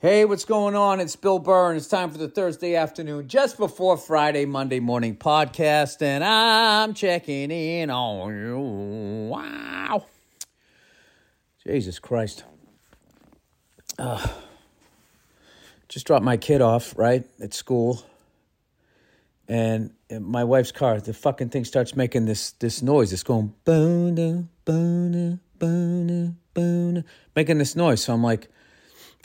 Hey, 0.00 0.24
what's 0.24 0.44
going 0.44 0.76
on? 0.76 1.00
It's 1.00 1.16
Bill 1.16 1.40
Burr, 1.40 1.70
and 1.70 1.76
it's 1.76 1.88
time 1.88 2.10
for 2.10 2.18
the 2.18 2.28
Thursday 2.28 2.76
afternoon, 2.76 3.26
just 3.26 3.56
before 3.56 3.96
Friday, 3.96 4.44
Monday 4.44 4.78
morning 4.78 5.16
podcast, 5.16 6.02
and 6.02 6.22
I'm 6.22 6.94
checking 6.94 7.50
in 7.50 7.90
on 7.90 8.32
you. 8.32 8.58
Wow. 9.28 10.06
Jesus 11.66 11.98
Christ. 11.98 12.44
Uh, 13.98 14.24
just 15.88 16.06
dropped 16.06 16.24
my 16.24 16.36
kid 16.36 16.62
off, 16.62 16.96
right, 16.96 17.24
at 17.40 17.52
school. 17.52 18.00
And 19.48 19.90
my 20.08 20.44
wife's 20.44 20.70
car, 20.70 21.00
the 21.00 21.12
fucking 21.12 21.48
thing 21.48 21.64
starts 21.64 21.96
making 21.96 22.26
this 22.26 22.52
this 22.52 22.82
noise. 22.82 23.12
It's 23.12 23.24
going 23.24 23.52
boom, 23.64 24.14
boom, 24.64 25.40
boom, 25.58 26.38
boom, 26.54 27.04
making 27.34 27.58
this 27.58 27.74
noise. 27.74 28.04
So 28.04 28.14
I'm 28.14 28.22
like, 28.22 28.46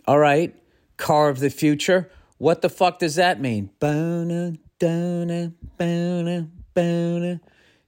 all 0.07 0.17
right, 0.17 0.55
car 1.03 1.27
of 1.27 1.39
the 1.39 1.49
future. 1.49 2.09
What 2.37 2.61
the 2.61 2.69
fuck 2.69 2.99
does 2.99 3.15
that 3.15 3.41
mean? 3.41 3.69
Boom, 3.79 4.57
boom, 4.79 5.55
boom, 5.77 6.51
boom. 6.73 7.41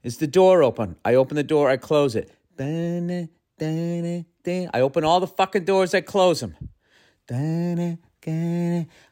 Is 0.04 0.18
the 0.18 0.28
door 0.28 0.62
open? 0.62 0.98
I 1.06 1.16
open 1.16 1.36
the 1.36 1.44
door, 1.44 1.70
I 1.70 1.78
close 1.78 2.16
it. 2.16 2.30
Boom, 2.58 3.30
boom, 3.58 4.26
boom. 4.44 4.70
I 4.74 4.82
open 4.82 5.06
all 5.06 5.22
the 5.22 5.28
fucking 5.28 5.64
doors, 5.64 5.94
I 5.94 6.02
close 6.02 6.42
them. 6.42 6.56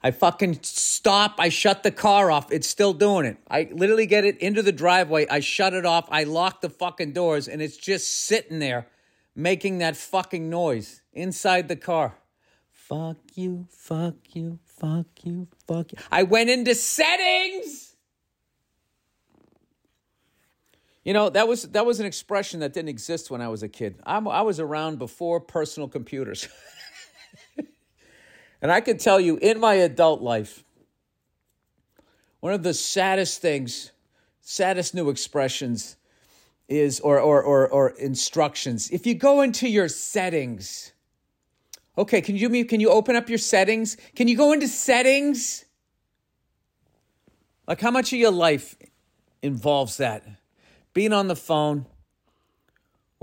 I 0.05 0.11
fucking 0.11 0.59
stop. 0.63 1.35
I 1.39 1.49
shut 1.49 1.83
the 1.83 1.91
car 1.91 2.30
off. 2.30 2.52
It's 2.52 2.67
still 2.67 2.94
doing 2.94 3.25
it. 3.25 3.38
I 3.49 3.70
literally 3.72 4.05
get 4.05 4.25
it 4.25 4.38
into 4.39 4.61
the 4.61 4.72
driveway. 4.72 5.27
I 5.30 5.39
shut 5.39 5.73
it 5.73 5.85
off. 5.85 6.08
I 6.09 6.25
lock 6.25 6.61
the 6.61 6.70
fucking 6.70 7.13
doors, 7.13 7.47
and 7.47 7.61
it's 7.61 7.77
just 7.77 8.08
sitting 8.25 8.59
there 8.59 8.88
making 9.35 9.77
that 9.80 9.95
fucking 9.95 10.49
noise 10.49 11.02
inside 11.13 11.67
the 11.70 11.75
car. 11.75 12.17
Fuck 12.93 13.17
you, 13.35 13.67
fuck 13.71 14.15
you, 14.33 14.59
fuck 14.65 15.07
you, 15.23 15.47
fuck 15.67 15.91
you. 15.91 15.97
I 16.11 16.23
went 16.23 16.49
into 16.49 16.75
settings. 16.75 17.95
You 21.03 21.14
know 21.14 21.30
that 21.30 21.47
was 21.47 21.64
that 21.64 21.86
was 21.86 21.99
an 21.99 22.05
expression 22.05 22.59
that 22.59 22.71
didn't 22.71 22.89
exist 22.89 23.31
when 23.31 23.41
I 23.41 23.47
was 23.47 23.64
a 23.64 23.67
kid. 23.67 23.99
I'm, 24.05 24.27
I 24.27 24.41
was 24.41 24.59
around 24.59 24.99
before 24.99 25.39
personal 25.39 25.89
computers. 25.89 26.47
And 28.64 28.71
I 28.71 28.80
can 28.80 28.97
tell 28.97 29.19
you 29.19 29.36
in 29.41 29.59
my 29.59 29.73
adult 29.73 30.21
life, 30.21 30.64
one 32.39 32.53
of 32.53 32.64
the 32.64 32.73
saddest 32.73 33.41
things, 33.41 33.91
saddest 34.39 34.95
new 34.95 35.09
expressions 35.09 35.97
is, 36.69 37.02
or, 37.02 37.19
or, 37.19 37.44
or, 37.44 37.67
or 37.67 37.89
instructions. 37.89 38.89
If 38.89 39.05
you 39.05 39.16
go 39.16 39.41
into 39.41 39.67
your 39.67 39.89
settings, 39.89 40.92
okay, 41.97 42.22
can 42.22 42.36
you, 42.36 42.66
can 42.66 42.80
you 42.80 42.89
open 42.89 43.16
up 43.16 43.30
your 43.30 43.38
settings? 43.38 43.97
Can 44.16 44.27
you 44.27 44.38
go 44.38 44.52
into 44.52 44.67
settings? 44.67 45.66
Like, 47.67 47.80
how 47.81 47.91
much 47.91 48.11
of 48.13 48.19
your 48.19 48.31
life 48.31 48.75
involves 49.41 49.97
that? 49.97 50.25
Being 50.94 51.14
on 51.14 51.27
the 51.27 51.36
phone, 51.36 51.86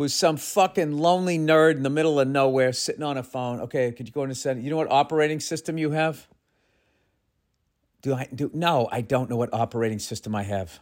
with 0.01 0.13
some 0.13 0.39
fucking 0.39 0.93
lonely 0.93 1.39
nerd 1.39 1.73
in 1.73 1.83
the 1.83 1.91
middle 1.91 2.19
of 2.19 2.27
nowhere 2.27 2.73
sitting 2.73 3.03
on 3.03 3.19
a 3.19 3.23
phone. 3.23 3.61
Okay, 3.61 3.93
could 3.93 4.09
you 4.09 4.15
go 4.15 4.23
into 4.23 4.35
setting? 4.35 4.65
You 4.65 4.71
know 4.71 4.79
what 4.79 4.91
operating 4.91 5.41
system 5.41 5.77
you 5.77 5.91
have? 5.91 6.27
Do 8.01 8.15
I 8.15 8.27
do? 8.35 8.51
No, 8.55 8.89
I 8.91 9.03
don't 9.03 9.29
know 9.29 9.37
what 9.37 9.53
operating 9.53 9.99
system 9.99 10.35
I 10.35 10.45
have. 10.45 10.81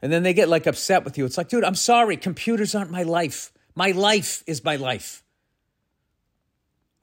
And 0.00 0.12
then 0.12 0.22
they 0.22 0.32
get 0.32 0.48
like 0.48 0.68
upset 0.68 1.04
with 1.04 1.18
you. 1.18 1.24
It's 1.24 1.36
like, 1.36 1.48
dude, 1.48 1.64
I'm 1.64 1.74
sorry. 1.74 2.16
Computers 2.16 2.76
aren't 2.76 2.92
my 2.92 3.02
life. 3.02 3.52
My 3.74 3.90
life 3.90 4.44
is 4.46 4.62
my 4.62 4.76
life. 4.76 5.24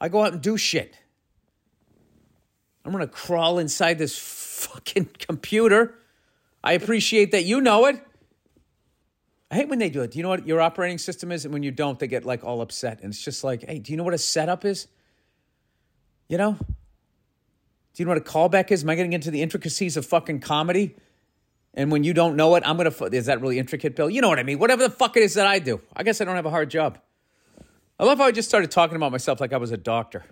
I 0.04 0.09
go 0.09 0.22
out 0.22 0.34
and 0.34 0.42
do 0.42 0.58
shit. 0.58 0.98
I'm 2.84 2.92
going 2.92 3.08
to 3.08 3.12
crawl 3.12 3.58
inside 3.58 3.98
this 3.98 4.20
fucking 4.20 5.12
computer. 5.18 5.95
I 6.62 6.73
appreciate 6.73 7.32
that 7.32 7.45
you 7.45 7.62
know 7.62 7.86
it. 7.86 8.05
I 9.50 9.55
hate 9.55 9.70
when 9.70 9.80
they 9.80 9.89
do 9.89 10.02
it. 10.02 10.11
Do 10.11 10.20
you 10.20 10.23
know 10.23 10.30
what 10.30 10.45
your 10.45 10.60
operating 10.60 10.98
system 10.98 11.32
is? 11.32 11.45
And 11.45 11.54
when 11.54 11.64
you 11.64 11.72
don't, 11.72 11.98
they 12.00 12.08
get 12.08 12.26
like 12.26 12.44
all 12.44 12.60
upset. 12.60 13.00
And 13.02 13.14
it's 13.14 13.23
just 13.23 13.45
like, 13.45 13.64
hey, 13.64 13.80
do 13.80 13.94
you 13.94 13.98
know 13.98 14.04
what 14.04 14.14
a 14.14 14.17
setup 14.17 14.66
is? 14.66 14.88
You 16.27 16.38
know? 16.38 16.58
Do 16.60 16.67
you 17.95 18.04
know 18.04 18.11
what 18.11 18.17
a 18.17 18.22
callback 18.22 18.72
is? 18.72 18.83
Am 18.83 18.89
I 18.89 18.95
getting 18.95 19.14
into 19.14 19.32
the 19.32 19.42
intricacies 19.42 19.95
of 19.95 20.06
fucking 20.06 20.42
comedy? 20.42 20.98
And 21.76 21.94
when 21.94 22.04
you 22.04 22.14
don't 22.14 22.36
know 22.36 22.56
it, 22.56 22.64
I'm 22.66 22.76
gonna. 22.76 22.92
Is 23.14 23.27
that 23.27 23.39
really 23.39 23.58
intricate, 23.58 23.95
Bill? 23.95 24.10
You 24.10 24.20
know 24.20 24.27
what 24.27 24.39
I 24.39 24.44
mean? 24.44 24.60
Whatever 24.60 24.83
the 24.83 24.94
fuck 24.94 25.16
it 25.16 25.23
is 25.23 25.36
that 25.36 25.48
I 25.48 25.60
do. 25.60 25.80
I 25.95 26.04
guess 26.04 26.20
I 26.20 26.26
don't 26.26 26.36
have 26.36 26.45
a 26.45 26.50
hard 26.50 26.70
job. 26.70 27.00
I 28.03 28.05
love 28.05 28.17
how 28.17 28.25
I 28.25 28.33
just 28.33 28.49
started 28.49 28.69
talking 28.69 28.97
about 28.97 29.14
myself 29.14 29.39
like 29.39 29.53
I 29.53 29.58
was 29.58 29.71
a 29.71 29.77
doctor. 29.77 30.25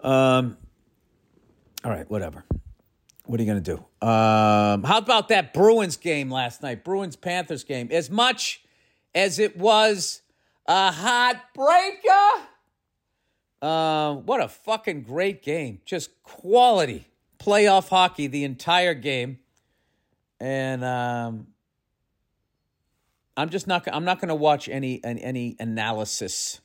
Um. 0.00 0.58
All 1.82 1.90
right, 1.90 2.08
whatever. 2.10 2.44
What 3.24 3.40
are 3.40 3.42
you 3.42 3.50
going 3.50 3.62
to 3.62 3.76
do? 3.76 4.06
Um, 4.06 4.82
how 4.84 4.98
about 4.98 5.28
that 5.28 5.54
Bruins 5.54 5.96
game 5.96 6.30
last 6.30 6.62
night? 6.62 6.84
Bruins 6.84 7.16
Panthers 7.16 7.64
game. 7.64 7.88
As 7.90 8.10
much 8.10 8.62
as 9.14 9.38
it 9.38 9.56
was 9.56 10.20
a 10.66 10.92
heartbreaker, 10.92 12.42
uh, 13.62 14.16
what 14.16 14.42
a 14.42 14.48
fucking 14.48 15.04
great 15.04 15.42
game. 15.42 15.80
Just 15.86 16.22
quality 16.22 17.06
playoff 17.38 17.88
hockey 17.88 18.26
the 18.26 18.44
entire 18.44 18.92
game. 18.92 19.38
And 20.38 20.84
um, 20.84 21.46
I'm 23.40 23.48
just 23.48 23.66
not. 23.66 23.88
I'm 23.90 24.04
not 24.04 24.20
going 24.20 24.28
to 24.28 24.34
watch 24.34 24.68
any 24.68 25.00
any 25.02 25.56
analysis 25.58 26.60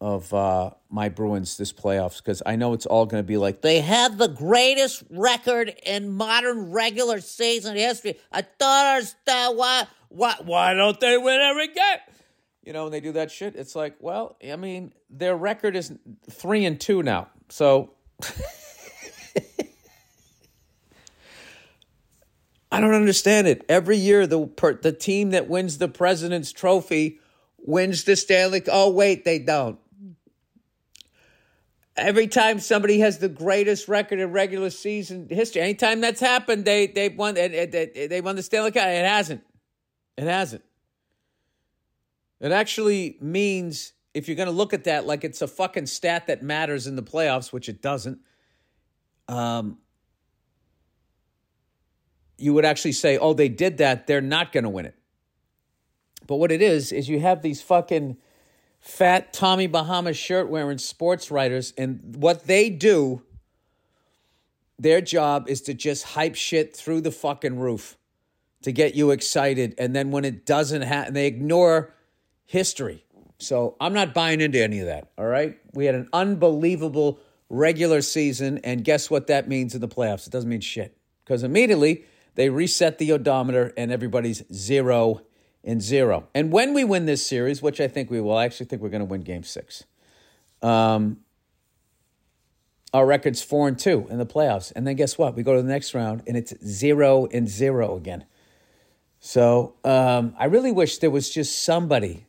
of 0.00 0.32
uh, 0.32 0.70
my 0.88 1.10
Bruins 1.10 1.58
this 1.58 1.72
playoffs 1.72 2.16
because 2.16 2.42
I 2.46 2.56
know 2.56 2.72
it's 2.72 2.86
all 2.86 3.04
going 3.04 3.22
to 3.22 3.26
be 3.26 3.36
like 3.36 3.60
they 3.60 3.80
have 3.80 4.16
the 4.16 4.28
greatest 4.28 5.02
record 5.10 5.74
in 5.84 6.12
modern 6.12 6.72
regular 6.72 7.20
season 7.20 7.76
history. 7.76 8.18
I 8.32 8.40
thought 8.42 8.96
understand 8.96 9.58
why 9.58 9.86
why 10.08 10.36
why 10.42 10.72
don't 10.72 10.98
they 10.98 11.18
win 11.18 11.40
every 11.42 11.68
game? 11.68 11.98
You 12.62 12.72
know, 12.72 12.84
when 12.84 12.92
they 12.92 13.00
do 13.00 13.12
that 13.12 13.30
shit, 13.30 13.54
it's 13.54 13.76
like, 13.76 13.96
well, 14.00 14.38
I 14.42 14.56
mean, 14.56 14.94
their 15.10 15.36
record 15.36 15.76
is 15.76 15.92
three 16.30 16.64
and 16.64 16.80
two 16.80 17.02
now, 17.02 17.28
so. 17.50 17.90
I 22.72 22.80
don't 22.80 22.94
understand 22.94 23.48
it. 23.48 23.64
Every 23.68 23.96
year, 23.96 24.26
the 24.26 24.46
per, 24.46 24.74
the 24.74 24.92
team 24.92 25.30
that 25.30 25.48
wins 25.48 25.78
the 25.78 25.88
President's 25.88 26.52
Trophy 26.52 27.18
wins 27.58 28.04
the 28.04 28.16
Stanley. 28.16 28.62
Oh 28.68 28.90
wait, 28.90 29.24
they 29.24 29.38
don't 29.38 29.78
every 32.00 32.26
time 32.26 32.58
somebody 32.60 33.00
has 33.00 33.18
the 33.18 33.28
greatest 33.28 33.88
record 33.88 34.18
in 34.18 34.32
regular 34.32 34.70
season 34.70 35.28
history, 35.30 35.62
anytime 35.62 36.00
that's 36.00 36.20
happened, 36.20 36.64
they 36.64 36.86
they 36.86 37.08
won 37.08 37.34
they, 37.34 38.06
they 38.10 38.20
won 38.20 38.36
the 38.36 38.42
Stanley 38.42 38.72
Cup. 38.72 38.86
It 38.86 39.04
hasn't. 39.04 39.42
It 40.16 40.24
hasn't. 40.24 40.64
It 42.40 42.52
actually 42.52 43.18
means 43.20 43.92
if 44.14 44.26
you're 44.26 44.36
going 44.36 44.46
to 44.46 44.52
look 44.52 44.72
at 44.72 44.84
that 44.84 45.06
like 45.06 45.24
it's 45.24 45.42
a 45.42 45.46
fucking 45.46 45.86
stat 45.86 46.26
that 46.26 46.42
matters 46.42 46.86
in 46.86 46.96
the 46.96 47.02
playoffs, 47.02 47.52
which 47.52 47.68
it 47.68 47.82
doesn't. 47.82 48.18
Um, 49.28 49.78
you 52.40 52.54
would 52.54 52.64
actually 52.64 52.92
say, 52.92 53.18
"Oh, 53.18 53.32
they 53.32 53.48
did 53.48 53.78
that. 53.78 54.06
They're 54.06 54.20
not 54.20 54.52
going 54.52 54.64
to 54.64 54.70
win 54.70 54.86
it." 54.86 54.94
But 56.26 56.36
what 56.36 56.52
it 56.52 56.62
is 56.62 56.92
is 56.92 57.08
you 57.08 57.20
have 57.20 57.42
these 57.42 57.60
fucking 57.62 58.16
fat 58.78 59.32
Tommy 59.32 59.66
Bahama 59.66 60.12
shirt 60.12 60.48
wearing 60.48 60.78
sports 60.78 61.30
writers, 61.30 61.72
and 61.76 62.16
what 62.16 62.46
they 62.46 62.70
do, 62.70 63.22
their 64.78 65.00
job 65.00 65.48
is 65.48 65.60
to 65.62 65.74
just 65.74 66.04
hype 66.04 66.34
shit 66.34 66.74
through 66.74 67.02
the 67.02 67.10
fucking 67.10 67.58
roof 67.58 67.98
to 68.62 68.72
get 68.72 68.94
you 68.94 69.10
excited. 69.10 69.74
And 69.78 69.94
then 69.94 70.10
when 70.10 70.24
it 70.24 70.46
doesn't 70.46 70.82
happen, 70.82 71.14
they 71.14 71.26
ignore 71.26 71.94
history. 72.46 73.04
So 73.38 73.76
I'm 73.80 73.94
not 73.94 74.12
buying 74.12 74.40
into 74.40 74.62
any 74.62 74.80
of 74.80 74.86
that. 74.86 75.10
All 75.16 75.26
right. 75.26 75.58
We 75.72 75.86
had 75.86 75.94
an 75.94 76.08
unbelievable 76.12 77.20
regular 77.48 78.02
season. 78.02 78.58
And 78.58 78.84
guess 78.84 79.10
what 79.10 79.28
that 79.28 79.48
means 79.48 79.74
in 79.74 79.80
the 79.80 79.88
playoffs? 79.88 80.26
It 80.26 80.32
doesn't 80.32 80.48
mean 80.48 80.60
shit 80.60 80.96
because 81.24 81.42
immediately 81.42 82.04
they 82.34 82.48
reset 82.48 82.98
the 82.98 83.12
odometer 83.12 83.72
and 83.76 83.90
everybody's 83.90 84.42
zero 84.52 85.22
and 85.64 85.82
zero. 85.82 86.28
And 86.34 86.52
when 86.52 86.74
we 86.74 86.84
win 86.84 87.06
this 87.06 87.26
series, 87.26 87.60
which 87.60 87.80
I 87.80 87.88
think 87.88 88.10
we 88.10 88.20
will, 88.20 88.36
I 88.36 88.44
actually 88.44 88.66
think 88.66 88.82
we're 88.82 88.88
going 88.88 89.00
to 89.00 89.06
win 89.06 89.22
game 89.22 89.42
six. 89.42 89.84
Um, 90.62 91.18
our 92.92 93.06
record's 93.06 93.42
four 93.42 93.68
and 93.68 93.78
two 93.78 94.06
in 94.10 94.18
the 94.18 94.26
playoffs. 94.26 94.72
And 94.74 94.86
then 94.86 94.96
guess 94.96 95.16
what? 95.16 95.36
We 95.36 95.42
go 95.42 95.54
to 95.54 95.62
the 95.62 95.68
next 95.68 95.94
round 95.94 96.22
and 96.26 96.36
it's 96.36 96.54
zero 96.64 97.26
and 97.26 97.48
zero 97.48 97.96
again. 97.96 98.24
So 99.20 99.74
um, 99.84 100.34
I 100.38 100.46
really 100.46 100.72
wish 100.72 100.98
there 100.98 101.10
was 101.10 101.30
just 101.30 101.62
somebody 101.62 102.26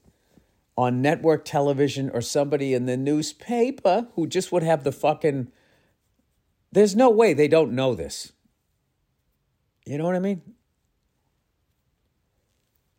on 0.78 1.02
network 1.02 1.46
television 1.46 2.10
or 2.10 2.22
somebody 2.22 2.74
in 2.74 2.86
the 2.86 2.98
newspaper 2.98 4.08
who 4.16 4.28
just 4.28 4.52
would 4.52 4.64
have 4.64 4.84
the 4.84 4.92
fucking. 4.92 5.52
There's 6.72 6.96
no 6.96 7.10
way 7.10 7.34
they 7.34 7.48
don't 7.48 7.74
know 7.74 7.96
this. 7.96 8.34
You 9.86 9.98
know 9.98 10.06
what 10.06 10.16
I 10.16 10.20
mean? 10.20 10.42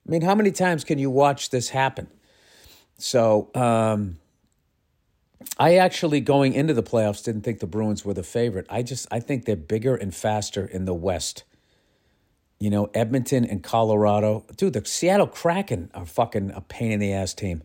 I 0.06 0.11
mean, 0.11 0.23
how 0.23 0.34
many 0.34 0.50
times 0.50 0.84
can 0.84 0.99
you 0.99 1.11
watch 1.11 1.50
this 1.50 1.69
happen? 1.69 2.08
So, 2.99 3.50
um, 3.55 4.19
I 5.58 5.76
actually 5.76 6.20
going 6.20 6.55
into 6.55 6.75
the 6.75 6.82
playoffs 6.82 7.25
didn't 7.25 7.43
think 7.43 7.61
the 7.61 7.67
Bruins 7.67 8.05
were 8.05 8.14
the 8.14 8.23
favorite. 8.23 8.67
I 8.70 8.82
just 8.82 9.06
I 9.11 9.20
think 9.20 9.44
they're 9.44 9.56
bigger 9.56 9.94
and 9.94 10.14
faster 10.14 10.64
in 10.64 10.84
the 10.84 10.94
West. 10.94 11.44
You 12.58 12.70
know, 12.70 12.90
Edmonton 12.94 13.44
and 13.44 13.62
Colorado. 13.62 14.44
Dude, 14.56 14.73
the 14.73 14.84
Seattle 14.84 15.26
Kraken 15.26 15.90
are 15.94 16.06
fucking 16.06 16.52
a 16.55 16.61
pain 16.61 16.93
in 16.93 17.00
the 17.00 17.12
ass 17.12 17.34
team. 17.34 17.62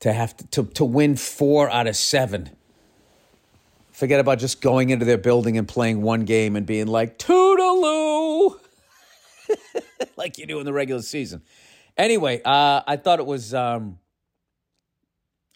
To 0.00 0.12
have 0.12 0.36
to, 0.36 0.46
to, 0.48 0.64
to 0.64 0.84
win 0.84 1.16
four 1.16 1.70
out 1.70 1.86
of 1.86 1.96
seven. 1.96 2.50
Forget 3.94 4.18
about 4.18 4.40
just 4.40 4.60
going 4.60 4.90
into 4.90 5.04
their 5.04 5.18
building 5.18 5.56
and 5.56 5.68
playing 5.68 6.02
one 6.02 6.24
game 6.24 6.56
and 6.56 6.66
being 6.66 6.88
like, 6.88 7.16
Toodaloo! 7.16 8.58
like 10.16 10.36
you 10.36 10.46
do 10.46 10.58
in 10.58 10.66
the 10.66 10.72
regular 10.72 11.00
season. 11.00 11.42
Anyway, 11.96 12.42
uh, 12.44 12.82
I 12.84 12.96
thought 12.96 13.20
it 13.20 13.26
was 13.26 13.54
um, 13.54 14.00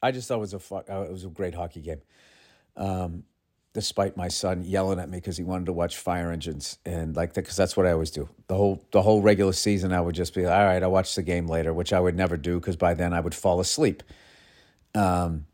I 0.00 0.12
just 0.12 0.28
thought 0.28 0.36
it 0.36 0.40
was 0.40 0.54
a 0.54 0.60
fuck, 0.60 0.88
uh, 0.88 1.02
it 1.02 1.10
was 1.10 1.24
a 1.24 1.28
great 1.28 1.56
hockey 1.56 1.80
game. 1.80 2.00
Um, 2.76 3.24
despite 3.72 4.16
my 4.16 4.28
son 4.28 4.62
yelling 4.62 5.00
at 5.00 5.08
me 5.08 5.18
because 5.18 5.36
he 5.36 5.42
wanted 5.42 5.66
to 5.66 5.72
watch 5.72 5.96
fire 5.96 6.30
engines 6.30 6.78
and 6.86 7.16
like 7.16 7.32
that 7.32 7.42
because 7.42 7.56
that's 7.56 7.76
what 7.76 7.86
I 7.86 7.90
always 7.90 8.12
do. 8.12 8.28
The 8.46 8.54
whole 8.54 8.84
the 8.92 9.02
whole 9.02 9.20
regular 9.20 9.52
season, 9.52 9.92
I 9.92 10.00
would 10.00 10.14
just 10.14 10.32
be 10.32 10.46
all 10.46 10.64
right. 10.64 10.80
I'll 10.80 10.92
watch 10.92 11.16
the 11.16 11.22
game 11.22 11.48
later, 11.48 11.74
which 11.74 11.92
I 11.92 11.98
would 11.98 12.14
never 12.14 12.36
do 12.36 12.60
because 12.60 12.76
by 12.76 12.94
then 12.94 13.12
I 13.12 13.18
would 13.18 13.34
fall 13.34 13.58
asleep. 13.58 14.04
Um, 14.94 15.46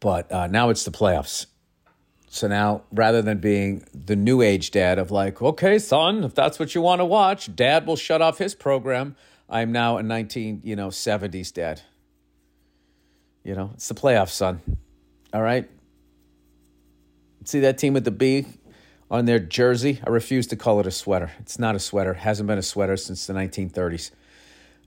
but 0.00 0.30
uh, 0.30 0.46
now 0.46 0.70
it's 0.70 0.84
the 0.84 0.90
playoffs. 0.90 1.46
So 2.28 2.48
now, 2.48 2.82
rather 2.92 3.22
than 3.22 3.38
being 3.38 3.84
the 3.94 4.16
new 4.16 4.42
age 4.42 4.72
dad 4.72 4.98
of 4.98 5.12
like, 5.12 5.40
okay, 5.40 5.78
son, 5.78 6.24
if 6.24 6.34
that's 6.34 6.58
what 6.58 6.74
you 6.74 6.80
want 6.80 7.00
to 7.00 7.04
watch, 7.04 7.54
dad 7.54 7.86
will 7.86 7.96
shut 7.96 8.20
off 8.20 8.38
his 8.38 8.56
program. 8.56 9.14
I'm 9.48 9.70
now 9.70 9.98
a 9.98 10.02
19, 10.02 10.62
you 10.64 10.74
know, 10.74 10.88
70s 10.88 11.52
dad. 11.52 11.82
You 13.44 13.54
know, 13.54 13.70
it's 13.74 13.86
the 13.86 13.94
playoffs, 13.94 14.30
son. 14.30 14.60
All 15.32 15.42
right. 15.42 15.70
See 17.44 17.60
that 17.60 17.78
team 17.78 17.92
with 17.92 18.04
the 18.04 18.10
B 18.10 18.46
on 19.10 19.26
their 19.26 19.38
jersey? 19.38 20.00
I 20.04 20.10
refuse 20.10 20.48
to 20.48 20.56
call 20.56 20.80
it 20.80 20.86
a 20.86 20.90
sweater. 20.90 21.30
It's 21.38 21.58
not 21.58 21.76
a 21.76 21.78
sweater. 21.78 22.12
It 22.12 22.18
hasn't 22.18 22.48
been 22.48 22.58
a 22.58 22.62
sweater 22.62 22.96
since 22.96 23.26
the 23.28 23.34
1930s. 23.34 24.10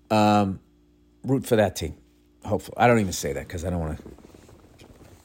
Um, 0.09 0.59
root 1.23 1.45
for 1.45 1.55
that 1.55 1.77
team. 1.77 1.95
Hopefully, 2.43 2.75
I 2.77 2.87
don't 2.87 2.99
even 2.99 3.13
say 3.13 3.31
that 3.33 3.47
because 3.47 3.63
I 3.63 3.69
don't 3.69 3.79
want 3.79 3.97
to 3.97 4.03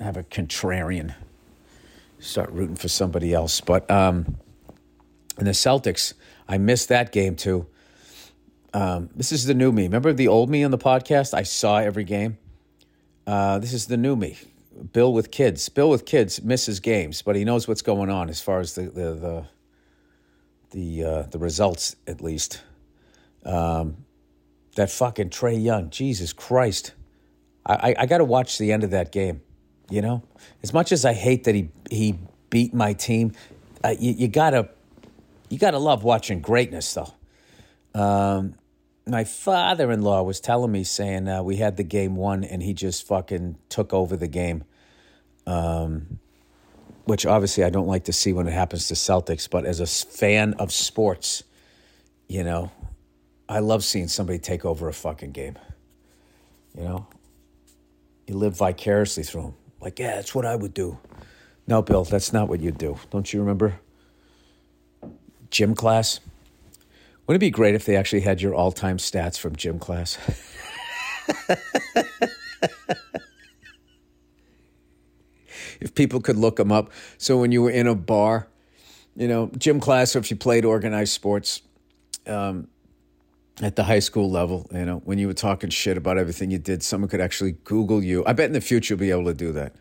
have 0.03 0.17
a 0.17 0.25
contrarian 0.25 1.15
start 2.19 2.51
rooting 2.53 2.77
for 2.77 2.89
somebody 2.89 3.33
else. 3.33 3.61
But 3.61 3.91
um, 3.91 4.37
and 5.39 5.47
the 5.47 5.53
Celtics, 5.53 6.15
I 6.49 6.59
missed 6.59 6.89
that 6.89 7.13
game 7.13 7.37
too. 7.37 7.67
Um, 8.75 9.11
this 9.15 9.33
is 9.33 9.45
the 9.45 9.55
new 9.55 9.73
me. 9.73 9.83
Remember 9.85 10.13
the 10.13 10.29
old 10.29 10.49
me 10.49 10.65
on 10.65 10.71
the 10.71 10.79
podcast? 10.79 11.35
I 11.35 11.43
saw 11.43 11.79
every 11.79 12.05
game. 12.05 12.39
Uh, 13.27 13.59
this 13.59 13.73
is 13.73 13.87
the 13.87 13.97
new 13.97 14.17
me. 14.17 14.37
Bill 14.93 15.13
with 15.13 15.31
kids. 15.31 15.69
Bill 15.69 15.91
with 15.91 16.07
kids 16.07 16.43
misses 16.43 16.81
games, 16.81 17.23
but 17.23 17.37
he 17.37 17.45
knows 17.45 17.69
what's 17.69 17.83
going 17.83 18.09
on 18.09 18.31
as 18.31 18.41
far 18.41 18.61
as 18.61 18.75
the 18.75 18.83
the 18.83 19.15
the 19.15 19.45
the, 20.71 21.05
uh, 21.05 21.23
the 21.25 21.39
results 21.39 21.97
at 22.07 22.23
least. 22.23 22.63
Um, 23.45 24.07
that 24.77 24.91
fucking 24.91 25.29
Trae 25.29 25.63
Young, 25.63 25.91
Jesus 25.91 26.33
Christ! 26.33 26.95
I 27.67 27.75
I, 27.91 27.95
I 27.99 28.07
got 28.07 28.19
to 28.19 28.25
watch 28.25 28.57
the 28.57 28.73
end 28.73 28.85
of 28.85 28.91
that 28.93 29.13
game. 29.13 29.43
You 29.91 30.01
know, 30.01 30.23
as 30.63 30.73
much 30.73 30.93
as 30.93 31.05
I 31.05 31.13
hate 31.13 31.45
that 31.45 31.55
he 31.55 31.71
he 31.91 32.19
beat 32.51 32.73
my 32.73 32.93
team, 32.93 33.33
uh, 33.85 33.95
you, 33.99 34.13
you 34.13 34.29
gotta 34.29 34.69
you 35.49 35.59
gotta 35.59 35.79
love 35.79 36.05
watching 36.05 36.41
greatness 36.41 36.95
though. 36.95 37.13
Um, 38.01 38.55
my 39.07 39.25
father-in-law 39.25 40.23
was 40.23 40.41
telling 40.41 40.73
me 40.73 40.85
saying 40.85 41.29
uh, 41.29 41.43
we 41.43 41.57
had 41.57 41.77
the 41.77 41.83
game 41.83 42.17
won 42.17 42.45
and 42.45 42.63
he 42.63 42.73
just 42.73 43.07
fucking 43.07 43.59
took 43.69 43.93
over 43.93 44.17
the 44.17 44.29
game. 44.29 44.65
Um, 45.47 46.19
which 47.05 47.27
obviously 47.27 47.65
i 47.65 47.69
don't 47.69 47.89
like 47.89 48.05
to 48.05 48.13
see 48.13 48.33
when 48.33 48.47
it 48.47 48.53
happens 48.53 48.87
to 48.87 48.95
celtics 48.95 49.51
but 49.51 49.65
as 49.67 49.81
a 49.81 49.87
fan 49.87 50.55
of 50.55 50.73
sports 50.73 51.43
you 52.29 52.45
know 52.45 52.71
i 53.49 53.59
love 53.59 53.83
seeing 53.83 54.07
somebody 54.09 54.39
take 54.39 54.65
over 54.65 54.89
a 54.89 54.93
fucking 54.93 55.33
game. 55.33 55.59
You 56.77 56.85
know? 56.85 57.07
You 58.27 58.37
live 58.37 58.57
vicariously 58.57 59.25
through 59.25 59.43
them 59.43 59.55
like 59.83 59.99
yeah 59.99 60.17
that's 60.17 60.35
what 60.35 60.47
i 60.47 60.57
would 60.57 60.73
do 60.73 60.99
no 61.67 61.83
bill 61.83 62.05
that's 62.05 62.33
not 62.33 62.49
what 62.49 62.61
you'd 62.61 62.79
do 62.79 62.99
don't 63.11 63.33
you 63.33 63.41
remember 63.41 63.79
gym 65.51 65.75
class 65.75 66.21
wouldn't 67.27 67.43
it 67.43 67.47
be 67.47 67.51
great 67.51 67.75
if 67.75 67.85
they 67.85 67.97
actually 67.97 68.21
had 68.23 68.43
your 68.43 68.55
all 68.55 68.73
time 68.73 68.97
stats 68.99 69.39
from 69.39 69.55
gym 69.55 69.79
class? 69.79 70.19
if 75.81 75.95
people 75.95 76.21
could 76.21 76.37
look 76.37 76.57
them 76.57 76.73
up. 76.73 76.91
So 77.19 77.39
when 77.39 77.53
you 77.53 77.63
were 77.63 77.71
in 77.71 77.87
a 77.87 77.95
bar, 77.95 78.49
you 79.15 79.29
know, 79.29 79.51
gym 79.57 79.79
class, 79.79 80.17
or 80.17 80.19
if 80.19 80.31
you 80.31 80.37
played 80.37 80.65
organized 80.65 81.13
sports 81.13 81.63
um, 82.27 82.67
at 83.61 83.77
the 83.77 83.85
high 83.85 83.99
school 83.99 84.31
level, 84.31 84.67
you 84.73 84.85
know, 84.85 84.99
when 85.05 85.19
you 85.19 85.27
were 85.27 85.35
talking 85.35 85.71
shit 85.71 85.97
about 85.97 86.17
everything 86.17 86.51
you 86.51 86.59
did, 86.59 86.83
someone 86.83 87.09
could 87.09 87.21
actually 87.21 87.53
Google 87.65 88.03
you. 88.03 88.25
I 88.27 88.33
bet 88.33 88.47
in 88.47 88.53
the 88.53 88.61
future 88.61 88.95
you'll 88.95 89.01
be 89.01 89.11
able 89.11 89.27
to 89.27 89.35
do 89.35 89.53
that. 89.53 89.75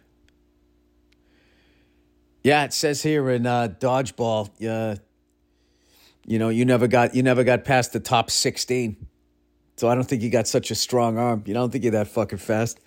Yeah, 2.44 2.63
it 2.63 2.73
says 2.73 3.03
here 3.03 3.29
in 3.29 3.45
uh, 3.45 3.69
dodgeball, 3.79 4.50
uh, 4.68 4.95
you 6.25 6.39
know, 6.39 6.50
you 6.50 6.65
never 6.65 6.88
got 6.88 7.15
you 7.15 7.23
never 7.23 7.44
got 7.44 7.63
past 7.63 7.94
the 7.94 8.00
top 8.00 8.29
16. 8.29 9.07
So 9.77 9.88
I 9.88 9.95
don't 9.95 10.03
think 10.03 10.21
you 10.21 10.29
got 10.29 10.47
such 10.47 10.69
a 10.71 10.75
strong 10.75 11.17
arm. 11.17 11.44
You 11.45 11.53
don't 11.53 11.71
think 11.71 11.83
you're 11.83 11.91
that 11.94 12.07
fucking 12.07 12.39
fast. 12.39 12.79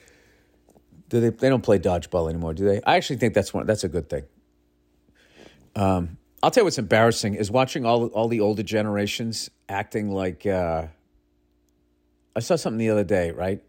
Do 1.08 1.20
they 1.20 1.30
they 1.30 1.48
don't 1.48 1.62
play 1.62 1.78
dodgeball 1.78 2.28
anymore, 2.28 2.54
do 2.54 2.64
they? 2.64 2.80
I 2.82 2.96
actually 2.96 3.16
think 3.16 3.34
that's 3.34 3.54
one 3.54 3.66
that's 3.66 3.84
a 3.84 3.88
good 3.88 4.10
thing. 4.10 4.24
Um, 5.76 6.18
I'll 6.44 6.50
tell 6.50 6.60
you 6.60 6.66
what's 6.66 6.76
embarrassing 6.76 7.36
is 7.36 7.50
watching 7.50 7.86
all 7.86 8.08
all 8.08 8.28
the 8.28 8.40
older 8.40 8.62
generations 8.62 9.48
acting 9.66 10.10
like 10.10 10.44
uh, 10.44 10.88
I 12.36 12.40
saw 12.40 12.56
something 12.56 12.76
the 12.76 12.90
other 12.90 13.02
day, 13.02 13.30
right? 13.30 13.62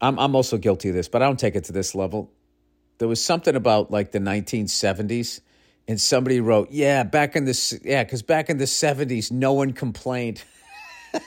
I'm 0.00 0.18
I'm 0.18 0.34
also 0.34 0.56
guilty 0.56 0.88
of 0.88 0.94
this, 0.94 1.08
but 1.08 1.20
I 1.20 1.26
don't 1.26 1.38
take 1.38 1.56
it 1.56 1.64
to 1.64 1.72
this 1.72 1.94
level. 1.94 2.32
There 2.96 3.06
was 3.06 3.22
something 3.22 3.54
about 3.54 3.90
like 3.90 4.12
the 4.12 4.18
1970s 4.18 5.42
and 5.88 6.00
somebody 6.00 6.40
wrote, 6.40 6.70
"Yeah, 6.70 7.02
back 7.02 7.36
in 7.36 7.44
the 7.44 7.80
yeah, 7.84 8.02
because 8.02 8.22
back 8.22 8.48
in 8.48 8.56
the 8.56 8.64
'70s, 8.64 9.30
no 9.30 9.52
one 9.52 9.74
complained." 9.74 10.42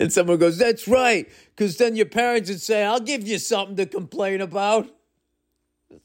and 0.00 0.10
someone 0.10 0.38
goes, 0.38 0.56
"That's 0.56 0.88
right," 0.88 1.28
because 1.54 1.76
then 1.76 1.96
your 1.96 2.06
parents 2.06 2.48
would 2.48 2.62
say, 2.62 2.82
"I'll 2.82 2.98
give 2.98 3.28
you 3.28 3.36
something 3.36 3.76
to 3.76 3.84
complain 3.84 4.40
about." 4.40 4.88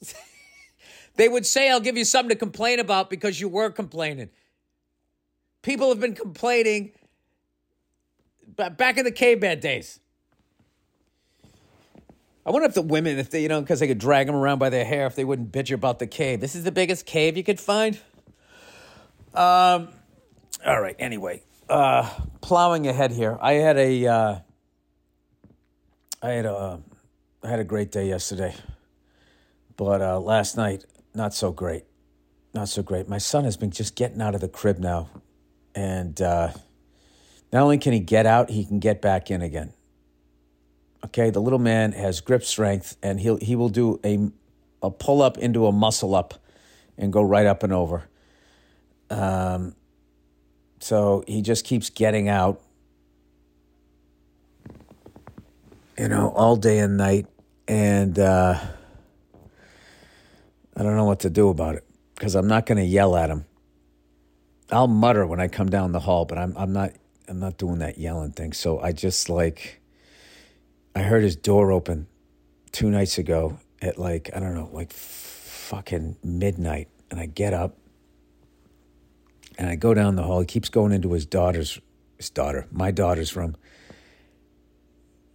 they 1.18 1.30
would 1.30 1.46
say, 1.46 1.70
"I'll 1.70 1.80
give 1.80 1.98
you 1.98 2.06
something 2.06 2.30
to 2.30 2.36
complain 2.36 2.80
about," 2.80 3.10
because 3.10 3.40
you 3.40 3.48
were 3.48 3.70
complaining. 3.70 4.30
People 5.62 5.90
have 5.90 6.00
been 6.00 6.16
complaining 6.16 6.92
back 8.56 8.98
in 8.98 9.04
the 9.04 9.12
caveman 9.12 9.60
days. 9.60 10.00
I 12.46 12.52
wonder 12.52 12.68
if 12.68 12.76
the 12.76 12.84
women, 12.84 13.18
if 13.18 13.32
they, 13.32 13.42
you 13.42 13.48
know, 13.48 13.60
because 13.60 13.80
they 13.80 13.88
could 13.88 13.98
drag 13.98 14.28
them 14.28 14.36
around 14.36 14.60
by 14.60 14.70
their 14.70 14.86
hair, 14.86 15.08
if 15.08 15.16
they 15.16 15.26
wouldn't 15.26 15.52
bitch 15.52 15.74
about 15.74 15.98
the 15.98 16.06
cave. 16.06 16.42
This 16.42 16.54
is 16.54 16.64
the 16.64 16.72
biggest 16.72 17.08
cave 17.08 17.38
you 17.38 17.44
could 17.44 17.60
find. 17.60 17.96
Um, 19.34 19.90
all 20.64 20.80
right. 20.80 20.96
Anyway, 21.00 21.42
uh, 21.68 22.08
plowing 22.42 22.88
ahead 22.88 23.12
here. 23.12 23.40
I 23.42 23.54
had 23.54 23.78
a, 23.78 24.08
uh, 24.08 24.40
I 26.22 26.30
had 26.30 26.46
a, 26.46 26.80
I 27.42 27.50
had 27.50 27.60
a 27.60 27.64
great 27.64 27.92
day 27.92 28.08
yesterday, 28.08 28.54
but 29.76 30.02
uh, 30.02 30.20
last 30.20 30.56
night 30.56 30.86
not 31.16 31.34
so 31.34 31.52
great, 31.52 31.86
not 32.54 32.70
so 32.70 32.84
great. 32.84 33.08
My 33.08 33.18
son 33.18 33.44
has 33.44 33.58
been 33.58 33.72
just 33.72 33.96
getting 33.96 34.22
out 34.22 34.36
of 34.36 34.42
the 34.42 34.48
crib 34.48 34.80
now, 34.80 35.10
and 35.74 36.22
uh, 36.22 36.52
not 37.52 37.62
only 37.64 37.78
can 37.78 37.94
he 37.94 38.00
get 38.00 38.26
out, 38.26 38.50
he 38.50 38.66
can 38.66 38.80
get 38.80 39.02
back 39.02 39.32
in 39.32 39.42
again. 39.42 39.74
Okay, 41.06 41.30
the 41.30 41.40
little 41.40 41.60
man 41.60 41.92
has 41.92 42.20
grip 42.20 42.44
strength, 42.44 42.98
and 43.04 43.20
he'll 43.20 43.38
he 43.38 43.56
will 43.56 43.70
do 43.70 44.00
a 44.04 44.30
a 44.82 44.92
pull 44.92 45.22
up 45.22 45.38
into 45.38 45.68
a 45.68 45.72
muscle 45.72 46.16
up, 46.16 46.34
and 46.98 47.14
go 47.14 47.22
right 47.22 47.46
up 47.46 47.64
and 47.64 47.72
over. 47.72 48.04
Um, 49.10 49.76
so 50.80 51.24
he 51.28 51.42
just 51.42 51.66
keeps 51.66 51.90
getting 51.90 52.28
out, 52.28 52.62
you 55.98 56.08
know, 56.08 56.30
all 56.36 56.56
day 56.56 56.80
and 56.80 56.98
night, 56.98 57.28
and 57.68 58.18
uh, 58.18 58.60
I 60.76 60.84
don't 60.84 60.96
know 60.96 61.06
what 61.06 61.22
to 61.22 61.30
do 61.30 61.50
about 61.50 61.76
it 61.76 61.84
because 62.16 62.36
I'm 62.36 62.48
not 62.48 62.66
going 62.66 62.78
to 62.78 62.84
yell 62.84 63.16
at 63.16 63.30
him. 63.30 63.46
I'll 64.72 64.88
mutter 64.88 65.26
when 65.26 65.40
I 65.40 65.48
come 65.48 65.70
down 65.70 65.92
the 65.92 66.00
hall, 66.00 66.26
but 66.26 66.38
I'm 66.38 66.56
I'm 66.58 66.74
not 66.74 66.92
I'm 67.28 67.40
not 67.40 67.58
doing 67.58 67.80
that 67.80 67.98
yelling 67.98 68.32
thing. 68.32 68.54
So 68.54 68.80
I 68.80 68.92
just 68.92 69.30
like 69.30 69.82
I 70.96 71.02
heard 71.02 71.24
his 71.24 71.36
door 71.36 71.72
open 71.72 72.08
two 72.72 72.90
nights 72.90 73.18
ago 73.18 73.60
at 73.82 73.98
like, 73.98 74.30
I 74.36 74.40
don't 74.40 74.56
know, 74.56 74.70
like 74.72 74.92
fucking 74.92 76.18
midnight. 76.24 76.90
And 77.12 77.20
I 77.20 77.28
get 77.28 77.54
up 77.54 77.78
and 79.58 79.70
I 79.70 79.76
go 79.76 79.94
down 79.94 80.16
the 80.16 80.24
hall. 80.24 80.40
He 80.40 80.46
keeps 80.46 80.70
going 80.70 80.92
into 80.92 81.12
his 81.12 81.26
daughter's, 81.26 81.80
his 82.18 82.30
daughter, 82.30 82.68
my 82.72 82.92
daughter's 82.92 83.36
room. 83.36 83.56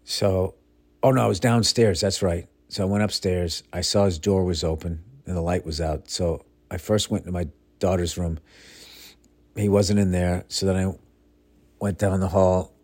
So 0.04 0.54
Oh 1.02 1.12
no, 1.12 1.25
I 1.25 1.26
was 1.26 1.40
downstairs. 1.40 2.00
That's 2.00 2.23
right. 2.23 2.47
So 2.68 2.82
I 2.82 2.87
went 2.87 3.02
upstairs. 3.02 3.62
I 3.73 3.80
saw 3.80 4.04
his 4.04 4.18
door 4.18 4.44
was 4.44 4.62
open 4.62 5.02
and 5.30 5.37
the 5.37 5.42
light 5.42 5.64
was 5.64 5.80
out. 5.80 6.10
So 6.10 6.44
I 6.72 6.76
first 6.76 7.08
went 7.08 7.25
to 7.25 7.30
my 7.30 7.46
daughter's 7.78 8.18
room. 8.18 8.40
He 9.54 9.68
wasn't 9.68 10.00
in 10.00 10.10
there. 10.10 10.44
So 10.49 10.66
then 10.66 10.76
I 10.76 10.92
went 11.78 11.99
down 11.99 12.18
the 12.18 12.26
hall 12.28 12.75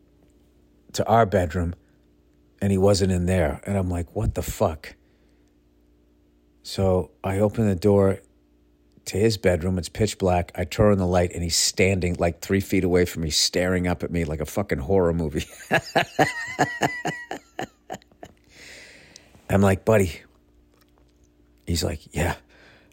to 0.92 1.04
our 1.06 1.26
bedroom 1.26 1.74
and 2.62 2.70
he 2.70 2.78
wasn't 2.78 3.10
in 3.10 3.26
there. 3.26 3.60
And 3.64 3.76
I'm 3.76 3.90
like, 3.90 4.14
what 4.14 4.36
the 4.36 4.42
fuck? 4.42 4.94
So 6.62 7.10
I 7.24 7.40
open 7.40 7.66
the 7.68 7.74
door 7.74 8.20
to 9.06 9.18
his 9.18 9.36
bedroom. 9.38 9.76
It's 9.76 9.88
pitch 9.88 10.18
black. 10.18 10.52
I 10.54 10.62
turn 10.62 10.92
on 10.92 10.98
the 10.98 11.06
light 11.06 11.32
and 11.32 11.42
he's 11.42 11.56
standing 11.56 12.14
like 12.20 12.40
three 12.40 12.60
feet 12.60 12.84
away 12.84 13.06
from 13.06 13.22
me, 13.22 13.30
staring 13.30 13.88
up 13.88 14.04
at 14.04 14.12
me 14.12 14.24
like 14.24 14.40
a 14.40 14.46
fucking 14.46 14.78
horror 14.78 15.12
movie. 15.12 15.46
I'm 19.50 19.62
like, 19.62 19.84
buddy. 19.84 20.20
He's 21.66 21.84
like, 21.84 22.14
yeah. 22.14 22.36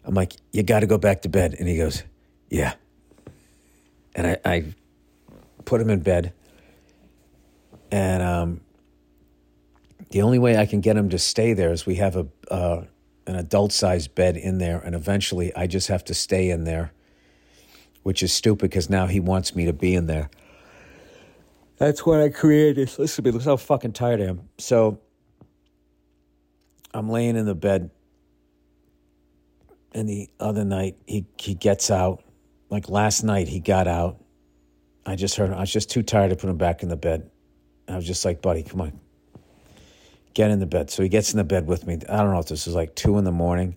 I'm 0.04 0.14
like, 0.14 0.34
you 0.52 0.62
got 0.62 0.80
to 0.80 0.86
go 0.86 0.98
back 0.98 1.22
to 1.22 1.28
bed. 1.28 1.54
And 1.58 1.68
he 1.68 1.76
goes, 1.76 2.02
yeah. 2.50 2.74
And 4.14 4.26
I, 4.26 4.36
I 4.44 4.64
put 5.64 5.80
him 5.80 5.90
in 5.90 6.00
bed. 6.00 6.32
And 7.90 8.22
um, 8.22 8.60
the 10.10 10.22
only 10.22 10.38
way 10.38 10.56
I 10.56 10.66
can 10.66 10.80
get 10.80 10.96
him 10.96 11.08
to 11.10 11.18
stay 11.18 11.52
there 11.52 11.72
is 11.72 11.86
we 11.86 11.96
have 11.96 12.16
a 12.16 12.26
uh, 12.50 12.84
an 13.26 13.36
adult 13.36 13.72
sized 13.72 14.14
bed 14.14 14.36
in 14.36 14.58
there, 14.58 14.78
and 14.78 14.94
eventually 14.94 15.54
I 15.56 15.66
just 15.66 15.88
have 15.88 16.04
to 16.04 16.14
stay 16.14 16.50
in 16.50 16.64
there, 16.64 16.92
which 18.02 18.22
is 18.22 18.32
stupid 18.32 18.70
because 18.70 18.90
now 18.90 19.06
he 19.06 19.20
wants 19.20 19.54
me 19.54 19.64
to 19.64 19.72
be 19.72 19.94
in 19.94 20.06
there. 20.06 20.30
That's 21.78 22.04
what 22.06 22.20
I 22.20 22.28
created. 22.28 22.96
Listen 22.98 23.24
to 23.24 23.30
me, 23.30 23.32
look 23.32 23.44
how 23.44 23.56
fucking 23.56 23.92
tired 23.92 24.20
I 24.20 24.24
am. 24.24 24.48
So 24.58 25.00
I'm 26.92 27.08
laying 27.08 27.36
in 27.36 27.46
the 27.46 27.54
bed, 27.54 27.90
and 29.94 30.08
the 30.08 30.28
other 30.40 30.64
night 30.64 30.96
he 31.06 31.24
he 31.38 31.54
gets 31.54 31.90
out. 31.90 32.22
Like 32.68 32.88
last 32.88 33.22
night, 33.22 33.48
he 33.48 33.60
got 33.60 33.86
out. 33.86 34.22
I 35.06 35.16
just 35.16 35.36
heard. 35.36 35.52
I 35.52 35.60
was 35.60 35.72
just 35.72 35.90
too 35.90 36.02
tired 36.02 36.30
to 36.30 36.36
put 36.36 36.50
him 36.50 36.56
back 36.58 36.82
in 36.82 36.88
the 36.88 36.96
bed. 36.96 37.30
I 37.88 37.96
was 37.96 38.06
just 38.06 38.24
like, 38.24 38.42
buddy, 38.42 38.62
come 38.62 38.80
on, 38.80 38.98
get 40.32 40.50
in 40.50 40.58
the 40.58 40.66
bed. 40.66 40.90
So 40.90 41.02
he 41.02 41.08
gets 41.08 41.32
in 41.32 41.38
the 41.38 41.44
bed 41.44 41.66
with 41.66 41.86
me. 41.86 41.98
I 42.08 42.18
don't 42.18 42.32
know 42.32 42.38
if 42.38 42.46
this 42.46 42.66
is 42.66 42.74
like 42.74 42.94
two 42.94 43.18
in 43.18 43.24
the 43.24 43.32
morning. 43.32 43.76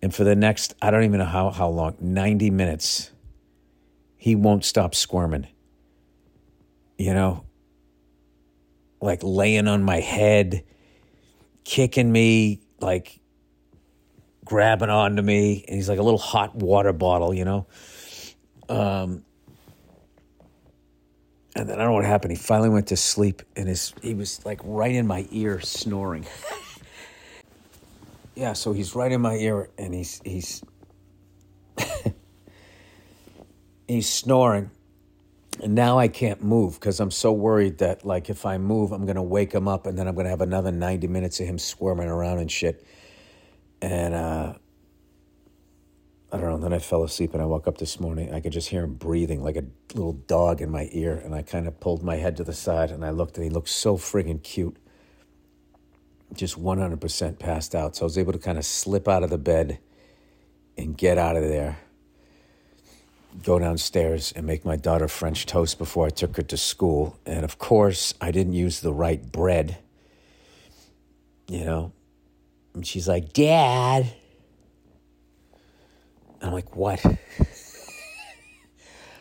And 0.00 0.14
for 0.14 0.24
the 0.24 0.36
next, 0.36 0.74
I 0.80 0.90
don't 0.90 1.02
even 1.04 1.18
know 1.18 1.24
how, 1.24 1.50
how 1.50 1.68
long, 1.68 1.96
90 2.00 2.50
minutes, 2.50 3.10
he 4.16 4.36
won't 4.36 4.64
stop 4.64 4.94
squirming. 4.94 5.48
You 6.96 7.14
know, 7.14 7.44
like 9.00 9.20
laying 9.22 9.66
on 9.66 9.82
my 9.82 9.98
head, 9.98 10.62
kicking 11.64 12.10
me, 12.10 12.60
like 12.80 13.18
grabbing 14.48 14.88
onto 14.88 15.22
me. 15.22 15.64
And 15.68 15.76
he's 15.76 15.88
like 15.88 15.98
a 15.98 16.02
little 16.02 16.18
hot 16.18 16.56
water 16.56 16.92
bottle, 16.92 17.34
you 17.34 17.44
know. 17.44 17.66
Um, 18.68 19.24
and 21.54 21.68
then 21.68 21.76
I 21.76 21.82
don't 21.82 21.88
know 21.88 21.94
what 21.94 22.04
happened. 22.04 22.32
He 22.32 22.38
finally 22.38 22.68
went 22.68 22.88
to 22.88 22.96
sleep, 22.96 23.42
and 23.56 23.68
his 23.68 23.92
he 24.02 24.14
was 24.14 24.44
like 24.46 24.60
right 24.62 24.94
in 24.94 25.06
my 25.06 25.26
ear 25.30 25.60
snoring. 25.60 26.26
yeah, 28.36 28.52
so 28.52 28.72
he's 28.72 28.94
right 28.94 29.10
in 29.10 29.20
my 29.20 29.34
ear, 29.34 29.68
and 29.76 29.92
he's 29.92 30.20
he's 30.24 30.62
he's 33.88 34.08
snoring, 34.08 34.70
and 35.62 35.74
now 35.74 35.98
I 35.98 36.06
can't 36.08 36.44
move 36.44 36.74
because 36.74 37.00
I'm 37.00 37.10
so 37.10 37.32
worried 37.32 37.78
that 37.78 38.04
like 38.04 38.30
if 38.30 38.46
I 38.46 38.58
move, 38.58 38.92
I'm 38.92 39.04
gonna 39.04 39.22
wake 39.22 39.52
him 39.52 39.66
up, 39.66 39.86
and 39.86 39.98
then 39.98 40.06
I'm 40.06 40.14
gonna 40.14 40.30
have 40.30 40.42
another 40.42 40.70
ninety 40.70 41.08
minutes 41.08 41.40
of 41.40 41.46
him 41.46 41.58
squirming 41.58 42.08
around 42.08 42.38
and 42.38 42.50
shit. 42.50 42.86
And 43.80 44.14
uh, 44.14 44.54
I 46.30 46.36
don't 46.36 46.50
know. 46.50 46.58
Then 46.58 46.72
I 46.72 46.78
fell 46.78 47.04
asleep 47.04 47.32
and 47.32 47.42
I 47.42 47.46
woke 47.46 47.66
up 47.66 47.78
this 47.78 47.98
morning. 47.98 48.34
I 48.34 48.40
could 48.40 48.52
just 48.52 48.68
hear 48.68 48.84
him 48.84 48.94
breathing 48.94 49.42
like 49.42 49.56
a 49.56 49.64
little 49.94 50.12
dog 50.12 50.60
in 50.60 50.70
my 50.70 50.88
ear. 50.92 51.16
And 51.24 51.34
I 51.34 51.42
kind 51.42 51.66
of 51.66 51.80
pulled 51.80 52.02
my 52.02 52.16
head 52.16 52.36
to 52.36 52.44
the 52.44 52.52
side 52.52 52.90
and 52.90 53.04
I 53.04 53.10
looked 53.10 53.36
and 53.36 53.44
he 53.44 53.50
looked 53.50 53.70
so 53.70 53.96
friggin' 53.96 54.42
cute. 54.42 54.76
Just 56.34 56.60
100% 56.60 57.38
passed 57.38 57.74
out. 57.74 57.96
So 57.96 58.02
I 58.02 58.04
was 58.04 58.18
able 58.18 58.32
to 58.32 58.38
kind 58.38 58.58
of 58.58 58.66
slip 58.66 59.08
out 59.08 59.22
of 59.22 59.30
the 59.30 59.38
bed 59.38 59.78
and 60.76 60.96
get 60.96 61.16
out 61.16 61.36
of 61.36 61.44
there. 61.44 61.78
Go 63.42 63.58
downstairs 63.58 64.32
and 64.36 64.46
make 64.46 64.64
my 64.64 64.76
daughter 64.76 65.08
French 65.08 65.46
toast 65.46 65.78
before 65.78 66.06
I 66.06 66.10
took 66.10 66.36
her 66.36 66.42
to 66.42 66.56
school. 66.56 67.18
And 67.24 67.44
of 67.44 67.58
course, 67.58 68.12
I 68.20 68.32
didn't 68.32 68.52
use 68.52 68.80
the 68.80 68.92
right 68.92 69.32
bread. 69.32 69.78
You 71.46 71.64
know? 71.64 71.92
And 72.78 72.86
she's 72.86 73.08
like, 73.08 73.32
Dad 73.32 74.12
I'm 76.42 76.52
like, 76.52 76.76
what? 76.76 77.04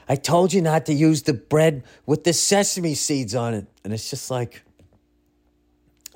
I 0.10 0.16
told 0.16 0.54
you 0.54 0.62
not 0.62 0.86
to 0.86 0.94
use 0.94 1.24
the 1.24 1.34
bread 1.34 1.84
with 2.06 2.24
the 2.24 2.34
sesame 2.34 2.94
seeds 2.94 3.36
on 3.36 3.54
it. 3.54 3.68
And 3.84 3.92
it's 3.94 4.10
just 4.10 4.32
like, 4.32 4.64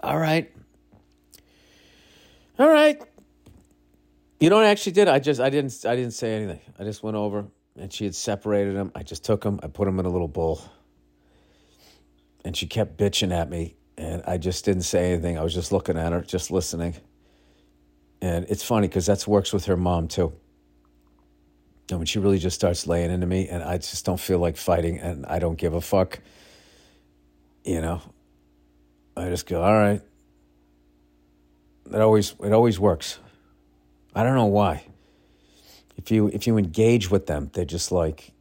all 0.02 0.18
right. 0.18 0.50
All 2.58 2.70
right. 2.70 3.02
You 4.40 4.50
know 4.50 4.56
what 4.56 4.66
I 4.66 4.70
actually 4.70 4.94
did? 4.94 5.08
I 5.08 5.20
just 5.20 5.40
I 5.40 5.50
didn't 5.50 5.86
I 5.86 5.96
didn't 5.96 6.14
say 6.14 6.36
anything. 6.36 6.60
I 6.80 6.84
just 6.84 7.04
went 7.04 7.18
over 7.18 7.46
and 7.76 7.92
she 7.92 8.06
had 8.06 8.16
separated 8.16 8.76
them. 8.76 8.92
I 8.96 9.04
just 9.04 9.24
took 9.24 9.42
them, 9.42 9.60
I 9.62 9.68
put 9.68 9.86
them 9.86 10.00
in 10.00 10.06
a 10.06 10.10
little 10.10 10.28
bowl. 10.28 10.62
And 12.44 12.58
she 12.58 12.66
kept 12.66 12.98
bitching 12.98 13.32
at 13.32 13.50
me 13.50 13.76
and 13.98 14.24
I 14.26 14.38
just 14.38 14.66
didn't 14.66 14.84
say 14.84 15.12
anything. 15.12 15.38
I 15.38 15.44
was 15.44 15.54
just 15.54 15.72
looking 15.72 15.98
at 15.98 16.12
her, 16.12 16.22
just 16.22 16.50
listening. 16.50 16.96
And 18.22 18.46
it's 18.50 18.64
funny 18.64 18.88
because 18.88 19.08
that 19.08 19.26
works 19.28 19.52
with 19.52 19.66
her 19.66 19.78
mom 19.78 20.08
too 20.08 20.34
and 21.92 22.00
when 22.00 22.08
she 22.08 22.20
really 22.20 22.40
just 22.40 22.56
starts 22.56 22.88
laying 22.88 23.12
into 23.12 23.28
me 23.28 23.48
and 23.50 23.62
I 23.62 23.78
just 23.78 24.06
don't 24.06 24.20
feel 24.20 24.40
like 24.40 24.58
fighting 24.58 25.00
and 25.00 25.26
I 25.26 25.40
don't 25.40 25.58
give 25.58 25.74
a 25.74 25.82
fuck, 25.82 26.20
you 27.64 27.82
know, 27.82 28.02
I 29.16 29.30
just 29.30 29.46
go, 29.46 29.62
all 29.62 29.74
right. 29.74 30.02
It 31.92 32.00
always 32.00 32.34
it 32.42 32.54
always 32.54 32.80
works. 32.80 33.20
I 34.16 34.24
don't 34.24 34.36
know 34.36 34.46
why. 34.46 34.86
If 35.98 36.10
you 36.10 36.28
if 36.28 36.48
you 36.48 36.58
engage 36.58 37.12
with 37.12 37.28
them, 37.28 37.50
they're 37.54 37.66
just 37.66 37.92
like 37.92 38.32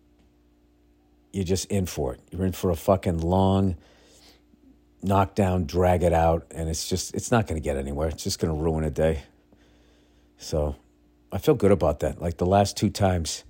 you're 1.33 1.45
just 1.45 1.65
in 1.67 1.87
for 1.87 2.15
it. 2.15 2.21
You're 2.31 2.47
in 2.47 2.53
for 2.53 2.71
a 2.71 2.77
fucking 2.77 3.19
long 3.19 3.77
knockdown, 5.03 5.65
drag 5.65 6.05
it 6.05 6.13
out, 6.13 6.47
and 6.53 6.69
it's 6.69 6.89
just 6.89 7.13
it's 7.17 7.33
not 7.33 7.49
gonna 7.49 7.59
get 7.59 7.77
anywhere. 7.77 8.09
It's 8.09 8.23
just 8.23 8.39
gonna 8.39 8.55
ruin 8.55 8.85
a 8.85 8.91
day. 8.91 9.23
So 10.41 10.75
I 11.31 11.39
feel 11.39 11.55
good 11.55 11.71
about 11.71 12.01
that. 12.01 12.21
Like 12.21 12.39
the 12.39 12.47
last 12.47 12.77
two 12.77 12.89
times 12.89 13.45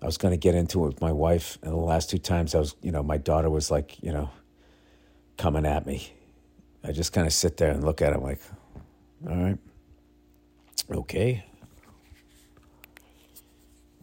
I 0.00 0.06
was 0.06 0.16
going 0.16 0.32
to 0.32 0.38
get 0.38 0.54
into 0.54 0.84
it 0.84 0.88
with 0.88 1.00
my 1.00 1.12
wife, 1.12 1.58
and 1.62 1.70
the 1.70 1.76
last 1.76 2.10
two 2.10 2.18
times 2.18 2.54
I 2.54 2.58
was, 2.58 2.74
you 2.82 2.90
know, 2.90 3.02
my 3.02 3.18
daughter 3.18 3.50
was 3.50 3.70
like, 3.70 4.02
you 4.02 4.10
know, 4.10 4.30
coming 5.36 5.66
at 5.66 5.86
me. 5.86 6.12
I 6.82 6.92
just 6.92 7.12
kind 7.12 7.26
of 7.26 7.32
sit 7.32 7.58
there 7.58 7.70
and 7.70 7.84
look 7.84 8.02
at 8.02 8.14
him 8.14 8.22
like, 8.22 8.40
all 9.28 9.36
right, 9.36 9.58
okay. 10.90 11.44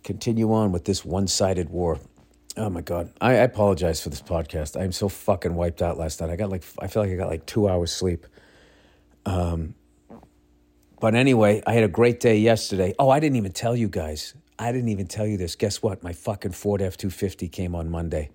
Continue 0.03 0.53
on 0.53 0.71
with 0.71 0.85
this 0.85 1.03
one 1.03 1.27
sided 1.27 1.69
war. 1.69 1.99
Oh 2.55 2.69
my 2.69 2.81
God. 2.81 3.11
I, 3.19 3.31
I 3.31 3.33
apologize 3.33 4.01
for 4.01 4.09
this 4.09 4.21
podcast. 4.21 4.79
I'm 4.79 4.91
so 4.91 5.09
fucking 5.09 5.55
wiped 5.55 5.81
out 5.81 5.97
last 5.97 6.21
night. 6.21 6.29
I 6.29 6.35
got 6.35 6.49
like, 6.49 6.63
I 6.79 6.87
feel 6.87 7.03
like 7.03 7.11
I 7.11 7.15
got 7.15 7.29
like 7.29 7.45
two 7.45 7.67
hours 7.67 7.91
sleep. 7.91 8.27
Um, 9.25 9.75
but 11.01 11.15
anyway, 11.15 11.63
I 11.65 11.73
had 11.73 11.83
a 11.83 11.87
great 11.89 12.19
day 12.19 12.37
yesterday. 12.37 12.93
Oh, 12.99 13.09
I 13.09 13.19
didn't 13.19 13.37
even 13.37 13.51
tell 13.51 13.75
you 13.75 13.89
guys. 13.89 14.35
I 14.59 14.71
didn't 14.71 14.89
even 14.89 15.07
tell 15.07 15.25
you 15.25 15.35
this. 15.35 15.55
Guess 15.55 15.81
what? 15.81 16.03
My 16.03 16.13
fucking 16.13 16.51
Ford 16.51 16.79
F 16.79 16.95
250 16.95 17.49
came 17.49 17.73
on 17.73 17.89
Monday. 17.89 18.29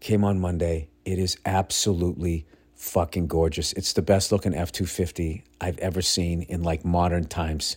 Came 0.00 0.24
on 0.24 0.40
Monday. 0.40 0.88
It 1.04 1.18
is 1.18 1.36
absolutely 1.44 2.46
fucking 2.74 3.26
gorgeous. 3.26 3.74
It's 3.74 3.92
the 3.92 4.00
best 4.00 4.32
looking 4.32 4.54
F 4.54 4.72
250 4.72 5.44
I've 5.60 5.78
ever 5.78 6.00
seen 6.00 6.42
in 6.42 6.62
like 6.62 6.86
modern 6.86 7.24
times. 7.24 7.76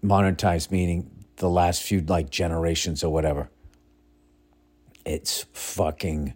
Modern 0.00 0.36
times 0.36 0.70
meaning 0.70 1.10
the 1.36 1.50
last 1.50 1.82
few 1.82 2.00
like 2.00 2.30
generations 2.30 3.04
or 3.04 3.12
whatever. 3.12 3.50
It's 5.04 5.44
fucking 5.52 6.32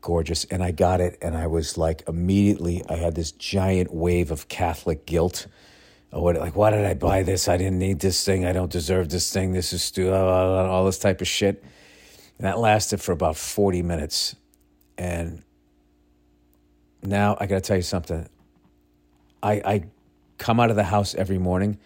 gorgeous. 0.00 0.44
And 0.44 0.62
I 0.62 0.70
got 0.70 1.00
it, 1.00 1.18
and 1.22 1.36
I 1.36 1.46
was 1.46 1.76
like, 1.78 2.02
immediately, 2.08 2.82
I 2.88 2.96
had 2.96 3.14
this 3.14 3.32
giant 3.32 3.92
wave 3.94 4.30
of 4.30 4.48
Catholic 4.48 5.06
guilt. 5.06 5.46
Oh, 6.12 6.22
what, 6.22 6.36
like, 6.36 6.56
why 6.56 6.70
did 6.70 6.84
I 6.84 6.94
buy 6.94 7.22
this? 7.22 7.48
I 7.48 7.56
didn't 7.56 7.78
need 7.78 8.00
this 8.00 8.24
thing. 8.24 8.44
I 8.44 8.52
don't 8.52 8.70
deserve 8.70 9.10
this 9.10 9.32
thing. 9.32 9.52
This 9.52 9.72
is 9.72 9.82
stupid. 9.82 10.12
Uh, 10.12 10.16
uh, 10.16 10.68
all 10.68 10.84
this 10.84 10.98
type 10.98 11.20
of 11.20 11.28
shit. 11.28 11.62
And 12.38 12.46
that 12.46 12.58
lasted 12.58 13.00
for 13.00 13.12
about 13.12 13.36
40 13.36 13.82
minutes. 13.82 14.34
And 14.98 15.42
now 17.02 17.36
I 17.38 17.46
got 17.46 17.56
to 17.56 17.60
tell 17.60 17.76
you 17.76 17.82
something. 17.82 18.28
I, 19.42 19.52
I 19.52 19.84
come 20.38 20.58
out 20.58 20.70
of 20.70 20.76
the 20.76 20.84
house 20.84 21.14
every 21.14 21.38
morning 21.38 21.78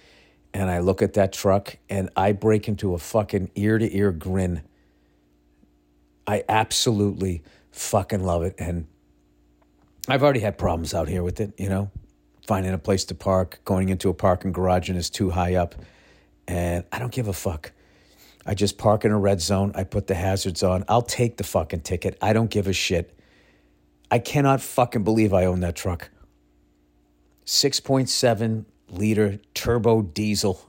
and 0.54 0.70
I 0.70 0.78
look 0.78 1.02
at 1.02 1.14
that 1.14 1.32
truck 1.32 1.76
and 1.90 2.08
I 2.16 2.32
break 2.32 2.68
into 2.68 2.94
a 2.94 2.98
fucking 2.98 3.50
ear 3.56 3.78
to 3.78 3.96
ear 3.96 4.12
grin. 4.12 4.62
I 6.26 6.44
absolutely 6.48 7.42
fucking 7.74 8.24
love 8.24 8.42
it. 8.42 8.54
And 8.58 8.86
I've 10.08 10.22
already 10.22 10.40
had 10.40 10.56
problems 10.56 10.94
out 10.94 11.08
here 11.08 11.22
with 11.22 11.40
it, 11.40 11.52
you 11.58 11.68
know, 11.68 11.90
finding 12.46 12.72
a 12.72 12.78
place 12.78 13.04
to 13.06 13.14
park, 13.14 13.60
going 13.64 13.88
into 13.88 14.08
a 14.08 14.14
parking 14.14 14.52
garage 14.52 14.88
and 14.88 14.96
it's 14.96 15.10
too 15.10 15.30
high 15.30 15.56
up. 15.56 15.74
And 16.46 16.84
I 16.92 16.98
don't 16.98 17.12
give 17.12 17.28
a 17.28 17.32
fuck. 17.32 17.72
I 18.46 18.54
just 18.54 18.78
park 18.78 19.04
in 19.04 19.10
a 19.10 19.18
red 19.18 19.40
zone. 19.40 19.72
I 19.74 19.84
put 19.84 20.06
the 20.06 20.14
hazards 20.14 20.62
on. 20.62 20.84
I'll 20.88 21.02
take 21.02 21.38
the 21.38 21.44
fucking 21.44 21.80
ticket. 21.80 22.18
I 22.20 22.32
don't 22.32 22.50
give 22.50 22.66
a 22.68 22.72
shit. 22.72 23.18
I 24.10 24.18
cannot 24.18 24.60
fucking 24.60 25.02
believe 25.02 25.32
I 25.32 25.46
own 25.46 25.60
that 25.60 25.74
truck. 25.74 26.10
6.7 27.46 28.66
liter 28.90 29.40
turbo 29.54 30.02
diesel. 30.02 30.60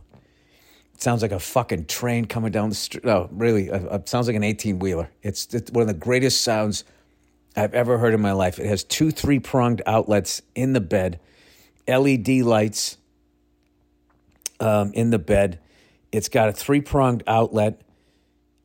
It 0.93 1.01
sounds 1.01 1.21
like 1.21 1.33
a 1.33 1.39
fucking 1.39 1.87
train 1.87 2.25
coming 2.25 2.51
down 2.51 2.69
the 2.69 2.75
street. 2.75 3.03
No, 3.03 3.27
really, 3.31 3.67
it 3.67 4.07
sounds 4.07 4.27
like 4.27 4.37
an 4.37 4.43
18 4.43 4.79
wheeler. 4.79 5.09
It's, 5.21 5.53
it's 5.53 5.69
one 5.69 5.81
of 5.81 5.87
the 5.89 5.93
greatest 5.93 6.41
sounds 6.41 6.85
I've 7.55 7.73
ever 7.73 7.97
heard 7.97 8.13
in 8.13 8.21
my 8.21 8.33
life. 8.33 8.59
It 8.59 8.67
has 8.67 8.83
two 8.83 9.11
three 9.11 9.39
pronged 9.39 9.81
outlets 9.85 10.41
in 10.53 10.73
the 10.73 10.81
bed, 10.81 11.19
LED 11.87 12.27
lights 12.41 12.97
um, 14.59 14.91
in 14.93 15.09
the 15.09 15.19
bed. 15.19 15.59
It's 16.11 16.29
got 16.29 16.49
a 16.49 16.53
three 16.53 16.81
pronged 16.81 17.23
outlet 17.27 17.81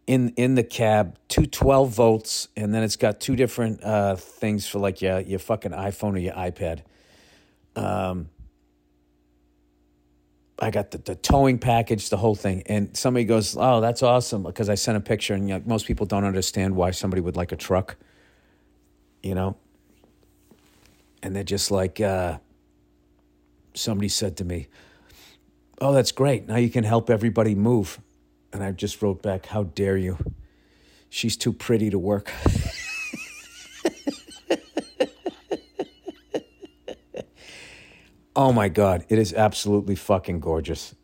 in 0.06 0.30
in 0.30 0.56
the 0.56 0.64
cab, 0.64 1.16
two 1.28 1.46
12 1.46 1.90
volts, 1.90 2.48
and 2.56 2.74
then 2.74 2.82
it's 2.82 2.96
got 2.96 3.20
two 3.20 3.36
different 3.36 3.82
uh, 3.82 4.16
things 4.16 4.66
for 4.66 4.78
like 4.78 5.00
your 5.00 5.20
your 5.20 5.38
fucking 5.38 5.72
iPhone 5.72 6.14
or 6.14 6.18
your 6.18 6.34
iPad. 6.34 6.82
Um, 7.76 8.28
I 10.58 10.70
got 10.70 10.90
the, 10.90 10.98
the 10.98 11.14
towing 11.14 11.58
package, 11.58 12.10
the 12.10 12.18
whole 12.18 12.34
thing. 12.34 12.62
And 12.66 12.94
somebody 12.96 13.24
goes, 13.24 13.56
Oh, 13.58 13.80
that's 13.80 14.02
awesome. 14.02 14.42
Because 14.42 14.68
I 14.68 14.74
sent 14.74 14.98
a 14.98 15.00
picture, 15.00 15.32
and 15.34 15.48
you 15.48 15.54
know, 15.54 15.62
most 15.64 15.86
people 15.86 16.06
don't 16.06 16.24
understand 16.24 16.76
why 16.76 16.90
somebody 16.90 17.22
would 17.22 17.36
like 17.36 17.52
a 17.52 17.56
truck 17.56 17.96
you 19.22 19.34
know? 19.34 19.56
And 21.22 21.36
they're 21.36 21.44
just 21.44 21.70
like, 21.70 22.00
uh, 22.00 22.38
somebody 23.74 24.08
said 24.08 24.36
to 24.38 24.44
me, 24.44 24.68
Oh, 25.82 25.92
that's 25.94 26.12
great. 26.12 26.46
Now 26.46 26.56
you 26.56 26.68
can 26.68 26.84
help 26.84 27.08
everybody 27.08 27.54
move. 27.54 27.98
And 28.52 28.62
I 28.62 28.70
just 28.72 29.00
wrote 29.00 29.22
back, 29.22 29.46
How 29.46 29.62
dare 29.62 29.96
you? 29.96 30.18
She's 31.08 31.36
too 31.36 31.52
pretty 31.52 31.88
to 31.90 31.98
work. 31.98 32.30
oh 38.36 38.52
my 38.52 38.68
God. 38.68 39.06
It 39.08 39.18
is 39.18 39.32
absolutely 39.32 39.96
fucking 39.96 40.40
gorgeous. 40.40 40.94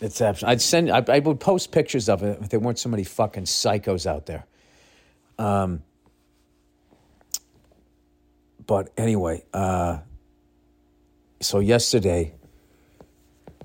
It's 0.00 0.20
absolutely, 0.20 0.52
I'd 0.52 0.60
send, 0.60 0.90
I, 0.90 1.02
I 1.08 1.18
would 1.20 1.40
post 1.40 1.72
pictures 1.72 2.08
of 2.10 2.22
it 2.22 2.38
if 2.42 2.50
there 2.50 2.60
weren't 2.60 2.78
so 2.78 2.90
many 2.90 3.04
fucking 3.04 3.44
psychos 3.44 4.06
out 4.06 4.26
there. 4.26 4.44
Um, 5.38 5.82
but 8.66 8.92
anyway, 8.96 9.44
uh, 9.52 9.98
so 11.40 11.60
yesterday, 11.60 12.34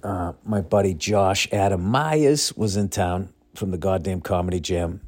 uh, 0.03 0.33
my 0.45 0.61
buddy 0.61 0.93
Josh 0.93 1.47
Adam 1.51 1.83
Meyers 1.83 2.55
was 2.55 2.75
in 2.75 2.89
town 2.89 3.29
from 3.55 3.71
the 3.71 3.77
goddamn 3.77 4.21
comedy 4.21 4.59
jam 4.59 5.01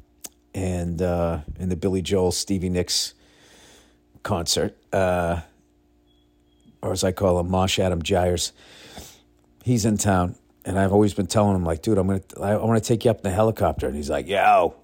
and 0.54 1.02
uh, 1.02 1.40
in 1.58 1.68
the 1.68 1.76
Billy 1.76 2.02
Joel 2.02 2.32
Stevie 2.32 2.68
Nicks 2.68 3.14
concert, 4.22 4.76
uh, 4.92 5.40
or 6.80 6.92
as 6.92 7.02
I 7.02 7.12
call 7.12 7.40
him, 7.40 7.50
Mosh 7.50 7.78
Adam 7.78 8.02
Gyres. 8.02 8.52
He's 9.64 9.84
in 9.84 9.96
town, 9.96 10.36
and 10.64 10.78
I've 10.78 10.92
always 10.92 11.14
been 11.14 11.26
telling 11.26 11.56
him 11.56 11.64
like, 11.64 11.82
dude, 11.82 11.98
I'm 11.98 12.06
gonna, 12.06 12.20
I, 12.40 12.52
I 12.52 12.64
want 12.64 12.82
to 12.82 12.86
take 12.86 13.04
you 13.04 13.10
up 13.10 13.18
in 13.18 13.22
the 13.24 13.30
helicopter, 13.30 13.86
and 13.86 13.96
he's 13.96 14.10
like, 14.10 14.28
yo, 14.28 14.74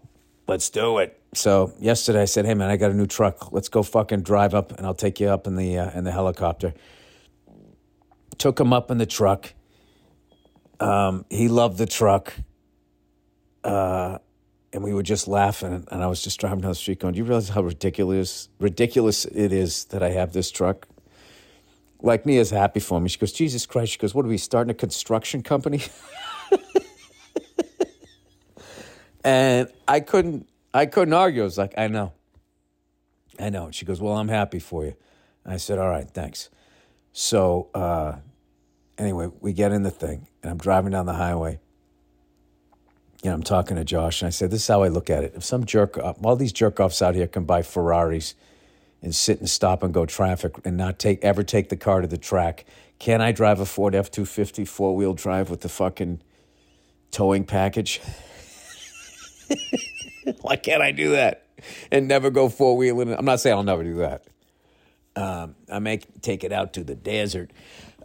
let's 0.48 0.70
do 0.70 0.98
it. 0.98 1.19
So 1.32 1.72
yesterday 1.78 2.22
I 2.22 2.24
said, 2.24 2.44
"Hey 2.44 2.54
man, 2.54 2.70
I 2.70 2.76
got 2.76 2.90
a 2.90 2.94
new 2.94 3.06
truck. 3.06 3.52
Let's 3.52 3.68
go 3.68 3.82
fucking 3.82 4.22
drive 4.22 4.54
up, 4.54 4.72
and 4.76 4.84
I'll 4.84 4.94
take 4.94 5.20
you 5.20 5.28
up 5.28 5.46
in 5.46 5.54
the 5.56 5.78
uh, 5.78 5.90
in 5.96 6.04
the 6.04 6.12
helicopter." 6.12 6.74
Took 8.38 8.58
him 8.58 8.72
up 8.72 8.90
in 8.90 8.98
the 8.98 9.06
truck. 9.06 9.54
Um, 10.80 11.24
he 11.30 11.48
loved 11.48 11.78
the 11.78 11.86
truck, 11.86 12.32
uh, 13.62 14.18
and 14.72 14.82
we 14.82 14.92
were 14.92 15.04
just 15.04 15.28
laughing. 15.28 15.86
And 15.90 16.02
I 16.02 16.08
was 16.08 16.22
just 16.22 16.40
driving 16.40 16.62
down 16.62 16.72
the 16.72 16.74
street, 16.74 16.98
going, 16.98 17.14
"Do 17.14 17.18
you 17.18 17.24
realize 17.24 17.50
how 17.50 17.62
ridiculous 17.62 18.48
ridiculous 18.58 19.24
it 19.24 19.52
is 19.52 19.84
that 19.86 20.02
I 20.02 20.10
have 20.10 20.32
this 20.32 20.50
truck?" 20.50 20.88
Like 22.02 22.26
Mia's 22.26 22.50
happy 22.50 22.80
for 22.80 23.00
me. 23.00 23.08
She 23.08 23.18
goes, 23.18 23.32
"Jesus 23.32 23.66
Christ!" 23.66 23.92
She 23.92 23.98
goes, 23.98 24.16
"What 24.16 24.24
are 24.24 24.28
we 24.28 24.38
starting 24.38 24.72
a 24.72 24.74
construction 24.74 25.44
company?" 25.44 25.82
and 29.24 29.68
I 29.86 30.00
couldn't 30.00 30.49
I 30.72 30.86
couldn't 30.86 31.14
argue. 31.14 31.42
I 31.42 31.44
was 31.44 31.58
like, 31.58 31.74
I 31.76 31.88
know. 31.88 32.12
I 33.38 33.50
know. 33.50 33.70
she 33.70 33.84
goes, 33.84 34.00
Well, 34.00 34.14
I'm 34.14 34.28
happy 34.28 34.58
for 34.58 34.84
you. 34.84 34.94
And 35.44 35.54
I 35.54 35.56
said, 35.56 35.78
All 35.78 35.88
right, 35.88 36.08
thanks. 36.08 36.50
So, 37.12 37.68
uh, 37.74 38.16
anyway, 38.98 39.30
we 39.40 39.52
get 39.52 39.72
in 39.72 39.82
the 39.82 39.90
thing, 39.90 40.28
and 40.42 40.50
I'm 40.50 40.58
driving 40.58 40.92
down 40.92 41.06
the 41.06 41.14
highway. 41.14 41.58
And 43.22 43.32
I'm 43.32 43.42
talking 43.42 43.76
to 43.76 43.84
Josh, 43.84 44.22
and 44.22 44.28
I 44.28 44.30
said, 44.30 44.50
This 44.50 44.62
is 44.62 44.68
how 44.68 44.82
I 44.82 44.88
look 44.88 45.10
at 45.10 45.24
it. 45.24 45.32
If 45.34 45.44
some 45.44 45.64
jerk, 45.64 45.98
all 45.98 46.36
these 46.36 46.52
jerk 46.52 46.78
offs 46.80 47.02
out 47.02 47.14
here 47.14 47.26
can 47.26 47.44
buy 47.44 47.62
Ferraris 47.62 48.34
and 49.02 49.14
sit 49.14 49.38
and 49.40 49.48
stop 49.48 49.82
and 49.82 49.94
go 49.94 50.04
traffic 50.06 50.54
and 50.64 50.76
not 50.76 50.98
take 50.98 51.24
ever 51.24 51.42
take 51.42 51.70
the 51.70 51.76
car 51.76 52.02
to 52.02 52.06
the 52.06 52.18
track, 52.18 52.64
can 52.98 53.20
I 53.20 53.32
drive 53.32 53.60
a 53.60 53.66
Ford 53.66 53.94
F 53.94 54.10
250 54.10 54.64
four 54.66 54.94
wheel 54.94 55.14
drive 55.14 55.50
with 55.50 55.62
the 55.62 55.68
fucking 55.68 56.20
towing 57.10 57.44
package? 57.44 58.00
Why 60.40 60.56
can't 60.56 60.82
I 60.82 60.92
do 60.92 61.10
that 61.10 61.46
and 61.90 62.08
never 62.08 62.30
go 62.30 62.48
four 62.48 62.76
wheeling? 62.76 63.12
I'm 63.12 63.24
not 63.24 63.40
saying 63.40 63.56
I'll 63.56 63.62
never 63.62 63.84
do 63.84 63.96
that. 63.96 64.24
Um, 65.16 65.56
I 65.70 65.78
may 65.78 65.98
take 65.98 66.44
it 66.44 66.52
out 66.52 66.74
to 66.74 66.84
the 66.84 66.94
desert. 66.94 67.50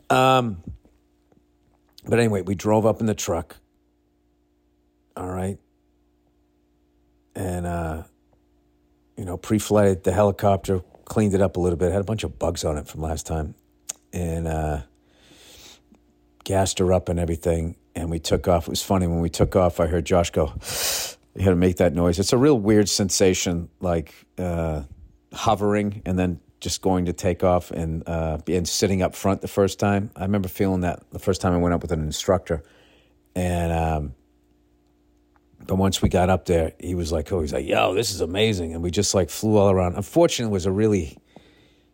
Um, 0.10 0.64
but 2.08 2.20
anyway, 2.20 2.42
we 2.42 2.56
drove 2.56 2.86
up 2.86 3.00
in 3.00 3.06
the 3.06 3.16
truck. 3.16 3.58
All 5.16 5.30
right. 5.30 5.58
And, 7.36 7.66
uh, 7.66 8.04
you 9.18 9.26
know, 9.26 9.38
pre 9.38 9.60
flighted 9.60 10.04
the 10.04 10.12
helicopter, 10.12 10.82
cleaned 11.06 11.34
it 11.34 11.42
up 11.42 11.58
a 11.58 11.60
little 11.60 11.78
bit, 11.78 11.92
had 11.92 12.02
a 12.02 12.06
bunch 12.06 12.24
of 12.24 12.38
bugs 12.38 12.64
on 12.64 12.78
it 12.78 12.88
from 12.88 13.02
last 13.02 13.26
time, 13.26 13.56
and 14.14 14.48
uh, 14.48 14.82
gassed 16.44 16.80
her 16.80 16.94
up 16.94 17.10
and 17.10 17.20
everything. 17.20 17.76
And 17.96 18.10
we 18.10 18.20
took 18.20 18.48
off. 18.48 18.68
It 18.68 18.72
was 18.72 18.84
funny 18.84 19.08
when 19.08 19.22
we 19.22 19.30
took 19.30 19.56
off, 19.56 19.80
I 19.80 19.88
heard 19.88 20.06
Josh 20.06 20.32
go, 20.32 20.54
had 21.44 21.50
to 21.50 21.56
make 21.56 21.78
that 21.78 21.94
noise. 21.94 22.20
It's 22.20 22.34
a 22.34 22.38
real 22.38 22.58
weird 22.58 22.88
sensation, 22.90 23.70
like 23.80 24.14
uh, 24.38 24.84
hovering 25.34 26.02
and 26.06 26.18
then 26.18 26.40
just 26.60 26.82
going 26.82 27.06
to 27.06 27.14
take 27.14 27.44
off 27.44 27.72
and 27.72 28.08
uh, 28.08 28.40
and 28.48 28.68
sitting 28.68 29.02
up 29.02 29.16
front 29.16 29.42
the 29.42 29.48
first 29.48 29.80
time. 29.80 30.10
I 30.16 30.24
remember 30.24 30.48
feeling 30.48 30.82
that 30.82 31.04
the 31.12 31.20
first 31.20 31.42
time 31.42 31.54
I 31.54 31.58
went 31.58 31.74
up 31.74 31.82
with 31.82 31.92
an 31.92 32.02
instructor, 32.02 32.64
and 33.36 33.72
um, 33.72 34.16
but 35.68 35.76
once 35.76 36.02
we 36.02 36.10
got 36.10 36.30
up 36.30 36.46
there, 36.46 36.74
he 36.80 36.96
was 36.96 37.12
like, 37.12 37.32
"Oh, 37.32 37.42
he's 37.42 37.54
like, 37.54 37.68
yo, 37.68 37.94
this 37.94 38.12
is 38.12 38.22
amazing," 38.22 38.74
and 38.74 38.82
we 38.82 38.92
just 38.92 39.14
like 39.14 39.30
flew 39.30 39.58
all 39.58 39.70
around. 39.70 39.96
Unfortunately, 39.96 40.50
it 40.50 40.54
was 40.54 40.66
a 40.66 40.72
really 40.72 41.18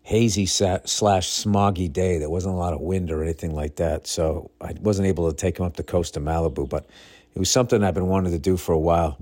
hazy 0.03 0.45
slash 0.45 0.83
smoggy 0.85 1.91
day. 1.91 2.17
There 2.17 2.29
wasn't 2.29 2.55
a 2.55 2.57
lot 2.57 2.73
of 2.73 2.81
wind 2.81 3.11
or 3.11 3.23
anything 3.23 3.53
like 3.53 3.75
that, 3.77 4.07
so 4.07 4.51
I 4.61 4.73
wasn't 4.79 5.07
able 5.07 5.29
to 5.29 5.35
take 5.35 5.59
him 5.59 5.65
up 5.65 5.75
the 5.75 5.83
coast 5.83 6.13
to 6.13 6.19
Malibu, 6.19 6.69
but 6.69 6.87
it 7.33 7.39
was 7.39 7.49
something 7.49 7.83
I've 7.83 7.93
been 7.93 8.07
wanting 8.07 8.31
to 8.33 8.39
do 8.39 8.57
for 8.57 8.73
a 8.73 8.79
while. 8.79 9.19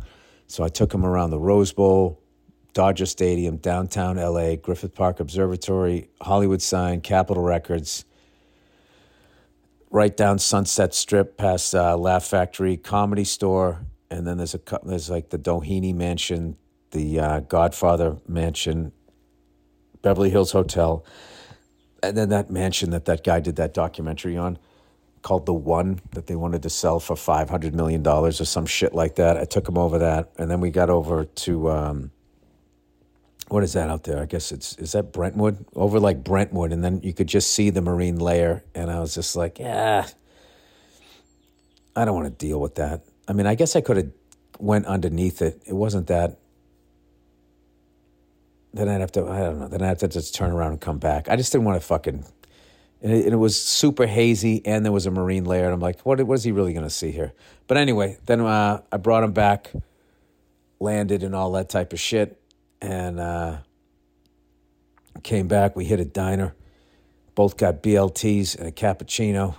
So 0.48 0.64
I 0.64 0.70
took 0.70 0.94
him 0.94 1.06
around 1.06 1.30
the 1.30 1.40
Rose 1.40 1.72
Bowl, 1.72 2.22
Dodger 2.74 3.06
Stadium, 3.06 3.58
downtown 3.58 4.18
LA, 4.18 4.56
Griffith 4.56 4.96
Park 4.96 5.20
Observatory, 5.20 6.10
Hollywood 6.22 6.62
sign, 6.62 7.02
Capitol 7.02 7.44
Records, 7.44 8.06
right 9.92 10.16
down 10.16 10.40
Sunset 10.40 10.94
Strip 10.94 11.38
past 11.38 11.76
uh, 11.76 11.96
Laugh 11.98 12.26
Factory, 12.26 12.78
Comedy 12.78 13.24
Store, 13.24 13.86
and 14.10 14.26
then 14.26 14.38
there's 14.38 14.56
a 14.56 14.62
there's 14.84 15.10
like 15.10 15.30
the 15.30 15.38
Doheny 15.38 15.94
Mansion, 15.94 16.58
the 16.92 17.20
uh, 17.20 17.40
Godfather 17.42 18.18
Mansion, 18.28 18.92
Beverly 20.02 20.32
Hills 20.32 20.52
Hotel, 20.52 21.06
and 22.02 22.18
then 22.18 22.30
that 22.30 22.50
mansion 22.50 22.90
that 22.92 23.06
that 23.06 23.24
guy 23.24 23.40
did 23.40 23.56
that 23.58 23.74
documentary 23.74 24.38
on 24.38 24.58
called 25.22 25.46
The 25.46 25.54
One 25.54 26.00
that 26.12 26.28
they 26.28 26.36
wanted 26.36 26.64
to 26.64 26.70
sell 26.70 27.00
for 27.00 27.16
$500 27.16 27.74
million 27.74 28.06
or 28.06 28.32
some 28.32 28.66
shit 28.66 28.94
like 28.94 29.16
that. 29.16 29.38
I 29.38 29.46
took 29.46 29.66
them 29.66 29.78
over 29.78 30.00
that. 30.00 30.32
And 30.38 30.50
then 30.50 30.62
we 30.62 30.72
got 30.72 30.90
over 30.90 31.26
to, 31.26 31.70
um, 31.70 32.12
what 33.50 33.64
is 33.64 33.74
that 33.74 33.90
out 33.90 34.04
there? 34.04 34.22
I 34.22 34.26
guess 34.26 34.52
it's, 34.52 34.78
is 34.78 34.94
that 34.94 35.12
Brentwood? 35.12 35.66
Over 35.76 36.00
like 36.00 36.24
Brentwood. 36.24 36.72
And 36.72 36.84
then 36.84 37.02
you 37.04 37.14
could 37.14 37.28
just 37.28 37.52
see 37.52 37.70
the 37.70 37.82
marine 37.82 38.18
layer. 38.18 38.64
And 38.74 38.90
I 38.92 39.00
was 39.00 39.16
just 39.16 39.36
like, 39.36 39.60
yeah, 39.60 40.08
I 41.96 42.06
don't 42.06 42.16
want 42.16 42.28
to 42.28 42.46
deal 42.46 42.60
with 42.60 42.76
that. 42.76 43.02
I 43.28 43.34
mean, 43.34 43.46
I 43.46 43.56
guess 43.56 43.76
I 43.76 43.82
could 43.82 43.98
have 43.98 44.12
went 44.60 44.86
underneath 44.86 45.42
it. 45.42 45.62
It 45.66 45.74
wasn't 45.74 46.08
that. 46.08 46.38
Then 48.74 48.88
I'd 48.88 49.02
have 49.02 49.12
to, 49.14 49.28
I 49.28 49.40
don't 49.40 49.60
know, 49.60 49.68
then 49.68 49.82
I'd 49.82 49.88
have 49.88 49.98
to 50.00 50.08
just 50.08 50.36
turn 50.36 50.52
around 50.52 50.72
and 50.72 50.82
come 50.82 51.00
back. 51.00 51.28
I 51.28 51.36
just 51.36 51.52
didn't 51.52 51.66
want 51.66 51.82
to 51.82 51.86
fucking 51.86 52.24
and 53.02 53.12
it, 53.12 53.26
and 53.26 53.34
it, 53.34 53.38
was 53.38 53.62
super 53.62 54.06
hazy, 54.06 54.66
and 54.66 54.84
there 54.84 54.92
was 54.92 55.06
a 55.06 55.12
marine 55.12 55.46
layer. 55.46 55.66
And 55.66 55.74
I'm 55.74 55.80
like, 55.80 56.02
what, 56.02 56.22
what 56.24 56.36
is 56.36 56.44
he 56.44 56.52
really 56.52 56.74
going 56.74 56.86
to 56.86 56.90
see 56.90 57.12
here? 57.12 57.34
But 57.68 57.78
anyway, 57.78 58.18
then 58.26 58.42
uh, 58.42 58.82
I 58.92 58.98
brought 58.98 59.24
him 59.24 59.32
back, 59.32 59.72
landed, 60.80 61.24
and 61.24 61.34
all 61.34 61.52
that 61.54 61.70
type 61.70 61.94
of 61.94 62.00
shit. 62.00 62.42
And 62.82 63.20
uh, 63.20 63.58
Came 65.24 65.48
back, 65.48 65.76
we 65.76 65.86
hit 65.86 66.00
a 66.00 66.06
diner, 66.06 66.56
both 67.36 67.58
got 67.58 67.84
BLTs 67.84 68.58
and 68.58 68.68
a 68.68 68.72
cappuccino. 68.72 69.56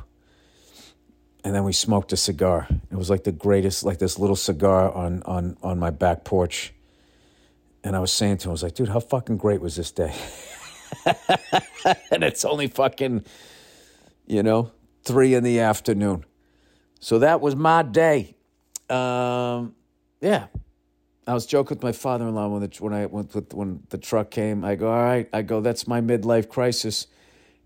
And 1.44 1.54
then 1.54 1.64
we 1.64 1.72
smoked 1.72 2.12
a 2.12 2.16
cigar. 2.16 2.66
It 2.90 2.96
was 2.96 3.10
like 3.10 3.24
the 3.24 3.32
greatest, 3.32 3.84
like 3.84 3.98
this 3.98 4.18
little 4.18 4.36
cigar 4.36 4.90
on 4.92 5.22
on 5.24 5.56
on 5.62 5.78
my 5.78 5.90
back 5.90 6.24
porch. 6.24 6.72
And 7.82 7.96
I 7.96 7.98
was 7.98 8.12
saying 8.12 8.38
to 8.38 8.48
him, 8.48 8.50
I 8.50 8.52
was 8.52 8.62
like, 8.62 8.74
dude, 8.74 8.88
how 8.88 9.00
fucking 9.00 9.38
great 9.38 9.60
was 9.60 9.76
this 9.76 9.90
day? 9.90 10.14
and 12.10 12.24
it's 12.24 12.44
only 12.44 12.66
fucking, 12.66 13.24
you 14.26 14.42
know, 14.42 14.72
three 15.04 15.34
in 15.34 15.44
the 15.44 15.60
afternoon. 15.60 16.24
So 17.00 17.18
that 17.20 17.40
was 17.40 17.56
my 17.56 17.82
day. 17.82 18.36
Um, 18.88 19.74
yeah. 20.20 20.46
I 21.26 21.34
was 21.34 21.46
joking 21.46 21.76
with 21.76 21.82
my 21.82 21.92
father-in-law 21.92 22.48
when 22.48 22.62
the 22.62 22.76
when 22.80 22.92
I 22.92 23.06
went 23.06 23.34
with 23.34 23.54
when 23.54 23.82
the 23.90 23.98
truck 23.98 24.30
came. 24.30 24.64
I 24.64 24.74
go, 24.74 24.90
all 24.90 25.02
right. 25.02 25.28
I 25.32 25.42
go, 25.42 25.60
that's 25.60 25.86
my 25.86 26.00
midlife 26.00 26.48
crisis, 26.48 27.06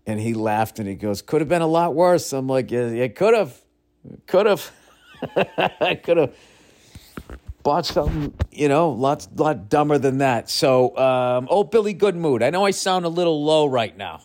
and 0.05 0.19
he 0.19 0.33
laughed 0.33 0.77
and 0.77 0.87
he 0.87 0.95
goes, 0.95 1.21
could 1.21 1.41
have 1.41 1.49
been 1.49 1.63
a 1.63 1.67
lot 1.67 1.95
worse. 1.95 2.31
I'm 2.31 2.47
like, 2.47 2.69
yeah, 2.69 2.87
it 2.87 3.15
could 3.15 3.33
have, 3.33 3.59
could 4.27 4.45
have, 4.45 4.71
I 5.57 5.95
could 5.95 6.17
have 6.17 6.35
bought 7.65 7.85
something, 7.85 8.33
you 8.51 8.69
know, 8.69 8.91
lots 8.91 9.27
lot 9.35 9.67
dumber 9.67 9.97
than 9.97 10.19
that. 10.19 10.49
So, 10.49 10.95
um, 10.97 11.49
oh, 11.51 11.65
Billy 11.65 11.93
Good 11.93 12.15
Mood. 12.15 12.41
I 12.41 12.49
know 12.49 12.65
I 12.65 12.71
sound 12.71 13.03
a 13.03 13.09
little 13.09 13.43
low 13.43 13.65
right 13.65 13.95
now. 13.97 14.21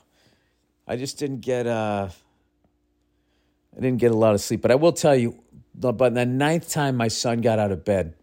I 0.87 0.94
just 0.96 1.18
didn't 1.18 1.40
get 1.40 1.66
uh, 1.66 2.09
I 3.76 3.81
didn't 3.81 3.98
get 3.98 4.12
a 4.12 4.16
lot 4.16 4.35
of 4.35 4.40
sleep. 4.40 4.61
But 4.61 4.70
I 4.70 4.76
will 4.76 4.92
tell 4.92 5.16
you, 5.16 5.42
but 5.74 5.98
the 6.14 6.24
ninth 6.24 6.70
time 6.70 6.96
my 6.96 7.09
son 7.09 7.40
got 7.40 7.59
out 7.59 7.72
of 7.72 7.85
bed 7.85 8.14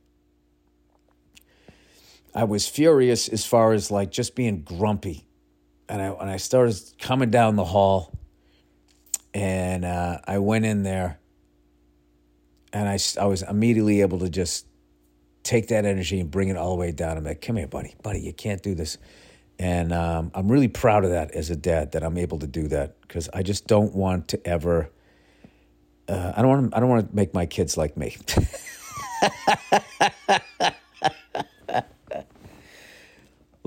I 2.38 2.44
was 2.44 2.68
furious 2.68 3.28
as 3.30 3.48
far 3.48 3.74
as 3.74 3.90
like 3.90 4.12
just 4.12 4.36
being 4.36 4.62
grumpy. 4.62 5.26
And 5.90 6.00
I, 6.00 6.06
and 6.10 6.30
I 6.30 6.38
started 6.38 6.80
coming 7.00 7.32
down 7.32 7.56
the 7.56 7.66
hall 7.66 8.16
and 9.34 9.84
uh, 9.84 10.20
I 10.24 10.38
went 10.38 10.64
in 10.64 10.84
there 10.84 11.18
and 12.72 12.88
I, 12.88 13.00
I 13.20 13.26
was 13.26 13.42
immediately 13.42 14.02
able 14.02 14.20
to 14.20 14.30
just 14.30 14.67
take 15.48 15.68
that 15.68 15.86
energy 15.86 16.20
and 16.20 16.30
bring 16.30 16.50
it 16.50 16.58
all 16.58 16.70
the 16.70 16.76
way 16.76 16.92
down. 16.92 17.18
I'm 17.18 17.24
like, 17.24 17.42
come 17.42 17.56
here, 17.56 17.68
buddy, 17.68 17.96
buddy, 18.04 18.20
you 18.20 18.34
can't 18.34 18.62
do 18.62 18.76
this. 18.76 18.98
And 19.60 19.92
um, 19.92 20.32
I'm 20.36 20.52
really 20.52 20.68
proud 20.68 21.04
of 21.04 21.12
that 21.12 21.32
as 21.32 21.50
a 21.50 21.56
dad 21.56 21.94
that 21.94 22.04
I'm 22.04 22.18
able 22.18 22.40
to 22.40 22.48
do 22.48 22.68
that 22.68 23.02
because 23.02 23.30
I 23.34 23.42
just 23.42 23.66
don't 23.66 23.96
want 23.96 24.28
to 24.30 24.48
ever. 24.48 24.92
Uh, 26.08 26.34
I 26.36 26.42
don't 26.42 26.50
want. 26.50 26.76
I 26.76 26.80
don't 26.80 26.90
want 26.90 27.10
to 27.10 27.16
make 27.16 27.34
my 27.34 27.46
kids 27.46 27.76
like 27.76 27.98
me. 27.98 28.18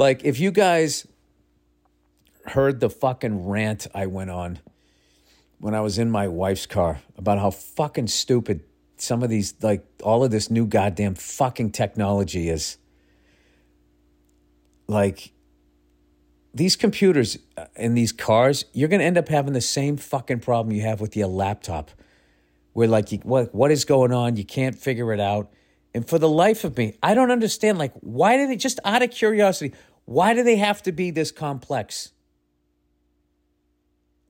Like, 0.00 0.24
if 0.24 0.40
you 0.40 0.50
guys 0.50 1.06
heard 2.46 2.80
the 2.80 2.88
fucking 2.88 3.46
rant 3.46 3.86
I 3.94 4.06
went 4.06 4.30
on 4.30 4.60
when 5.58 5.74
I 5.74 5.82
was 5.82 5.98
in 5.98 6.10
my 6.10 6.26
wife's 6.26 6.64
car 6.64 7.02
about 7.18 7.38
how 7.38 7.50
fucking 7.50 8.06
stupid 8.06 8.62
some 9.00 9.22
of 9.22 9.30
these, 9.30 9.54
like, 9.62 9.84
all 10.02 10.24
of 10.24 10.30
this 10.30 10.50
new 10.50 10.66
goddamn 10.66 11.14
fucking 11.14 11.70
technology 11.70 12.48
is. 12.48 12.78
Like, 14.86 15.32
these 16.52 16.76
computers 16.76 17.38
uh, 17.56 17.66
in 17.76 17.94
these 17.94 18.12
cars, 18.12 18.64
you're 18.72 18.88
going 18.88 19.00
to 19.00 19.06
end 19.06 19.18
up 19.18 19.28
having 19.28 19.52
the 19.52 19.60
same 19.60 19.96
fucking 19.96 20.40
problem 20.40 20.74
you 20.74 20.82
have 20.82 21.00
with 21.00 21.16
your 21.16 21.28
laptop, 21.28 21.90
where 22.72 22.88
like, 22.88 23.12
you, 23.12 23.18
what 23.18 23.54
what 23.54 23.70
is 23.70 23.84
going 23.84 24.12
on? 24.12 24.36
You 24.36 24.44
can't 24.44 24.76
figure 24.76 25.12
it 25.12 25.20
out, 25.20 25.52
and 25.94 26.08
for 26.08 26.18
the 26.18 26.28
life 26.28 26.64
of 26.64 26.76
me, 26.76 26.96
I 27.02 27.14
don't 27.14 27.30
understand. 27.30 27.78
Like, 27.78 27.92
why 28.00 28.36
do 28.36 28.46
they 28.46 28.56
just 28.56 28.80
out 28.84 29.02
of 29.02 29.10
curiosity? 29.10 29.74
Why 30.04 30.34
do 30.34 30.42
they 30.42 30.56
have 30.56 30.82
to 30.82 30.92
be 30.92 31.10
this 31.10 31.30
complex? 31.30 32.12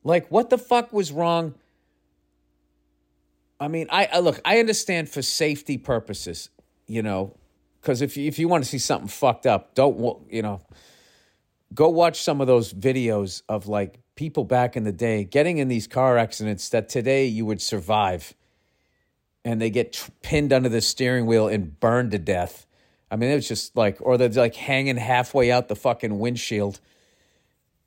Like, 0.05 0.31
what 0.31 0.51
the 0.51 0.59
fuck 0.59 0.93
was 0.93 1.13
wrong? 1.13 1.55
I 3.61 3.69
mean, 3.69 3.87
I, 3.91 4.09
I 4.13 4.19
look, 4.21 4.41
I 4.45 4.59
understand 4.59 5.09
for 5.09 5.23
safety 5.23 5.77
purposes, 5.77 6.49
you 6.87 7.03
know, 7.03 7.37
because 7.81 8.01
if 8.03 8.17
you, 8.17 8.27
if 8.27 8.39
you 8.39 8.49
want 8.49 8.65
to 8.65 8.71
see 8.71 8.79
something 8.79 9.09
fucked 9.09 9.47
up, 9.47 9.75
don't, 9.75 10.19
you 10.31 10.43
know, 10.43 10.63
go 11.75 11.89
watch 11.89 12.23
some 12.23 12.41
of 12.41 12.47
those 12.47 12.73
videos 12.73 13.43
of 13.49 13.69
like 13.69 14.01
people 14.17 14.45
back 14.45 14.77
in 14.77 14.85
the 14.85 14.93
day 14.93 15.25
getting 15.25 15.59
in 15.59 15.69
these 15.69 15.87
car 15.87 16.19
accidents 16.19 16.71
that 16.71 16.89
today 16.89 17.27
you 17.27 17.45
would 17.47 17.61
survive 17.61 18.35
and 19.45 19.61
they 19.61 19.71
get 19.71 20.11
pinned 20.23 20.53
under 20.53 20.69
the 20.69 20.81
steering 20.81 21.27
wheel 21.27 21.49
and 21.49 21.79
burned 21.81 22.11
to 22.11 22.19
death 22.19 22.67
I 23.11 23.17
mean, 23.17 23.31
it 23.31 23.35
was 23.35 23.49
just 23.49 23.77
like, 23.77 23.99
or 24.01 24.17
they're 24.17 24.29
like 24.29 24.55
hanging 24.55 24.97
halfway 24.97 25.51
out 25.51 25.69
the 25.69 25.77
fucking 25.77 26.19
windshield. 26.19 26.81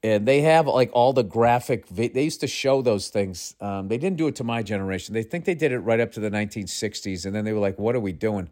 And 0.04 0.28
they 0.28 0.42
have 0.42 0.68
like 0.68 0.90
all 0.92 1.14
the 1.14 1.24
graphic, 1.24 1.88
they 1.88 2.24
used 2.24 2.42
to 2.42 2.48
show 2.48 2.82
those 2.82 3.08
things. 3.08 3.56
Um, 3.62 3.88
they 3.88 3.98
didn't 3.98 4.18
do 4.18 4.28
it 4.28 4.36
to 4.36 4.44
my 4.44 4.62
generation. 4.62 5.14
They 5.14 5.24
think 5.24 5.46
they 5.46 5.56
did 5.56 5.72
it 5.72 5.80
right 5.80 6.02
up 6.02 6.12
to 6.14 6.20
the 6.20 6.30
1960s. 6.30 7.26
And 7.26 7.34
then 7.34 7.46
they 7.46 7.54
were 7.54 7.62
like, 7.62 7.80
what 7.80 7.96
are 7.96 8.02
we 8.02 8.12
doing? 8.12 8.50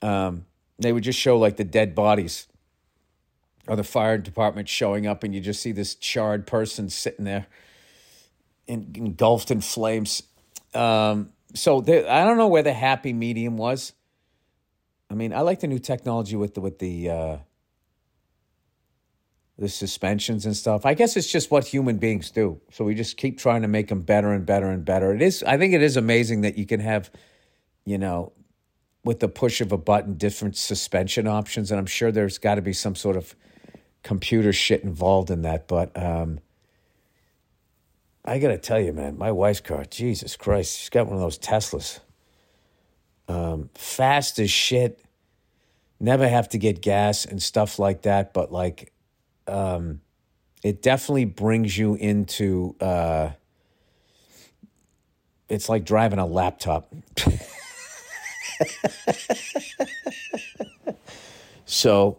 Um, 0.00 0.46
they 0.78 0.92
would 0.92 1.04
just 1.04 1.18
show 1.18 1.38
like 1.38 1.56
the 1.56 1.64
dead 1.64 1.94
bodies 1.94 2.48
or 3.68 3.76
the 3.76 3.84
fire 3.84 4.18
department 4.18 4.68
showing 4.68 5.06
up, 5.06 5.22
and 5.22 5.34
you 5.34 5.40
just 5.40 5.62
see 5.62 5.72
this 5.72 5.94
charred 5.94 6.46
person 6.46 6.90
sitting 6.90 7.24
there 7.24 7.46
engulfed 8.66 9.50
in 9.50 9.60
flames. 9.60 10.22
Um, 10.74 11.30
so 11.54 11.80
they, 11.80 12.06
I 12.06 12.24
don't 12.24 12.38
know 12.38 12.48
where 12.48 12.62
the 12.62 12.72
happy 12.72 13.12
medium 13.12 13.56
was. 13.56 13.92
I 15.10 15.14
mean, 15.14 15.32
I 15.32 15.40
like 15.40 15.60
the 15.60 15.66
new 15.66 15.78
technology 15.78 16.36
with 16.36 16.54
the 16.54 16.60
with 16.60 16.78
the 16.78 17.10
uh, 17.10 17.36
the 19.58 19.68
suspensions 19.68 20.46
and 20.46 20.56
stuff. 20.56 20.86
I 20.86 20.94
guess 20.94 21.16
it's 21.16 21.30
just 21.30 21.50
what 21.50 21.66
human 21.66 21.98
beings 21.98 22.30
do. 22.30 22.60
So 22.70 22.84
we 22.84 22.94
just 22.94 23.16
keep 23.16 23.38
trying 23.38 23.62
to 23.62 23.68
make 23.68 23.88
them 23.88 24.00
better 24.00 24.32
and 24.32 24.46
better 24.46 24.70
and 24.70 24.84
better. 24.84 25.14
It 25.14 25.22
is. 25.22 25.42
I 25.42 25.58
think 25.58 25.74
it 25.74 25.82
is 25.82 25.96
amazing 25.96 26.40
that 26.40 26.56
you 26.56 26.66
can 26.66 26.80
have, 26.80 27.10
you 27.84 27.98
know, 27.98 28.32
with 29.04 29.20
the 29.20 29.28
push 29.28 29.60
of 29.60 29.72
a 29.72 29.78
button, 29.78 30.14
different 30.14 30.56
suspension 30.56 31.26
options, 31.26 31.70
and 31.70 31.78
I'm 31.78 31.86
sure 31.86 32.12
there's 32.12 32.38
got 32.38 32.54
to 32.54 32.62
be 32.62 32.72
some 32.72 32.94
sort 32.94 33.16
of 33.16 33.34
computer 34.02 34.52
shit 34.52 34.82
involved 34.84 35.30
in 35.30 35.42
that. 35.42 35.68
But 35.68 35.96
um, 36.00 36.40
I 38.24 38.38
got 38.38 38.48
to 38.48 38.58
tell 38.58 38.80
you, 38.80 38.92
man, 38.92 39.18
my 39.18 39.32
wife's 39.32 39.60
car, 39.60 39.84
Jesus 39.84 40.36
Christ, 40.36 40.78
she's 40.78 40.88
got 40.88 41.06
one 41.06 41.16
of 41.16 41.20
those 41.20 41.38
Teslas. 41.38 42.00
Um, 43.28 43.70
fast 43.74 44.38
as 44.38 44.50
shit 44.50 45.00
never 46.00 46.28
have 46.28 46.48
to 46.50 46.58
get 46.58 46.82
gas 46.82 47.24
and 47.24 47.40
stuff 47.42 47.78
like 47.78 48.02
that. 48.02 48.34
But 48.34 48.52
like, 48.52 48.91
um, 49.52 50.00
it 50.62 50.82
definitely 50.82 51.26
brings 51.26 51.76
you 51.76 51.94
into. 51.94 52.74
Uh, 52.80 53.30
it's 55.48 55.68
like 55.68 55.84
driving 55.84 56.18
a 56.18 56.24
laptop. 56.24 56.90
so 61.66 62.18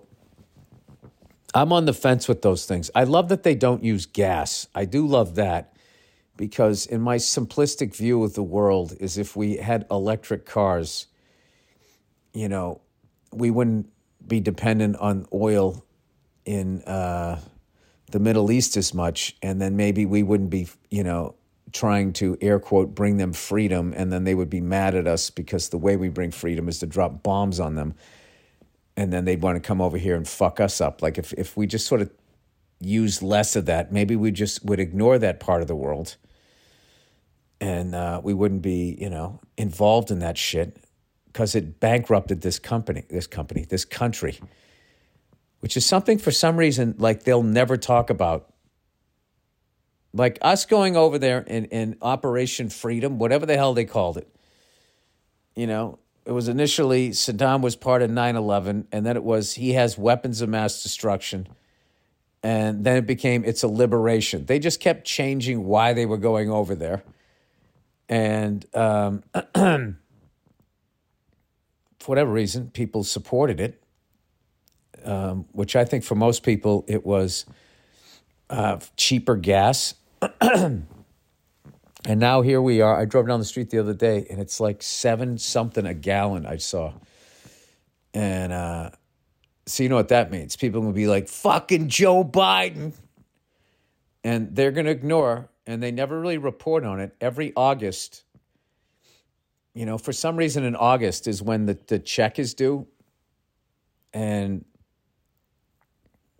I'm 1.55 1.73
on 1.73 1.85
the 1.85 1.93
fence 1.93 2.27
with 2.27 2.43
those 2.43 2.67
things. 2.67 2.91
I 2.93 3.05
love 3.05 3.29
that 3.29 3.41
they 3.41 3.55
don't 3.55 3.83
use 3.83 4.05
gas. 4.05 4.67
I 4.75 4.85
do 4.85 5.07
love 5.07 5.33
that 5.35 5.75
because 6.37 6.85
in 6.85 7.01
my 7.01 7.15
simplistic 7.17 7.95
view 7.95 8.23
of 8.23 8.35
the 8.35 8.43
world 8.43 8.95
is 8.99 9.17
if 9.17 9.35
we 9.35 9.57
had 9.57 9.87
electric 9.89 10.45
cars, 10.45 11.07
you 12.33 12.47
know, 12.47 12.81
we 13.31 13.49
wouldn't 13.49 13.89
be 14.27 14.39
dependent 14.39 14.95
on 14.97 15.25
oil 15.33 15.83
in 16.45 16.81
uh, 16.83 17.39
the 18.11 18.19
Middle 18.19 18.51
East 18.51 18.77
as 18.77 18.93
much, 18.93 19.35
and 19.41 19.61
then 19.61 19.75
maybe 19.75 20.05
we 20.05 20.23
wouldn't 20.23 20.49
be, 20.49 20.67
you 20.89 21.03
know, 21.03 21.35
trying 21.71 22.13
to 22.13 22.37
air 22.39 22.59
quote 22.59 22.93
bring 22.93 23.17
them 23.17 23.33
freedom, 23.33 23.93
and 23.95 24.11
then 24.11 24.23
they 24.23 24.35
would 24.35 24.49
be 24.49 24.61
mad 24.61 24.95
at 24.95 25.07
us 25.07 25.29
because 25.29 25.69
the 25.69 25.77
way 25.77 25.97
we 25.97 26.09
bring 26.09 26.31
freedom 26.31 26.69
is 26.69 26.79
to 26.79 26.85
drop 26.85 27.23
bombs 27.23 27.59
on 27.59 27.75
them, 27.75 27.95
and 28.95 29.11
then 29.11 29.25
they'd 29.25 29.41
want 29.41 29.55
to 29.55 29.67
come 29.67 29.81
over 29.81 29.97
here 29.97 30.15
and 30.15 30.27
fuck 30.27 30.59
us 30.59 30.79
up. 30.79 31.01
Like 31.01 31.17
if 31.17 31.33
if 31.33 31.57
we 31.57 31.65
just 31.65 31.87
sort 31.87 32.01
of 32.01 32.11
use 32.79 33.23
less 33.23 33.55
of 33.55 33.65
that, 33.65 33.91
maybe 33.91 34.15
we 34.15 34.31
just 34.31 34.63
would 34.65 34.79
ignore 34.79 35.17
that 35.17 35.39
part 35.39 35.61
of 35.61 35.67
the 35.67 35.75
world, 35.75 36.17
and 37.59 37.95
uh, 37.95 38.21
we 38.23 38.33
wouldn't 38.33 38.61
be, 38.61 38.97
you 38.99 39.09
know, 39.09 39.39
involved 39.57 40.11
in 40.11 40.19
that 40.19 40.37
shit 40.37 40.77
because 41.27 41.55
it 41.55 41.79
bankrupted 41.79 42.41
this 42.41 42.59
company, 42.59 43.03
this 43.09 43.25
company, 43.25 43.65
this 43.67 43.85
country, 43.85 44.39
which 45.63 45.77
is 45.77 45.85
something 45.85 46.17
for 46.17 46.29
some 46.29 46.57
reason 46.57 46.93
like 46.97 47.23
they'll 47.23 47.41
never 47.41 47.77
talk 47.77 48.09
about. 48.09 48.51
Like 50.11 50.37
us 50.41 50.65
going 50.65 50.97
over 50.97 51.17
there 51.17 51.39
in, 51.39 51.63
in 51.67 51.95
Operation 52.01 52.69
Freedom, 52.69 53.17
whatever 53.17 53.45
the 53.45 53.55
hell 53.55 53.73
they 53.73 53.85
called 53.85 54.17
it. 54.17 54.27
You 55.55 55.67
know, 55.67 55.99
it 56.25 56.33
was 56.33 56.49
initially 56.49 57.11
Saddam 57.11 57.61
was 57.61 57.77
part 57.77 58.01
of 58.01 58.11
9 58.11 58.35
11, 58.35 58.89
and 58.91 59.05
then 59.05 59.15
it 59.15 59.23
was 59.23 59.53
he 59.53 59.71
has 59.71 59.97
weapons 59.97 60.41
of 60.41 60.49
mass 60.49 60.83
destruction. 60.83 61.47
And 62.43 62.83
then 62.83 62.97
it 62.97 63.07
became 63.07 63.45
it's 63.45 63.63
a 63.63 63.69
liberation. 63.69 64.45
They 64.45 64.59
just 64.59 64.81
kept 64.81 65.05
changing 65.05 65.63
why 65.63 65.93
they 65.93 66.05
were 66.05 66.17
going 66.17 66.51
over 66.51 66.75
there. 66.75 67.03
And 68.09 68.65
um, 68.75 69.23
for 69.53 69.95
whatever 72.05 72.33
reason, 72.33 72.69
people 72.71 73.05
supported 73.05 73.61
it, 73.61 73.81
um, 75.05 75.45
which 75.51 75.75
I 75.75 75.85
think 75.85 76.03
for 76.03 76.15
most 76.15 76.43
people 76.43 76.85
it 76.87 77.05
was 77.05 77.45
uh, 78.49 78.79
cheaper 78.97 79.35
gas. 79.35 79.95
and 80.41 80.85
now 82.05 82.41
here 82.41 82.61
we 82.61 82.81
are. 82.81 82.99
I 82.99 83.05
drove 83.05 83.27
down 83.27 83.39
the 83.39 83.45
street 83.45 83.69
the 83.69 83.79
other 83.79 83.93
day 83.93 84.25
and 84.29 84.39
it's 84.39 84.59
like 84.59 84.81
seven 84.81 85.37
something 85.37 85.85
a 85.85 85.93
gallon 85.93 86.45
I 86.45 86.57
saw. 86.57 86.93
And 88.13 88.53
uh, 88.53 88.91
so 89.65 89.83
you 89.83 89.89
know 89.89 89.95
what 89.95 90.09
that 90.09 90.31
means. 90.31 90.55
People 90.55 90.81
will 90.81 90.91
be 90.91 91.07
like, 91.07 91.27
fucking 91.27 91.89
Joe 91.89 92.23
Biden. 92.23 92.93
And 94.23 94.55
they're 94.55 94.71
going 94.71 94.85
to 94.85 94.91
ignore, 94.91 95.49
and 95.67 95.83
they 95.83 95.91
never 95.91 96.17
really 96.17 96.37
report 96.37 96.85
on 96.85 97.01
it. 97.01 97.13
Every 97.19 97.51
August, 97.57 98.23
you 99.73 99.85
know, 99.85 99.97
for 99.97 100.13
some 100.13 100.37
reason 100.37 100.63
in 100.63 100.77
August 100.77 101.27
is 101.27 101.41
when 101.41 101.65
the, 101.65 101.77
the 101.87 101.99
check 101.99 102.39
is 102.39 102.53
due. 102.53 102.87
And 104.13 104.63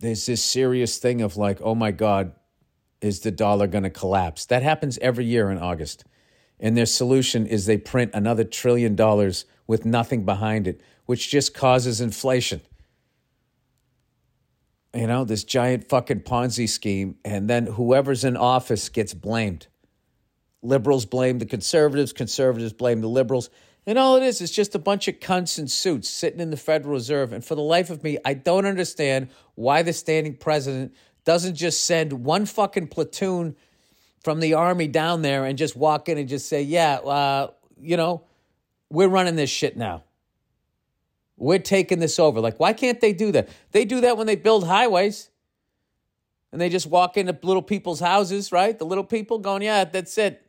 there's 0.04 0.26
this 0.26 0.42
serious 0.42 0.98
thing 0.98 1.22
of 1.22 1.36
like, 1.36 1.60
oh 1.62 1.74
my 1.74 1.90
God, 1.90 2.32
is 3.00 3.20
the 3.20 3.30
dollar 3.30 3.66
going 3.66 3.84
to 3.84 3.90
collapse? 3.90 4.46
That 4.46 4.62
happens 4.62 4.98
every 4.98 5.24
year 5.24 5.50
in 5.50 5.58
August. 5.58 6.04
And 6.58 6.76
their 6.76 6.86
solution 6.86 7.46
is 7.46 7.66
they 7.66 7.78
print 7.78 8.12
another 8.14 8.44
trillion 8.44 8.94
dollars 8.96 9.44
with 9.66 9.84
nothing 9.84 10.24
behind 10.24 10.66
it, 10.66 10.80
which 11.06 11.30
just 11.30 11.54
causes 11.54 12.00
inflation. 12.00 12.60
You 14.94 15.06
know, 15.06 15.24
this 15.24 15.44
giant 15.44 15.88
fucking 15.88 16.20
Ponzi 16.20 16.68
scheme. 16.68 17.16
And 17.24 17.50
then 17.50 17.66
whoever's 17.66 18.24
in 18.24 18.36
office 18.36 18.88
gets 18.88 19.12
blamed. 19.12 19.66
Liberals 20.62 21.04
blame 21.04 21.40
the 21.40 21.46
conservatives, 21.46 22.12
conservatives 22.12 22.72
blame 22.72 23.00
the 23.00 23.08
liberals. 23.08 23.50
And 23.86 23.98
all 23.98 24.16
it 24.16 24.22
is 24.22 24.40
is 24.40 24.50
just 24.50 24.74
a 24.74 24.78
bunch 24.78 25.08
of 25.08 25.20
cunts 25.20 25.58
in 25.58 25.68
suits 25.68 26.08
sitting 26.08 26.40
in 26.40 26.50
the 26.50 26.56
Federal 26.56 26.94
Reserve. 26.94 27.32
And 27.32 27.44
for 27.44 27.54
the 27.54 27.62
life 27.62 27.90
of 27.90 28.02
me, 28.02 28.18
I 28.24 28.34
don't 28.34 28.64
understand 28.64 29.28
why 29.54 29.82
the 29.82 29.92
standing 29.92 30.36
president 30.36 30.94
doesn't 31.24 31.54
just 31.54 31.84
send 31.84 32.12
one 32.24 32.46
fucking 32.46 32.88
platoon 32.88 33.56
from 34.22 34.40
the 34.40 34.54
army 34.54 34.88
down 34.88 35.20
there 35.20 35.44
and 35.44 35.58
just 35.58 35.76
walk 35.76 36.08
in 36.08 36.16
and 36.16 36.28
just 36.28 36.48
say, 36.48 36.62
yeah, 36.62 36.94
uh, 36.96 37.50
you 37.78 37.96
know, 37.96 38.24
we're 38.90 39.08
running 39.08 39.36
this 39.36 39.50
shit 39.50 39.76
now. 39.76 40.02
We're 41.36 41.58
taking 41.58 41.98
this 41.98 42.18
over. 42.18 42.40
Like, 42.40 42.58
why 42.58 42.72
can't 42.72 43.00
they 43.00 43.12
do 43.12 43.32
that? 43.32 43.48
They 43.72 43.84
do 43.84 44.00
that 44.02 44.16
when 44.16 44.26
they 44.26 44.36
build 44.36 44.66
highways 44.66 45.28
and 46.52 46.60
they 46.60 46.70
just 46.70 46.86
walk 46.86 47.16
into 47.16 47.36
little 47.42 47.62
people's 47.62 48.00
houses, 48.00 48.50
right? 48.52 48.78
The 48.78 48.86
little 48.86 49.04
people 49.04 49.38
going, 49.38 49.62
yeah, 49.62 49.84
that's 49.84 50.16
it. 50.16 50.40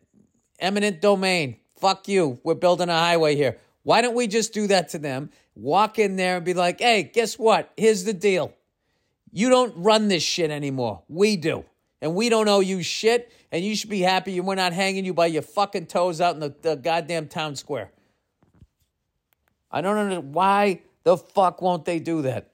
Eminent 0.60 1.02
domain. 1.02 1.58
Fuck 1.78 2.08
you. 2.08 2.40
We're 2.44 2.56
building 2.56 2.90
a 2.90 2.94
highway 2.94 3.36
here. 3.36 3.58
Why 3.84 4.02
don't 4.02 4.16
we 4.16 4.28
just 4.28 4.54
do 4.54 4.68
that 4.68 4.90
to 4.90 4.98
them? 4.98 5.30
Walk 5.56 6.00
in 6.00 6.16
there 6.16 6.38
and 6.38 6.46
be 6.46 6.54
like, 6.54 6.80
hey, 6.80 7.04
guess 7.04 7.38
what? 7.38 7.72
Here's 7.78 8.04
the 8.04 8.14
deal. 8.14 8.54
You 9.32 9.50
don't 9.50 9.74
run 9.78 10.08
this 10.08 10.24
shit 10.24 10.50
anymore. 10.50 11.04
We 11.08 11.38
do. 11.38 11.66
And 12.02 12.16
we 12.16 12.30
don't 12.30 12.48
owe 12.48 12.62
you 12.62 12.82
shit. 12.84 13.32
And 13.52 13.64
you 13.64 13.76
should 13.76 13.90
be 13.90 14.02
happy 14.02 14.38
And 14.38 14.48
we're 14.48 14.56
not 14.56 14.74
hanging 14.74 15.06
you 15.06 15.14
by 15.14 15.28
your 15.28 15.42
fucking 15.42 15.86
toes 15.86 16.20
out 16.20 16.34
in 16.34 16.40
the, 16.40 16.56
the 16.62 16.76
goddamn 16.76 17.28
town 17.28 17.56
square. 17.56 17.92
I 19.72 19.82
don't 19.82 19.98
understand 19.98 20.34
why 20.34 20.82
the 21.04 21.18
fuck 21.18 21.62
won't 21.62 21.86
they 21.86 22.00
do 22.00 22.22
that? 22.24 22.52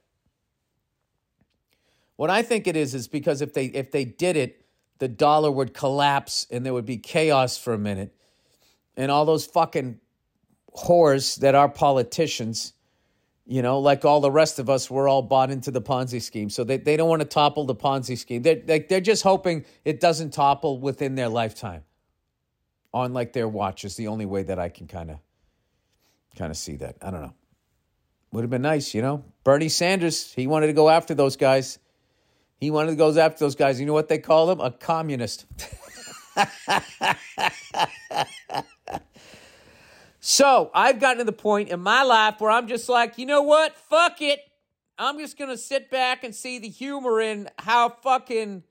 What 2.16 2.30
I 2.30 2.44
think 2.44 2.68
it 2.68 2.76
is 2.76 2.94
is 2.94 3.08
because 3.08 3.42
if 3.42 3.54
they 3.54 3.66
if 3.66 3.92
they 3.92 4.06
did 4.06 4.38
it, 4.38 4.64
the 5.00 5.08
dollar 5.08 5.50
would 5.50 5.74
collapse 5.74 6.46
and 6.52 6.64
there 6.66 6.74
would 6.74 6.86
be 6.86 6.98
chaos 6.98 7.58
for 7.58 7.74
a 7.74 7.78
minute. 7.80 8.14
And 8.98 9.12
all 9.12 9.26
those 9.26 9.46
fucking 9.46 10.00
whores 10.76 11.40
that 11.40 11.56
are 11.56 11.70
politicians, 11.70 12.74
you 13.46 13.62
know, 13.62 13.80
like 13.80 14.06
all 14.06 14.22
the 14.22 14.32
rest 14.32 14.60
of 14.60 14.70
us, 14.70 14.90
we're 14.90 15.08
all 15.08 15.22
bought 15.22 15.52
into 15.52 15.72
the 15.72 15.82
Ponzi 15.82 16.22
scheme. 16.22 16.50
So 16.50 16.64
they, 16.64 16.78
they 16.78 16.98
don't 16.98 17.10
want 17.10 17.22
to 17.22 17.28
topple 17.28 17.66
the 17.66 17.76
Ponzi 17.76 18.18
scheme. 18.18 18.42
They're, 18.42 18.56
they, 18.56 18.80
they're 18.80 19.02
just 19.02 19.24
hoping 19.24 19.66
it 19.86 20.00
doesn't 20.00 20.32
topple 20.32 20.80
within 20.80 21.16
their 21.16 21.30
lifetime 21.30 21.84
on 22.94 23.14
like 23.14 23.34
their 23.34 23.48
watch 23.48 23.86
is 23.86 23.96
the 23.96 24.08
only 24.08 24.26
way 24.26 24.44
that 24.44 24.60
I 24.60 24.70
can 24.70 24.88
kind 24.88 25.12
of 25.12 25.18
kind 26.38 26.52
of 26.52 26.58
see 26.58 26.76
that. 26.78 26.98
I 27.02 27.12
don't 27.12 27.22
know. 27.22 27.34
Would 28.32 28.44
have 28.44 28.50
been 28.50 28.62
nice, 28.62 28.94
you 28.94 29.02
know. 29.02 29.26
Bernie 29.44 29.70
Sanders, 29.70 30.34
he 30.34 30.48
wanted 30.48 30.68
to 30.68 30.74
go 30.74 30.90
after 30.90 31.14
those 31.14 31.36
guys. 31.36 31.80
He 32.60 32.72
wanted 32.72 32.92
to 32.92 32.96
go 32.96 33.18
after 33.18 33.40
those 33.40 33.56
guys. 33.56 33.80
You 33.80 33.86
know 33.86 33.94
what 33.94 34.08
they 34.08 34.20
call 34.20 34.52
him? 34.52 34.62
A 34.62 34.72
communist. 34.72 35.46
so 40.22 40.70
I've 40.76 41.00
gotten 41.00 41.18
to 41.18 41.24
the 41.24 41.32
point 41.32 41.70
in 41.70 41.80
my 41.82 42.04
life 42.04 42.36
where 42.40 42.52
I'm 42.52 42.68
just 42.68 42.88
like, 42.88 43.18
you 43.18 43.26
know 43.26 43.42
what? 43.42 43.76
Fuck 43.76 44.22
it. 44.22 44.40
I'm 44.98 45.18
just 45.18 45.36
going 45.36 45.50
to 45.50 45.58
sit 45.58 45.90
back 45.90 46.24
and 46.24 46.34
see 46.34 46.60
the 46.60 46.70
humor 46.70 47.20
in 47.20 47.50
how 47.58 47.90
fucking 47.90 48.64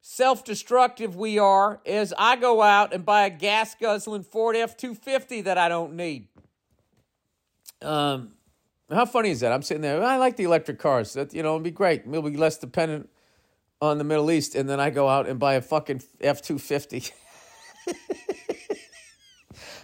self 0.00 0.44
destructive 0.44 1.14
we 1.14 1.38
are 1.38 1.80
as 1.86 2.12
I 2.18 2.34
go 2.34 2.60
out 2.60 2.92
and 2.92 3.04
buy 3.04 3.26
a 3.26 3.30
gas 3.30 3.76
guzzling 3.80 4.24
Ford 4.24 4.56
F 4.56 4.76
250 4.76 5.42
that 5.42 5.58
I 5.58 5.68
don't 5.68 5.94
need. 5.94 6.26
Um, 7.80 8.32
how 8.90 9.06
funny 9.06 9.30
is 9.30 9.40
that? 9.40 9.52
I'm 9.52 9.62
sitting 9.62 9.82
there. 9.82 10.02
I 10.02 10.16
like 10.16 10.36
the 10.36 10.44
electric 10.44 10.80
cars. 10.80 11.12
That 11.12 11.32
you 11.32 11.44
know, 11.44 11.52
it'd 11.52 11.62
be 11.62 11.70
great. 11.70 12.04
We'll 12.04 12.22
be 12.22 12.36
less 12.36 12.58
dependent 12.58 13.10
on 13.80 13.98
the 13.98 14.04
Middle 14.04 14.32
East, 14.32 14.56
and 14.56 14.68
then 14.68 14.80
I 14.80 14.90
go 14.90 15.08
out 15.08 15.28
and 15.28 15.38
buy 15.38 15.54
a 15.54 15.60
fucking 15.60 16.02
F 16.20 16.42
two 16.42 16.58
fifty. 16.58 17.04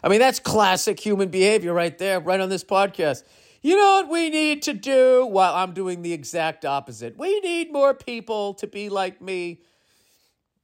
I 0.03 0.09
mean, 0.09 0.19
that's 0.19 0.41
classic 0.41 0.99
human 0.99 1.29
behavior 1.29 1.73
right 1.73 1.97
there, 1.99 2.21
right 2.21 2.41
on 2.41 2.49
this 2.49 2.65
podcast. 2.65 3.23
You 3.63 3.77
know 3.77 4.01
what 4.01 4.09
we 4.09 4.31
need 4.31 4.63
to 4.63 4.73
do? 4.73 5.27
While 5.27 5.55
I'm 5.55 5.75
doing 5.75 6.03
the 6.03 6.13
exact 6.13 6.65
opposite. 6.65 7.19
We 7.19 7.41
need 7.41 7.73
more 7.73 7.93
people 7.93 8.55
to 8.55 8.67
be 8.67 8.89
like 8.89 9.21
me, 9.21 9.61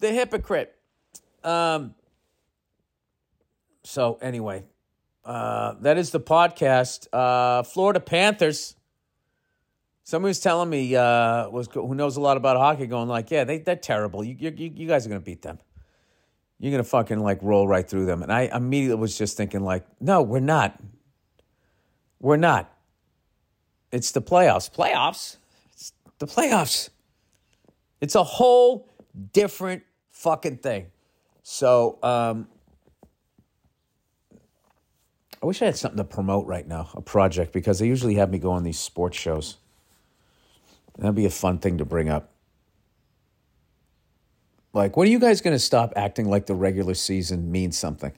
the 0.00 0.12
hypocrite. 0.12 0.74
Um. 1.44 1.94
So 3.84 4.18
anyway, 4.20 4.64
uh, 5.24 5.74
that 5.80 5.98
is 5.98 6.10
the 6.10 6.20
podcast. 6.20 7.06
Uh, 7.12 7.62
Florida 7.62 8.00
Panthers. 8.00 8.74
Somebody 10.02 10.30
was 10.30 10.40
telling 10.40 10.70
me 10.70 10.94
uh, 10.96 11.50
was 11.50 11.68
who 11.72 11.94
knows 11.94 12.16
a 12.16 12.20
lot 12.20 12.36
about 12.36 12.56
hockey, 12.56 12.86
going 12.86 13.08
like, 13.08 13.30
"Yeah, 13.30 13.44
they 13.44 13.58
they're 13.58 13.76
terrible. 13.76 14.24
You 14.24 14.36
you, 14.38 14.72
you 14.74 14.88
guys 14.88 15.04
are 15.04 15.08
gonna 15.08 15.20
beat 15.20 15.42
them. 15.42 15.58
You're 16.58 16.70
gonna 16.70 16.84
fucking 16.84 17.20
like 17.20 17.38
roll 17.42 17.68
right 17.68 17.88
through 17.88 18.06
them." 18.06 18.22
And 18.22 18.32
I 18.32 18.42
immediately 18.54 19.00
was 19.00 19.16
just 19.16 19.36
thinking 19.36 19.60
like, 19.60 19.84
"No, 20.00 20.22
we're 20.22 20.40
not. 20.40 20.80
We're 22.20 22.36
not. 22.36 22.72
It's 23.92 24.12
the 24.12 24.22
playoffs. 24.22 24.70
Playoffs. 24.72 25.36
It's 25.72 25.92
the 26.18 26.26
playoffs. 26.26 26.90
It's 28.00 28.14
a 28.14 28.24
whole 28.24 28.88
different 29.32 29.82
fucking 30.10 30.58
thing." 30.58 30.86
So 31.42 31.98
um, 32.02 32.48
I 35.42 35.46
wish 35.46 35.62
I 35.62 35.66
had 35.66 35.76
something 35.76 35.98
to 35.98 36.04
promote 36.04 36.46
right 36.46 36.66
now, 36.66 36.88
a 36.94 37.00
project, 37.00 37.52
because 37.52 37.78
they 37.78 37.86
usually 37.86 38.14
have 38.14 38.30
me 38.30 38.38
go 38.38 38.50
on 38.50 38.64
these 38.64 38.78
sports 38.78 39.16
shows. 39.16 39.58
That'd 40.98 41.14
be 41.14 41.26
a 41.26 41.30
fun 41.30 41.58
thing 41.58 41.78
to 41.78 41.84
bring 41.84 42.08
up. 42.08 42.32
Like, 44.76 44.94
when 44.94 45.08
are 45.08 45.10
you 45.10 45.18
guys 45.18 45.40
going 45.40 45.54
to 45.54 45.58
stop 45.58 45.94
acting 45.96 46.28
like 46.28 46.44
the 46.44 46.54
regular 46.54 46.92
season 46.92 47.50
means 47.50 47.78
something? 47.78 48.12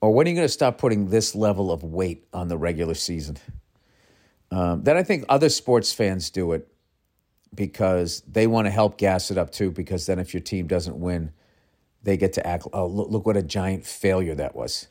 Or 0.00 0.12
when 0.12 0.26
are 0.26 0.30
you 0.30 0.34
going 0.34 0.44
to 0.44 0.52
stop 0.52 0.76
putting 0.76 1.08
this 1.08 1.36
level 1.36 1.70
of 1.70 1.84
weight 1.84 2.26
on 2.32 2.48
the 2.48 2.56
regular 2.56 2.94
season? 2.94 3.36
Um, 4.50 4.82
then 4.82 4.96
I 4.96 5.04
think 5.04 5.24
other 5.28 5.50
sports 5.50 5.92
fans 5.92 6.30
do 6.30 6.50
it 6.50 6.66
because 7.54 8.22
they 8.22 8.48
want 8.48 8.66
to 8.66 8.72
help 8.72 8.98
gas 8.98 9.30
it 9.30 9.38
up 9.38 9.52
too. 9.52 9.70
Because 9.70 10.06
then 10.06 10.18
if 10.18 10.34
your 10.34 10.40
team 10.40 10.66
doesn't 10.66 10.98
win, 10.98 11.32
they 12.02 12.16
get 12.16 12.32
to 12.32 12.44
act, 12.44 12.66
oh, 12.72 12.88
look, 12.88 13.08
look 13.08 13.24
what 13.24 13.36
a 13.36 13.42
giant 13.44 13.86
failure 13.86 14.34
that 14.34 14.56
was. 14.56 14.88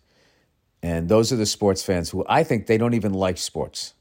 And 0.82 1.10
those 1.10 1.34
are 1.34 1.38
the 1.38 1.46
sports 1.46 1.84
fans 1.84 2.12
who 2.12 2.24
I 2.30 2.46
think 2.46 2.68
they 2.68 2.78
don't 2.78 2.94
even 2.94 3.14
like 3.14 3.38
sports 3.38 3.94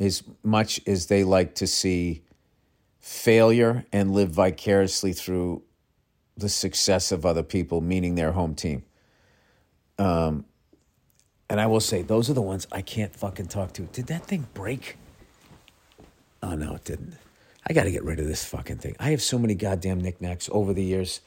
as 0.00 0.24
much 0.42 0.80
as 0.88 1.06
they 1.06 1.22
like 1.22 1.54
to 1.54 1.68
see 1.68 2.23
failure 3.04 3.84
and 3.92 4.14
live 4.14 4.30
vicariously 4.30 5.12
through 5.12 5.62
the 6.38 6.48
success 6.48 7.12
of 7.12 7.26
other 7.26 7.42
people, 7.42 7.82
meaning 7.82 8.14
their 8.14 8.32
home 8.32 8.54
team. 8.54 8.82
Um, 9.98 10.46
and 11.50 11.60
I 11.60 11.66
will 11.66 11.80
say, 11.80 12.00
those 12.00 12.30
are 12.30 12.32
the 12.32 12.40
ones 12.40 12.66
I 12.72 12.80
can't 12.80 13.14
fucking 13.14 13.48
talk 13.48 13.74
to. 13.74 13.82
Did 13.82 14.06
that 14.06 14.24
thing 14.24 14.46
break? 14.54 14.96
Oh, 16.42 16.54
no, 16.54 16.76
it 16.76 16.84
didn't. 16.84 17.18
I 17.66 17.74
got 17.74 17.84
to 17.84 17.90
get 17.90 18.02
rid 18.04 18.20
of 18.20 18.26
this 18.26 18.42
fucking 18.42 18.78
thing. 18.78 18.96
I 18.98 19.10
have 19.10 19.20
so 19.20 19.38
many 19.38 19.54
goddamn 19.54 20.00
knickknacks 20.00 20.48
over 20.50 20.72
the 20.72 20.82
years 20.82 21.20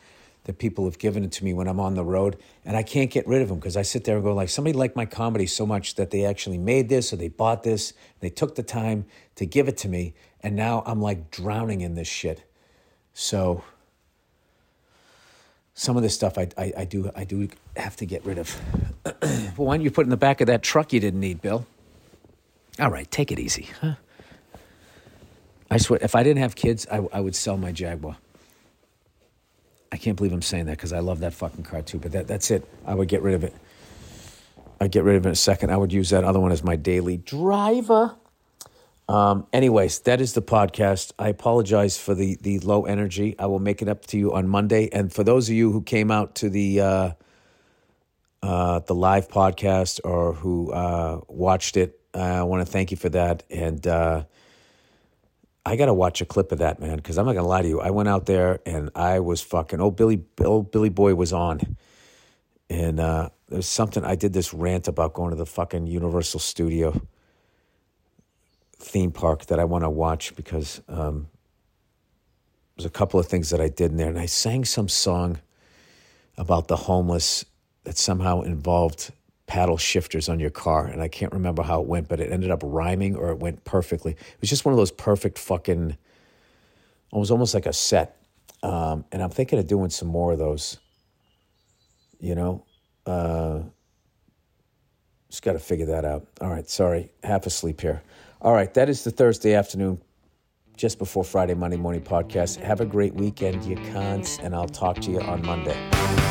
that 0.47 0.57
people 0.57 0.85
have 0.85 0.97
given 0.97 1.25
it 1.25 1.31
to 1.33 1.43
me 1.43 1.53
when 1.53 1.67
I'm 1.67 1.79
on 1.79 1.93
the 1.93 2.05
road, 2.05 2.37
and 2.65 2.75
I 2.75 2.81
can't 2.81 3.11
get 3.11 3.27
rid 3.27 3.41
of 3.41 3.49
them 3.49 3.59
because 3.59 3.77
I 3.77 3.81
sit 3.81 4.05
there 4.05 4.15
and 4.15 4.23
go 4.23 4.33
like, 4.33 4.49
somebody 4.49 4.73
liked 4.73 4.95
my 4.95 5.05
comedy 5.05 5.45
so 5.45 5.65
much 5.65 5.95
that 5.95 6.09
they 6.09 6.25
actually 6.25 6.57
made 6.57 6.87
this 6.87 7.11
or 7.11 7.17
they 7.17 7.27
bought 7.27 7.63
this, 7.63 7.93
they 8.21 8.29
took 8.29 8.55
the 8.55 8.63
time 8.63 9.05
to 9.35 9.45
give 9.45 9.67
it 9.67 9.77
to 9.79 9.89
me, 9.89 10.13
and 10.41 10.55
now 10.55 10.83
I'm 10.85 11.01
like 11.01 11.29
drowning 11.29 11.81
in 11.81 11.95
this 11.95 12.07
shit. 12.07 12.43
So 13.13 13.63
some 15.73 15.97
of 15.97 16.01
this 16.01 16.15
stuff 16.15 16.37
I, 16.37 16.47
I, 16.57 16.73
I 16.77 16.85
do 16.85 17.11
I 17.13 17.25
do 17.25 17.49
have 17.75 17.97
to 17.97 18.05
get 18.05 18.25
rid 18.25 18.37
of. 18.37 18.59
well, 19.05 19.51
why 19.57 19.75
don't 19.75 19.83
you 19.83 19.91
put 19.91 20.05
in 20.05 20.09
the 20.09 20.17
back 20.17 20.39
of 20.39 20.47
that 20.47 20.63
truck 20.63 20.93
you 20.93 21.01
didn't 21.01 21.19
need, 21.19 21.41
Bill? 21.41 21.65
All 22.79 22.89
right, 22.89 23.09
take 23.11 23.33
it 23.33 23.39
easy, 23.39 23.69
huh? 23.81 23.95
I 25.69 25.77
swear, 25.77 25.99
if 26.01 26.15
I 26.15 26.23
didn't 26.23 26.41
have 26.41 26.55
kids, 26.55 26.87
I, 26.89 27.05
I 27.11 27.19
would 27.19 27.35
sell 27.35 27.57
my 27.57 27.73
Jaguar. 27.73 28.15
I 29.97 29.99
can't 29.99 30.15
believe 30.15 30.31
I'm 30.31 30.43
saying 30.43 30.67
that 30.67 30.77
because 30.77 30.93
I 30.93 30.99
love 30.99 31.21
that 31.21 31.33
fucking 31.33 31.63
car 31.63 31.81
too. 31.81 31.97
But 31.97 32.11
that, 32.11 32.27
that's 32.27 32.51
it. 32.51 32.69
I 32.85 32.93
would 32.93 33.07
get 33.07 33.23
rid 33.23 33.33
of 33.33 33.43
it. 33.43 33.55
I'd 34.79 34.91
get 34.91 35.03
rid 35.03 35.15
of 35.15 35.25
it 35.25 35.29
in 35.29 35.33
a 35.33 35.35
second. 35.35 35.71
I 35.71 35.77
would 35.77 35.91
use 35.91 36.11
that 36.11 36.23
other 36.23 36.39
one 36.39 36.51
as 36.51 36.63
my 36.63 36.75
daily 36.75 37.17
driver. 37.17 38.15
Um, 39.09 39.47
anyways, 39.51 40.01
that 40.01 40.21
is 40.21 40.33
the 40.33 40.43
podcast. 40.43 41.13
I 41.17 41.29
apologize 41.29 41.97
for 41.97 42.13
the 42.13 42.37
the 42.41 42.59
low 42.59 42.85
energy. 42.85 43.33
I 43.39 43.47
will 43.47 43.57
make 43.57 43.81
it 43.81 43.89
up 43.89 44.05
to 44.07 44.19
you 44.19 44.35
on 44.35 44.47
Monday. 44.47 44.87
And 44.93 45.11
for 45.11 45.23
those 45.23 45.49
of 45.49 45.55
you 45.55 45.71
who 45.71 45.81
came 45.81 46.11
out 46.11 46.35
to 46.35 46.49
the 46.51 46.79
uh, 46.79 47.11
uh, 48.43 48.79
the 48.81 48.93
live 48.93 49.29
podcast 49.29 49.99
or 50.03 50.33
who 50.33 50.71
uh, 50.73 51.21
watched 51.27 51.75
it, 51.75 51.99
I 52.13 52.43
want 52.43 52.63
to 52.63 52.71
thank 52.71 52.91
you 52.91 52.97
for 52.97 53.09
that. 53.09 53.41
And 53.49 53.87
uh, 53.87 54.25
I 55.67 55.75
got 55.75 55.87
to 55.87 55.93
watch 55.93 56.21
a 56.21 56.25
clip 56.25 56.53
of 56.53 56.59
that, 56.59 56.79
man, 56.79 56.95
because 56.95 57.17
I'm 57.17 57.25
not 57.25 57.33
gonna 57.33 57.47
lie 57.47 57.61
to 57.61 57.67
you. 57.67 57.81
I 57.81 57.89
went 57.89 58.07
out 58.07 58.25
there 58.25 58.61
and 58.65 58.89
I 58.95 59.19
was 59.19 59.41
fucking. 59.41 59.81
Oh, 59.81 59.91
Billy, 59.91 60.23
old 60.43 60.71
Billy 60.71 60.87
Boy 60.87 61.13
was 61.13 61.33
on, 61.33 61.59
and 62.69 63.01
uh, 63.01 63.29
there's 63.49 63.67
something. 63.67 64.05
I 64.05 64.15
did 64.15 64.31
this 64.31 64.53
rant 64.53 64.87
about 64.87 65.13
going 65.13 65.31
to 65.31 65.35
the 65.35 65.45
fucking 65.45 65.85
Universal 65.87 66.39
Studio 66.39 67.01
theme 68.77 69.11
park 69.11 69.47
that 69.47 69.59
I 69.59 69.65
want 69.65 69.83
to 69.83 69.89
watch 69.89 70.35
because 70.37 70.81
um, 70.87 71.27
there's 72.77 72.85
a 72.85 72.89
couple 72.89 73.19
of 73.19 73.25
things 73.25 73.49
that 73.49 73.59
I 73.59 73.67
did 73.67 73.91
in 73.91 73.97
there, 73.97 74.09
and 74.09 74.19
I 74.19 74.25
sang 74.25 74.63
some 74.63 74.87
song 74.87 75.41
about 76.37 76.69
the 76.69 76.77
homeless 76.77 77.43
that 77.83 77.97
somehow 77.97 78.41
involved 78.41 79.11
paddle 79.47 79.77
shifters 79.77 80.29
on 80.29 80.39
your 80.39 80.49
car, 80.49 80.85
and 80.85 81.01
I 81.01 81.07
can't 81.07 81.31
remember 81.31 81.63
how 81.63 81.81
it 81.81 81.87
went, 81.87 82.07
but 82.09 82.19
it 82.19 82.31
ended 82.31 82.51
up 82.51 82.61
rhyming 82.63 83.15
or 83.15 83.31
it 83.31 83.39
went 83.39 83.63
perfectly. 83.63 84.11
It 84.11 84.41
was 84.41 84.49
just 84.49 84.65
one 84.65 84.73
of 84.73 84.77
those 84.77 84.91
perfect 84.91 85.39
fucking. 85.39 85.91
It 85.91 87.17
was 87.17 87.31
almost 87.31 87.53
like 87.53 87.65
a 87.65 87.73
set, 87.73 88.21
um, 88.61 89.05
and 89.11 89.23
I'm 89.23 89.29
thinking 89.29 89.57
of 89.57 89.65
doing 89.65 89.89
some 89.89 90.09
more 90.09 90.33
of 90.33 90.37
those. 90.37 90.77
You 92.19 92.35
know, 92.35 92.65
uh, 93.05 93.61
just 95.29 95.43
got 95.43 95.53
to 95.53 95.59
figure 95.59 95.85
that 95.87 96.03
out. 96.03 96.27
All 96.41 96.49
right, 96.49 96.69
sorry, 96.69 97.11
half 97.23 97.45
asleep 97.45 97.81
here. 97.81 98.03
All 98.41 98.53
right, 98.53 98.71
that 98.73 98.89
is 98.89 99.03
the 99.03 99.11
Thursday 99.11 99.53
afternoon, 99.53 100.01
just 100.75 100.99
before 100.99 101.23
Friday, 101.23 101.53
Monday 101.53 101.77
morning 101.77 102.01
podcast. 102.01 102.57
Have 102.57 102.81
a 102.81 102.85
great 102.85 103.13
weekend, 103.13 103.63
you 103.63 103.77
cons, 103.93 104.39
and 104.43 104.53
I'll 104.53 104.67
talk 104.67 104.99
to 105.01 105.11
you 105.11 105.21
on 105.21 105.45
Monday. 105.45 106.26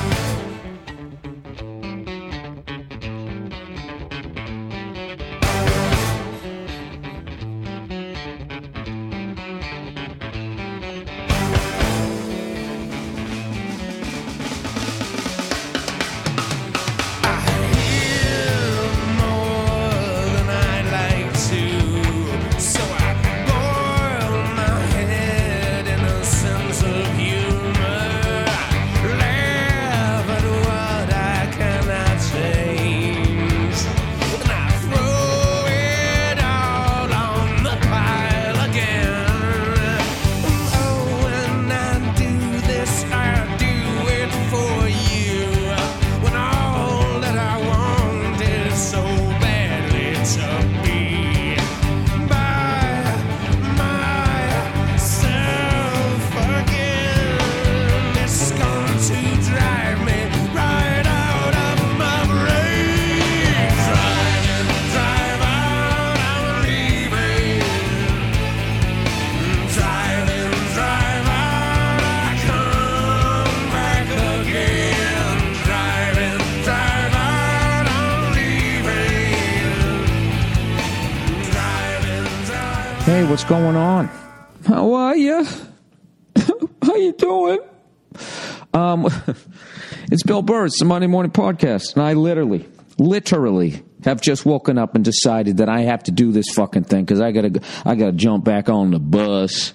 Um, 88.76 89.06
it's 90.12 90.22
Bill 90.22 90.42
Burr. 90.42 90.66
It's 90.66 90.78
the 90.78 90.84
Monday 90.84 91.06
Morning 91.06 91.32
Podcast, 91.32 91.94
and 91.94 92.02
I 92.02 92.12
literally, 92.12 92.68
literally 92.98 93.82
have 94.04 94.20
just 94.20 94.44
woken 94.44 94.76
up 94.76 94.94
and 94.94 95.02
decided 95.02 95.56
that 95.56 95.70
I 95.70 95.80
have 95.80 96.02
to 96.04 96.10
do 96.10 96.30
this 96.30 96.50
fucking 96.50 96.84
thing 96.84 97.06
because 97.06 97.22
I 97.22 97.32
gotta, 97.32 97.62
I 97.86 97.94
gotta 97.94 98.12
jump 98.12 98.44
back 98.44 98.68
on 98.68 98.90
the 98.90 98.98
bus. 98.98 99.72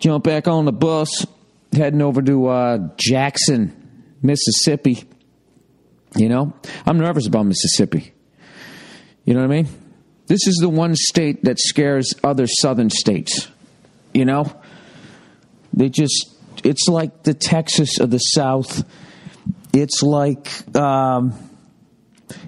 Jump 0.00 0.24
back 0.24 0.48
on 0.48 0.64
the 0.64 0.72
bus, 0.72 1.24
heading 1.72 2.02
over 2.02 2.20
to 2.22 2.48
uh, 2.48 2.78
Jackson, 2.96 4.16
Mississippi. 4.20 5.04
You 6.16 6.28
know, 6.28 6.54
I'm 6.86 6.98
nervous 6.98 7.28
about 7.28 7.46
Mississippi. 7.46 8.14
You 9.24 9.34
know 9.34 9.42
what 9.42 9.52
I 9.52 9.62
mean? 9.62 9.68
This 10.26 10.48
is 10.48 10.56
the 10.60 10.68
one 10.68 10.96
state 10.96 11.44
that 11.44 11.60
scares 11.60 12.12
other 12.24 12.48
southern 12.48 12.90
states. 12.90 13.46
You 14.12 14.24
know? 14.24 14.52
They 15.72 15.88
just, 15.88 16.33
it's 16.64 16.88
like 16.88 17.22
the 17.22 17.34
Texas 17.34 18.00
of 18.00 18.10
the 18.10 18.18
South. 18.18 18.84
It's 19.72 20.02
like, 20.02 20.50
um, 20.76 21.34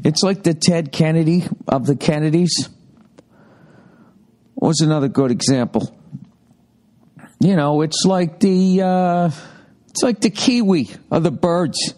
it's 0.05 0.23
like 0.23 0.43
the 0.43 0.55
Ted 0.55 0.91
Kennedy 0.91 1.45
of 1.69 1.87
the 1.87 1.97
Kennedys. 1.97 2.69
What's 4.55 4.81
another 4.81 5.09
good 5.09 5.31
example? 5.31 5.95
You 7.39 7.57
know, 7.57 7.83
it's 7.83 8.05
like 8.07 8.41
the, 8.41 8.83
uh, 8.83 9.31
it's 9.91 10.03
like 10.03 10.21
the 10.21 10.31
Kiwi 10.31 10.89
of 11.11 11.23
the 11.23 11.31
birds. 11.31 11.95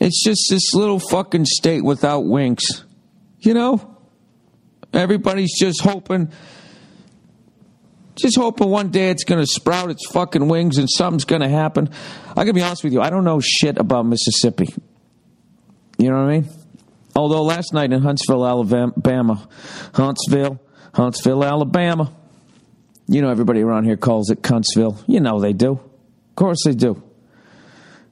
It's 0.00 0.22
just 0.22 0.48
this 0.50 0.74
little 0.74 0.98
fucking 0.98 1.44
state 1.44 1.84
without 1.84 2.20
wings. 2.20 2.84
You 3.38 3.54
know? 3.54 3.96
Everybody's 4.92 5.56
just 5.58 5.80
hoping, 5.82 6.32
just 8.22 8.36
hoping 8.36 8.68
one 8.68 8.90
day 8.90 9.10
it's 9.10 9.24
going 9.24 9.40
to 9.40 9.46
sprout 9.46 9.90
its 9.90 10.06
fucking 10.10 10.48
wings 10.48 10.78
and 10.78 10.88
something's 10.90 11.24
going 11.24 11.42
to 11.42 11.48
happen. 11.48 11.90
I 12.36 12.44
can 12.44 12.54
be 12.54 12.62
honest 12.62 12.84
with 12.84 12.92
you, 12.92 13.00
I 13.00 13.10
don't 13.10 13.24
know 13.24 13.40
shit 13.40 13.78
about 13.78 14.06
Mississippi. 14.06 14.74
You 15.98 16.10
know 16.10 16.16
what 16.16 16.30
I 16.30 16.40
mean? 16.40 16.48
Although 17.16 17.42
last 17.42 17.72
night 17.74 17.92
in 17.92 18.00
Huntsville, 18.00 18.46
Alabama, 18.46 19.48
Huntsville, 19.94 20.60
Huntsville, 20.94 21.44
Alabama, 21.44 22.12
you 23.08 23.22
know 23.22 23.30
everybody 23.30 23.62
around 23.62 23.84
here 23.84 23.96
calls 23.96 24.30
it 24.30 24.44
Huntsville. 24.44 25.02
You 25.06 25.20
know 25.20 25.40
they 25.40 25.52
do. 25.52 25.72
Of 25.72 26.36
course 26.36 26.58
they 26.64 26.74
do. 26.74 27.02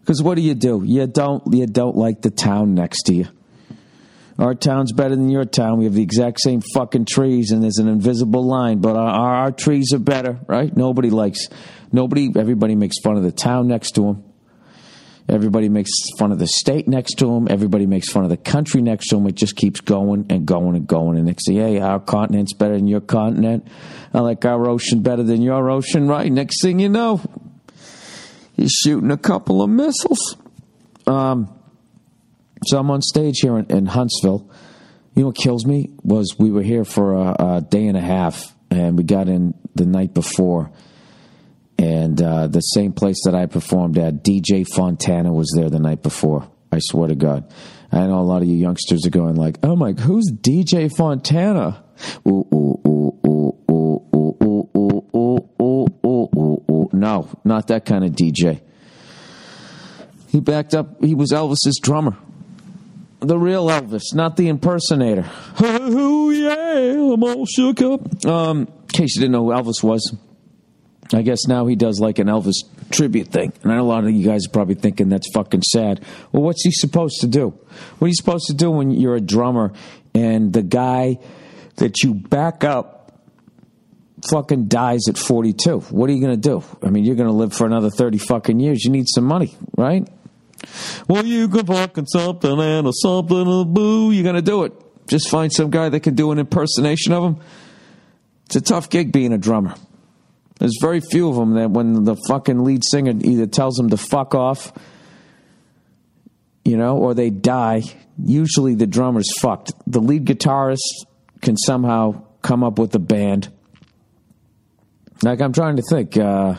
Because 0.01 0.23
what 0.23 0.37
do 0.37 0.42
you 0.42 0.55
do? 0.55 0.83
You 0.85 1.07
don't 1.07 1.42
you 1.53 1.66
don't 1.66 1.97
like 1.97 2.23
the 2.23 2.31
town 2.31 2.75
next 2.75 3.03
to 3.05 3.14
you. 3.14 3.27
Our 4.38 4.55
town's 4.55 4.92
better 4.92 5.16
than 5.16 5.31
your 5.31 5.46
town. 5.46 5.79
We 5.79 5.85
have 5.87 5.94
the 5.94 6.03
exact 6.03 6.40
same 6.40 6.61
fucking 6.75 7.07
trees, 7.07 7.53
and 7.53 7.62
there's 7.62 7.78
an 7.78 7.89
invisible 7.89 8.47
line. 8.47 8.80
But 8.80 8.97
our, 8.97 9.34
our 9.37 9.53
trees 9.53 9.93
are 9.95 9.99
better, 9.99 10.39
right? 10.47 10.74
Nobody 10.76 11.09
likes, 11.09 11.49
nobody. 11.91 12.30
Everybody 12.37 12.74
makes 12.74 13.01
fun 13.03 13.16
of 13.16 13.22
the 13.22 13.32
town 13.32 13.68
next 13.68 13.93
to 13.93 14.03
them. 14.03 14.24
Everybody 15.28 15.68
makes 15.68 15.91
fun 16.18 16.30
of 16.30 16.39
the 16.39 16.47
state 16.47 16.87
next 16.87 17.14
to 17.14 17.26
them. 17.26 17.49
Everybody 17.51 17.87
makes 17.87 18.09
fun 18.09 18.22
of 18.22 18.30
the 18.30 18.37
country 18.37 18.80
next 18.80 19.09
to 19.09 19.16
them. 19.16 19.26
It 19.26 19.34
just 19.34 19.57
keeps 19.57 19.80
going 19.80 20.26
and 20.30 20.47
going 20.47 20.76
and 20.76 20.87
going. 20.87 21.16
And 21.16 21.26
next 21.26 21.49
thing, 21.49 21.57
hey, 21.57 21.80
our 21.80 21.99
continent's 21.99 22.53
better 22.53 22.74
than 22.76 22.87
your 22.87 23.01
continent. 23.01 23.66
I 24.14 24.20
like 24.20 24.45
our 24.45 24.68
ocean 24.68 25.03
better 25.03 25.24
than 25.24 25.43
your 25.43 25.68
ocean, 25.68 26.07
right? 26.07 26.30
Next 26.30 26.62
thing 26.62 26.78
you 26.78 26.89
know, 26.89 27.20
he's 28.53 28.70
shooting 28.70 29.11
a 29.11 29.16
couple 29.16 29.62
of 29.62 29.70
missiles. 29.70 30.37
Um, 31.09 31.55
so 32.64 32.78
I'm 32.78 32.90
on 32.90 33.02
stage 33.02 33.40
here 33.40 33.59
in, 33.59 33.66
in, 33.66 33.86
Huntsville. 33.86 34.50
You 35.14 35.22
know 35.22 35.28
what 35.28 35.36
kills 35.36 35.66
me 35.66 35.90
was 36.02 36.36
we 36.38 36.50
were 36.50 36.62
here 36.62 36.84
for 36.84 37.14
a, 37.14 37.36
a 37.38 37.61
day 37.61 37.86
and 37.86 37.96
a 37.96 38.00
half, 38.00 38.54
and 38.70 38.96
we 38.96 39.04
got 39.04 39.28
in 39.28 39.54
the 39.74 39.86
night 39.86 40.14
before, 40.14 40.70
and 41.78 42.20
uh, 42.20 42.46
the 42.46 42.61
same 42.61 42.92
place 42.92 43.18
that 43.24 43.34
I 43.34 43.46
performed 43.46 43.98
at, 43.98 44.24
DJ 44.24 44.66
Fontana 44.66 45.32
was 45.32 45.52
there 45.54 45.70
the 45.70 45.78
night 45.78 46.02
before. 46.02 46.48
I 46.72 46.78
swear 46.80 47.09
to 47.09 47.14
God. 47.14 47.52
I 47.92 48.07
know 48.07 48.20
a 48.20 48.22
lot 48.22 48.42
of 48.42 48.48
you 48.48 48.57
youngsters 48.57 49.07
are 49.07 49.11
going 49.11 49.36
like, 49.36 49.59
"Oh 49.62 49.76
my, 49.76 49.92
who's 49.92 50.30
DJ 50.32 50.94
Fontana?" 50.94 51.84
Oh, 52.26 52.46
oh, 52.52 52.80
oh, 52.84 53.18
oh, 53.24 53.57
oh. 53.64 53.66
No, 56.92 57.28
not 57.44 57.68
that 57.68 57.84
kind 57.84 58.04
of 58.04 58.12
DJ. 58.12 58.61
He 60.28 60.40
backed 60.40 60.74
up, 60.74 61.02
he 61.02 61.14
was 61.14 61.30
Elvis's 61.30 61.78
drummer. 61.82 62.16
The 63.21 63.39
real 63.39 63.67
Elvis, 63.69 64.14
not 64.14 64.37
the 64.37 64.49
impersonator. 64.49 65.29
Oh, 65.59 66.31
yeah, 66.31 67.14
I'm 67.14 67.23
all 67.23 67.47
shook 67.47 67.81
up. 67.81 68.27
Um, 68.27 68.61
in 68.61 68.87
case 68.89 69.17
you 69.17 69.21
didn't 69.21 69.33
know 69.33 69.45
who 69.45 69.53
Elvis 69.53 69.83
was, 69.83 70.14
I 71.14 71.23
guess 71.23 71.47
now 71.47 71.67
he 71.67 71.77
does 71.77 71.99
like 71.99 72.19
an 72.19 72.27
Elvis 72.27 72.57
tribute 72.91 73.29
thing. 73.29 73.53
And 73.62 73.73
I 73.73 73.77
know 73.77 73.83
a 73.83 73.85
lot 73.85 74.05
of 74.05 74.11
you 74.11 74.25
guys 74.25 74.47
are 74.47 74.51
probably 74.51 74.75
thinking 74.75 75.09
that's 75.09 75.31
fucking 75.33 75.62
sad. 75.62 76.05
Well, 76.33 76.43
what's 76.43 76.62
he 76.62 76.71
supposed 76.71 77.21
to 77.21 77.27
do? 77.27 77.51
What 77.99 78.07
are 78.07 78.09
you 78.09 78.14
supposed 78.14 78.47
to 78.49 78.55
do 78.55 78.71
when 78.71 78.91
you're 78.91 79.17
a 79.17 79.21
drummer 79.21 79.73
and 80.14 80.53
the 80.53 80.62
guy 80.62 81.19
that 81.77 82.03
you 82.03 82.14
back 82.14 82.64
up 82.64 83.19
fucking 84.31 84.69
dies 84.69 85.09
at 85.09 85.17
42? 85.17 85.79
What 85.91 86.11
are 86.11 86.12
you 86.12 86.21
going 86.21 86.41
to 86.41 86.49
do? 86.49 86.62
I 86.83 86.91
mean, 86.91 87.05
you're 87.05 87.17
going 87.17 87.29
to 87.29 87.35
live 87.35 87.53
for 87.53 87.67
another 87.67 87.91
30 87.91 88.19
fucking 88.19 88.61
years. 88.61 88.85
You 88.85 88.91
need 88.91 89.07
some 89.09 89.25
money, 89.25 89.57
right? 89.77 90.07
Well, 91.09 91.24
you 91.24 91.48
can 91.48 91.66
fucking 91.66 92.07
something 92.07 92.59
and 92.59 92.86
a 92.86 92.92
something 92.92 93.61
a 93.61 93.64
boo. 93.64 94.11
You're 94.11 94.24
going 94.24 94.36
to 94.36 94.42
do 94.42 94.64
it. 94.64 94.72
Just 95.07 95.28
find 95.28 95.52
some 95.52 95.70
guy 95.70 95.88
that 95.88 96.00
can 96.00 96.14
do 96.14 96.32
an 96.32 96.38
impersonation 96.38 97.12
of 97.12 97.24
him. 97.24 97.36
It's 98.46 98.57
a 98.57 98.61
tough 98.61 98.90
gig 98.90 99.12
being 99.12 99.32
a 99.32 99.38
drummer. 99.38 99.74
There's 100.59 100.78
very 100.80 101.00
few 101.00 101.28
of 101.28 101.36
them 101.36 101.54
that 101.54 101.70
when 101.70 102.04
the 102.04 102.16
fucking 102.28 102.64
lead 102.64 102.82
singer 102.84 103.12
either 103.22 103.46
tells 103.46 103.76
them 103.76 103.90
to 103.90 103.96
fuck 103.96 104.34
off, 104.34 104.72
you 106.64 106.76
know, 106.76 106.96
or 106.96 107.14
they 107.14 107.30
die, 107.30 107.82
usually 108.18 108.74
the 108.74 108.86
drummer's 108.86 109.30
fucked. 109.38 109.72
The 109.86 110.00
lead 110.00 110.24
guitarist 110.24 111.04
can 111.42 111.57
somehow 111.57 112.22
come 112.42 112.64
up 112.64 112.78
with 112.78 112.94
a 112.94 112.98
band. 112.98 113.52
Like 115.22 115.40
I'm 115.40 115.52
trying 115.52 115.76
to 115.76 115.82
think, 115.88 116.16
uh, 116.16 116.57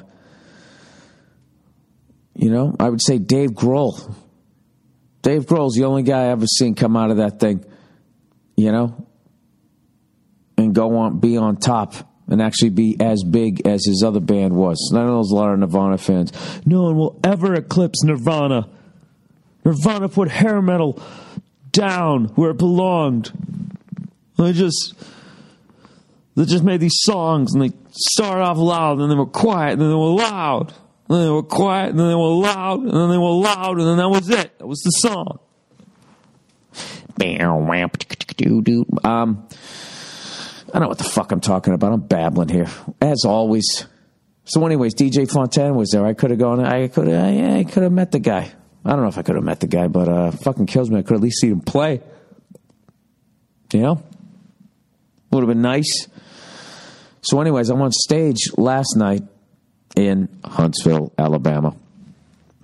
you 2.37 2.51
know, 2.51 2.75
I 2.79 2.89
would 2.89 3.01
say 3.01 3.17
Dave 3.17 3.51
Grohl. 3.51 4.15
Dave 5.21 5.45
Grohl's 5.45 5.75
the 5.75 5.85
only 5.85 6.03
guy 6.03 6.25
I 6.25 6.27
ever 6.27 6.45
seen 6.45 6.75
come 6.75 6.95
out 6.95 7.11
of 7.11 7.17
that 7.17 7.39
thing, 7.39 7.65
you 8.55 8.71
know, 8.71 9.07
and 10.57 10.73
go 10.73 10.97
on, 10.97 11.19
be 11.19 11.37
on 11.37 11.57
top 11.57 11.95
and 12.29 12.41
actually 12.41 12.69
be 12.69 12.97
as 12.99 13.23
big 13.23 13.65
as 13.65 13.85
his 13.85 14.03
other 14.05 14.19
band 14.19 14.53
was. 14.53 14.91
Know 14.93 15.15
there's 15.15 15.31
a 15.31 15.35
lot 15.35 15.51
of 15.51 15.59
Nirvana 15.59 15.97
fans. 15.97 16.31
No 16.65 16.83
one 16.83 16.97
will 16.97 17.19
ever 17.23 17.55
eclipse 17.55 18.03
Nirvana. 18.03 18.69
Nirvana 19.65 20.09
put 20.09 20.29
hair 20.29 20.61
metal 20.61 21.01
down 21.71 22.25
where 22.35 22.51
it 22.51 22.57
belonged. 22.57 23.31
They 24.37 24.53
just 24.53 24.93
they 26.35 26.45
just 26.45 26.63
made 26.63 26.81
these 26.81 26.99
songs 26.99 27.53
and 27.53 27.63
they 27.63 27.71
started 27.91 28.43
off 28.43 28.57
loud 28.57 28.93
and 28.93 29.01
then 29.01 29.09
they 29.09 29.15
were 29.15 29.25
quiet 29.25 29.73
and 29.73 29.81
then 29.81 29.89
they 29.89 29.95
were 29.95 30.13
loud. 30.13 30.73
And 31.09 31.17
then 31.17 31.25
they 31.25 31.31
were 31.31 31.43
quiet 31.43 31.91
and 31.91 31.99
then 31.99 32.09
they 32.09 32.15
were 32.15 32.33
loud 32.33 32.81
and 32.81 32.91
then 32.91 33.09
they 33.09 33.17
were 33.17 33.31
loud 33.31 33.77
and 33.77 33.87
then 33.87 33.97
that 33.97 34.09
was 34.09 34.29
it. 34.29 34.57
That 34.59 34.67
was 34.67 34.81
the 34.81 34.91
song. 34.91 35.39
Um 39.03 39.47
I 40.69 40.71
don't 40.73 40.81
know 40.81 40.87
what 40.89 40.97
the 40.97 41.05
fuck 41.05 41.31
I'm 41.31 41.39
talking 41.39 41.73
about. 41.73 41.93
I'm 41.93 42.01
babbling 42.01 42.49
here, 42.49 42.67
as 42.99 43.23
always. 43.25 43.85
So, 44.43 44.65
anyways, 44.65 44.95
DJ 44.95 45.29
Fontaine 45.29 45.75
was 45.75 45.91
there. 45.91 46.05
I 46.05 46.13
could 46.13 46.29
have 46.29 46.39
gone. 46.39 46.59
I 46.59 46.89
could 46.89 47.07
have. 47.07 47.33
Yeah, 47.33 47.55
I 47.55 47.63
could 47.63 47.83
have 47.83 47.91
met 47.91 48.11
the 48.11 48.19
guy. 48.19 48.51
I 48.83 48.89
don't 48.91 49.01
know 49.01 49.07
if 49.07 49.17
I 49.17 49.21
could 49.21 49.35
have 49.35 49.45
met 49.45 49.61
the 49.61 49.67
guy, 49.67 49.87
but 49.87 50.09
uh, 50.09 50.31
fucking 50.31 50.65
kills 50.65 50.89
me. 50.89 50.99
I 50.99 51.03
could 51.03 51.15
at 51.15 51.21
least 51.21 51.39
see 51.39 51.47
him 51.47 51.61
play. 51.61 52.01
You 53.71 53.81
know, 53.81 54.03
would 55.31 55.41
have 55.41 55.47
been 55.47 55.61
nice. 55.61 56.07
So, 57.21 57.39
anyways, 57.39 57.69
I'm 57.69 57.81
on 57.81 57.91
stage 57.91 58.51
last 58.57 58.95
night 58.97 59.23
in 59.97 60.29
Huntsville, 60.45 61.11
Alabama. 61.17 61.75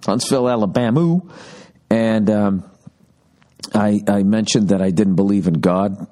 Huntsville, 0.06 0.48
Alabama, 0.48 1.22
and 1.90 2.30
um, 2.30 2.64
I, 3.74 4.02
I 4.08 4.24
mentioned 4.24 4.70
that 4.70 4.82
I 4.82 4.92
didn't 4.92 5.16
believe 5.16 5.48
in 5.48 5.56
God 5.56 6.08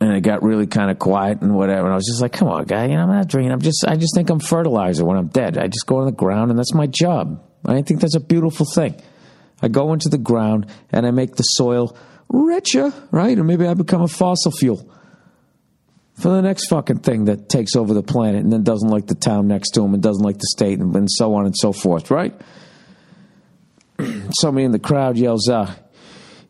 and 0.00 0.12
it 0.12 0.20
got 0.20 0.42
really 0.42 0.66
kind 0.66 0.90
of 0.90 0.98
quiet 0.98 1.40
and 1.40 1.54
whatever. 1.54 1.84
And 1.84 1.92
I 1.92 1.96
was 1.96 2.06
just 2.06 2.20
like, 2.20 2.32
"Come 2.32 2.48
on, 2.48 2.64
guy, 2.64 2.86
you 2.86 2.96
know, 2.96 3.02
I'm 3.02 3.08
not 3.08 3.28
drinking. 3.28 3.52
I'm 3.52 3.60
just, 3.60 3.84
I 3.86 3.96
just 3.96 4.14
think 4.14 4.28
I'm 4.28 4.40
fertilizer 4.40 5.04
when 5.04 5.16
I'm 5.16 5.28
dead. 5.28 5.56
I 5.56 5.68
just 5.68 5.86
go 5.86 6.00
in 6.00 6.06
the 6.06 6.12
ground, 6.12 6.50
and 6.50 6.58
that's 6.58 6.74
my 6.74 6.86
job. 6.86 7.42
I 7.64 7.80
think 7.80 8.00
that's 8.00 8.16
a 8.16 8.20
beautiful 8.20 8.66
thing. 8.66 9.00
I 9.62 9.68
go 9.68 9.92
into 9.94 10.10
the 10.10 10.18
ground 10.18 10.66
and 10.92 11.06
I 11.06 11.10
make 11.10 11.36
the 11.36 11.42
soil 11.42 11.96
richer, 12.28 12.92
right? 13.10 13.38
Or 13.38 13.44
maybe 13.44 13.66
I 13.66 13.72
become 13.72 14.02
a 14.02 14.08
fossil 14.08 14.52
fuel 14.52 14.90
for 16.14 16.28
the 16.28 16.42
next 16.42 16.68
fucking 16.68 17.00
thing 17.00 17.24
that 17.24 17.48
takes 17.48 17.74
over 17.74 17.92
the 17.92 18.02
planet 18.02 18.42
and 18.42 18.52
then 18.52 18.62
doesn't 18.62 18.88
like 18.88 19.06
the 19.06 19.14
town 19.14 19.48
next 19.48 19.70
to 19.70 19.82
him 19.84 19.94
and 19.94 20.02
doesn't 20.02 20.22
like 20.22 20.38
the 20.38 20.46
state 20.46 20.78
and, 20.78 20.94
and 20.94 21.10
so 21.10 21.34
on 21.34 21.44
and 21.46 21.56
so 21.56 21.72
forth, 21.72 22.10
right? 22.10 22.34
Somebody 24.40 24.64
in 24.64 24.72
the 24.72 24.78
crowd 24.78 25.16
yells 25.16 25.48
out, 25.48 25.70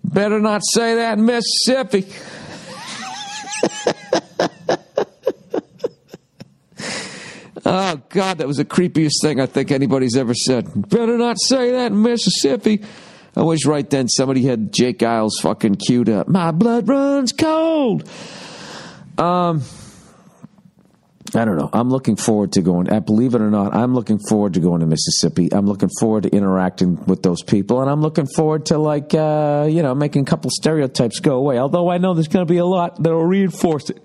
"Better 0.02 0.38
not 0.38 0.62
say 0.64 0.96
that 0.96 1.18
in 1.18 1.24
Mississippi." 1.24 2.06
oh, 7.64 8.00
God, 8.10 8.38
that 8.38 8.46
was 8.46 8.58
the 8.58 8.64
creepiest 8.64 9.22
thing 9.22 9.40
I 9.40 9.46
think 9.46 9.70
anybody's 9.70 10.16
ever 10.16 10.34
said. 10.34 10.88
Better 10.88 11.16
not 11.16 11.38
say 11.40 11.70
that 11.72 11.92
in 11.92 12.02
Mississippi. 12.02 12.82
I 13.36 13.42
wish 13.42 13.66
right 13.66 13.88
then 13.88 14.08
somebody 14.08 14.44
had 14.44 14.72
J. 14.72 14.92
Geils 14.92 15.40
fucking 15.40 15.76
queued 15.76 16.08
up. 16.08 16.28
My 16.28 16.52
blood 16.52 16.88
runs 16.88 17.32
cold. 17.32 18.08
Um, 19.18 19.62
I 21.34 21.44
don't 21.44 21.56
know. 21.56 21.70
I'm 21.72 21.90
looking 21.90 22.16
forward 22.16 22.52
to 22.52 22.62
going. 22.62 22.92
Uh, 22.92 23.00
believe 23.00 23.34
it 23.34 23.40
or 23.40 23.50
not, 23.50 23.74
I'm 23.74 23.94
looking 23.94 24.18
forward 24.18 24.54
to 24.54 24.60
going 24.60 24.80
to 24.80 24.86
Mississippi. 24.86 25.48
I'm 25.52 25.66
looking 25.66 25.88
forward 25.98 26.24
to 26.24 26.28
interacting 26.28 27.04
with 27.06 27.22
those 27.22 27.42
people, 27.42 27.80
and 27.80 27.90
I'm 27.90 28.00
looking 28.02 28.26
forward 28.26 28.66
to 28.66 28.78
like 28.78 29.14
uh, 29.14 29.66
you 29.68 29.82
know 29.82 29.94
making 29.94 30.22
a 30.22 30.24
couple 30.24 30.50
stereotypes 30.50 31.20
go 31.20 31.36
away. 31.36 31.58
Although 31.58 31.90
I 31.90 31.98
know 31.98 32.14
there's 32.14 32.28
going 32.28 32.46
to 32.46 32.52
be 32.52 32.58
a 32.58 32.66
lot 32.66 33.02
that 33.02 33.10
will 33.10 33.24
reinforce 33.24 33.90
it. 33.90 34.00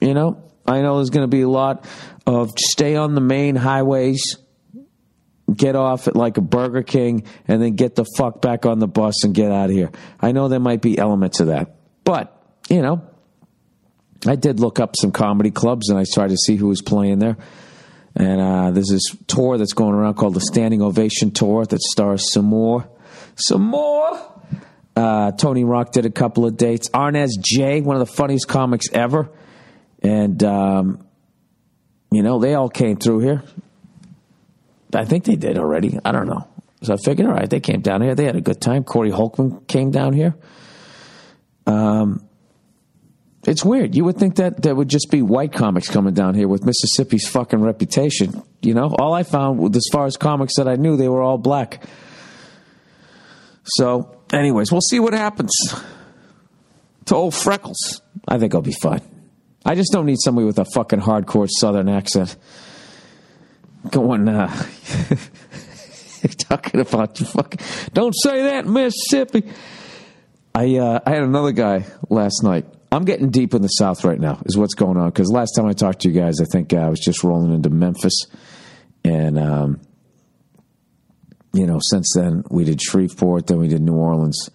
You 0.00 0.12
know, 0.12 0.42
I 0.66 0.82
know 0.82 0.96
there's 0.96 1.10
going 1.10 1.24
to 1.24 1.34
be 1.34 1.42
a 1.42 1.48
lot 1.48 1.86
of 2.26 2.50
stay 2.58 2.96
on 2.96 3.14
the 3.14 3.22
main 3.22 3.56
highways, 3.56 4.36
get 5.54 5.76
off 5.76 6.08
at 6.08 6.16
like 6.16 6.36
a 6.36 6.42
Burger 6.42 6.82
King, 6.82 7.24
and 7.48 7.62
then 7.62 7.74
get 7.74 7.94
the 7.94 8.04
fuck 8.16 8.42
back 8.42 8.66
on 8.66 8.80
the 8.80 8.88
bus 8.88 9.24
and 9.24 9.34
get 9.34 9.50
out 9.50 9.70
of 9.70 9.76
here. 9.76 9.90
I 10.20 10.32
know 10.32 10.48
there 10.48 10.60
might 10.60 10.82
be 10.82 10.98
elements 10.98 11.40
of 11.40 11.46
that, 11.46 11.76
but 12.04 12.33
you 12.68 12.82
know 12.82 13.02
I 14.26 14.36
did 14.36 14.60
look 14.60 14.80
up 14.80 14.94
some 14.96 15.12
comedy 15.12 15.50
clubs 15.50 15.90
and 15.90 15.98
I 15.98 16.04
tried 16.04 16.30
to 16.30 16.36
see 16.36 16.56
who 16.56 16.68
was 16.68 16.82
playing 16.82 17.18
there. 17.18 17.36
And 18.16 18.40
uh, 18.40 18.70
there's 18.70 18.88
this 18.88 19.04
tour 19.26 19.58
that's 19.58 19.72
going 19.72 19.94
around 19.94 20.14
called 20.14 20.34
the 20.34 20.40
Standing 20.40 20.82
Ovation 20.82 21.32
Tour 21.32 21.66
that 21.66 21.80
stars 21.82 22.32
Sommore. 22.32 22.88
Some 23.36 23.62
more! 23.62 24.20
Uh, 24.96 25.32
Tony 25.32 25.64
Rock 25.64 25.90
did 25.90 26.06
a 26.06 26.10
couple 26.10 26.46
of 26.46 26.56
dates. 26.56 26.88
Arnez 26.90 27.30
J, 27.40 27.80
one 27.80 27.96
of 28.00 28.06
the 28.06 28.12
funniest 28.12 28.46
comics 28.46 28.86
ever. 28.92 29.30
And, 30.00 30.42
um, 30.44 31.04
you 32.12 32.22
know, 32.22 32.38
they 32.38 32.54
all 32.54 32.68
came 32.68 32.96
through 32.96 33.20
here. 33.20 33.42
I 34.94 35.04
think 35.04 35.24
they 35.24 35.34
did 35.34 35.58
already. 35.58 35.98
I 36.04 36.12
don't 36.12 36.28
know. 36.28 36.46
So 36.82 36.94
I 36.94 36.96
figured, 36.96 37.26
all 37.26 37.34
right, 37.34 37.50
they 37.50 37.60
came 37.60 37.80
down 37.80 38.02
here. 38.02 38.14
They 38.14 38.26
had 38.26 38.36
a 38.36 38.40
good 38.40 38.60
time. 38.60 38.84
Corey 38.84 39.10
Holcomb 39.10 39.64
came 39.64 39.90
down 39.90 40.12
here. 40.12 40.36
Um, 41.66 42.28
it's 43.46 43.64
weird. 43.64 43.94
You 43.94 44.04
would 44.04 44.16
think 44.16 44.36
that 44.36 44.62
there 44.62 44.74
would 44.74 44.88
just 44.88 45.10
be 45.10 45.22
white 45.22 45.52
comics 45.52 45.88
coming 45.88 46.14
down 46.14 46.34
here 46.34 46.48
with 46.48 46.64
Mississippi's 46.64 47.28
fucking 47.28 47.60
reputation. 47.60 48.42
You 48.62 48.74
know, 48.74 48.94
all 48.98 49.12
I 49.12 49.22
found 49.22 49.76
as 49.76 49.86
far 49.92 50.06
as 50.06 50.16
comics 50.16 50.56
that 50.56 50.68
I 50.68 50.76
knew, 50.76 50.96
they 50.96 51.08
were 51.08 51.22
all 51.22 51.38
black. 51.38 51.84
So, 53.64 54.20
anyways, 54.32 54.72
we'll 54.72 54.80
see 54.80 55.00
what 55.00 55.14
happens 55.14 55.52
to 57.06 57.14
old 57.14 57.34
Freckles. 57.34 58.02
I 58.26 58.38
think 58.38 58.54
I'll 58.54 58.62
be 58.62 58.72
fine. 58.72 59.02
I 59.64 59.74
just 59.74 59.92
don't 59.92 60.06
need 60.06 60.18
somebody 60.22 60.46
with 60.46 60.58
a 60.58 60.66
fucking 60.66 61.00
hardcore 61.00 61.48
Southern 61.48 61.88
accent 61.88 62.36
going, 63.90 64.28
uh, 64.28 64.48
talking 66.38 66.80
about 66.80 67.16
fucking. 67.18 67.60
Don't 67.92 68.14
say 68.14 68.42
that, 68.42 68.66
Mississippi. 68.66 69.44
I 70.54 70.76
uh, 70.76 71.00
I 71.04 71.10
had 71.10 71.22
another 71.22 71.52
guy 71.52 71.86
last 72.08 72.42
night 72.42 72.66
I'm 72.94 73.04
getting 73.04 73.30
deep 73.30 73.54
in 73.54 73.62
the 73.62 73.68
South 73.68 74.04
right 74.04 74.20
now, 74.20 74.40
is 74.46 74.56
what's 74.56 74.74
going 74.74 74.96
on. 74.96 75.10
Because 75.10 75.30
last 75.30 75.52
time 75.52 75.66
I 75.66 75.72
talked 75.72 76.02
to 76.02 76.08
you 76.08 76.20
guys, 76.20 76.40
I 76.40 76.44
think 76.44 76.72
uh, 76.72 76.76
I 76.76 76.88
was 76.88 77.00
just 77.00 77.24
rolling 77.24 77.52
into 77.52 77.68
Memphis. 77.68 78.26
And, 79.04 79.36
um, 79.36 79.80
you 81.52 81.66
know, 81.66 81.80
since 81.82 82.12
then, 82.14 82.44
we 82.50 82.64
did 82.64 82.80
Shreveport, 82.80 83.48
then 83.48 83.58
we 83.58 83.66
did 83.66 83.82
New 83.82 83.94
Orleans. 83.94 84.48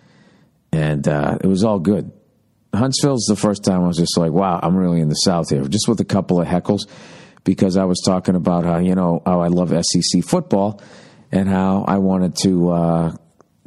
And 0.71 1.05
uh, 1.07 1.37
it 1.41 1.47
was 1.47 1.65
all 1.65 1.79
good. 1.79 2.11
Huntsville's 2.73 3.25
the 3.25 3.35
first 3.35 3.63
time 3.63 3.83
I 3.83 3.87
was 3.87 3.97
just 3.97 4.17
like, 4.17 4.31
wow, 4.31 4.59
I'm 4.61 4.77
really 4.77 5.01
in 5.01 5.09
the 5.09 5.15
South 5.15 5.49
here, 5.49 5.65
just 5.67 5.87
with 5.89 5.99
a 5.99 6.05
couple 6.05 6.39
of 6.39 6.47
heckles. 6.47 6.81
Because 7.43 7.75
I 7.75 7.85
was 7.85 8.01
talking 8.05 8.35
about 8.35 8.63
how, 8.63 8.77
you 8.77 8.95
know, 8.95 9.21
how 9.25 9.41
I 9.41 9.47
love 9.47 9.73
SEC 9.83 10.23
football 10.23 10.81
and 11.31 11.49
how 11.49 11.83
I 11.87 11.97
wanted 11.97 12.35
to 12.43 12.69
uh, 12.69 13.15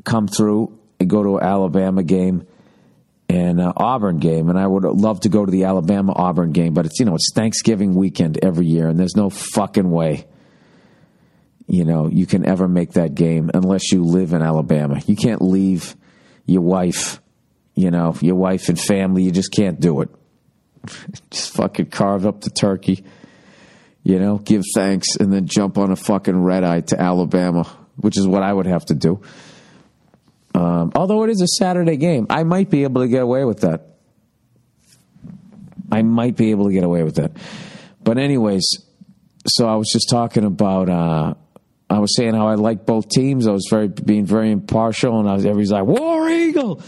come 0.04 0.28
through 0.28 0.78
and 0.98 1.10
go 1.10 1.22
to 1.22 1.38
an 1.38 1.44
Alabama 1.44 2.02
game 2.02 2.46
and 3.32 3.60
uh, 3.60 3.72
Auburn 3.74 4.18
game, 4.18 4.50
and 4.50 4.58
I 4.58 4.66
would 4.66 4.84
love 4.84 5.20
to 5.20 5.30
go 5.30 5.44
to 5.46 5.50
the 5.50 5.64
Alabama 5.64 6.12
Auburn 6.14 6.52
game, 6.52 6.74
but 6.74 6.84
it's 6.84 7.00
you 7.00 7.06
know 7.06 7.14
it's 7.14 7.32
Thanksgiving 7.34 7.94
weekend 7.94 8.38
every 8.42 8.66
year, 8.66 8.88
and 8.88 9.00
there's 9.00 9.16
no 9.16 9.30
fucking 9.30 9.90
way, 9.90 10.26
you 11.66 11.84
know, 11.86 12.08
you 12.08 12.26
can 12.26 12.46
ever 12.46 12.68
make 12.68 12.92
that 12.92 13.14
game 13.14 13.50
unless 13.54 13.90
you 13.90 14.04
live 14.04 14.34
in 14.34 14.42
Alabama. 14.42 15.00
You 15.06 15.16
can't 15.16 15.40
leave 15.40 15.96
your 16.44 16.60
wife, 16.60 17.22
you 17.74 17.90
know, 17.90 18.14
your 18.20 18.34
wife 18.34 18.68
and 18.68 18.78
family. 18.78 19.22
You 19.22 19.30
just 19.30 19.52
can't 19.52 19.80
do 19.80 20.02
it. 20.02 20.10
just 21.30 21.54
fucking 21.54 21.86
carve 21.86 22.26
up 22.26 22.42
the 22.42 22.50
turkey, 22.50 23.02
you 24.02 24.18
know, 24.18 24.36
give 24.36 24.62
thanks, 24.74 25.16
and 25.16 25.32
then 25.32 25.46
jump 25.46 25.78
on 25.78 25.90
a 25.90 25.96
fucking 25.96 26.42
red 26.42 26.64
eye 26.64 26.80
to 26.80 27.00
Alabama, 27.00 27.64
which 27.96 28.18
is 28.18 28.26
what 28.26 28.42
I 28.42 28.52
would 28.52 28.66
have 28.66 28.84
to 28.86 28.94
do. 28.94 29.22
Um, 30.54 30.92
although 30.94 31.24
it 31.24 31.30
is 31.30 31.40
a 31.40 31.46
Saturday 31.46 31.96
game, 31.96 32.26
I 32.28 32.44
might 32.44 32.70
be 32.70 32.82
able 32.84 33.02
to 33.02 33.08
get 33.08 33.22
away 33.22 33.44
with 33.44 33.60
that. 33.60 33.92
I 35.90 36.02
might 36.02 36.36
be 36.36 36.50
able 36.50 36.66
to 36.66 36.72
get 36.72 36.84
away 36.84 37.02
with 37.02 37.16
that. 37.16 37.32
But 38.02 38.18
anyways, 38.18 38.64
so 39.46 39.68
I 39.68 39.76
was 39.76 39.88
just 39.92 40.08
talking 40.08 40.44
about. 40.44 40.88
Uh, 40.88 41.34
I 41.90 41.98
was 41.98 42.16
saying 42.16 42.34
how 42.34 42.48
I 42.48 42.54
like 42.54 42.86
both 42.86 43.10
teams. 43.10 43.46
I 43.46 43.52
was 43.52 43.66
very 43.68 43.88
being 43.88 44.24
very 44.24 44.50
impartial, 44.50 45.20
and 45.20 45.28
I 45.28 45.34
was 45.34 45.44
everybody's 45.44 45.72
like 45.72 45.84
War 45.84 46.28
Eagle, 46.28 46.82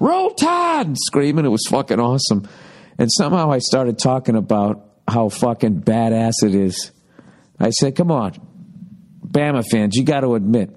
Roll 0.00 0.30
Tide, 0.34 0.96
screaming. 0.98 1.44
It 1.44 1.50
was 1.50 1.64
fucking 1.68 2.00
awesome. 2.00 2.48
And 2.98 3.08
somehow 3.12 3.52
I 3.52 3.58
started 3.58 3.98
talking 3.98 4.34
about 4.34 4.84
how 5.06 5.28
fucking 5.28 5.82
badass 5.82 6.42
it 6.42 6.54
is. 6.54 6.90
I 7.60 7.70
said, 7.70 7.94
"Come 7.94 8.10
on, 8.10 8.32
Bama 9.24 9.64
fans, 9.64 9.94
you 9.94 10.04
got 10.04 10.20
to 10.20 10.34
admit 10.34 10.76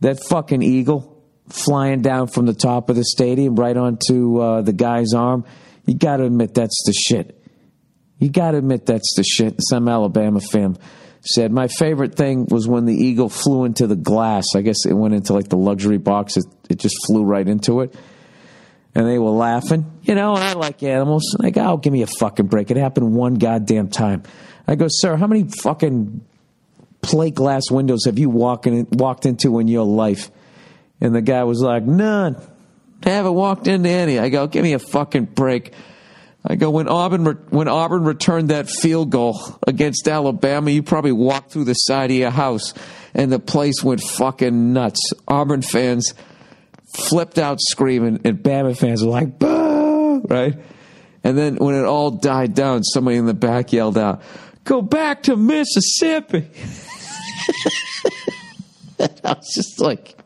that 0.00 0.18
fucking 0.28 0.62
eagle." 0.62 1.11
Flying 1.48 2.02
down 2.02 2.28
from 2.28 2.46
the 2.46 2.54
top 2.54 2.88
of 2.90 2.96
the 2.96 3.04
stadium 3.04 3.56
right 3.56 3.76
onto 3.76 4.40
uh, 4.40 4.62
the 4.62 4.72
guy's 4.72 5.12
arm. 5.14 5.44
You 5.86 5.94
got 5.94 6.18
to 6.18 6.24
admit 6.24 6.54
that's 6.54 6.82
the 6.86 6.92
shit. 6.92 7.38
You 8.18 8.30
got 8.30 8.52
to 8.52 8.58
admit 8.58 8.86
that's 8.86 9.14
the 9.16 9.24
shit. 9.24 9.56
Some 9.58 9.88
Alabama 9.88 10.40
fan 10.40 10.78
said 11.22 11.52
my 11.52 11.68
favorite 11.68 12.14
thing 12.14 12.46
was 12.48 12.68
when 12.68 12.84
the 12.84 12.94
eagle 12.94 13.28
flew 13.28 13.64
into 13.64 13.86
the 13.86 13.96
glass. 13.96 14.44
I 14.54 14.62
guess 14.62 14.86
it 14.86 14.92
went 14.92 15.14
into 15.14 15.32
like 15.32 15.48
the 15.48 15.56
luxury 15.56 15.98
box. 15.98 16.36
It, 16.36 16.44
it 16.68 16.78
just 16.78 16.94
flew 17.06 17.24
right 17.24 17.46
into 17.46 17.80
it. 17.80 17.94
And 18.94 19.06
they 19.08 19.18
were 19.18 19.30
laughing, 19.30 19.90
you 20.02 20.14
know, 20.14 20.34
and 20.34 20.44
I 20.44 20.52
like 20.52 20.82
animals. 20.82 21.34
Like, 21.38 21.56
oh, 21.56 21.78
give 21.78 21.92
me 21.92 22.02
a 22.02 22.06
fucking 22.06 22.46
break. 22.46 22.70
It 22.70 22.76
happened 22.76 23.14
one 23.14 23.34
goddamn 23.34 23.88
time. 23.88 24.22
I 24.68 24.74
go, 24.74 24.86
sir, 24.88 25.16
how 25.16 25.26
many 25.26 25.44
fucking 25.44 26.24
plate 27.00 27.34
glass 27.34 27.70
windows 27.70 28.04
have 28.04 28.18
you 28.18 28.28
walking, 28.28 28.86
walked 28.92 29.24
into 29.24 29.58
in 29.60 29.68
your 29.68 29.86
life? 29.86 30.30
And 31.02 31.12
the 31.12 31.20
guy 31.20 31.42
was 31.42 31.60
like, 31.60 31.82
none. 31.82 32.40
Haven't 33.02 33.34
walked 33.34 33.66
into 33.66 33.88
any. 33.88 34.20
I 34.20 34.28
go, 34.28 34.46
give 34.46 34.62
me 34.62 34.74
a 34.74 34.78
fucking 34.78 35.24
break. 35.24 35.72
I 36.46 36.54
go, 36.54 36.70
when 36.70 36.86
Auburn, 36.86 37.24
when 37.50 37.66
Auburn 37.66 38.04
returned 38.04 38.50
that 38.50 38.70
field 38.70 39.10
goal 39.10 39.36
against 39.66 40.06
Alabama, 40.06 40.70
you 40.70 40.84
probably 40.84 41.10
walked 41.10 41.50
through 41.50 41.64
the 41.64 41.74
side 41.74 42.12
of 42.12 42.16
your 42.16 42.30
house 42.30 42.72
and 43.14 43.32
the 43.32 43.40
place 43.40 43.82
went 43.82 44.00
fucking 44.00 44.72
nuts. 44.72 45.00
Auburn 45.26 45.62
fans 45.62 46.14
flipped 46.94 47.36
out 47.36 47.58
screaming 47.60 48.20
and 48.24 48.38
Bama 48.38 48.76
fans 48.76 49.02
were 49.02 49.10
like, 49.10 49.40
boo, 49.40 50.20
right? 50.20 50.54
And 51.24 51.36
then 51.36 51.56
when 51.56 51.74
it 51.74 51.84
all 51.84 52.12
died 52.12 52.54
down, 52.54 52.84
somebody 52.84 53.16
in 53.16 53.26
the 53.26 53.34
back 53.34 53.72
yelled 53.72 53.98
out, 53.98 54.22
go 54.62 54.82
back 54.82 55.24
to 55.24 55.36
Mississippi. 55.36 56.48
I 59.00 59.32
was 59.32 59.52
just 59.52 59.80
like, 59.80 60.16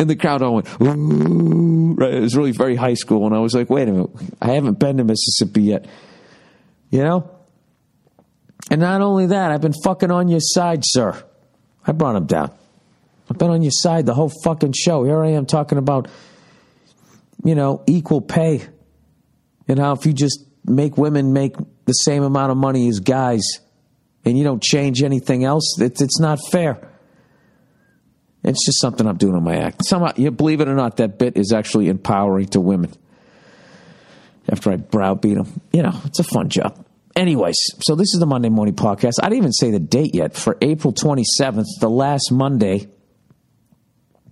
and 0.00 0.08
the 0.08 0.16
crowd 0.16 0.40
all 0.40 0.54
went, 0.54 0.80
Ooh. 0.80 1.94
right? 1.94 2.14
It 2.14 2.20
was 2.20 2.34
really 2.34 2.52
very 2.52 2.74
high 2.74 2.94
school. 2.94 3.26
And 3.26 3.34
I 3.34 3.38
was 3.38 3.54
like, 3.54 3.68
wait 3.68 3.86
a 3.86 3.92
minute, 3.92 4.10
I 4.40 4.52
haven't 4.52 4.78
been 4.78 4.96
to 4.96 5.04
Mississippi 5.04 5.60
yet. 5.60 5.84
You 6.88 7.04
know? 7.04 7.30
And 8.70 8.80
not 8.80 9.02
only 9.02 9.26
that, 9.26 9.52
I've 9.52 9.60
been 9.60 9.74
fucking 9.84 10.10
on 10.10 10.28
your 10.28 10.40
side, 10.40 10.84
sir. 10.84 11.22
I 11.86 11.92
brought 11.92 12.16
him 12.16 12.24
down. 12.24 12.50
I've 13.30 13.36
been 13.36 13.50
on 13.50 13.60
your 13.60 13.72
side 13.72 14.06
the 14.06 14.14
whole 14.14 14.32
fucking 14.42 14.72
show. 14.72 15.04
Here 15.04 15.22
I 15.22 15.32
am 15.32 15.44
talking 15.44 15.76
about, 15.76 16.08
you 17.44 17.54
know, 17.54 17.82
equal 17.86 18.22
pay 18.22 18.66
and 19.68 19.78
how 19.78 19.92
if 19.92 20.06
you 20.06 20.14
just 20.14 20.46
make 20.64 20.96
women 20.96 21.34
make 21.34 21.56
the 21.84 21.92
same 21.92 22.22
amount 22.22 22.52
of 22.52 22.56
money 22.56 22.88
as 22.88 23.00
guys 23.00 23.42
and 24.24 24.38
you 24.38 24.44
don't 24.44 24.62
change 24.62 25.02
anything 25.02 25.44
else, 25.44 25.78
it's, 25.78 26.00
it's 26.00 26.18
not 26.18 26.38
fair. 26.50 26.89
It's 28.42 28.64
just 28.64 28.80
something 28.80 29.06
I'm 29.06 29.16
doing 29.16 29.34
on 29.34 29.42
my 29.42 29.56
act. 29.56 29.84
Somehow, 29.84 30.12
you 30.16 30.30
believe 30.30 30.60
it 30.60 30.68
or 30.68 30.74
not, 30.74 30.96
that 30.96 31.18
bit 31.18 31.36
is 31.36 31.52
actually 31.52 31.88
empowering 31.88 32.46
to 32.48 32.60
women. 32.60 32.92
After 34.48 34.72
I 34.72 34.76
browbeat 34.76 35.36
them, 35.36 35.60
you 35.72 35.82
know, 35.82 36.00
it's 36.04 36.18
a 36.18 36.24
fun 36.24 36.48
job. 36.48 36.84
Anyways, 37.14 37.56
so 37.82 37.94
this 37.94 38.14
is 38.14 38.20
the 38.20 38.26
Monday 38.26 38.48
Morning 38.48 38.74
Podcast. 38.74 39.14
I 39.22 39.28
didn't 39.28 39.38
even 39.38 39.52
say 39.52 39.70
the 39.70 39.78
date 39.80 40.14
yet 40.14 40.34
for 40.34 40.56
April 40.60 40.92
27th, 40.92 41.66
the 41.80 41.90
last 41.90 42.32
Monday, 42.32 42.88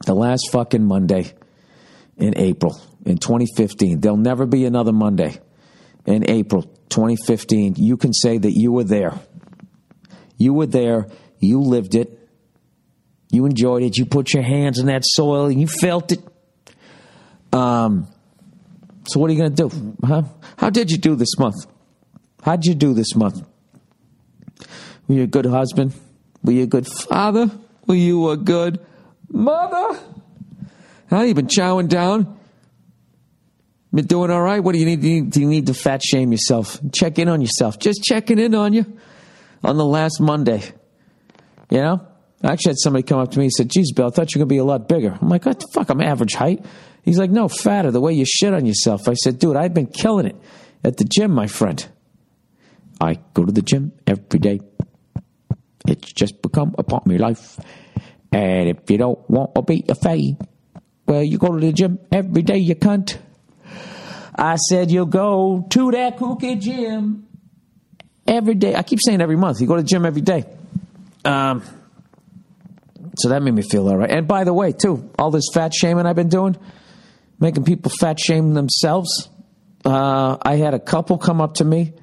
the 0.07 0.15
last 0.15 0.51
fucking 0.51 0.85
Monday 0.85 1.33
in 2.17 2.39
April 2.39 2.81
in 3.05 3.19
2015. 3.19 4.01
There'll 4.01 4.17
never 4.17 4.47
be 4.47 4.65
another 4.65 4.93
Monday 4.93 5.39
in 6.07 6.31
April 6.31 6.63
2015. 6.63 7.75
You 7.77 7.97
can 7.97 8.13
say 8.13 8.39
that 8.39 8.53
you 8.53 8.73
were 8.73 8.85
there. 8.85 9.19
You 10.37 10.55
were 10.55 10.67
there. 10.67 11.09
You 11.41 11.61
lived 11.61 11.95
it. 11.95 12.28
You 13.31 13.47
enjoyed 13.47 13.83
it. 13.83 13.97
You 13.97 14.07
put 14.07 14.33
your 14.33 14.43
hands 14.43 14.79
in 14.79 14.87
that 14.87 15.03
soil 15.05 15.47
and 15.47 15.61
you 15.61 15.67
felt 15.67 16.13
it. 16.13 16.21
Um, 17.53 18.09
so 19.07 19.21
what 19.21 19.31
are 19.31 19.33
you 19.33 19.39
going 19.39 19.55
to 19.55 19.69
do? 19.69 19.97
Huh? 20.05 20.23
How 20.57 20.71
did 20.71 20.91
you 20.91 20.99
do 20.99 21.15
this 21.15 21.39
month? 21.39 21.67
How 22.43 22.57
did 22.57 22.67
you 22.67 22.75
do 22.75 22.95
this 22.95 23.15
month? 23.15 23.43
Were 25.07 25.15
you 25.15 25.23
a 25.23 25.27
good 25.27 25.47
husband? 25.47 25.93
Were 26.43 26.53
you 26.53 26.65
a 26.65 26.67
good 26.67 26.87
father? 26.87 27.51
Were 27.87 27.95
you 27.95 28.31
a 28.31 28.37
good 28.37 28.81
mother? 29.29 29.99
Huh? 31.11 31.23
You 31.23 31.35
been 31.35 31.47
chowing 31.47 31.89
down? 31.89 32.39
Been 33.93 34.07
doing 34.07 34.31
all 34.31 34.43
right? 34.43 34.61
What 34.61 34.73
do 34.73 34.79
you 34.79 34.85
need? 34.85 35.01
Do 35.01 35.09
you 35.09 35.23
need, 35.23 35.31
do 35.33 35.41
you 35.41 35.49
need 35.49 35.67
to 35.67 35.75
fat 35.75 36.03
shame 36.03 36.31
yourself? 36.31 36.79
Check 36.93 37.19
in 37.19 37.29
on 37.29 37.41
yourself. 37.41 37.79
Just 37.79 38.03
checking 38.03 38.39
in 38.39 38.55
on 38.55 38.75
you 38.75 38.85
on 39.65 39.79
the 39.79 39.85
last 39.85 40.21
Monday. 40.21 40.63
You 41.71 41.81
know? 41.81 42.07
I 42.43 42.53
actually 42.53 42.71
had 42.71 42.79
somebody 42.79 43.03
come 43.03 43.19
up 43.19 43.33
to 43.33 43.39
me 43.39 43.47
and 43.47 43.53
said, 43.53 43.69
Geez, 43.69 43.93
Bill, 43.93 44.07
I 44.07 44.11
thought 44.11 44.35
you 44.35 44.39
were 44.39 44.47
going 44.47 44.49
to 44.49 44.55
be 44.55 44.59
a 44.59 44.65
lot 44.65 44.89
bigger. 44.89 45.19
I'm 45.21 45.29
like, 45.29 45.45
What 45.45 45.59
the 45.59 45.67
fuck? 45.73 45.91
I'm 45.91 46.01
average 46.01 46.35
height. 46.35 46.65
He's 47.03 47.19
like, 47.19 47.31
No, 47.31 47.49
fatter, 47.49 47.91
the 47.91 48.01
way 48.01 48.13
you 48.13 48.25
shit 48.25 48.55
on 48.55 48.65
yourself. 48.65 49.09
I 49.09 49.15
said, 49.15 49.39
Dude, 49.39 49.57
I've 49.57 49.75
been 49.75 49.87
killing 49.87 50.27
it 50.27 50.37
at 50.85 50.97
the 50.97 51.05
gym, 51.05 51.33
my 51.33 51.49
friend. 51.49 51.87
I 53.01 53.19
go 53.35 53.45
to 53.45 53.53
the 53.53 53.63
gym 53.63 53.93
every 54.07 54.39
day. 54.39 54.61
It's 55.87 56.13
just 56.13 56.43
become 56.43 56.75
a 56.79 56.83
part 56.83 57.05
of 57.05 57.13
my 57.13 57.17
life. 57.17 57.59
And 58.33 58.69
if 58.69 58.91
you 58.91 58.99
don't 58.99 59.29
want 59.31 59.55
to 59.55 59.63
be 59.63 59.85
a 59.89 59.95
fade, 59.95 60.37
well, 61.07 61.23
you 61.23 61.39
go 61.39 61.59
to 61.59 61.67
the 61.67 61.73
gym 61.73 61.99
every 62.13 62.43
day, 62.43 62.59
you 62.59 62.75
cunt. 62.75 63.19
I 64.35 64.57
said, 64.57 64.91
You'll 64.91 65.07
go 65.07 65.67
to 65.71 65.91
that 65.91 66.19
cookie 66.19 66.55
gym 66.57 67.27
every 68.27 68.55
day. 68.55 68.77
I 68.77 68.83
keep 68.83 69.01
saying 69.03 69.21
every 69.21 69.37
month. 69.37 69.61
You 69.61 69.67
go 69.67 69.77
to 69.77 69.83
the 69.83 69.89
gym 69.89 70.05
every 70.05 70.23
day. 70.23 70.45
Um, 71.25 71.63
so 73.19 73.31
that 73.31 73.43
made 73.43 73.55
me 73.55 73.63
feel 73.63 73.89
all 73.89 73.97
right. 73.97 74.11
And 74.11 74.27
by 74.27 74.45
the 74.45 74.53
way, 74.53 74.73
too, 74.73 75.11
all 75.19 75.31
this 75.31 75.49
fat 75.53 75.73
shaming 75.75 76.07
I've 76.07 76.17
been 76.17 76.29
doing, 76.29 76.57
making 77.39 77.65
people 77.65 77.91
fat 77.99 78.19
shame 78.19 78.55
themselves. 78.55 79.29
Uh, 79.85 80.37
I 80.43 80.57
had 80.57 80.75
a 80.75 80.79
couple 80.79 81.19
come 81.19 81.41
up 81.41 81.55
to 81.55 81.65
me 81.65 81.95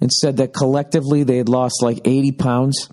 and 0.00 0.10
said 0.10 0.38
that 0.38 0.52
collectively 0.54 1.24
they 1.24 1.36
had 1.36 1.48
lost 1.48 1.82
like 1.82 2.00
80 2.04 2.32
pounds. 2.32 2.88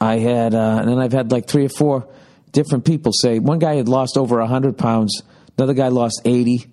I 0.00 0.18
had, 0.18 0.54
uh, 0.54 0.78
and 0.80 0.88
then 0.88 0.98
I've 0.98 1.12
had 1.12 1.32
like 1.32 1.46
three 1.46 1.64
or 1.64 1.70
four 1.70 2.08
different 2.52 2.84
people 2.84 3.12
say 3.12 3.38
one 3.38 3.58
guy 3.58 3.74
had 3.74 3.88
lost 3.88 4.16
over 4.16 4.38
100 4.38 4.78
pounds, 4.78 5.22
another 5.58 5.74
guy 5.74 5.88
lost 5.88 6.22
80, 6.24 6.64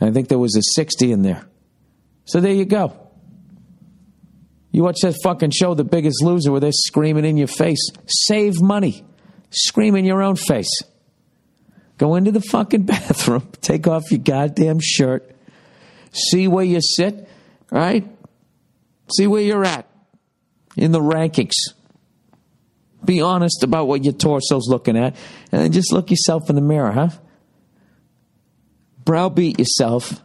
and 0.00 0.10
I 0.10 0.12
think 0.12 0.28
there 0.28 0.38
was 0.38 0.56
a 0.56 0.62
60 0.74 1.12
in 1.12 1.22
there. 1.22 1.46
So 2.24 2.40
there 2.40 2.52
you 2.52 2.64
go. 2.64 3.01
You 4.72 4.82
watch 4.82 5.00
that 5.02 5.14
fucking 5.22 5.50
show, 5.50 5.74
The 5.74 5.84
Biggest 5.84 6.22
Loser, 6.22 6.50
where 6.50 6.60
they're 6.60 6.72
screaming 6.72 7.26
in 7.26 7.36
your 7.36 7.46
face. 7.46 7.90
Save 8.06 8.60
money. 8.60 9.04
Scream 9.50 9.94
in 9.96 10.06
your 10.06 10.22
own 10.22 10.36
face. 10.36 10.82
Go 11.98 12.14
into 12.14 12.32
the 12.32 12.40
fucking 12.40 12.82
bathroom, 12.86 13.46
take 13.60 13.86
off 13.86 14.10
your 14.10 14.20
goddamn 14.20 14.78
shirt, 14.80 15.30
see 16.12 16.48
where 16.48 16.64
you 16.64 16.80
sit, 16.80 17.28
right? 17.70 18.04
See 19.14 19.26
where 19.26 19.42
you're 19.42 19.64
at 19.64 19.86
in 20.76 20.92
the 20.92 21.00
rankings. 21.00 21.52
Be 23.04 23.20
honest 23.20 23.62
about 23.62 23.88
what 23.88 24.04
your 24.04 24.14
torso's 24.14 24.68
looking 24.68 24.96
at, 24.96 25.16
and 25.50 25.62
then 25.62 25.72
just 25.72 25.92
look 25.92 26.10
yourself 26.10 26.48
in 26.48 26.56
the 26.56 26.62
mirror, 26.62 26.92
huh? 26.92 27.10
Browbeat 29.04 29.58
yourself 29.58 30.21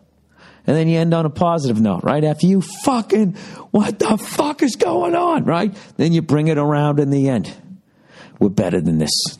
and 0.67 0.75
then 0.75 0.89
you 0.89 0.99
end 0.99 1.13
on 1.13 1.25
a 1.25 1.29
positive 1.29 1.79
note, 1.81 2.03
right? 2.03 2.23
After 2.23 2.45
you 2.45 2.61
fucking, 2.61 3.33
what 3.71 3.99
the 3.99 4.17
fuck 4.17 4.61
is 4.61 4.75
going 4.75 5.15
on, 5.15 5.45
right? 5.45 5.73
Then 5.95 6.11
you 6.11 6.21
bring 6.21 6.49
it 6.49 6.57
around 6.57 6.99
in 6.99 7.09
the 7.09 7.29
end. 7.29 7.51
We're 8.39 8.49
better 8.49 8.81
than 8.81 8.97
this. 8.97 9.39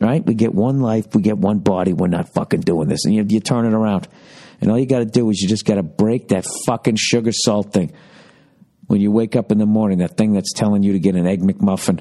right? 0.00 0.24
We 0.26 0.34
get 0.34 0.54
one 0.54 0.80
life, 0.80 1.14
we 1.14 1.22
get 1.22 1.38
one 1.38 1.60
body. 1.60 1.92
We're 1.92 2.08
not 2.08 2.34
fucking 2.34 2.60
doing 2.62 2.88
this, 2.88 3.04
and 3.04 3.14
you, 3.14 3.24
you 3.28 3.38
turn 3.40 3.64
it 3.64 3.74
around. 3.74 4.08
And 4.60 4.70
all 4.70 4.78
you 4.78 4.86
got 4.86 4.98
to 4.98 5.06
do 5.06 5.30
is 5.30 5.40
you 5.40 5.48
just 5.48 5.64
got 5.64 5.76
to 5.76 5.82
break 5.82 6.28
that 6.28 6.46
fucking 6.66 6.96
sugar 6.98 7.32
salt 7.32 7.72
thing. 7.72 7.92
When 8.88 9.00
you 9.00 9.12
wake 9.12 9.36
up 9.36 9.52
in 9.52 9.58
the 9.58 9.66
morning, 9.66 9.98
that 9.98 10.16
thing 10.16 10.32
that's 10.32 10.52
telling 10.52 10.82
you 10.82 10.92
to 10.94 10.98
get 10.98 11.14
an 11.14 11.26
egg 11.26 11.40
McMuffin, 11.40 12.00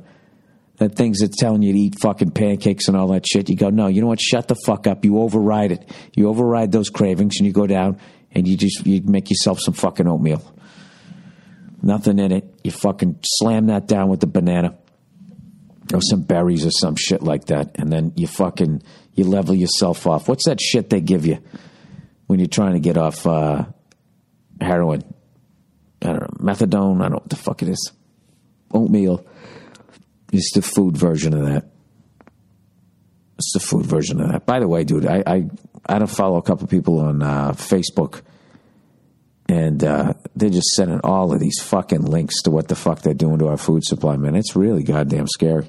that 0.78 0.96
thing's 0.96 1.20
that's 1.20 1.38
telling 1.38 1.62
you 1.62 1.72
to 1.72 1.80
eat 1.80 2.00
fucking 2.02 2.32
pancakes 2.32 2.88
and 2.88 2.98
all 2.98 3.10
that 3.10 3.28
shit. 3.28 3.50
You 3.50 3.56
go, 3.56 3.70
no, 3.70 3.88
you 3.88 4.02
know 4.02 4.08
what? 4.08 4.20
Shut 4.20 4.48
the 4.48 4.56
fuck 4.66 4.88
up. 4.88 5.06
You 5.06 5.20
override 5.20 5.72
it. 5.72 5.90
You 6.16 6.30
override 6.30 6.72
those 6.72 6.90
cravings, 6.90 7.36
and 7.38 7.46
you 7.46 7.54
go 7.54 7.68
down 7.68 8.00
and 8.32 8.48
you 8.48 8.58
just 8.58 8.86
you 8.86 9.02
make 9.04 9.30
yourself 9.30 9.60
some 9.60 9.74
fucking 9.74 10.08
oatmeal. 10.08 10.44
Nothing 11.82 12.20
in 12.20 12.32
it. 12.32 12.60
You 12.64 12.72
fucking 12.72 13.20
slam 13.24 13.68
that 13.68 13.88
down 13.88 14.10
with 14.10 14.20
the 14.20 14.28
banana 14.28 14.78
or 15.94 16.02
some 16.02 16.22
berries 16.22 16.66
or 16.66 16.72
some 16.72 16.96
shit 16.96 17.24
like 17.24 17.46
that, 17.46 17.78
and 17.80 17.92
then 17.92 18.14
you 18.16 18.28
fucking 18.28 18.84
you 19.14 19.24
level 19.24 19.56
yourself 19.56 20.06
off. 20.06 20.28
What's 20.28 20.46
that 20.46 20.62
shit 20.62 20.90
they 20.90 21.02
give 21.02 21.26
you 21.26 21.40
when 22.28 22.40
you're 22.40 22.48
trying 22.48 22.74
to 22.74 22.80
get 22.80 22.98
off 22.98 23.26
uh, 23.26 23.66
heroin? 24.62 25.04
I 26.02 26.08
don't 26.08 26.44
know 26.44 26.54
methadone. 26.54 26.98
I 26.98 27.04
don't 27.04 27.12
know 27.12 27.16
what 27.18 27.30
the 27.30 27.36
fuck 27.36 27.62
it 27.62 27.70
is. 27.70 27.92
Oatmeal 28.72 29.26
is 30.32 30.52
the 30.54 30.62
food 30.62 30.96
version 30.96 31.34
of 31.34 31.46
that. 31.46 31.66
It's 33.38 33.54
the 33.54 33.60
food 33.60 33.86
version 33.86 34.22
of 34.22 34.32
that. 34.32 34.46
By 34.46 34.60
the 34.60 34.68
way, 34.68 34.84
dude, 34.84 35.06
I 35.06 35.24
I, 35.26 35.50
I 35.90 36.00
don't 36.00 36.08
follow 36.08 36.38
a 36.38 36.42
couple 36.42 36.64
of 36.64 36.70
people 36.70 37.00
on 37.00 37.22
uh, 37.22 37.52
Facebook 37.52 38.22
and 39.50 39.84
uh, 39.84 40.14
they're 40.36 40.52
just 40.52 40.70
sending 40.70 41.00
all 41.04 41.34
of 41.34 41.40
these 41.40 41.60
fucking 41.60 42.04
links 42.04 42.44
to 42.44 42.52
what 42.52 42.68
the 42.68 42.76
fuck 42.76 43.02
they're 43.02 43.16
doing 43.16 43.40
to 43.40 43.48
our 43.48 43.58
food 43.58 43.84
supply, 43.84 44.16
man. 44.16 44.36
It's 44.36 44.56
really 44.56 44.84
goddamn 44.84 45.28
scary. 45.28 45.68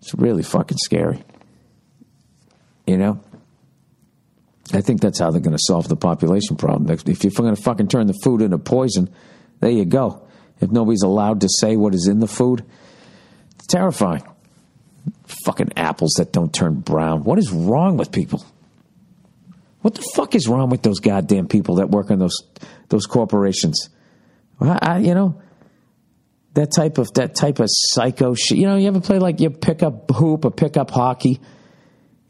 It's 0.00 0.12
really 0.14 0.42
fucking 0.42 0.78
scary. 0.78 1.22
You 2.84 2.96
know? 2.96 3.20
I 4.72 4.80
think 4.80 5.00
that's 5.00 5.20
how 5.20 5.30
they're 5.30 5.40
going 5.40 5.56
to 5.56 5.62
solve 5.62 5.86
the 5.86 5.96
population 5.96 6.56
problem. 6.56 6.90
If 6.90 7.22
you're 7.22 7.30
going 7.30 7.54
to 7.54 7.62
fucking 7.62 7.86
turn 7.86 8.08
the 8.08 8.18
food 8.24 8.42
into 8.42 8.58
poison, 8.58 9.14
there 9.60 9.70
you 9.70 9.84
go. 9.84 10.26
If 10.60 10.72
nobody's 10.72 11.02
allowed 11.02 11.42
to 11.42 11.48
say 11.48 11.76
what 11.76 11.94
is 11.94 12.08
in 12.08 12.18
the 12.18 12.26
food, 12.26 12.64
it's 13.54 13.66
terrifying. 13.68 14.24
Fucking 15.44 15.74
apples 15.76 16.14
that 16.18 16.32
don't 16.32 16.52
turn 16.52 16.80
brown. 16.80 17.22
What 17.22 17.38
is 17.38 17.52
wrong 17.52 17.96
with 17.96 18.10
people? 18.10 18.44
What 19.86 19.94
the 19.94 20.10
fuck 20.16 20.34
is 20.34 20.48
wrong 20.48 20.68
with 20.68 20.82
those 20.82 20.98
goddamn 20.98 21.46
people 21.46 21.76
that 21.76 21.90
work 21.90 22.10
in 22.10 22.18
those 22.18 22.42
those 22.88 23.06
corporations? 23.06 23.88
I, 24.60 24.78
I, 24.82 24.98
you 24.98 25.14
know, 25.14 25.40
that 26.54 26.72
type 26.72 26.98
of 26.98 27.06
that 27.14 27.36
type 27.36 27.60
of 27.60 27.68
psycho 27.70 28.34
shit. 28.34 28.58
You 28.58 28.66
know, 28.66 28.74
you 28.74 28.88
ever 28.88 29.00
play 29.00 29.20
like 29.20 29.38
you 29.38 29.48
pick 29.48 29.84
up 29.84 30.10
hoop 30.10 30.44
or 30.44 30.50
pick 30.50 30.76
up 30.76 30.90
hockey? 30.90 31.40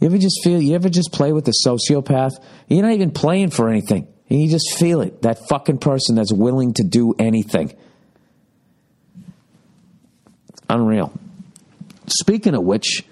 You 0.01 0.07
ever 0.07 0.19
just 0.19 0.45
feel? 0.45 0.61
You 0.61 0.75
ever 0.75 0.91
just 0.91 1.13
play 1.13 1.33
with 1.33 1.49
a 1.49 1.55
sociopath? 1.67 2.33
You're 2.69 2.83
not 2.83 2.93
even 2.93 3.11
playing 3.11 3.53
for 3.53 3.71
anything, 3.71 4.07
you 4.29 4.51
just 4.51 4.77
feel 4.77 5.01
it. 5.01 5.23
That 5.23 5.49
fucking 5.49 5.79
person 5.79 6.15
that's 6.15 6.35
willing 6.35 6.75
to 6.75 6.83
do 6.83 7.15
anything. 7.19 7.75
Unreal. 10.69 11.11
Speaking 12.07 12.55
of 12.55 12.65
which, 12.65 13.03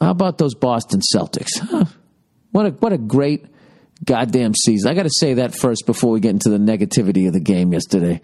how 0.00 0.12
about 0.12 0.38
those 0.38 0.54
Boston 0.54 1.02
Celtics? 1.14 1.58
Huh? 1.60 1.84
What 2.58 2.66
a 2.66 2.70
what 2.70 2.92
a 2.92 2.98
great 2.98 3.46
goddamn 4.04 4.52
season. 4.52 4.90
I 4.90 4.94
got 4.94 5.04
to 5.04 5.12
say 5.12 5.34
that 5.34 5.54
first 5.54 5.86
before 5.86 6.10
we 6.10 6.18
get 6.18 6.30
into 6.30 6.50
the 6.50 6.58
negativity 6.58 7.28
of 7.28 7.32
the 7.32 7.38
game 7.38 7.72
yesterday. 7.72 8.20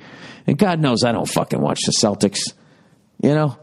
And 0.49 0.59
God 0.59 0.81
knows 0.81 1.05
I 1.05 1.13
don't 1.13 1.29
fucking 1.29 1.61
watch 1.61 1.79
the 1.87 1.93
Celtics. 1.93 2.53
You 3.23 3.33
know, 3.33 3.57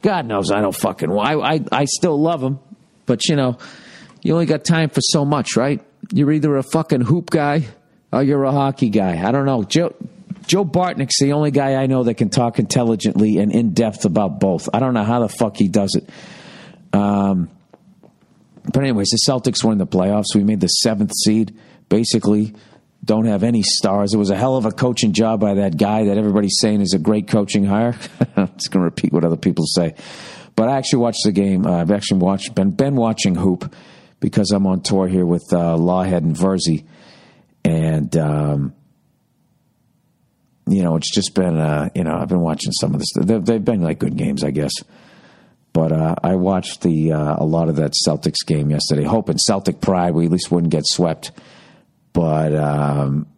God 0.00 0.26
knows 0.26 0.52
I 0.52 0.60
don't 0.60 0.76
fucking. 0.76 1.10
I 1.10 1.34
I, 1.34 1.60
I 1.72 1.84
still 1.86 2.22
love 2.22 2.40
them, 2.40 2.60
but 3.04 3.26
you 3.26 3.34
know, 3.34 3.58
you 4.22 4.32
only 4.32 4.46
got 4.46 4.64
time 4.64 4.90
for 4.90 5.00
so 5.00 5.24
much, 5.24 5.56
right? 5.56 5.82
You're 6.12 6.30
either 6.30 6.56
a 6.56 6.62
fucking 6.62 7.00
hoop 7.00 7.28
guy 7.28 7.66
or 8.12 8.22
you're 8.22 8.44
a 8.44 8.52
hockey 8.52 8.90
guy. 8.90 9.26
I 9.26 9.32
don't 9.32 9.44
know. 9.44 9.64
Joe 9.64 9.96
Joe 10.46 10.64
Bartnick's 10.64 11.18
the 11.18 11.32
only 11.32 11.50
guy 11.50 11.74
I 11.74 11.86
know 11.86 12.04
that 12.04 12.14
can 12.14 12.28
talk 12.28 12.60
intelligently 12.60 13.38
and 13.38 13.50
in 13.50 13.74
depth 13.74 14.04
about 14.04 14.38
both. 14.38 14.68
I 14.72 14.78
don't 14.78 14.94
know 14.94 15.02
how 15.02 15.18
the 15.18 15.28
fuck 15.28 15.56
he 15.56 15.66
does 15.66 15.96
it. 15.96 16.08
Um, 16.96 17.50
but 18.64 18.82
anyways, 18.82 19.08
the 19.08 19.20
Celtics 19.28 19.64
were 19.64 19.72
in 19.72 19.78
the 19.78 19.86
playoffs. 19.86 20.34
We 20.34 20.44
made 20.44 20.60
the 20.60 20.68
seventh 20.68 21.12
seed. 21.14 21.56
Basically, 21.88 22.54
don't 23.04 23.26
have 23.26 23.42
any 23.42 23.62
stars. 23.62 24.12
It 24.12 24.18
was 24.18 24.30
a 24.30 24.36
hell 24.36 24.56
of 24.56 24.66
a 24.66 24.72
coaching 24.72 25.12
job 25.12 25.40
by 25.40 25.54
that 25.54 25.76
guy 25.76 26.04
that 26.04 26.18
everybody's 26.18 26.58
saying 26.60 26.80
is 26.80 26.92
a 26.92 26.98
great 26.98 27.28
coaching 27.28 27.64
hire. 27.64 27.96
I'm 28.36 28.52
just 28.54 28.70
going 28.70 28.80
to 28.80 28.84
repeat 28.84 29.12
what 29.12 29.24
other 29.24 29.36
people 29.36 29.64
say. 29.66 29.94
But 30.54 30.68
I 30.68 30.76
actually 30.76 31.00
watched 31.00 31.24
the 31.24 31.32
game. 31.32 31.66
Uh, 31.66 31.80
I've 31.80 31.90
actually 31.90 32.18
watched 32.18 32.54
been 32.54 32.72
been 32.72 32.94
watching 32.94 33.34
hoop 33.34 33.74
because 34.20 34.50
I'm 34.50 34.66
on 34.66 34.82
tour 34.82 35.08
here 35.08 35.24
with 35.24 35.46
uh, 35.52 35.76
Lawhead 35.76 36.18
and 36.18 36.36
Virzi, 36.36 36.84
and 37.64 38.14
um, 38.16 38.74
you 40.66 40.82
know 40.82 40.96
it's 40.96 41.10
just 41.14 41.34
been 41.34 41.56
uh, 41.56 41.88
you 41.94 42.04
know 42.04 42.14
I've 42.14 42.28
been 42.28 42.40
watching 42.40 42.72
some 42.72 42.94
of 42.94 43.00
this. 43.00 43.08
They've, 43.18 43.42
they've 43.42 43.64
been 43.64 43.80
like 43.80 43.98
good 43.98 44.16
games, 44.16 44.44
I 44.44 44.50
guess. 44.50 44.72
But 45.72 45.92
uh, 45.92 46.16
I 46.22 46.34
watched 46.34 46.82
the 46.82 47.12
uh, 47.12 47.36
a 47.38 47.44
lot 47.44 47.68
of 47.68 47.76
that 47.76 47.94
Celtics 48.06 48.44
game 48.44 48.70
yesterday, 48.70 49.04
hoping 49.04 49.38
Celtic 49.38 49.80
pride 49.80 50.14
we 50.14 50.26
at 50.26 50.32
least 50.32 50.50
wouldn't 50.50 50.72
get 50.72 50.82
swept. 50.84 51.30
But 52.12 52.54
um, 52.54 53.28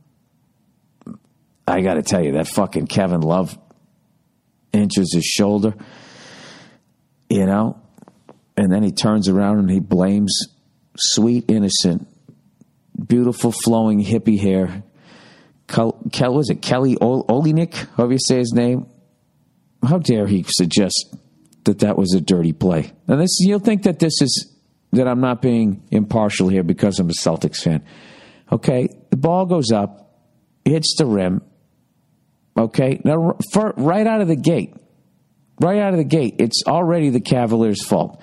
I 1.66 1.82
got 1.82 1.94
to 1.94 2.02
tell 2.02 2.24
you, 2.24 2.32
that 2.32 2.48
fucking 2.48 2.86
Kevin 2.86 3.20
Love 3.20 3.58
inches 4.72 5.12
his 5.14 5.24
shoulder, 5.24 5.74
you 7.28 7.44
know, 7.44 7.78
and 8.56 8.72
then 8.72 8.82
he 8.82 8.92
turns 8.92 9.28
around 9.28 9.58
and 9.58 9.70
he 9.70 9.80
blames 9.80 10.46
sweet, 10.96 11.44
innocent, 11.48 12.06
beautiful, 13.06 13.52
flowing 13.52 14.02
hippie 14.02 14.40
hair. 14.40 14.82
Kel, 15.68 15.98
Kel 16.12 16.34
was 16.34 16.48
it 16.48 16.62
Kelly 16.62 16.96
Olynyk? 16.96 17.74
However 17.96 18.12
you 18.12 18.18
say 18.18 18.38
his 18.38 18.52
name. 18.52 18.86
How 19.82 19.98
dare 19.98 20.26
he 20.26 20.44
suggest 20.46 21.14
that 21.64 21.80
that 21.80 21.96
was 21.96 22.14
a 22.14 22.20
dirty 22.20 22.52
play. 22.52 22.92
Now, 23.06 23.16
this 23.16 23.38
you'll 23.40 23.58
think 23.58 23.84
that 23.84 23.98
this 23.98 24.20
is 24.20 24.52
that 24.92 25.08
I'm 25.08 25.20
not 25.20 25.40
being 25.40 25.82
impartial 25.90 26.48
here 26.48 26.62
because 26.62 26.98
I'm 26.98 27.08
a 27.08 27.14
Celtics 27.14 27.62
fan. 27.62 27.84
Okay, 28.50 28.88
the 29.10 29.16
ball 29.16 29.46
goes 29.46 29.70
up, 29.72 30.20
hits 30.64 30.96
the 30.98 31.06
rim. 31.06 31.42
Okay, 32.56 33.00
now 33.04 33.36
for, 33.52 33.72
right 33.76 34.06
out 34.06 34.20
of 34.20 34.28
the 34.28 34.36
gate, 34.36 34.74
right 35.60 35.78
out 35.78 35.92
of 35.94 35.98
the 35.98 36.04
gate, 36.04 36.36
it's 36.38 36.62
already 36.66 37.08
the 37.08 37.20
Cavaliers' 37.20 37.82
fault. 37.82 38.22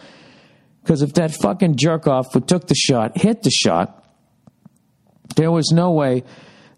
Because 0.83 1.01
if 1.01 1.13
that 1.13 1.31
fucking 1.31 1.77
jerk 1.77 2.07
off 2.07 2.33
who 2.33 2.39
took 2.39 2.67
the 2.67 2.75
shot 2.75 3.17
hit 3.17 3.41
the 3.43 3.51
shot, 3.51 4.05
there 5.35 5.51
was 5.51 5.71
no 5.71 5.91
way 5.91 6.23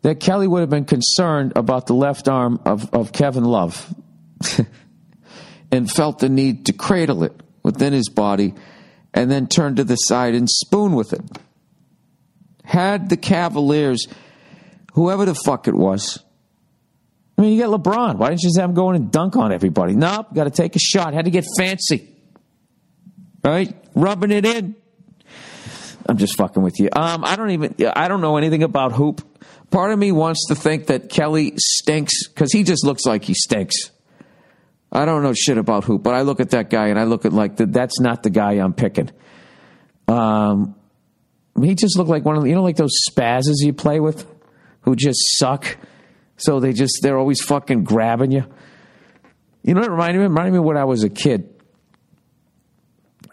that 0.01 0.19
Kelly 0.19 0.47
would 0.47 0.61
have 0.61 0.69
been 0.69 0.85
concerned 0.85 1.53
about 1.55 1.87
the 1.87 1.93
left 1.93 2.27
arm 2.27 2.59
of, 2.65 2.93
of 2.93 3.11
Kevin 3.11 3.43
Love. 3.43 3.93
and 5.71 5.89
felt 5.89 6.19
the 6.19 6.29
need 6.29 6.65
to 6.65 6.73
cradle 6.73 7.23
it 7.23 7.33
within 7.63 7.93
his 7.93 8.09
body 8.09 8.53
and 9.13 9.29
then 9.29 9.47
turn 9.47 9.75
to 9.75 9.83
the 9.83 9.95
side 9.95 10.35
and 10.35 10.49
spoon 10.49 10.93
with 10.93 11.13
it. 11.13 11.21
Had 12.63 13.09
the 13.09 13.17
Cavaliers, 13.17 14.07
whoever 14.93 15.25
the 15.25 15.35
fuck 15.35 15.67
it 15.67 15.75
was, 15.75 16.23
I 17.37 17.43
mean, 17.43 17.57
you 17.57 17.63
got 17.63 17.81
LeBron. 17.81 18.17
Why 18.17 18.29
didn't 18.29 18.43
you 18.43 18.49
just 18.49 18.59
have 18.59 18.69
him 18.69 18.75
go 18.75 18.91
in 18.91 18.95
and 18.95 19.11
dunk 19.11 19.35
on 19.35 19.51
everybody? 19.51 19.95
Nope, 19.95 20.27
got 20.31 20.43
to 20.43 20.51
take 20.51 20.75
a 20.75 20.79
shot. 20.79 21.15
Had 21.15 21.25
to 21.25 21.31
get 21.31 21.43
fancy. 21.57 22.07
Right? 23.43 23.75
Rubbing 23.95 24.29
it 24.29 24.45
in. 24.45 24.75
I'm 26.05 26.17
just 26.17 26.37
fucking 26.37 26.61
with 26.61 26.79
you. 26.79 26.89
Um, 26.91 27.25
I 27.25 27.35
don't 27.35 27.49
even, 27.49 27.75
I 27.95 28.09
don't 28.09 28.21
know 28.21 28.37
anything 28.37 28.61
about 28.61 28.91
hoop. 28.91 29.23
Part 29.71 29.91
of 29.91 29.97
me 29.97 30.11
wants 30.11 30.47
to 30.49 30.55
think 30.55 30.87
that 30.87 31.09
Kelly 31.09 31.53
stinks 31.57 32.27
because 32.27 32.51
he 32.51 32.63
just 32.63 32.85
looks 32.85 33.05
like 33.05 33.23
he 33.23 33.33
stinks. 33.33 33.89
I 34.91 35.05
don't 35.05 35.23
know 35.23 35.33
shit 35.33 35.57
about 35.57 35.85
hoop, 35.85 36.03
but 36.03 36.13
I 36.13 36.21
look 36.21 36.39
at 36.39 36.49
that 36.49 36.69
guy 36.69 36.87
and 36.87 36.99
I 36.99 37.05
look 37.05 37.25
at 37.25 37.31
like 37.31 37.55
that's 37.55 37.99
not 37.99 38.23
the 38.23 38.29
guy 38.29 38.53
I'm 38.53 38.73
picking. 38.73 39.09
Um, 40.07 40.75
he 41.61 41.75
just 41.75 41.97
looked 41.97 42.09
like 42.09 42.25
one 42.25 42.35
of 42.35 42.43
the, 42.43 42.49
you 42.49 42.55
know 42.55 42.63
like 42.63 42.75
those 42.75 42.95
spazzes 43.09 43.57
you 43.59 43.71
play 43.73 43.99
with, 43.99 44.25
who 44.81 44.95
just 44.95 45.19
suck. 45.37 45.77
So 46.37 46.59
they 46.59 46.73
just 46.73 46.99
they're 47.01 47.17
always 47.17 47.41
fucking 47.41 47.83
grabbing 47.83 48.31
you. 48.31 48.43
You 49.63 49.75
know 49.75 49.81
what 49.81 49.87
it 49.87 49.91
reminded 49.91 50.19
me? 50.19 50.25
It 50.25 50.29
reminded 50.29 50.53
me 50.53 50.59
when 50.59 50.77
I 50.77 50.85
was 50.85 51.03
a 51.03 51.09
kid. 51.09 51.47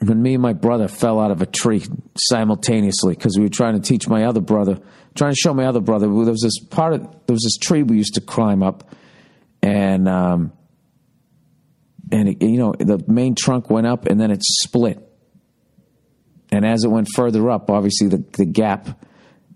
When 0.00 0.22
me 0.22 0.34
and 0.34 0.42
my 0.42 0.52
brother 0.52 0.86
fell 0.86 1.18
out 1.18 1.32
of 1.32 1.42
a 1.42 1.46
tree 1.46 1.84
simultaneously 2.16 3.14
because 3.14 3.36
we 3.36 3.42
were 3.42 3.48
trying 3.48 3.74
to 3.74 3.80
teach 3.80 4.06
my 4.06 4.24
other 4.26 4.40
brother, 4.40 4.78
trying 5.16 5.32
to 5.32 5.36
show 5.36 5.52
my 5.52 5.64
other 5.64 5.80
brother. 5.80 6.06
There 6.06 6.14
was 6.14 6.42
this 6.42 6.60
part 6.60 6.92
of 6.92 7.02
there 7.02 7.34
was 7.34 7.42
this 7.42 7.56
tree 7.56 7.82
we 7.82 7.96
used 7.96 8.14
to 8.14 8.20
climb 8.20 8.62
up, 8.62 8.94
and 9.60 10.06
um, 10.06 10.52
and 12.12 12.28
it, 12.28 12.42
you 12.42 12.58
know 12.58 12.74
the 12.78 13.02
main 13.06 13.34
trunk 13.34 13.70
went 13.70 13.86
up 13.86 14.06
and 14.06 14.20
then 14.20 14.30
it 14.30 14.42
split 14.42 15.06
and 16.50 16.64
as 16.64 16.84
it 16.84 16.88
went 16.88 17.08
further 17.14 17.50
up 17.50 17.70
obviously 17.70 18.08
the, 18.08 18.24
the 18.36 18.44
gap 18.44 19.04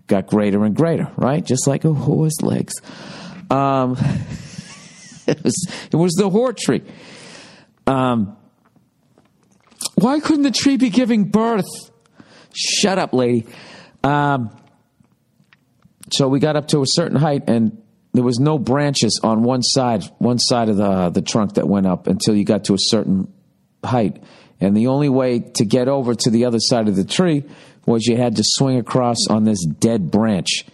got 0.06 0.26
greater 0.26 0.64
and 0.64 0.74
greater 0.76 1.10
right 1.16 1.44
just 1.44 1.66
like 1.66 1.84
a 1.84 1.92
horse 1.92 2.40
legs 2.42 2.74
um, 3.50 3.92
it 5.26 5.42
was 5.42 5.68
it 5.90 5.96
was 5.96 6.12
the 6.14 6.28
horse 6.28 6.60
tree 6.60 6.82
um, 7.86 8.36
Why 9.94 10.20
couldn't 10.20 10.42
the 10.42 10.50
tree 10.50 10.76
be 10.76 10.90
giving 10.90 11.24
birth? 11.24 11.66
Shut 12.54 12.98
up, 12.98 13.12
lady. 13.12 13.46
Um, 14.04 14.50
so 16.12 16.28
we 16.28 16.40
got 16.40 16.56
up 16.56 16.68
to 16.68 16.82
a 16.82 16.86
certain 16.86 17.16
height, 17.16 17.44
and 17.48 17.81
there 18.12 18.22
was 18.24 18.38
no 18.38 18.58
branches 18.58 19.20
on 19.22 19.42
one 19.42 19.62
side, 19.62 20.04
one 20.18 20.38
side 20.38 20.68
of 20.68 20.76
the 20.76 21.10
the 21.10 21.22
trunk 21.22 21.54
that 21.54 21.66
went 21.66 21.86
up 21.86 22.06
until 22.06 22.36
you 22.36 22.44
got 22.44 22.64
to 22.64 22.74
a 22.74 22.78
certain 22.78 23.32
height. 23.84 24.22
And 24.60 24.76
the 24.76 24.88
only 24.88 25.08
way 25.08 25.40
to 25.40 25.64
get 25.64 25.88
over 25.88 26.14
to 26.14 26.30
the 26.30 26.44
other 26.44 26.60
side 26.60 26.88
of 26.88 26.94
the 26.94 27.04
tree 27.04 27.44
was 27.84 28.06
you 28.06 28.16
had 28.16 28.36
to 28.36 28.44
swing 28.44 28.78
across 28.78 29.26
on 29.28 29.44
this 29.44 29.64
dead 29.64 30.10
branch. 30.10 30.64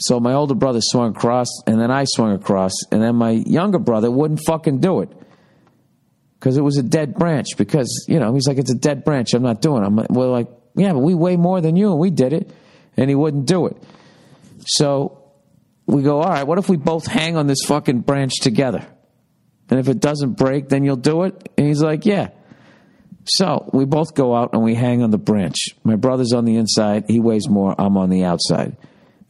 So 0.00 0.18
my 0.18 0.32
older 0.32 0.54
brother 0.54 0.80
swung 0.82 1.14
across, 1.14 1.46
and 1.66 1.80
then 1.80 1.90
I 1.90 2.04
swung 2.04 2.32
across, 2.32 2.72
and 2.90 3.00
then 3.00 3.14
my 3.14 3.30
younger 3.30 3.78
brother 3.78 4.10
wouldn't 4.10 4.40
fucking 4.44 4.80
do 4.80 5.00
it 5.02 5.10
because 6.38 6.56
it 6.56 6.62
was 6.62 6.76
a 6.76 6.82
dead 6.82 7.14
branch. 7.14 7.56
Because 7.56 8.06
you 8.08 8.18
know 8.18 8.34
he's 8.34 8.48
like, 8.48 8.58
it's 8.58 8.72
a 8.72 8.76
dead 8.76 9.04
branch. 9.04 9.34
I'm 9.34 9.42
not 9.42 9.60
doing. 9.62 9.84
it. 9.84 9.86
I'm 9.86 9.96
we're 10.10 10.26
like, 10.26 10.48
yeah, 10.74 10.92
but 10.92 11.00
we 11.00 11.14
weigh 11.14 11.36
more 11.36 11.60
than 11.60 11.76
you, 11.76 11.90
and 11.90 12.00
we 12.00 12.10
did 12.10 12.32
it, 12.32 12.50
and 12.96 13.08
he 13.08 13.14
wouldn't 13.14 13.46
do 13.46 13.66
it. 13.66 13.76
So 14.66 15.23
we 15.86 16.02
go, 16.02 16.20
all 16.20 16.28
right. 16.28 16.46
What 16.46 16.58
if 16.58 16.68
we 16.68 16.76
both 16.76 17.06
hang 17.06 17.36
on 17.36 17.46
this 17.46 17.64
fucking 17.66 18.00
branch 18.00 18.40
together? 18.40 18.86
And 19.70 19.80
if 19.80 19.88
it 19.88 20.00
doesn't 20.00 20.32
break, 20.34 20.68
then 20.68 20.84
you'll 20.84 20.96
do 20.96 21.22
it. 21.22 21.50
And 21.56 21.66
he's 21.66 21.82
like, 21.82 22.06
yeah. 22.06 22.30
So 23.24 23.70
we 23.72 23.84
both 23.86 24.14
go 24.14 24.34
out 24.34 24.52
and 24.52 24.62
we 24.62 24.74
hang 24.74 25.02
on 25.02 25.10
the 25.10 25.18
branch. 25.18 25.56
My 25.82 25.96
brother's 25.96 26.32
on 26.32 26.44
the 26.44 26.56
inside. 26.56 27.04
He 27.08 27.20
weighs 27.20 27.48
more. 27.48 27.74
I'm 27.78 27.96
on 27.96 28.10
the 28.10 28.24
outside. 28.24 28.76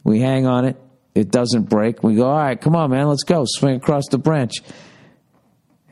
We 0.03 0.19
hang 0.19 0.45
on 0.45 0.65
it. 0.65 0.77
It 1.13 1.31
doesn't 1.31 1.69
break. 1.69 2.03
We 2.03 2.15
go, 2.15 2.27
all 2.27 2.37
right, 2.37 2.59
come 2.59 2.75
on, 2.75 2.91
man, 2.91 3.07
let's 3.07 3.23
go. 3.23 3.45
Swing 3.47 3.77
across 3.77 4.09
the 4.09 4.17
branch. 4.17 4.61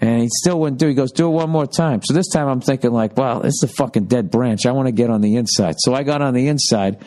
And 0.02 0.22
he 0.22 0.28
still 0.30 0.60
wouldn't 0.60 0.80
do. 0.80 0.88
He 0.90 0.96
goes, 0.96 1.14
do 1.14 1.28
it 1.28 1.32
one 1.32 1.50
more 1.50 1.66
time. 1.66 2.02
So 2.04 2.14
this 2.14 2.28
time 2.28 2.50
I'm 2.50 2.60
thinking 2.60 2.92
like, 2.92 3.16
wow, 3.16 3.40
this 3.40 3.54
is 3.54 3.64
a 3.64 3.68
fucking 3.70 4.08
dead 4.08 4.30
branch. 4.30 4.66
I 4.66 4.74
want 4.74 4.88
to 4.88 4.92
get 4.92 5.10
on 5.10 5.22
the 5.22 5.38
inside. 5.38 5.76
So 5.80 5.94
I 5.94 6.04
got 6.04 6.22
on 6.22 6.34
the 6.34 6.50
inside. 6.50 6.98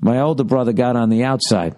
My 0.00 0.20
older 0.20 0.44
brother 0.44 0.72
got 0.72 0.96
on 0.96 1.10
the 1.10 1.24
outside. 1.24 1.76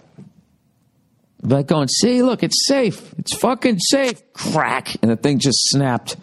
But 1.43 1.67
going, 1.67 1.89
see, 1.89 2.23
look, 2.23 2.43
it's 2.43 2.67
safe. 2.67 3.15
It's 3.19 3.35
fucking 3.35 3.79
safe. 3.79 4.21
Crack. 4.33 4.97
And 5.03 5.11
the 5.11 5.17
thing 5.17 5.39
just 5.39 5.59
snapped. 5.71 6.17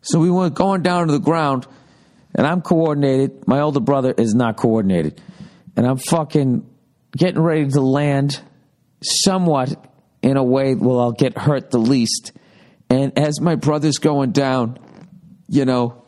So 0.00 0.18
we 0.18 0.30
went 0.30 0.54
going 0.54 0.82
down 0.82 1.06
to 1.06 1.12
the 1.12 1.18
ground, 1.18 1.66
and 2.34 2.46
I'm 2.46 2.62
coordinated. 2.62 3.46
My 3.46 3.60
older 3.60 3.80
brother 3.80 4.14
is 4.16 4.34
not 4.34 4.56
coordinated. 4.56 5.20
And 5.76 5.86
I'm 5.86 5.98
fucking 5.98 6.66
getting 7.16 7.40
ready 7.40 7.68
to 7.68 7.80
land 7.80 8.40
somewhat 9.02 9.74
in 10.22 10.36
a 10.36 10.44
way 10.44 10.74
where 10.74 11.00
I'll 11.00 11.12
get 11.12 11.36
hurt 11.36 11.70
the 11.70 11.78
least. 11.78 12.32
And 12.88 13.18
as 13.18 13.40
my 13.40 13.56
brother's 13.56 13.98
going 13.98 14.32
down, 14.32 14.78
you 15.48 15.64
know, 15.64 16.04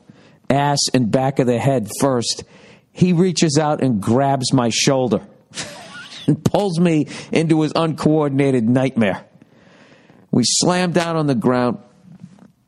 ass 0.48 0.78
and 0.94 1.10
back 1.10 1.38
of 1.38 1.46
the 1.46 1.58
head 1.58 1.88
first, 2.00 2.44
he 2.92 3.12
reaches 3.12 3.58
out 3.58 3.82
and 3.82 4.00
grabs 4.00 4.52
my 4.52 4.70
shoulder 4.70 5.26
and 6.26 6.44
pulls 6.44 6.78
me 6.78 7.08
into 7.32 7.62
his 7.62 7.72
uncoordinated 7.74 8.68
nightmare. 8.68 9.24
We 10.30 10.42
slammed 10.44 10.94
down 10.94 11.16
on 11.16 11.26
the 11.26 11.34
ground. 11.34 11.78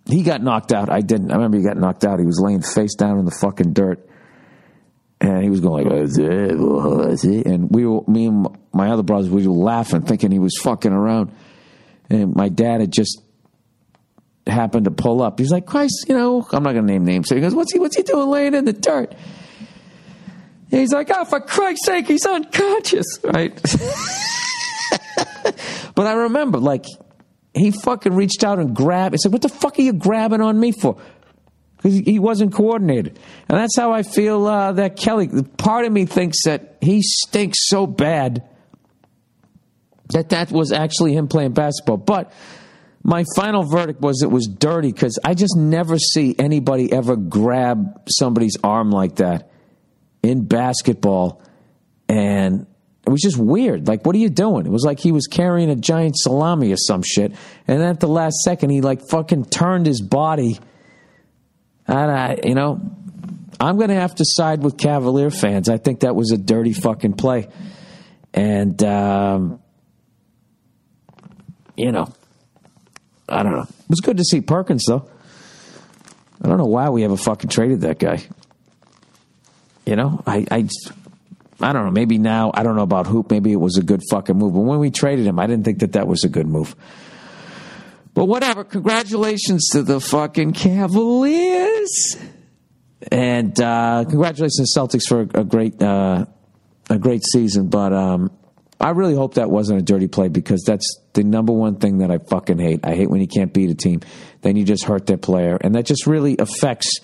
He 0.07 0.23
got 0.23 0.43
knocked 0.43 0.73
out. 0.73 0.91
I 0.91 1.01
didn't. 1.01 1.31
I 1.31 1.35
remember 1.35 1.59
he 1.59 1.63
got 1.63 1.77
knocked 1.77 2.05
out. 2.05 2.19
He 2.19 2.25
was 2.25 2.41
laying 2.41 2.63
face 2.63 2.95
down 2.95 3.19
in 3.19 3.25
the 3.25 3.37
fucking 3.43 3.73
dirt. 3.75 4.09
And 5.21 5.43
he 5.43 5.51
was 5.51 5.61
going 5.61 5.85
like, 5.85 6.17
and 6.17 7.71
we 7.71 7.85
were, 7.85 8.03
me 8.07 8.27
and 8.27 8.47
my 8.73 8.91
other 8.91 9.03
brothers, 9.03 9.29
we 9.29 9.47
were 9.47 9.53
laughing, 9.53 10.03
thinking 10.03 10.31
he 10.31 10.39
was 10.39 10.57
fucking 10.63 10.93
around. 10.93 11.33
And 12.09 12.35
my 12.35 12.49
dad 12.49 12.81
had 12.81 12.93
just 12.93 13.21
happened 14.47 14.85
to 14.85 14.91
pull 14.91 15.21
up. 15.21 15.39
He's 15.39 15.51
like, 15.51 15.67
Christ, 15.67 16.07
you 16.09 16.17
know, 16.17 16.47
I'm 16.53 16.63
not 16.63 16.73
going 16.73 16.87
to 16.87 16.93
name 16.93 17.05
names. 17.05 17.29
So 17.29 17.35
he 17.35 17.41
goes, 17.41 17.55
what's 17.55 17.73
he, 17.73 17.81
what's 17.81 17.97
he 17.97 18.03
doing 18.03 18.29
laying 18.29 18.55
in 18.55 18.65
the 18.65 18.73
dirt? 18.73 19.15
He's 20.71 20.93
like, 20.93 21.11
oh, 21.14 21.25
for 21.25 21.41
Christ's 21.41 21.87
sake, 21.87 22.07
he's 22.07 22.27
unconscious, 22.27 23.07
right? 23.25 23.55
but 25.95 26.07
I 26.07 26.12
remember, 26.12 26.59
like, 26.59 26.85
he 27.55 27.71
fucking 27.71 28.14
reached 28.14 28.45
out 28.45 28.59
and 28.59 28.77
grabbed. 28.77 29.14
He 29.14 29.19
said, 29.19 29.33
what 29.33 29.43
the 29.43 29.49
fuck 29.49 29.79
are 29.79 29.83
you 29.83 29.95
grabbing 29.95 30.41
on 30.43 30.61
me 30.61 30.73
for? 30.73 30.97
Because 31.77 31.95
he 31.95 32.19
wasn't 32.19 32.53
coordinated. 32.53 33.19
And 33.49 33.59
that's 33.59 33.77
how 33.77 33.93
I 33.93 34.03
feel 34.03 34.47
uh, 34.47 34.73
that 34.73 34.97
Kelly, 34.97 35.29
part 35.57 35.87
of 35.87 35.93
me 35.93 36.05
thinks 36.07 36.45
that 36.45 36.77
he 36.81 37.03
stinks 37.03 37.69
so 37.69 37.87
bad 37.87 38.47
that 40.11 40.31
that 40.31 40.51
was 40.51 40.73
actually 40.73 41.14
him 41.14 41.29
playing 41.29 41.53
basketball. 41.53 41.99
But 41.99 42.33
my 43.03 43.25
final 43.37 43.62
verdict 43.62 44.01
was 44.01 44.23
it 44.23 44.31
was 44.31 44.47
dirty 44.47 44.93
because 44.93 45.19
I 45.25 45.35
just 45.35 45.57
never 45.57 45.99
see 45.99 46.35
anybody 46.39 46.93
ever 46.93 47.16
grab 47.16 48.03
somebody's 48.09 48.57
arm 48.62 48.91
like 48.91 49.16
that 49.16 49.51
in 50.23 50.47
basketball. 50.47 51.43
And 52.09 52.66
it 53.07 53.11
was 53.11 53.23
just 53.23 53.39
weird. 53.39 53.89
Like, 53.89 54.05
what 54.05 54.14
are 54.14 54.19
you 54.19 54.29
doing? 54.29 54.66
It 54.66 54.73
was 54.73 54.85
like 54.85 55.01
he 55.01 55.12
was 55.12 55.27
carrying 55.27 55.71
a 55.71 55.77
giant 55.77 56.16
salami 56.19 56.73
or 56.73 56.77
some 56.77 57.03
shit. 57.03 57.33
And 57.66 57.83
at 57.83 58.01
the 58.01 58.09
last 58.09 58.37
second, 58.45 58.71
he 58.71 58.81
like 58.81 59.01
fucking 59.09 59.47
turned 59.47 59.87
his 59.87 60.01
body. 60.01 60.59
And 61.87 62.11
I, 62.11 62.39
you 62.45 62.55
know, 62.55 62.81
I'm 63.61 63.77
going 63.77 63.89
to 63.89 63.95
have 63.95 64.14
to 64.16 64.25
side 64.27 64.62
with 64.62 64.77
Cavalier 64.77 65.31
fans. 65.31 65.69
I 65.69 65.79
think 65.79 66.01
that 66.01 66.14
was 66.14 66.33
a 66.33 66.37
dirty 66.37 66.73
fucking 66.73 67.14
play. 67.14 67.49
And, 68.35 68.83
um, 68.85 69.61
you 71.77 71.93
know, 71.93 72.12
I 73.29 73.43
don't 73.43 73.53
know. 73.53 73.62
It 73.62 73.91
was 73.91 74.01
good 74.01 74.19
to 74.19 74.25
see 74.25 74.41
Perkins, 74.41 74.85
though. 74.87 75.09
I 76.43 76.49
don't 76.49 76.59
know 76.59 76.66
why 76.66 76.89
we 76.91 77.05
ever 77.05 77.16
fucking 77.16 77.51
traded 77.51 77.81
that 77.81 77.99
guy. 77.99 78.23
You 79.89 79.97
know, 79.97 80.22
I, 80.26 80.45
I, 80.51 80.68
I 81.61 81.72
don't 81.72 81.86
know. 81.86 81.91
Maybe 81.91 82.18
now 82.18 82.51
I 82.53 82.62
don't 82.62 82.76
know 82.76 82.82
about 82.82 83.07
Hoop. 83.07 83.30
Maybe 83.30 83.53
it 83.53 83.57
was 83.57 83.78
a 83.78 83.82
good 83.82 84.03
fucking 84.11 84.36
move. 84.36 84.53
But 84.53 84.61
when 84.61 84.80
we 84.80 84.91
traded 84.91 85.26
him, 85.26 85.39
I 85.39 85.47
didn't 85.47 85.64
think 85.64 85.78
that 85.78 85.93
that 85.93 86.07
was 86.07 86.24
a 86.24 86.28
good 86.28 86.47
move. 86.47 86.76
But 88.12 88.26
whatever. 88.26 88.64
Congratulations 88.64 89.66
to 89.72 89.82
the 89.82 89.99
fucking 89.99 90.53
Cavaliers, 90.53 92.18
and 93.11 93.59
uh, 93.59 94.05
congratulations 94.07 94.74
to 94.74 94.78
Celtics 94.78 95.09
for 95.09 95.22
a 95.22 95.45
great, 95.45 95.82
uh, 95.82 96.26
a 96.91 96.99
great 96.99 97.24
season. 97.24 97.68
But 97.68 97.95
um, 97.95 98.30
I 98.78 98.91
really 98.91 99.14
hope 99.14 99.34
that 99.34 99.51
wasn't 99.51 99.78
a 99.78 99.82
dirty 99.82 100.09
play 100.09 100.28
because 100.28 100.64
that's 100.66 101.01
the 101.14 101.24
number 101.24 101.55
one 101.55 101.76
thing 101.76 101.99
that 101.99 102.11
I 102.11 102.18
fucking 102.18 102.59
hate. 102.59 102.80
I 102.84 102.95
hate 102.95 103.09
when 103.09 103.22
you 103.22 103.26
can't 103.26 103.55
beat 103.55 103.70
a 103.70 103.74
team, 103.74 104.03
then 104.43 104.55
you 104.57 104.64
just 104.64 104.84
hurt 104.84 105.07
their 105.07 105.16
player, 105.16 105.57
and 105.59 105.74
that 105.76 105.86
just 105.86 106.07
really 106.07 106.36
affects 106.36 107.01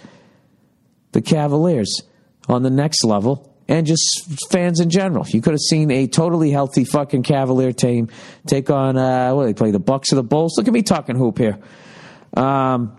the 1.12 1.22
Cavaliers 1.22 2.02
on 2.48 2.62
the 2.62 2.70
next 2.70 3.04
level 3.04 3.54
and 3.68 3.86
just 3.86 4.50
fans 4.50 4.80
in 4.80 4.90
general. 4.90 5.26
You 5.26 5.40
could 5.40 5.52
have 5.52 5.60
seen 5.60 5.90
a 5.90 6.06
totally 6.06 6.50
healthy 6.50 6.84
fucking 6.84 7.22
Cavalier 7.22 7.72
team 7.72 8.08
take 8.46 8.70
on 8.70 8.96
uh, 8.96 9.34
what 9.34 9.46
they 9.46 9.54
play 9.54 9.70
the 9.70 9.78
Bucks 9.78 10.12
or 10.12 10.16
the 10.16 10.22
Bulls. 10.22 10.54
Look 10.56 10.68
at 10.68 10.74
me 10.74 10.82
talking 10.82 11.16
hoop 11.16 11.38
here. 11.38 11.58
Um, 12.36 12.96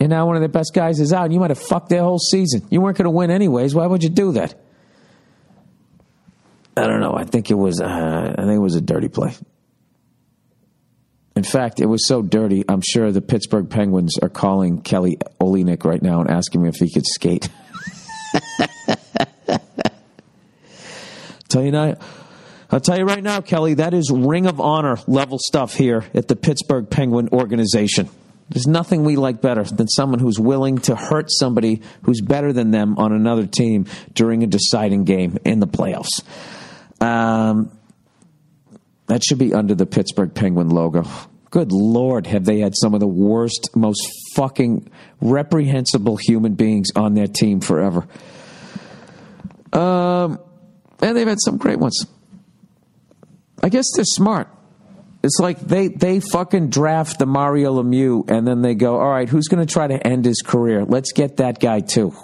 and 0.00 0.08
now 0.08 0.26
one 0.26 0.36
of 0.36 0.42
their 0.42 0.48
best 0.48 0.72
guys 0.74 1.00
is 1.00 1.12
out. 1.12 1.24
And 1.24 1.34
you 1.34 1.40
might 1.40 1.50
have 1.50 1.60
fucked 1.60 1.88
their 1.88 2.02
whole 2.02 2.18
season. 2.18 2.66
You 2.70 2.80
weren't 2.80 2.96
going 2.96 3.04
to 3.04 3.10
win 3.10 3.30
anyways. 3.30 3.74
Why 3.74 3.86
would 3.86 4.02
you 4.02 4.08
do 4.08 4.32
that? 4.32 4.54
I 6.76 6.86
don't 6.86 7.00
know. 7.00 7.14
I 7.14 7.24
think 7.24 7.50
it 7.50 7.54
was. 7.54 7.80
Uh, 7.80 8.34
I 8.38 8.42
think 8.42 8.56
it 8.56 8.60
was 8.60 8.76
a 8.76 8.80
dirty 8.80 9.08
play. 9.08 9.34
In 11.36 11.42
fact, 11.42 11.80
it 11.80 11.86
was 11.86 12.06
so 12.06 12.22
dirty. 12.22 12.64
I'm 12.68 12.80
sure 12.82 13.10
the 13.12 13.22
Pittsburgh 13.22 13.68
Penguins 13.68 14.18
are 14.18 14.28
calling 14.28 14.82
Kelly 14.82 15.18
Olynyk 15.40 15.84
right 15.84 16.02
now 16.02 16.20
and 16.20 16.30
asking 16.30 16.62
him 16.62 16.66
if 16.68 16.76
he 16.76 16.92
could 16.92 17.06
skate. 17.06 17.48
tell 21.48 21.62
you 21.62 21.70
now, 21.70 21.96
I'll 22.70 22.80
tell 22.80 22.98
you 22.98 23.04
right 23.04 23.22
now, 23.22 23.40
Kelly, 23.40 23.74
that 23.74 23.94
is 23.94 24.10
Ring 24.10 24.46
of 24.46 24.60
Honor 24.60 24.98
level 25.06 25.38
stuff 25.40 25.74
here 25.74 26.04
at 26.14 26.28
the 26.28 26.36
Pittsburgh 26.36 26.88
Penguin 26.88 27.28
organization. 27.32 28.08
There's 28.48 28.66
nothing 28.66 29.04
we 29.04 29.16
like 29.16 29.40
better 29.40 29.62
than 29.62 29.88
someone 29.88 30.18
who's 30.18 30.38
willing 30.38 30.78
to 30.78 30.96
hurt 30.96 31.30
somebody 31.30 31.82
who's 32.02 32.20
better 32.20 32.52
than 32.52 32.72
them 32.72 32.98
on 32.98 33.12
another 33.12 33.46
team 33.46 33.86
during 34.12 34.42
a 34.42 34.46
deciding 34.46 35.04
game 35.04 35.38
in 35.44 35.60
the 35.60 35.68
playoffs. 35.68 36.22
Um, 37.00 37.70
that 39.06 39.24
should 39.24 39.38
be 39.38 39.54
under 39.54 39.74
the 39.74 39.86
Pittsburgh 39.86 40.34
Penguin 40.34 40.68
logo. 40.68 41.04
Good 41.50 41.72
Lord, 41.72 42.26
have 42.28 42.44
they 42.44 42.60
had 42.60 42.74
some 42.76 42.94
of 42.94 43.00
the 43.00 43.08
worst, 43.08 43.70
most 43.74 44.00
fucking 44.34 44.90
reprehensible 45.20 46.16
human 46.16 46.54
beings 46.54 46.90
on 46.96 47.14
their 47.14 47.26
team 47.26 47.60
forever. 47.60 48.06
Um, 49.72 50.38
and 51.00 51.16
they've 51.16 51.26
had 51.26 51.40
some 51.40 51.56
great 51.56 51.78
ones. 51.78 52.06
I 53.62 53.68
guess 53.68 53.86
they're 53.94 54.04
smart. 54.04 54.48
It's 55.22 55.38
like 55.38 55.60
they, 55.60 55.88
they 55.88 56.20
fucking 56.20 56.70
draft 56.70 57.18
the 57.18 57.26
Mario 57.26 57.82
Lemieux 57.82 58.30
and 58.30 58.46
then 58.46 58.62
they 58.62 58.74
go, 58.74 58.98
all 58.98 59.10
right, 59.10 59.28
who's 59.28 59.48
going 59.48 59.64
to 59.64 59.70
try 59.70 59.86
to 59.86 60.06
end 60.06 60.24
his 60.24 60.40
career? 60.40 60.84
Let's 60.84 61.12
get 61.12 61.36
that 61.36 61.60
guy 61.60 61.80
too. 61.80 62.14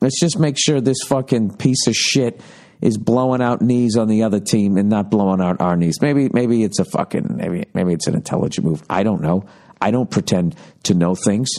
Let's 0.00 0.20
just 0.20 0.38
make 0.38 0.56
sure 0.58 0.82
this 0.82 1.02
fucking 1.06 1.56
piece 1.56 1.86
of 1.86 1.94
shit 1.94 2.40
is 2.82 2.98
blowing 2.98 3.40
out 3.40 3.62
knees 3.62 3.96
on 3.96 4.08
the 4.08 4.24
other 4.24 4.40
team 4.40 4.76
and 4.76 4.90
not 4.90 5.10
blowing 5.10 5.40
out 5.40 5.62
our 5.62 5.76
knees. 5.76 6.02
Maybe 6.02 6.28
maybe 6.30 6.62
it's 6.62 6.78
a 6.78 6.84
fucking 6.84 7.36
maybe 7.36 7.64
maybe 7.72 7.94
it's 7.94 8.06
an 8.06 8.14
intelligent 8.14 8.66
move. 8.66 8.82
I 8.90 9.02
don't 9.02 9.22
know. 9.22 9.46
I 9.84 9.90
don't 9.90 10.10
pretend 10.10 10.56
to 10.84 10.94
know 10.94 11.14
things. 11.14 11.50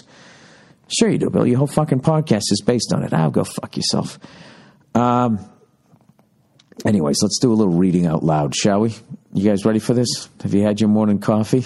Sure, 0.87 1.09
you 1.09 1.19
do, 1.19 1.29
Bill. 1.29 1.45
Your 1.45 1.59
whole 1.59 1.67
fucking 1.67 2.01
podcast 2.01 2.51
is 2.51 2.61
based 2.65 2.91
on 2.91 3.03
it. 3.03 3.13
I'll 3.13 3.31
go 3.31 3.43
fuck 3.43 3.77
yourself. 3.77 4.19
Um. 4.93 5.39
Anyways, 6.83 7.21
let's 7.21 7.39
do 7.39 7.53
a 7.53 7.55
little 7.55 7.73
reading 7.73 8.05
out 8.05 8.23
loud, 8.23 8.53
shall 8.53 8.81
we? 8.81 8.93
You 9.33 9.49
guys 9.49 9.63
ready 9.63 9.79
for 9.79 9.93
this? 9.93 10.29
Have 10.43 10.53
you 10.53 10.61
had 10.61 10.81
your 10.81 10.89
morning 10.89 11.19
coffee? 11.19 11.65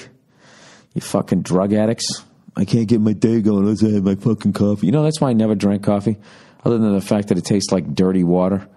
You 0.93 1.01
fucking 1.01 1.41
drug 1.41 1.74
addicts. 1.74 2.24
I 2.55 2.66
can't 2.66 2.88
get 2.88 3.01
my 3.01 3.14
day 3.14 3.41
going 3.41 3.64
unless 3.64 3.84
I 3.84 3.89
have 3.89 4.03
my 4.03 4.16
fucking 4.16 4.53
coffee. 4.53 4.86
You 4.86 4.91
know, 4.91 5.03
that's 5.03 5.20
why 5.20 5.30
I 5.30 5.34
never 5.34 5.55
drank 5.55 5.84
coffee, 5.84 6.18
other 6.64 6.78
than 6.78 6.93
the 6.93 7.01
fact 7.01 7.30
that 7.30 7.38
it 7.38 7.45
tastes 7.45 7.72
like 7.72 7.95
dirty 7.95 8.24
water. 8.24 8.68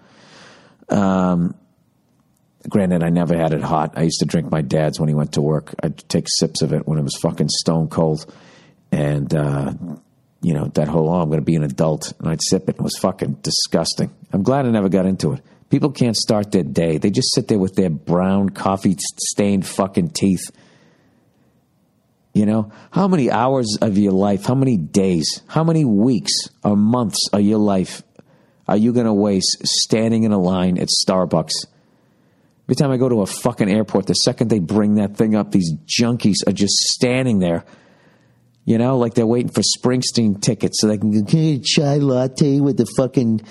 Um, 0.89 1.55
granted, 2.69 3.03
I 3.03 3.09
never 3.09 3.35
had 3.35 3.53
it 3.53 3.61
hot. 3.61 3.93
I 3.95 4.03
used 4.03 4.19
to 4.19 4.25
drink 4.25 4.51
my 4.51 4.61
dad's 4.61 4.99
when 4.99 5.09
he 5.09 5.15
went 5.15 5.33
to 5.33 5.41
work. 5.41 5.73
I'd 5.81 5.97
take 6.09 6.25
sips 6.39 6.61
of 6.61 6.73
it 6.73 6.87
when 6.87 6.97
it 6.97 7.03
was 7.03 7.17
fucking 7.21 7.49
stone 7.49 7.87
cold. 7.87 8.25
And, 8.91 9.33
uh, 9.33 9.73
you 10.41 10.53
know, 10.53 10.65
that 10.75 10.87
whole, 10.87 11.09
oh, 11.09 11.21
I'm 11.21 11.29
going 11.29 11.39
to 11.39 11.45
be 11.45 11.55
an 11.55 11.63
adult. 11.63 12.13
And 12.19 12.29
I'd 12.29 12.41
sip 12.41 12.69
it. 12.69 12.75
It 12.75 12.81
was 12.81 12.97
fucking 12.97 13.39
disgusting. 13.41 14.13
I'm 14.31 14.43
glad 14.43 14.65
I 14.65 14.69
never 14.69 14.89
got 14.89 15.05
into 15.05 15.33
it. 15.33 15.41
People 15.69 15.91
can't 15.91 16.15
start 16.15 16.51
their 16.51 16.63
day. 16.63 16.97
They 16.97 17.09
just 17.09 17.33
sit 17.33 17.47
there 17.47 17.57
with 17.57 17.75
their 17.75 17.89
brown, 17.89 18.49
coffee 18.49 18.95
stained 18.99 19.65
fucking 19.65 20.09
teeth. 20.11 20.51
You 22.33 22.45
know, 22.45 22.71
how 22.91 23.07
many 23.07 23.31
hours 23.31 23.77
of 23.81 23.97
your 23.97 24.11
life, 24.11 24.45
how 24.45 24.55
many 24.55 24.77
days, 24.77 25.41
how 25.47 25.63
many 25.63 25.85
weeks 25.85 26.31
or 26.63 26.75
months 26.75 27.27
of 27.31 27.41
your 27.41 27.59
life 27.59 28.03
are 28.67 28.77
you 28.77 28.93
going 28.93 29.05
to 29.05 29.13
waste 29.13 29.57
standing 29.65 30.23
in 30.23 30.31
a 30.31 30.39
line 30.39 30.77
at 30.77 30.87
Starbucks? 30.87 31.51
Every 32.65 32.75
time 32.75 32.91
I 32.91 32.97
go 32.97 33.09
to 33.09 33.21
a 33.21 33.25
fucking 33.25 33.69
airport, 33.69 34.07
the 34.07 34.13
second 34.13 34.49
they 34.49 34.59
bring 34.59 34.95
that 34.95 35.17
thing 35.17 35.35
up, 35.35 35.51
these 35.51 35.73
junkies 35.85 36.47
are 36.47 36.53
just 36.53 36.73
standing 36.73 37.39
there. 37.39 37.65
You 38.63 38.77
know, 38.77 38.97
like 38.97 39.15
they're 39.15 39.27
waiting 39.27 39.49
for 39.49 39.61
Springsteen 39.61 40.41
tickets 40.41 40.79
so 40.79 40.87
they 40.87 40.97
can 40.97 41.11
get 41.11 41.33
a 41.33 41.59
chai 41.59 41.97
latte 41.97 42.61
with 42.61 42.77
the 42.77 42.85
fucking, 42.95 43.41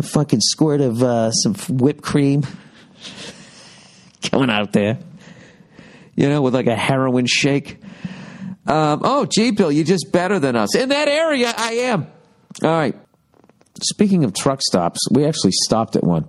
fucking 0.00 0.40
squirt 0.40 0.80
of 0.80 1.02
uh, 1.02 1.32
some 1.32 1.54
whipped 1.68 2.02
cream 2.02 2.46
coming 4.30 4.48
out 4.48 4.72
there. 4.72 4.98
You 6.16 6.30
know, 6.30 6.40
with 6.40 6.54
like 6.54 6.66
a 6.66 6.76
heroin 6.76 7.26
shake. 7.26 7.78
Um, 8.66 9.02
oh, 9.04 9.26
G 9.26 9.50
Bill, 9.50 9.70
you're 9.70 9.84
just 9.84 10.10
better 10.10 10.38
than 10.38 10.56
us. 10.56 10.74
In 10.74 10.88
that 10.88 11.08
area, 11.08 11.52
I 11.54 11.72
am. 11.72 12.06
All 12.62 12.70
right. 12.70 12.96
Speaking 13.82 14.24
of 14.24 14.32
truck 14.32 14.62
stops, 14.62 15.00
we 15.10 15.26
actually 15.26 15.52
stopped 15.52 15.96
at 15.96 16.04
one 16.04 16.26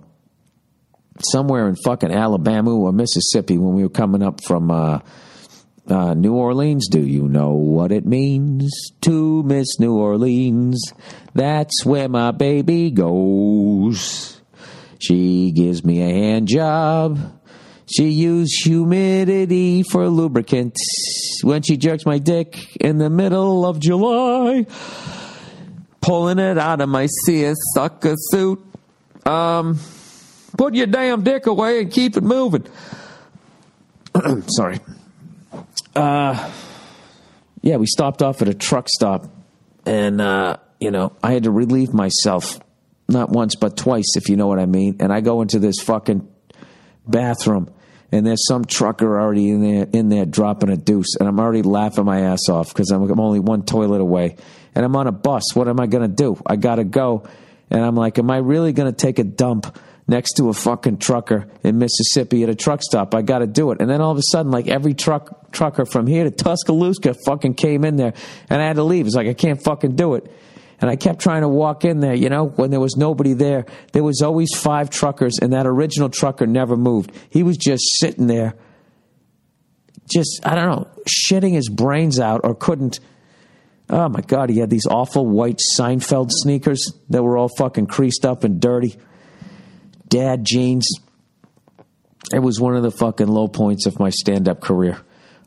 somewhere 1.24 1.68
in 1.68 1.76
fucking 1.84 2.12
Alabama 2.12 2.74
or 2.74 2.92
Mississippi 2.92 3.58
when 3.58 3.74
we 3.74 3.82
were 3.82 3.88
coming 3.88 4.22
up 4.22 4.42
from 4.44 4.70
uh, 4.70 5.00
uh, 5.88 6.14
New 6.14 6.34
Orleans. 6.34 6.88
Do 6.88 7.00
you 7.00 7.28
know 7.28 7.52
what 7.52 7.92
it 7.92 8.06
means 8.06 8.92
to 9.02 9.42
miss 9.42 9.78
New 9.78 9.96
Orleans? 9.96 10.92
That's 11.34 11.84
where 11.84 12.08
my 12.08 12.30
baby 12.32 12.90
goes. 12.90 14.40
She 14.98 15.52
gives 15.52 15.84
me 15.84 16.02
a 16.02 16.08
hand 16.08 16.48
job. 16.48 17.18
She 17.86 18.08
used 18.08 18.64
humidity 18.64 19.84
for 19.84 20.08
lubricant 20.08 20.76
when 21.42 21.62
she 21.62 21.76
jerks 21.76 22.04
my 22.04 22.18
dick 22.18 22.76
in 22.76 22.98
the 22.98 23.10
middle 23.10 23.64
of 23.64 23.78
July, 23.78 24.66
pulling 26.00 26.40
it 26.40 26.58
out 26.58 26.80
of 26.80 26.88
my 26.88 27.06
seersucker 27.24 28.14
suit. 28.30 28.64
Um, 29.24 29.78
put 30.56 30.74
your 30.74 30.86
damn 30.86 31.22
dick 31.22 31.46
away 31.46 31.80
and 31.80 31.90
keep 31.90 32.16
it 32.16 32.22
moving. 32.22 32.66
Sorry. 34.48 34.80
Uh, 35.94 36.50
yeah, 37.62 37.76
we 37.76 37.86
stopped 37.86 38.22
off 38.22 38.42
at 38.42 38.48
a 38.48 38.54
truck 38.54 38.88
stop, 38.88 39.26
and 39.84 40.20
uh, 40.20 40.58
you 40.80 40.90
know 40.90 41.12
I 41.22 41.32
had 41.32 41.44
to 41.44 41.50
relieve 41.50 41.92
myself 41.92 42.60
not 43.08 43.30
once 43.30 43.54
but 43.54 43.76
twice, 43.76 44.16
if 44.16 44.28
you 44.28 44.36
know 44.36 44.46
what 44.46 44.58
I 44.58 44.66
mean. 44.66 44.96
And 45.00 45.12
I 45.12 45.20
go 45.20 45.42
into 45.42 45.58
this 45.58 45.80
fucking 45.80 46.28
bathroom 47.06 47.72
and 48.12 48.26
there's 48.26 48.46
some 48.46 48.64
trucker 48.64 49.20
already 49.20 49.50
in 49.50 49.62
there 49.62 49.86
in 49.92 50.08
there 50.08 50.24
dropping 50.24 50.70
a 50.70 50.76
deuce, 50.76 51.16
and 51.18 51.28
I'm 51.28 51.40
already 51.40 51.62
laughing 51.62 52.04
my 52.04 52.20
ass 52.22 52.48
off 52.48 52.68
because 52.68 52.90
I'm, 52.90 53.02
I'm 53.10 53.20
only 53.20 53.40
one 53.40 53.64
toilet 53.64 54.00
away, 54.00 54.36
and 54.74 54.84
I'm 54.84 54.94
on 54.96 55.06
a 55.06 55.12
bus. 55.12 55.54
What 55.54 55.68
am 55.68 55.80
I 55.80 55.86
gonna 55.86 56.08
do? 56.08 56.40
I 56.46 56.56
gotta 56.56 56.84
go, 56.84 57.26
and 57.70 57.84
I'm 57.84 57.96
like, 57.96 58.18
am 58.18 58.30
I 58.30 58.38
really 58.38 58.72
gonna 58.72 58.92
take 58.92 59.18
a 59.18 59.24
dump? 59.24 59.76
Next 60.08 60.34
to 60.34 60.48
a 60.48 60.52
fucking 60.52 60.98
trucker 60.98 61.48
in 61.64 61.78
Mississippi 61.78 62.44
at 62.44 62.48
a 62.48 62.54
truck 62.54 62.80
stop, 62.80 63.12
I 63.12 63.22
got 63.22 63.40
to 63.40 63.46
do 63.48 63.72
it. 63.72 63.80
And 63.80 63.90
then 63.90 64.00
all 64.00 64.12
of 64.12 64.18
a 64.18 64.22
sudden, 64.30 64.52
like 64.52 64.68
every 64.68 64.94
truck 64.94 65.50
trucker 65.50 65.84
from 65.84 66.06
here 66.06 66.22
to 66.22 66.30
Tuscaloosa 66.30 67.14
fucking 67.24 67.54
came 67.54 67.84
in 67.84 67.96
there, 67.96 68.14
and 68.48 68.62
I 68.62 68.66
had 68.66 68.76
to 68.76 68.84
leave. 68.84 69.06
It's 69.06 69.16
like 69.16 69.26
I 69.26 69.34
can't 69.34 69.60
fucking 69.60 69.96
do 69.96 70.14
it. 70.14 70.30
And 70.80 70.90
I 70.90 70.96
kept 70.96 71.20
trying 71.20 71.40
to 71.40 71.48
walk 71.48 71.84
in 71.84 72.00
there, 72.00 72.14
you 72.14 72.28
know, 72.28 72.44
when 72.44 72.70
there 72.70 72.80
was 72.80 72.96
nobody 72.96 73.32
there. 73.32 73.64
There 73.92 74.04
was 74.04 74.22
always 74.22 74.50
five 74.54 74.90
truckers, 74.90 75.38
and 75.40 75.52
that 75.54 75.66
original 75.66 76.08
trucker 76.08 76.46
never 76.46 76.76
moved. 76.76 77.10
He 77.30 77.42
was 77.42 77.56
just 77.56 77.82
sitting 77.98 78.28
there, 78.28 78.54
just, 80.12 80.40
I 80.44 80.54
don't 80.54 80.66
know, 80.66 80.88
shitting 81.08 81.52
his 81.52 81.68
brains 81.68 82.20
out 82.20 82.42
or 82.44 82.54
couldn't. 82.54 83.00
Oh 83.88 84.08
my 84.08 84.20
God, 84.20 84.50
he 84.50 84.58
had 84.58 84.70
these 84.70 84.86
awful 84.86 85.26
white 85.26 85.60
Seinfeld 85.76 86.30
sneakers 86.30 86.92
that 87.08 87.22
were 87.24 87.36
all 87.36 87.48
fucking 87.48 87.86
creased 87.86 88.24
up 88.24 88.44
and 88.44 88.60
dirty. 88.60 88.98
Dad 90.16 90.44
jeans. 90.46 90.88
It 92.32 92.38
was 92.38 92.58
one 92.58 92.74
of 92.74 92.82
the 92.82 92.90
fucking 92.90 93.28
low 93.28 93.48
points 93.48 93.84
of 93.84 94.00
my 94.00 94.08
stand 94.08 94.48
up 94.48 94.62
career. 94.62 94.98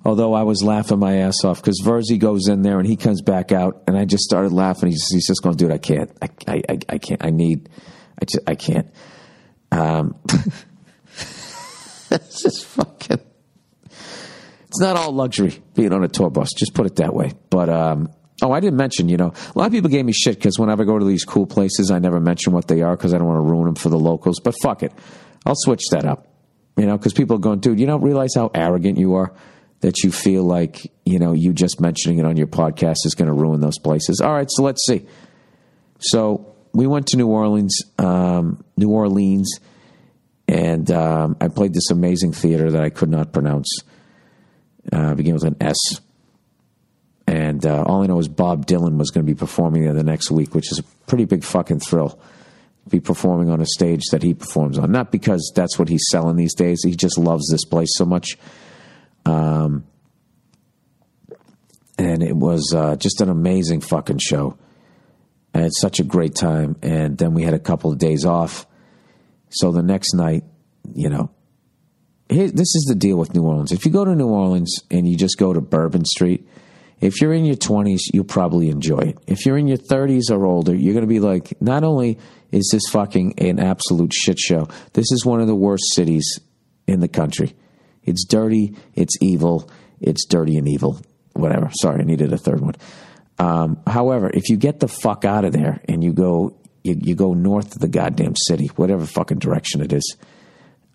Although 0.06 0.36
I 0.36 0.44
was 0.44 0.62
laughing 0.62 1.00
my 1.00 1.18
ass 1.18 1.44
off 1.44 1.60
because 1.60 1.82
Virzi 1.84 2.20
goes 2.20 2.48
in 2.48 2.62
there 2.62 2.78
and 2.78 2.88
he 2.88 2.96
comes 2.96 3.24
back 3.24 3.52
out, 3.52 3.82
and 3.88 3.98
I 3.98 4.06
just 4.06 4.26
started 4.26 4.54
laughing. 4.54 4.90
He's, 4.90 5.04
he's 5.12 5.26
just 5.26 5.42
going, 5.42 5.56
dude, 5.56 5.72
I 5.72 5.80
can't, 5.80 6.12
I, 6.22 6.30
I, 6.48 6.80
I 6.88 6.98
can't, 7.00 7.26
I 7.26 7.32
need, 7.32 7.68
I 8.22 8.26
just, 8.26 8.48
I 8.48 8.54
can't. 8.54 8.94
Um, 9.72 10.16
it's 12.12 12.44
just 12.44 12.66
fucking. 12.66 13.22
It's 13.86 14.80
not 14.80 14.98
all 14.98 15.12
luxury 15.12 15.64
being 15.74 15.94
on 15.94 16.04
a 16.04 16.08
tour 16.08 16.30
bus. 16.30 16.54
Just 16.54 16.76
put 16.76 16.86
it 16.86 16.98
that 16.98 17.16
way. 17.16 17.34
But 17.50 17.70
um, 17.70 18.10
oh, 18.42 18.52
I 18.52 18.60
didn't 18.60 18.78
mention. 18.78 19.10
You 19.10 19.18
know, 19.18 19.34
a 19.56 19.60
lot 19.60 19.66
of 19.66 19.72
people 19.72 19.90
gave 19.90 20.06
me 20.06 20.14
shit 20.14 20.36
because 20.36 20.58
whenever 20.60 20.84
I 20.84 20.86
go 20.86 21.00
to 21.00 21.06
these 21.06 21.24
cool 21.24 21.46
places, 21.46 21.92
I 21.92 22.00
never 22.00 22.20
mention 22.20 22.54
what 22.54 22.68
they 22.68 22.82
are 22.82 22.96
because 22.96 23.14
I 23.14 23.18
don't 23.18 23.28
want 23.28 23.38
to 23.38 23.50
ruin 23.50 23.66
them 23.66 23.76
for 23.76 23.90
the 23.90 24.00
locals. 24.00 24.40
But 24.40 24.56
fuck 24.62 24.84
it, 24.84 24.94
I'll 25.46 25.56
switch 25.56 25.84
that 25.92 26.06
up. 26.06 26.28
You 26.78 26.86
know, 26.86 26.98
because 26.98 27.14
people 27.14 27.36
are 27.36 27.40
going, 27.40 27.60
dude, 27.60 27.80
you 27.80 27.86
don't 27.86 28.02
realize 28.02 28.36
how 28.36 28.52
arrogant 28.54 28.98
you 28.98 29.16
are 29.16 29.34
that 29.82 30.04
you 30.04 30.12
feel 30.12 30.44
like 30.44 30.92
you 31.06 31.20
know 31.20 31.34
you 31.34 31.54
just 31.54 31.80
mentioning 31.80 32.20
it 32.20 32.26
on 32.26 32.38
your 32.38 32.48
podcast 32.48 32.98
is 33.06 33.16
going 33.16 33.28
to 33.28 33.34
ruin 33.34 33.62
those 33.62 33.80
places. 33.80 34.22
All 34.22 34.34
right, 34.34 34.50
so 34.50 34.64
let's 34.64 34.86
see. 34.86 35.06
So 36.00 36.56
we 36.74 36.88
went 36.88 37.08
to 37.08 37.18
New 37.18 37.28
Orleans, 37.28 37.82
um, 37.98 38.64
New 38.78 38.90
Orleans, 38.90 39.60
and 40.48 40.90
um, 40.92 41.38
I 41.42 41.48
played 41.48 41.74
this 41.74 41.92
amazing 41.92 42.34
theater 42.34 42.72
that 42.72 42.84
I 42.84 42.90
could 42.90 43.10
not 43.10 43.34
pronounce. 43.34 43.70
Uh, 44.92 45.14
began 45.14 45.34
with 45.34 45.44
an 45.44 45.58
S. 45.62 45.78
And 47.30 47.66
uh, 47.66 47.84
all 47.84 48.04
I 48.04 48.08
know 48.08 48.20
is 48.20 48.28
Bob 48.28 48.66
Dylan 48.66 48.98
was 48.98 49.12
going 49.12 49.26
to 49.26 49.32
be 49.32 49.38
performing 49.38 49.84
there 49.84 49.94
the 49.94 50.04
next 50.04 50.32
week, 50.32 50.56
which 50.56 50.72
is 50.72 50.80
a 50.80 50.84
pretty 51.06 51.26
big 51.26 51.44
fucking 51.44 51.80
thrill. 51.80 52.20
Be 52.90 53.00
performing 53.00 53.50
on 53.50 53.62
a 53.62 53.66
stage 53.68 54.02
that 54.12 54.24
he 54.24 54.34
performs 54.34 54.80
on. 54.80 54.92
Not 54.92 55.12
because 55.12 55.52
that's 55.56 55.78
what 55.78 55.90
he's 55.90 56.06
selling 56.10 56.38
these 56.38 56.56
days. 56.56 56.82
He 56.84 56.96
just 56.96 57.20
loves 57.20 57.48
this 57.52 57.66
place 57.66 57.92
so 57.96 58.06
much 58.06 58.38
um, 59.26 59.86
and 61.98 62.24
it 62.24 62.36
was 62.36 62.74
uh, 62.76 62.96
just 62.96 63.22
an 63.22 63.30
amazing 63.30 63.82
fucking 63.82 64.20
show. 64.20 64.58
I 65.54 65.60
had 65.60 65.72
such 65.74 66.00
a 66.00 66.04
great 66.04 66.36
time. 66.36 66.78
And 66.82 67.18
then 67.18 67.34
we 67.34 67.44
had 67.44 67.54
a 67.54 67.60
couple 67.60 67.92
of 67.92 67.98
days 67.98 68.26
off. 68.26 68.66
So 69.50 69.72
the 69.72 69.84
next 69.84 70.14
night, 70.14 70.44
you 70.94 71.10
know, 71.10 71.32
here, 72.30 72.48
this 72.48 72.76
is 72.76 72.86
the 72.88 72.96
deal 72.96 73.18
with 73.18 73.34
New 73.34 73.44
Orleans. 73.44 73.72
If 73.72 73.86
you 73.86 73.92
go 73.92 74.06
to 74.06 74.16
New 74.16 74.30
Orleans 74.30 74.78
and 74.90 75.08
you 75.08 75.18
just 75.18 75.38
go 75.38 75.52
to 75.52 75.62
Bourbon 75.62 76.06
Street, 76.06 76.48
if 77.00 77.22
you're 77.22 77.34
in 77.34 77.46
your 77.46 77.56
20s, 77.56 78.00
you'll 78.14 78.26
probably 78.26 78.70
enjoy 78.70 79.00
it. 79.00 79.18
If 79.28 79.46
you're 79.46 79.58
in 79.58 79.68
your 79.68 79.78
30s 79.78 80.32
or 80.32 80.46
older, 80.46 80.76
you're 80.76 80.94
going 80.94 81.06
to 81.06 81.08
be 81.08 81.20
like, 81.20 81.60
not 81.62 81.84
only 81.84 82.18
is 82.52 82.70
this 82.72 82.90
fucking 82.90 83.40
an 83.40 83.60
absolute 83.60 84.14
shit 84.14 84.40
show, 84.40 84.68
this 84.94 85.12
is 85.12 85.26
one 85.26 85.40
of 85.40 85.48
the 85.48 85.56
worst 85.56 85.84
cities 85.94 86.40
in 86.88 87.00
the 87.00 87.08
country. 87.08 87.56
It's 88.04 88.26
dirty, 88.26 88.76
it's 88.96 89.16
evil, 89.22 89.70
it's 90.02 90.26
dirty 90.26 90.58
and 90.58 90.68
evil. 90.68 91.00
Whatever. 91.34 91.70
Sorry, 91.80 92.02
I 92.02 92.04
needed 92.04 92.34
a 92.34 92.38
third 92.38 92.60
one. 92.60 92.76
Um, 93.38 93.82
however, 93.88 94.30
if 94.34 94.50
you 94.50 94.58
get 94.58 94.80
the 94.80 94.88
fuck 94.88 95.24
out 95.24 95.46
of 95.46 95.54
there 95.54 95.82
and 95.88 96.04
you 96.04 96.12
go 96.12 96.58
you, 96.84 96.96
you 97.00 97.16
go 97.16 97.34
north 97.34 97.76
of 97.76 97.82
the 97.82 97.88
goddamn 97.88 98.36
city, 98.36 98.68
whatever 98.76 99.06
fucking 99.06 99.40
direction 99.40 99.82
it 99.82 99.94
is, 99.94 100.18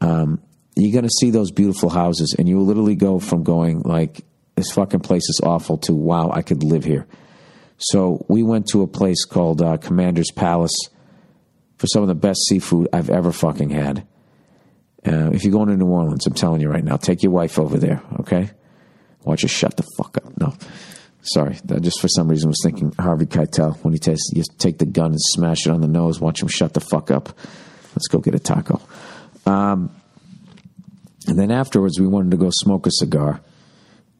um, 0.00 0.40
you're 0.76 0.94
gonna 0.94 1.08
see 1.20 1.30
those 1.30 1.50
beautiful 1.50 1.88
houses, 1.88 2.34
and 2.38 2.48
you 2.48 2.56
will 2.56 2.66
literally 2.66 2.96
go 2.96 3.18
from 3.18 3.42
going 3.42 3.80
like 3.82 4.24
this 4.54 4.70
fucking 4.72 5.00
place 5.00 5.28
is 5.28 5.40
awful 5.42 5.78
to 5.78 5.94
wow, 5.94 6.30
I 6.32 6.42
could 6.42 6.62
live 6.62 6.84
here. 6.84 7.06
So 7.78 8.24
we 8.28 8.42
went 8.42 8.68
to 8.68 8.82
a 8.82 8.86
place 8.86 9.24
called 9.24 9.60
uh, 9.60 9.76
Commander's 9.78 10.30
Palace 10.30 10.76
for 11.76 11.86
some 11.86 12.02
of 12.02 12.08
the 12.08 12.14
best 12.14 12.40
seafood 12.46 12.88
I've 12.92 13.10
ever 13.10 13.32
fucking 13.32 13.70
had. 13.70 14.06
Uh, 15.06 15.30
if 15.32 15.44
you're 15.44 15.52
going 15.52 15.68
to 15.68 15.76
New 15.76 15.86
Orleans, 15.86 16.26
I'm 16.26 16.34
telling 16.34 16.60
you 16.60 16.70
right 16.70 16.84
now, 16.84 16.96
take 16.96 17.22
your 17.22 17.32
wife 17.32 17.58
over 17.58 17.76
there, 17.76 18.02
okay? 18.20 18.50
Watch 19.24 19.42
her 19.42 19.48
shut 19.48 19.76
the 19.76 19.84
fuck 19.98 20.16
up. 20.16 20.38
No. 20.38 20.54
Sorry, 21.22 21.58
I 21.70 21.78
just 21.78 22.00
for 22.00 22.08
some 22.08 22.28
reason 22.28 22.48
was 22.48 22.60
thinking 22.62 22.92
Harvey 22.98 23.24
Keitel 23.24 23.82
when 23.82 23.94
he 23.94 23.98
takes 23.98 24.20
you 24.32 24.42
take 24.58 24.78
the 24.78 24.84
gun 24.84 25.12
and 25.12 25.20
smash 25.20 25.66
it 25.66 25.70
on 25.70 25.80
the 25.80 25.88
nose, 25.88 26.20
watch 26.20 26.42
him 26.42 26.48
shut 26.48 26.74
the 26.74 26.80
fuck 26.80 27.10
up. 27.10 27.30
Let's 27.94 28.08
go 28.08 28.18
get 28.18 28.34
a 28.34 28.38
taco. 28.38 28.80
Um, 29.46 29.94
and 31.26 31.38
then 31.38 31.50
afterwards, 31.50 31.98
we 31.98 32.06
wanted 32.06 32.30
to 32.32 32.36
go 32.36 32.50
smoke 32.52 32.86
a 32.86 32.90
cigar. 32.90 33.40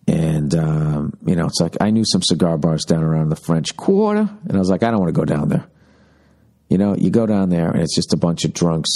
And, 0.07 0.55
um, 0.55 1.15
you 1.25 1.35
know, 1.35 1.47
it's 1.47 1.61
like 1.61 1.77
I 1.81 1.91
knew 1.91 2.05
some 2.05 2.23
cigar 2.23 2.59
bars 2.59 2.85
down 2.85 3.03
around 3.03 3.31
the 3.31 3.37
French 3.37 3.77
Quarter. 3.77 4.29
And 4.47 4.53
I 4.53 4.59
was 4.59 4.69
like, 4.69 4.83
I 4.83 4.91
don't 4.91 5.01
want 5.01 5.15
to 5.15 5.19
go 5.19 5.25
down 5.25 5.49
there. 5.49 5.67
You 6.69 6.79
know, 6.79 6.95
you 6.95 7.11
go 7.11 7.27
down 7.27 7.51
there 7.51 7.71
and 7.71 7.81
it's 7.81 7.95
just 7.95 8.13
a 8.13 8.17
bunch 8.17 8.45
of 8.45 8.53
drunks. 8.53 8.91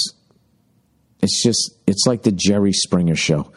It's 1.21 1.43
just, 1.43 1.75
it's 1.87 2.07
like 2.07 2.23
the 2.23 2.33
Jerry 2.33 2.73
Springer 2.73 3.17
show. 3.17 3.51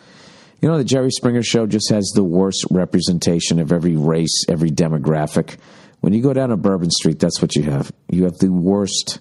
You 0.61 0.69
know, 0.69 0.77
the 0.77 0.83
Jerry 0.83 1.11
Springer 1.11 1.43
show 1.43 1.65
just 1.65 1.89
has 1.89 2.11
the 2.15 2.23
worst 2.23 2.65
representation 2.69 3.59
of 3.59 3.71
every 3.71 3.95
race, 3.95 4.45
every 4.47 4.69
demographic. 4.69 5.57
When 6.01 6.13
you 6.13 6.21
go 6.21 6.33
down 6.33 6.49
to 6.49 6.57
Bourbon 6.57 6.91
Street, 6.91 7.19
that's 7.19 7.41
what 7.41 7.55
you 7.55 7.63
have. 7.63 7.91
You 8.09 8.23
have 8.25 8.37
the 8.37 8.51
worst 8.51 9.19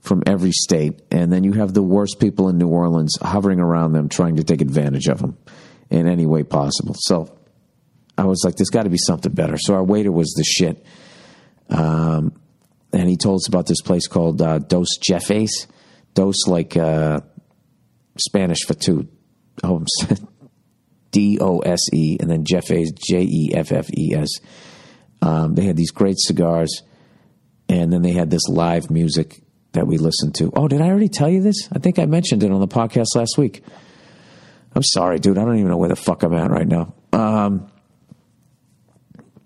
from 0.00 0.22
every 0.26 0.52
state, 0.52 1.00
and 1.10 1.32
then 1.32 1.44
you 1.44 1.54
have 1.54 1.74
the 1.74 1.82
worst 1.82 2.20
people 2.20 2.48
in 2.48 2.58
New 2.58 2.68
Orleans 2.68 3.14
hovering 3.20 3.60
around 3.60 3.92
them, 3.92 4.08
trying 4.08 4.36
to 4.36 4.44
take 4.44 4.60
advantage 4.60 5.08
of 5.08 5.20
them 5.20 5.36
in 5.90 6.06
any 6.06 6.26
way 6.26 6.44
possible. 6.44 6.94
So 6.98 7.37
I 8.18 8.24
was 8.24 8.42
like, 8.44 8.56
there's 8.56 8.70
got 8.70 8.82
to 8.82 8.90
be 8.90 8.98
something 8.98 9.32
better. 9.32 9.56
So 9.56 9.74
our 9.74 9.84
waiter 9.84 10.10
was 10.10 10.34
the 10.36 10.44
shit. 10.44 10.84
Um, 11.70 12.32
and 12.92 13.08
he 13.08 13.16
told 13.16 13.36
us 13.36 13.48
about 13.48 13.66
this 13.66 13.80
place 13.80 14.08
called 14.08 14.42
uh, 14.42 14.58
Dos 14.58 14.98
Jeffes. 15.00 15.68
Dos, 16.14 16.48
like 16.48 16.76
uh, 16.76 17.20
Spanish 18.18 18.64
for 18.66 18.74
two. 18.74 19.08
D 21.10 21.38
O 21.40 21.60
S 21.60 21.80
E, 21.94 22.18
and 22.20 22.30
then 22.30 22.44
Jeffes, 22.44 22.92
J 22.92 23.22
E 23.22 23.52
F 23.54 23.72
F 23.72 23.88
E 23.96 24.14
S. 24.14 24.28
Um, 25.22 25.54
they 25.54 25.64
had 25.64 25.76
these 25.76 25.90
great 25.90 26.18
cigars, 26.18 26.82
and 27.68 27.92
then 27.92 28.02
they 28.02 28.12
had 28.12 28.30
this 28.30 28.46
live 28.48 28.90
music 28.90 29.40
that 29.72 29.86
we 29.86 29.96
listened 29.96 30.34
to. 30.36 30.52
Oh, 30.54 30.68
did 30.68 30.80
I 30.80 30.88
already 30.88 31.08
tell 31.08 31.28
you 31.28 31.42
this? 31.42 31.68
I 31.72 31.78
think 31.78 31.98
I 31.98 32.06
mentioned 32.06 32.42
it 32.42 32.50
on 32.50 32.60
the 32.60 32.68
podcast 32.68 33.14
last 33.14 33.38
week. 33.38 33.62
I'm 34.74 34.82
sorry, 34.82 35.18
dude. 35.18 35.38
I 35.38 35.44
don't 35.44 35.56
even 35.56 35.68
know 35.68 35.76
where 35.76 35.88
the 35.88 35.96
fuck 35.96 36.22
I'm 36.22 36.34
at 36.34 36.50
right 36.50 36.68
now. 36.68 36.94
Um, 37.12 37.70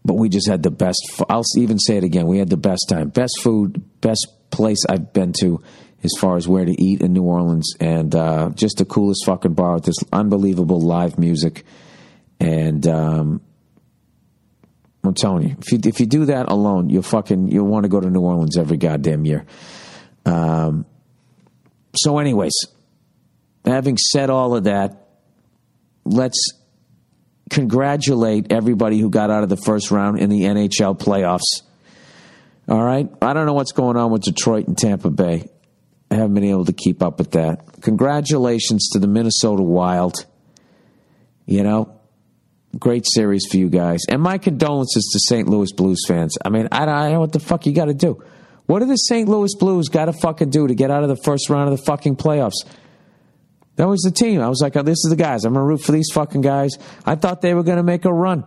but 0.04 0.14
we 0.14 0.28
just 0.28 0.48
had 0.48 0.62
the 0.62 0.70
best. 0.70 1.00
I'll 1.28 1.44
even 1.56 1.78
say 1.78 1.96
it 1.96 2.04
again. 2.04 2.26
We 2.26 2.38
had 2.38 2.48
the 2.48 2.56
best 2.56 2.86
time, 2.88 3.08
best 3.08 3.40
food, 3.40 3.82
best 4.00 4.26
place 4.50 4.84
I've 4.88 5.12
been 5.12 5.32
to 5.40 5.62
as 6.04 6.12
far 6.18 6.36
as 6.36 6.48
where 6.48 6.64
to 6.64 6.82
eat 6.82 7.00
in 7.00 7.12
New 7.12 7.22
Orleans, 7.22 7.74
and 7.78 8.14
uh, 8.14 8.50
just 8.54 8.78
the 8.78 8.84
coolest 8.84 9.24
fucking 9.24 9.54
bar 9.54 9.74
with 9.74 9.84
this 9.84 9.96
unbelievable 10.12 10.80
live 10.80 11.18
music. 11.18 11.64
And 12.40 12.84
um, 12.88 13.40
I'm 15.04 15.14
telling 15.14 15.48
you, 15.48 15.56
if 15.60 15.72
you 15.72 15.78
if 15.84 16.00
you 16.00 16.06
do 16.06 16.24
that 16.26 16.50
alone, 16.50 16.90
you'll 16.90 17.02
fucking 17.02 17.50
you'll 17.50 17.68
want 17.68 17.84
to 17.84 17.88
go 17.88 18.00
to 18.00 18.10
New 18.10 18.20
Orleans 18.20 18.58
every 18.58 18.76
goddamn 18.76 19.24
year. 19.24 19.44
Um, 20.26 20.86
so, 21.94 22.18
anyways, 22.18 22.54
having 23.64 23.96
said 23.96 24.30
all 24.30 24.56
of 24.56 24.64
that, 24.64 25.08
let's 26.04 26.61
congratulate 27.52 28.50
everybody 28.50 28.98
who 28.98 29.10
got 29.10 29.30
out 29.30 29.42
of 29.42 29.48
the 29.48 29.56
first 29.56 29.90
round 29.90 30.18
in 30.18 30.30
the 30.30 30.42
NHL 30.42 30.98
playoffs. 30.98 31.62
All 32.68 32.82
right. 32.82 33.08
I 33.20 33.34
don't 33.34 33.46
know 33.46 33.52
what's 33.52 33.72
going 33.72 33.96
on 33.96 34.10
with 34.10 34.22
Detroit 34.22 34.66
and 34.66 34.76
Tampa 34.76 35.10
Bay. 35.10 35.48
I 36.10 36.14
haven't 36.14 36.34
been 36.34 36.44
able 36.44 36.64
to 36.64 36.72
keep 36.72 37.02
up 37.02 37.18
with 37.18 37.32
that. 37.32 37.82
Congratulations 37.82 38.88
to 38.90 38.98
the 38.98 39.06
Minnesota 39.06 39.62
Wild. 39.62 40.26
You 41.46 41.62
know, 41.62 42.00
great 42.78 43.04
series 43.06 43.46
for 43.50 43.58
you 43.58 43.68
guys. 43.68 44.00
And 44.08 44.22
my 44.22 44.38
condolences 44.38 45.10
to 45.12 45.34
St. 45.34 45.48
Louis 45.48 45.72
Blues 45.72 46.02
fans. 46.08 46.36
I 46.44 46.48
mean, 46.48 46.68
I 46.72 46.86
don't 46.86 47.12
know 47.12 47.20
what 47.20 47.32
the 47.32 47.40
fuck 47.40 47.66
you 47.66 47.72
got 47.72 47.86
to 47.86 47.94
do. 47.94 48.22
What 48.66 48.78
do 48.78 48.86
the 48.86 48.96
St. 48.96 49.28
Louis 49.28 49.54
Blues 49.56 49.88
got 49.88 50.06
to 50.06 50.12
fucking 50.12 50.50
do 50.50 50.66
to 50.66 50.74
get 50.74 50.90
out 50.90 51.02
of 51.02 51.08
the 51.08 51.16
first 51.16 51.50
round 51.50 51.70
of 51.70 51.78
the 51.78 51.84
fucking 51.84 52.16
playoffs? 52.16 52.64
That 53.76 53.88
was 53.88 54.02
the 54.02 54.10
team. 54.10 54.40
I 54.40 54.48
was 54.48 54.60
like, 54.60 54.76
oh, 54.76 54.82
this 54.82 54.98
is 55.04 55.10
the 55.10 55.16
guys. 55.16 55.44
I'm 55.44 55.54
going 55.54 55.64
to 55.64 55.66
root 55.68 55.82
for 55.82 55.92
these 55.92 56.10
fucking 56.12 56.42
guys. 56.42 56.72
I 57.06 57.14
thought 57.14 57.40
they 57.40 57.54
were 57.54 57.62
going 57.62 57.78
to 57.78 57.82
make 57.82 58.04
a 58.04 58.12
run. 58.12 58.44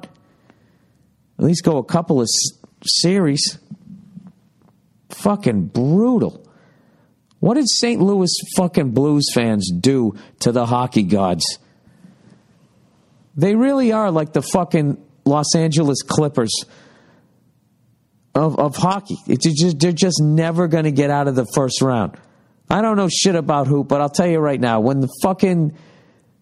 At 1.39 1.45
least 1.45 1.63
go 1.63 1.77
a 1.77 1.83
couple 1.83 2.21
of 2.21 2.25
s- 2.25 2.59
series. 2.83 3.57
Fucking 5.09 5.67
brutal. 5.67 6.47
What 7.39 7.55
did 7.55 7.67
St. 7.67 8.01
Louis 8.01 8.29
fucking 8.55 8.91
Blues 8.91 9.25
fans 9.33 9.71
do 9.71 10.13
to 10.39 10.51
the 10.51 10.65
hockey 10.65 11.03
gods? 11.03 11.59
They 13.35 13.55
really 13.55 13.91
are 13.91 14.11
like 14.11 14.33
the 14.33 14.41
fucking 14.41 15.03
Los 15.25 15.55
Angeles 15.55 16.01
Clippers 16.03 16.53
of, 18.33 18.57
of 18.59 18.75
hockey. 18.75 19.17
It's 19.27 19.45
just, 19.61 19.79
they're 19.79 19.91
just 19.91 20.21
never 20.21 20.67
going 20.67 20.85
to 20.85 20.91
get 20.91 21.09
out 21.09 21.27
of 21.27 21.35
the 21.35 21.45
first 21.53 21.81
round. 21.81 22.17
I 22.69 22.81
don't 22.81 22.97
know 22.97 23.09
shit 23.09 23.35
about 23.35 23.67
hoop, 23.67 23.87
but 23.87 24.01
I'll 24.01 24.09
tell 24.09 24.27
you 24.27 24.39
right 24.39 24.59
now, 24.59 24.79
when 24.79 24.99
the 24.99 25.09
fucking 25.21 25.77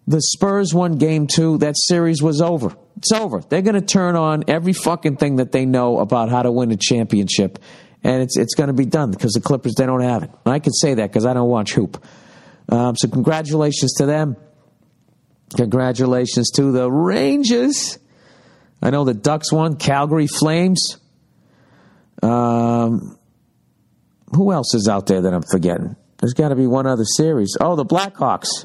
the 0.06 0.20
Spurs 0.20 0.74
won 0.74 0.96
game 0.96 1.26
two, 1.26 1.58
that 1.58 1.74
series 1.76 2.22
was 2.22 2.40
over. 2.40 2.76
It's 2.96 3.12
over. 3.12 3.40
They're 3.40 3.62
going 3.62 3.74
to 3.74 3.80
turn 3.80 4.16
on 4.16 4.44
every 4.48 4.72
fucking 4.72 5.16
thing 5.16 5.36
that 5.36 5.52
they 5.52 5.66
know 5.66 5.98
about 5.98 6.28
how 6.28 6.42
to 6.42 6.52
win 6.52 6.70
a 6.70 6.76
championship, 6.76 7.58
and 8.02 8.22
it's 8.22 8.36
it's 8.36 8.54
going 8.54 8.68
to 8.68 8.74
be 8.74 8.86
done 8.86 9.10
because 9.10 9.32
the 9.32 9.40
Clippers 9.40 9.74
they 9.74 9.86
don't 9.86 10.02
have 10.02 10.22
it. 10.22 10.30
And 10.44 10.54
I 10.54 10.58
can 10.58 10.72
say 10.72 10.94
that 10.94 11.10
because 11.10 11.26
I 11.26 11.34
don't 11.34 11.48
watch 11.48 11.72
hoop. 11.72 12.02
Um, 12.68 12.96
so 12.96 13.08
congratulations 13.08 13.94
to 13.94 14.06
them. 14.06 14.36
Congratulations 15.56 16.50
to 16.52 16.72
the 16.72 16.90
Rangers. 16.90 17.98
I 18.82 18.90
know 18.90 19.04
the 19.04 19.14
Ducks 19.14 19.52
won. 19.52 19.76
Calgary 19.76 20.26
Flames. 20.26 20.98
Um, 22.22 23.18
who 24.34 24.52
else 24.52 24.74
is 24.74 24.88
out 24.88 25.06
there 25.06 25.22
that 25.22 25.32
I'm 25.32 25.42
forgetting? 25.42 25.96
There's 26.24 26.32
got 26.32 26.48
to 26.48 26.56
be 26.56 26.66
one 26.66 26.86
other 26.86 27.04
series. 27.04 27.54
Oh, 27.60 27.76
the 27.76 27.84
Blackhawks. 27.84 28.64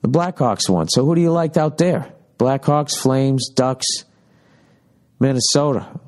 The 0.00 0.08
Blackhawks 0.08 0.66
won. 0.66 0.88
So 0.88 1.04
who 1.04 1.14
do 1.14 1.20
you 1.20 1.30
like 1.30 1.58
out 1.58 1.76
there? 1.76 2.10
Blackhawks, 2.38 2.96
Flames, 2.96 3.50
Ducks, 3.50 3.84
Minnesota. 5.20 6.00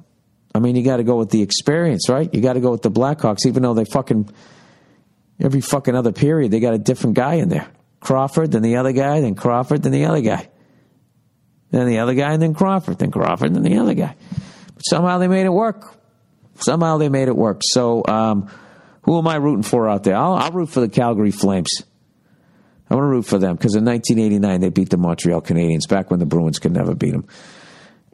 I 0.55 0.61
mean, 0.61 0.77
you 0.77 0.83
got 0.83 0.97
to 0.97 1.05
go 1.05 1.17
with 1.17 1.29
the 1.29 1.43
experience, 1.43 2.09
right? 2.09 2.33
You 2.33 2.41
got 2.41 2.55
to 2.55 2.61
go 2.61 2.71
with 2.71 2.81
the 2.81 2.91
Blackhawks, 2.91 3.45
even 3.45 3.63
though 3.63 3.75
they 3.75 3.85
fucking 3.85 4.31
every 5.41 5.61
fucking 5.61 5.95
other 5.95 6.13
period 6.13 6.53
they 6.53 6.61
got 6.61 6.73
a 6.73 6.79
different 6.79 7.15
guy 7.15 7.35
in 7.35 7.51
there. 7.51 7.69
Crawford, 8.01 8.53
then 8.53 8.63
the 8.63 8.77
other 8.77 8.93
guy, 8.93 9.21
then 9.21 9.35
Crawford, 9.35 9.83
then 9.83 9.93
the 9.93 10.07
other 10.07 10.23
guy, 10.23 10.49
then 11.71 11.87
the 11.87 11.99
other 11.99 12.15
guy, 12.15 12.33
and 12.33 12.41
then 12.41 12.55
Crawford, 12.55 12.99
then 12.99 13.11
Crawford, 13.11 13.55
then 13.55 13.63
the 13.63 13.77
other 13.77 13.93
guy. 13.93 14.17
But 14.75 14.83
somehow 14.87 15.19
they 15.19 15.29
made 15.29 15.45
it 15.45 15.53
work. 15.53 15.95
Somehow 16.61 16.97
they 16.97 17.11
made 17.11 17.29
it 17.29 17.37
work. 17.37 17.61
So, 17.63 18.03
um, 18.09 18.49
who 19.03 19.19
am 19.19 19.27
I 19.27 19.37
rooting 19.37 19.63
for 19.63 19.89
out 19.89 20.05
there? 20.05 20.17
I'll, 20.17 20.35
I'll 20.35 20.53
root 20.53 20.71
for 20.71 20.81
the 20.81 20.89
Calgary 20.89 21.31
Flames. 21.31 21.83
I 22.91 22.95
want 22.95 23.05
to 23.05 23.09
root 23.09 23.27
for 23.27 23.39
them 23.39 23.57
because 23.57 23.75
in 23.75 23.85
1989 23.85 24.61
they 24.61 24.71
beat 24.71 24.91
the 24.91 24.97
Montreal 24.97 25.43
Canadiens 25.43 25.89
back 25.89 26.11
when 26.11 26.21
the 26.21 26.27
Bruins 26.27 26.59
could 26.59 26.73
never 26.73 26.95
beat 26.95 27.13
them. 27.13 27.27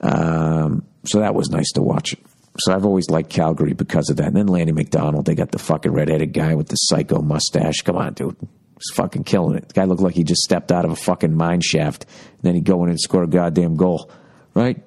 Um, 0.01 0.85
so 1.05 1.21
that 1.21 1.35
was 1.35 1.49
nice 1.51 1.71
to 1.73 1.83
watch. 1.83 2.17
So 2.59 2.73
I've 2.73 2.85
always 2.85 3.11
liked 3.11 3.31
Calgary 3.31 3.73
because 3.73 4.11
of 4.11 4.17
that. 4.19 4.29
And 4.29 4.37
then 4.37 4.47
Lanny 4.47 4.73
McDonald, 4.73 5.27
they 5.27 5.35
got 5.35 5.51
the 5.51 5.59
fucking 5.59 5.93
redheaded 5.93 6.33
guy 6.33 6.55
with 6.55 6.69
the 6.69 6.77
psycho 6.77 7.21
mustache. 7.21 7.83
Come 7.83 7.97
on, 7.97 8.15
dude. 8.15 8.37
He's 8.41 8.95
fucking 8.95 9.25
killing 9.25 9.57
it. 9.57 9.69
The 9.69 9.75
guy 9.75 9.85
looked 9.85 10.03
like 10.03 10.15
he 10.15 10.25
just 10.25 10.43
stepped 10.43 10.71
out 10.71 10.85
of 10.85 10.91
a 10.91 10.97
fucking 10.97 11.37
mine 11.37 11.61
shaft. 11.61 12.05
And 12.05 12.43
then 12.43 12.55
he'd 12.55 12.65
go 12.65 12.85
in 12.85 12.91
and 12.91 13.01
score 13.01 13.23
a 13.23 13.29
goddamn 13.29 13.77
goal, 13.77 14.11
right? 14.55 14.83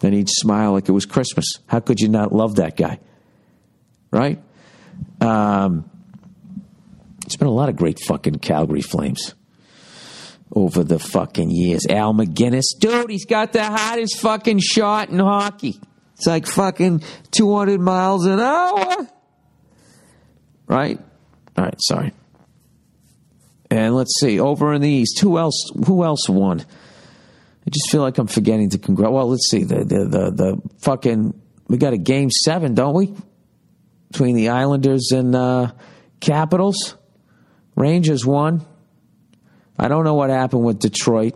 Then 0.00 0.12
he'd 0.12 0.28
smile 0.28 0.72
like 0.72 0.88
it 0.88 0.92
was 0.92 1.06
Christmas. 1.06 1.46
How 1.66 1.80
could 1.80 2.00
you 2.00 2.08
not 2.08 2.32
love 2.32 2.56
that 2.56 2.76
guy? 2.76 3.00
Right? 4.10 4.40
Um, 5.20 5.90
it's 7.24 7.36
been 7.36 7.48
a 7.48 7.52
lot 7.52 7.68
of 7.68 7.76
great 7.76 7.98
fucking 8.00 8.36
Calgary 8.36 8.82
Flames 8.82 9.34
over 10.52 10.84
the 10.84 10.98
fucking 10.98 11.50
years. 11.50 11.86
Al 11.88 12.14
MacInnis, 12.14 12.78
dude, 12.78 13.10
he's 13.10 13.24
got 13.24 13.52
the 13.52 13.64
hottest 13.64 14.20
fucking 14.20 14.60
shot 14.60 15.08
in 15.08 15.18
hockey. 15.18 15.80
It's 16.16 16.26
like 16.26 16.46
fucking 16.46 17.02
200 17.32 17.80
miles 17.80 18.26
an 18.26 18.40
hour. 18.40 19.08
Right? 20.66 20.98
All 21.56 21.64
right, 21.64 21.74
sorry. 21.80 22.12
And 23.70 23.94
let's 23.94 24.20
see, 24.20 24.38
over 24.38 24.72
in 24.74 24.82
the 24.82 24.88
East, 24.88 25.18
who 25.20 25.38
else? 25.38 25.70
Who 25.86 26.04
else 26.04 26.28
won? 26.28 26.60
I 26.60 27.70
just 27.70 27.90
feel 27.90 28.02
like 28.02 28.18
I'm 28.18 28.26
forgetting 28.26 28.70
to 28.70 28.78
congratulate. 28.78 29.14
Well, 29.14 29.30
let's 29.30 29.50
see, 29.50 29.64
the, 29.64 29.84
the 29.84 30.04
the 30.04 30.30
the 30.30 30.62
fucking 30.82 31.40
we 31.68 31.78
got 31.78 31.92
a 31.92 31.98
game 31.98 32.30
seven, 32.30 32.74
don't 32.74 32.94
we? 32.94 33.14
Between 34.14 34.36
the 34.36 34.50
Islanders 34.50 35.10
and 35.10 35.34
uh, 35.34 35.72
Capitals, 36.20 36.94
Rangers 37.74 38.24
won. 38.24 38.64
I 39.76 39.88
don't 39.88 40.04
know 40.04 40.14
what 40.14 40.30
happened 40.30 40.62
with 40.62 40.78
Detroit 40.78 41.34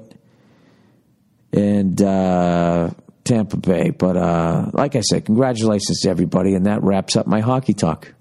and 1.53 2.01
uh, 2.01 2.91
Tampa 3.25 3.57
Bay, 3.57 3.91
but 3.91 4.17
uh, 4.17 4.71
like 4.73 4.95
I 4.95 5.01
said, 5.01 5.25
congratulations 5.25 6.03
to 6.03 6.09
everybody, 6.09 6.55
and 6.55 6.67
that 6.67 6.85
wraps 6.85 7.17
up 7.17 7.27
my 7.27 7.41
hockey 7.41 7.75
talk. 7.75 8.15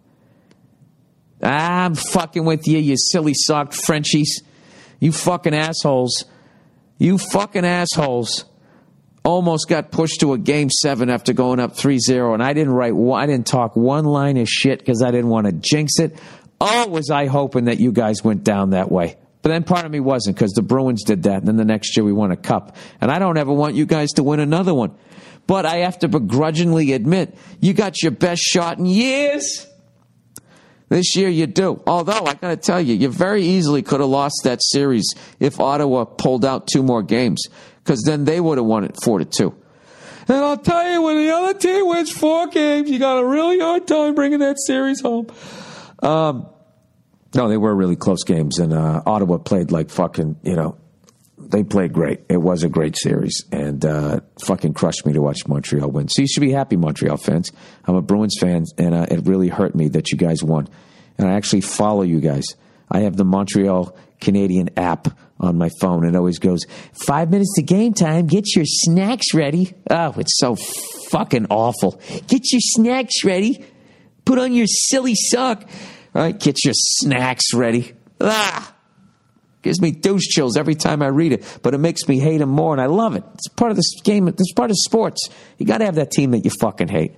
I'm 1.44 1.94
fucking 1.94 2.44
with 2.44 2.68
you, 2.68 2.80
you 2.80 2.96
silly 2.98 3.36
socked 3.36 3.76
Frenchies. 3.76 4.42
You 5.00 5.12
fucking 5.12 5.54
assholes. 5.54 6.26
You 6.98 7.20
fucking 7.20 7.64
assholes 7.64 8.46
almost 9.28 9.68
got 9.68 9.92
pushed 9.92 10.22
to 10.22 10.32
a 10.32 10.38
game 10.38 10.70
seven 10.70 11.10
after 11.10 11.34
going 11.34 11.60
up 11.60 11.76
3-0 11.76 12.34
and 12.34 12.42
I 12.42 12.54
didn't 12.54 12.72
write 12.72 12.96
one, 12.96 13.22
I 13.22 13.26
didn't 13.26 13.46
talk 13.46 13.76
one 13.76 14.06
line 14.06 14.38
of 14.38 14.48
shit 14.48 14.80
because 14.80 15.04
I 15.04 15.12
didn't 15.12 15.28
want 15.28 15.48
to 15.48 15.52
jinx 15.52 16.00
it. 16.00 16.18
Oh, 16.62 16.88
was 16.88 17.12
I 17.12 17.26
hoping 17.26 17.66
that 17.66 17.78
you 17.78 17.92
guys 17.92 18.24
went 18.24 18.46
down 18.46 18.70
that 18.70 18.90
way. 18.90 19.18
But 19.42 19.50
then 19.50 19.64
part 19.66 19.86
of 19.86 19.92
me 19.92 20.00
wasn't 20.00 20.38
because 20.38 20.54
the 20.54 20.62
Bruins 20.62 21.04
did 21.04 21.24
that. 21.24 21.40
And 21.40 21.48
then 21.48 21.58
the 21.58 21.66
next 21.66 21.98
year 21.98 22.06
we 22.06 22.14
won 22.14 22.32
a 22.32 22.38
cup. 22.38 22.78
And 23.02 23.12
I 23.12 23.20
don't 23.20 23.38
ever 23.38 23.52
want 23.52 23.76
you 23.76 23.86
guys 23.86 24.12
to 24.14 24.24
win 24.24 24.40
another 24.40 24.74
one. 24.74 24.96
But 25.46 25.66
I 25.66 25.80
have 25.80 26.00
to 26.00 26.08
begrudgingly 26.08 26.94
admit, 26.94 27.38
you 27.60 27.74
got 27.74 28.02
your 28.02 28.12
best 28.12 28.42
shot 28.42 28.80
in 28.80 28.86
years. 28.86 29.68
This 30.90 31.18
year 31.18 31.28
you 31.28 31.48
do. 31.48 31.84
Although 31.86 32.26
I 32.26 32.34
got 32.34 32.50
to 32.50 32.58
tell 32.58 32.80
you, 32.80 32.96
you 32.96 33.10
very 33.10 33.44
easily 33.44 33.82
could 33.82 34.00
have 34.00 34.10
lost 34.10 34.42
that 34.46 34.64
series 34.64 35.16
if 35.40 35.60
Ottawa 35.60 36.06
pulled 36.06 36.46
out 36.46 36.68
two 36.68 36.82
more 36.82 37.04
games, 37.04 37.44
because 37.88 38.04
then 38.04 38.26
they 38.26 38.42
would 38.42 38.58
have 38.58 38.68
won 38.68 38.84
it 38.84 38.98
four 39.02 39.20
to 39.20 39.26
two. 39.26 39.56
And 40.28 40.38
I'll 40.38 40.58
tell 40.58 40.92
you, 40.92 41.02
when 41.02 41.16
the 41.16 41.34
other 41.34 41.58
team 41.58 41.88
wins 41.88 42.12
four 42.12 42.48
games, 42.48 42.90
you 42.90 43.00
got 43.00 43.18
a 43.18 43.26
really 43.26 43.60
hard 43.60 43.88
time 43.88 44.14
bringing 44.14 44.40
that 44.40 44.58
series 44.60 45.00
home. 45.00 45.28
Um, 46.04 46.48
no, 47.34 47.48
they 47.48 47.56
were 47.56 47.74
really 47.74 47.96
close 47.96 48.26
games, 48.26 48.60
and 48.60 48.74
uh, 48.74 49.04
Ottawa 49.06 49.38
played 49.38 49.72
like 49.72 49.90
fucking, 49.90 50.38
you 50.44 50.56
know, 50.58 50.78
they 51.38 51.64
played 51.64 51.94
great. 51.94 52.22
It 52.28 52.42
was 52.42 52.64
a 52.64 52.70
great 52.70 52.98
series, 52.98 53.46
and 53.54 53.86
uh, 53.86 54.20
fucking 54.44 54.74
crushed 54.74 55.06
me 55.06 55.14
to 55.14 55.22
watch 55.22 55.48
Montreal 55.48 55.90
win. 55.92 56.10
So 56.10 56.24
you 56.24 56.28
should 56.28 56.42
be 56.42 56.52
happy, 56.52 56.76
Montreal 56.76 57.16
fans. 57.16 57.54
I'm 57.86 57.96
a 57.96 58.02
Bruins 58.02 58.36
fan, 58.38 58.66
and 58.78 58.94
uh, 58.94 59.06
it 59.10 59.26
really 59.26 59.48
hurt 59.48 59.76
me 59.76 59.88
that 59.90 60.12
you 60.12 60.18
guys 60.18 60.44
won. 60.44 60.68
And 61.18 61.28
I 61.28 61.34
actually 61.34 61.62
follow 61.62 62.02
you 62.02 62.20
guys. 62.20 62.44
I 62.92 63.02
have 63.02 63.16
the 63.16 63.26
Montreal 63.26 63.96
Canadian 64.20 64.72
app 64.78 65.08
on 65.40 65.58
my 65.58 65.70
phone, 65.80 66.06
it 66.06 66.16
always 66.16 66.40
goes 66.40 66.62
five 67.06 67.30
minutes 67.30 67.54
to 67.56 67.62
game 67.62 67.94
time. 67.94 68.28
Get 68.28 68.56
your 68.56 68.66
snacks 68.66 69.34
ready. 69.34 69.74
Oh, 69.90 70.14
it's 70.18 70.38
so 70.38 70.56
fucking 71.12 71.48
awful. 71.50 72.02
Get 72.28 72.52
your 72.52 72.62
snacks 72.62 73.24
ready. 73.24 73.64
Put 74.26 74.40
on 74.40 74.54
your 74.54 74.68
silly 74.68 75.16
sock. 75.16 75.64
All 76.16 76.22
right, 76.22 76.38
get 76.38 76.66
your 76.66 76.74
snacks 76.74 77.54
ready. 77.54 77.94
Ah, 78.20 78.74
gives 79.62 79.80
me 79.80 79.92
douche 79.92 80.26
chills 80.28 80.58
every 80.58 80.76
time 80.76 81.02
I 81.02 81.08
read 81.08 81.34
it, 81.34 81.60
but 81.62 81.74
it 81.74 81.78
makes 81.78 82.08
me 82.08 82.20
hate 82.20 82.42
him 82.42 82.50
more, 82.50 82.74
and 82.74 82.82
I 82.82 82.88
love 82.88 83.16
it. 83.16 83.24
It's 83.36 83.48
part 83.50 83.70
of 83.70 83.78
this 83.78 84.02
game. 84.02 84.28
It's 84.28 84.54
part 84.54 84.72
of 84.72 84.78
sports. 84.80 85.30
You 85.58 85.66
got 85.66 85.78
to 85.80 85.86
have 85.86 85.96
that 85.96 86.12
team 86.12 86.32
that 86.32 86.44
you 86.46 86.52
fucking 86.60 86.88
hate. 86.88 87.14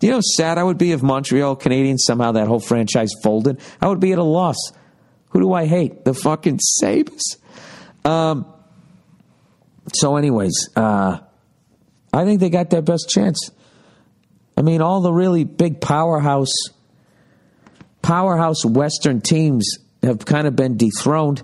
Do 0.00 0.06
you 0.06 0.12
know 0.12 0.16
how 0.16 0.22
sad 0.22 0.58
I 0.58 0.64
would 0.64 0.78
be 0.78 0.92
if 0.92 1.02
Montreal 1.02 1.56
Canadiens 1.56 1.98
somehow 2.00 2.32
that 2.32 2.48
whole 2.48 2.58
franchise 2.58 3.10
folded? 3.22 3.60
I 3.80 3.88
would 3.88 4.00
be 4.00 4.12
at 4.12 4.18
a 4.18 4.24
loss. 4.24 4.56
Who 5.30 5.40
do 5.40 5.52
I 5.52 5.66
hate? 5.66 6.04
The 6.04 6.14
fucking 6.14 6.58
Sabres. 6.58 7.36
Um. 8.04 8.46
So, 9.92 10.16
anyways, 10.16 10.70
uh, 10.76 11.18
I 12.12 12.24
think 12.24 12.40
they 12.40 12.50
got 12.50 12.70
their 12.70 12.82
best 12.82 13.08
chance. 13.08 13.50
I 14.56 14.62
mean, 14.62 14.82
all 14.82 15.00
the 15.00 15.12
really 15.12 15.44
big 15.44 15.80
powerhouse 15.80 16.52
powerhouse 18.02 18.64
Western 18.64 19.20
teams 19.20 19.78
have 20.02 20.24
kind 20.24 20.46
of 20.46 20.56
been 20.56 20.76
dethroned. 20.76 21.42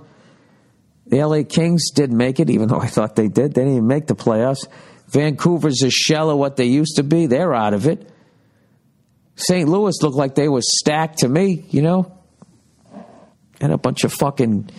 The 1.06 1.24
LA 1.24 1.42
Kings 1.44 1.90
didn't 1.90 2.16
make 2.16 2.40
it, 2.40 2.50
even 2.50 2.68
though 2.68 2.80
I 2.80 2.88
thought 2.88 3.14
they 3.14 3.28
did. 3.28 3.54
They 3.54 3.62
didn't 3.62 3.76
even 3.76 3.86
make 3.86 4.06
the 4.06 4.16
playoffs. 4.16 4.66
Vancouver's 5.08 5.82
a 5.82 5.90
shell 5.90 6.30
of 6.30 6.38
what 6.38 6.56
they 6.56 6.64
used 6.64 6.96
to 6.96 7.04
be. 7.04 7.26
They're 7.26 7.54
out 7.54 7.74
of 7.74 7.86
it. 7.86 8.10
St. 9.36 9.68
Louis 9.68 9.94
looked 10.02 10.16
like 10.16 10.34
they 10.34 10.48
were 10.48 10.62
stacked 10.62 11.18
to 11.18 11.28
me, 11.28 11.64
you 11.70 11.82
know? 11.82 12.12
And 13.60 13.72
a 13.72 13.78
bunch 13.78 14.04
of 14.04 14.12
fucking 14.12 14.70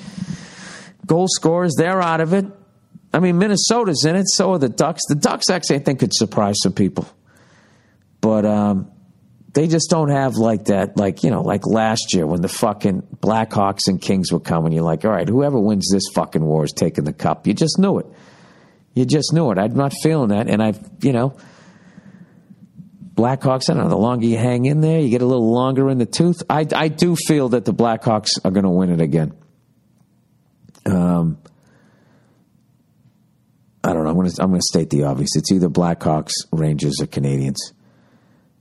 goal 1.07 1.27
scorers. 1.27 1.73
They're 1.75 2.01
out 2.01 2.21
of 2.21 2.33
it. 2.33 2.45
I 3.13 3.19
mean, 3.19 3.37
Minnesota's 3.39 4.05
in 4.05 4.15
it. 4.15 4.25
So 4.27 4.53
are 4.53 4.59
the 4.59 4.69
Ducks. 4.69 5.01
The 5.07 5.15
Ducks 5.15 5.49
actually, 5.49 5.77
I 5.77 5.79
think, 5.79 5.99
could 5.99 6.13
surprise 6.13 6.55
some 6.61 6.73
people. 6.73 7.07
But 8.21 8.45
um, 8.45 8.91
they 9.53 9.67
just 9.67 9.89
don't 9.89 10.09
have 10.09 10.35
like 10.35 10.65
that, 10.65 10.97
like, 10.97 11.23
you 11.23 11.31
know, 11.31 11.41
like 11.41 11.65
last 11.65 12.13
year 12.13 12.27
when 12.27 12.41
the 12.41 12.49
fucking 12.49 13.01
Blackhawks 13.21 13.87
and 13.87 14.01
Kings 14.01 14.31
were 14.31 14.39
coming. 14.39 14.73
You're 14.73 14.83
like, 14.83 15.05
all 15.05 15.11
right, 15.11 15.27
whoever 15.27 15.59
wins 15.59 15.89
this 15.91 16.03
fucking 16.13 16.43
war 16.43 16.65
is 16.65 16.73
taking 16.73 17.05
the 17.05 17.13
cup. 17.13 17.47
You 17.47 17.53
just 17.53 17.79
knew 17.79 17.99
it. 17.99 18.05
You 18.93 19.05
just 19.05 19.31
knew 19.31 19.51
it. 19.51 19.57
I'm 19.57 19.75
not 19.75 19.93
feeling 20.03 20.29
that. 20.29 20.49
And 20.49 20.61
I've, 20.61 20.79
you 21.01 21.13
know, 21.13 21.37
Blackhawks, 23.13 23.69
I 23.69 23.73
don't 23.73 23.83
know, 23.83 23.89
the 23.89 23.97
longer 23.97 24.27
you 24.27 24.37
hang 24.37 24.65
in 24.65 24.81
there, 24.81 24.99
you 24.99 25.09
get 25.09 25.23
a 25.23 25.25
little 25.25 25.51
longer 25.51 25.89
in 25.89 25.97
the 25.97 26.05
tooth. 26.05 26.43
I, 26.49 26.67
I 26.75 26.87
do 26.87 27.15
feel 27.15 27.49
that 27.49 27.65
the 27.65 27.73
Blackhawks 27.73 28.29
are 28.43 28.51
going 28.51 28.63
to 28.63 28.69
win 28.69 28.91
it 28.91 29.01
again. 29.01 29.33
Um, 30.87 31.37
I 33.83 33.93
don't 33.93 34.03
know. 34.03 34.09
I'm 34.09 34.15
going 34.15 34.29
to 34.29 34.41
I'm 34.41 34.49
going 34.49 34.59
to 34.59 34.65
state 34.65 34.89
the 34.89 35.03
obvious. 35.03 35.35
It's 35.35 35.51
either 35.51 35.69
Blackhawks, 35.69 36.33
Rangers, 36.51 36.95
or 37.01 37.07
Canadians. 37.07 37.73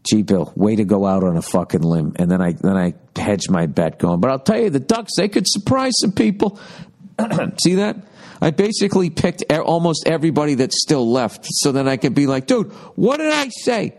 Gee, 0.08 0.22
Bill, 0.22 0.52
way 0.54 0.76
to 0.76 0.84
go 0.84 1.04
out 1.04 1.24
on 1.24 1.36
a 1.36 1.42
fucking 1.42 1.82
limb. 1.82 2.14
And 2.16 2.30
then 2.30 2.40
I 2.40 2.52
then 2.52 2.76
I 2.76 2.94
hedge 3.16 3.48
my 3.50 3.66
bet, 3.66 3.98
going. 3.98 4.20
But 4.20 4.30
I'll 4.30 4.38
tell 4.38 4.60
you, 4.60 4.70
the 4.70 4.78
Ducks 4.80 5.12
they 5.16 5.28
could 5.28 5.48
surprise 5.48 5.94
some 5.98 6.12
people. 6.12 6.60
See 7.62 7.76
that? 7.76 7.96
I 8.40 8.50
basically 8.50 9.10
picked 9.10 9.42
almost 9.50 10.06
everybody 10.06 10.54
that's 10.54 10.80
still 10.82 11.10
left, 11.10 11.46
so 11.48 11.72
then 11.72 11.88
I 11.88 11.96
could 11.96 12.14
be 12.14 12.26
like, 12.26 12.46
dude, 12.46 12.70
what 12.94 13.16
did 13.16 13.32
I 13.32 13.48
say? 13.48 13.94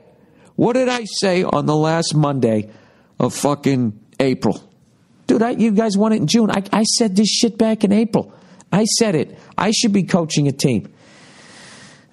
What 0.55 0.73
did 0.73 0.89
I 0.89 1.05
say 1.05 1.43
on 1.43 1.65
the 1.65 1.75
last 1.75 2.15
Monday 2.15 2.69
of 3.19 3.33
fucking 3.33 3.99
April? 4.19 4.66
Dude, 5.27 5.41
I, 5.41 5.51
you 5.51 5.71
guys 5.71 5.97
won 5.97 6.13
it 6.13 6.17
in 6.17 6.27
June. 6.27 6.49
I, 6.49 6.63
I 6.71 6.83
said 6.83 7.15
this 7.15 7.27
shit 7.27 7.57
back 7.57 7.83
in 7.83 7.91
April. 7.91 8.33
I 8.71 8.85
said 8.85 9.15
it. 9.15 9.37
I 9.57 9.71
should 9.71 9.93
be 9.93 10.03
coaching 10.03 10.47
a 10.47 10.51
team. 10.51 10.91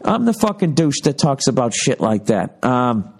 I'm 0.04 0.24
the 0.24 0.34
fucking 0.34 0.74
douche 0.74 1.00
that 1.04 1.16
talks 1.16 1.46
about 1.46 1.72
shit 1.72 2.00
like 2.00 2.26
that. 2.26 2.62
Um, 2.64 3.14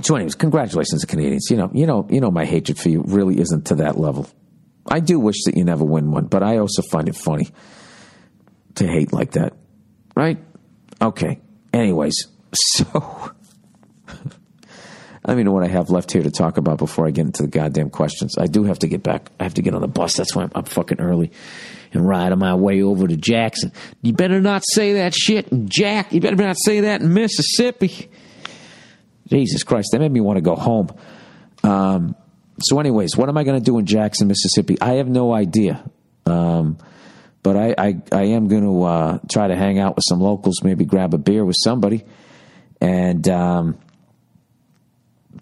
so, 0.00 0.16
anyways, 0.16 0.34
congratulations 0.34 1.02
to 1.02 1.06
Canadiens. 1.06 1.50
You 1.50 1.56
know, 1.58 1.70
you 1.72 1.86
know, 1.86 2.06
you 2.10 2.20
know, 2.20 2.30
my 2.30 2.44
hatred 2.44 2.78
for 2.78 2.88
you 2.88 3.04
really 3.06 3.38
isn't 3.38 3.66
to 3.66 3.76
that 3.76 3.98
level. 3.98 4.28
I 4.88 5.00
do 5.00 5.20
wish 5.20 5.44
that 5.44 5.56
you 5.56 5.64
never 5.64 5.84
win 5.84 6.10
one, 6.10 6.26
but 6.26 6.42
I 6.42 6.58
also 6.58 6.82
find 6.82 7.08
it 7.08 7.14
funny 7.14 7.48
to 8.76 8.86
hate 8.86 9.12
like 9.12 9.32
that, 9.32 9.52
right? 10.16 10.38
Okay. 11.00 11.40
Anyways, 11.72 12.26
so 12.54 13.30
I 15.24 15.34
know 15.34 15.52
what 15.52 15.62
I 15.62 15.68
have 15.68 15.88
left 15.88 16.10
here 16.10 16.22
to 16.22 16.30
talk 16.30 16.56
about 16.56 16.78
before 16.78 17.06
I 17.06 17.12
get 17.12 17.26
into 17.26 17.42
the 17.42 17.48
goddamn 17.48 17.90
questions. 17.90 18.36
I 18.38 18.46
do 18.46 18.64
have 18.64 18.80
to 18.80 18.88
get 18.88 19.04
back. 19.04 19.30
I 19.38 19.44
have 19.44 19.54
to 19.54 19.62
get 19.62 19.72
on 19.74 19.80
the 19.80 19.88
bus. 19.88 20.16
That's 20.16 20.34
why 20.34 20.42
I'm 20.42 20.50
up 20.54 20.68
fucking 20.68 21.00
early 21.00 21.30
and 21.92 22.06
ride 22.06 22.32
on 22.32 22.40
my 22.40 22.54
way 22.54 22.82
over 22.82 23.06
to 23.06 23.16
Jackson. 23.16 23.72
You 24.02 24.14
better 24.14 24.40
not 24.40 24.64
say 24.66 24.94
that 24.94 25.14
shit 25.14 25.48
in 25.48 25.68
Jack. 25.68 26.12
You 26.12 26.20
better 26.20 26.34
not 26.34 26.56
say 26.58 26.80
that 26.80 27.02
in 27.02 27.14
Mississippi. 27.14 28.10
Jesus 29.28 29.62
Christ, 29.62 29.90
that 29.92 30.00
made 30.00 30.10
me 30.10 30.20
want 30.20 30.38
to 30.38 30.42
go 30.42 30.56
home. 30.56 30.88
Um, 31.62 32.16
so, 32.60 32.80
anyways, 32.80 33.16
what 33.16 33.28
am 33.28 33.36
I 33.36 33.44
going 33.44 33.58
to 33.58 33.64
do 33.64 33.78
in 33.78 33.86
Jackson, 33.86 34.26
Mississippi? 34.26 34.76
I 34.80 34.94
have 34.94 35.08
no 35.08 35.32
idea. 35.32 35.88
Um, 36.26 36.78
but 37.42 37.56
I, 37.56 37.74
I, 37.78 38.02
I 38.10 38.22
am 38.24 38.48
going 38.48 38.64
to 38.64 38.82
uh, 38.82 39.18
try 39.30 39.48
to 39.48 39.56
hang 39.56 39.78
out 39.78 39.96
with 39.96 40.04
some 40.08 40.20
locals, 40.20 40.62
maybe 40.62 40.84
grab 40.84 41.14
a 41.14 41.18
beer 41.18 41.44
with 41.44 41.56
somebody. 41.58 42.04
And 42.80 43.28
um, 43.28 43.78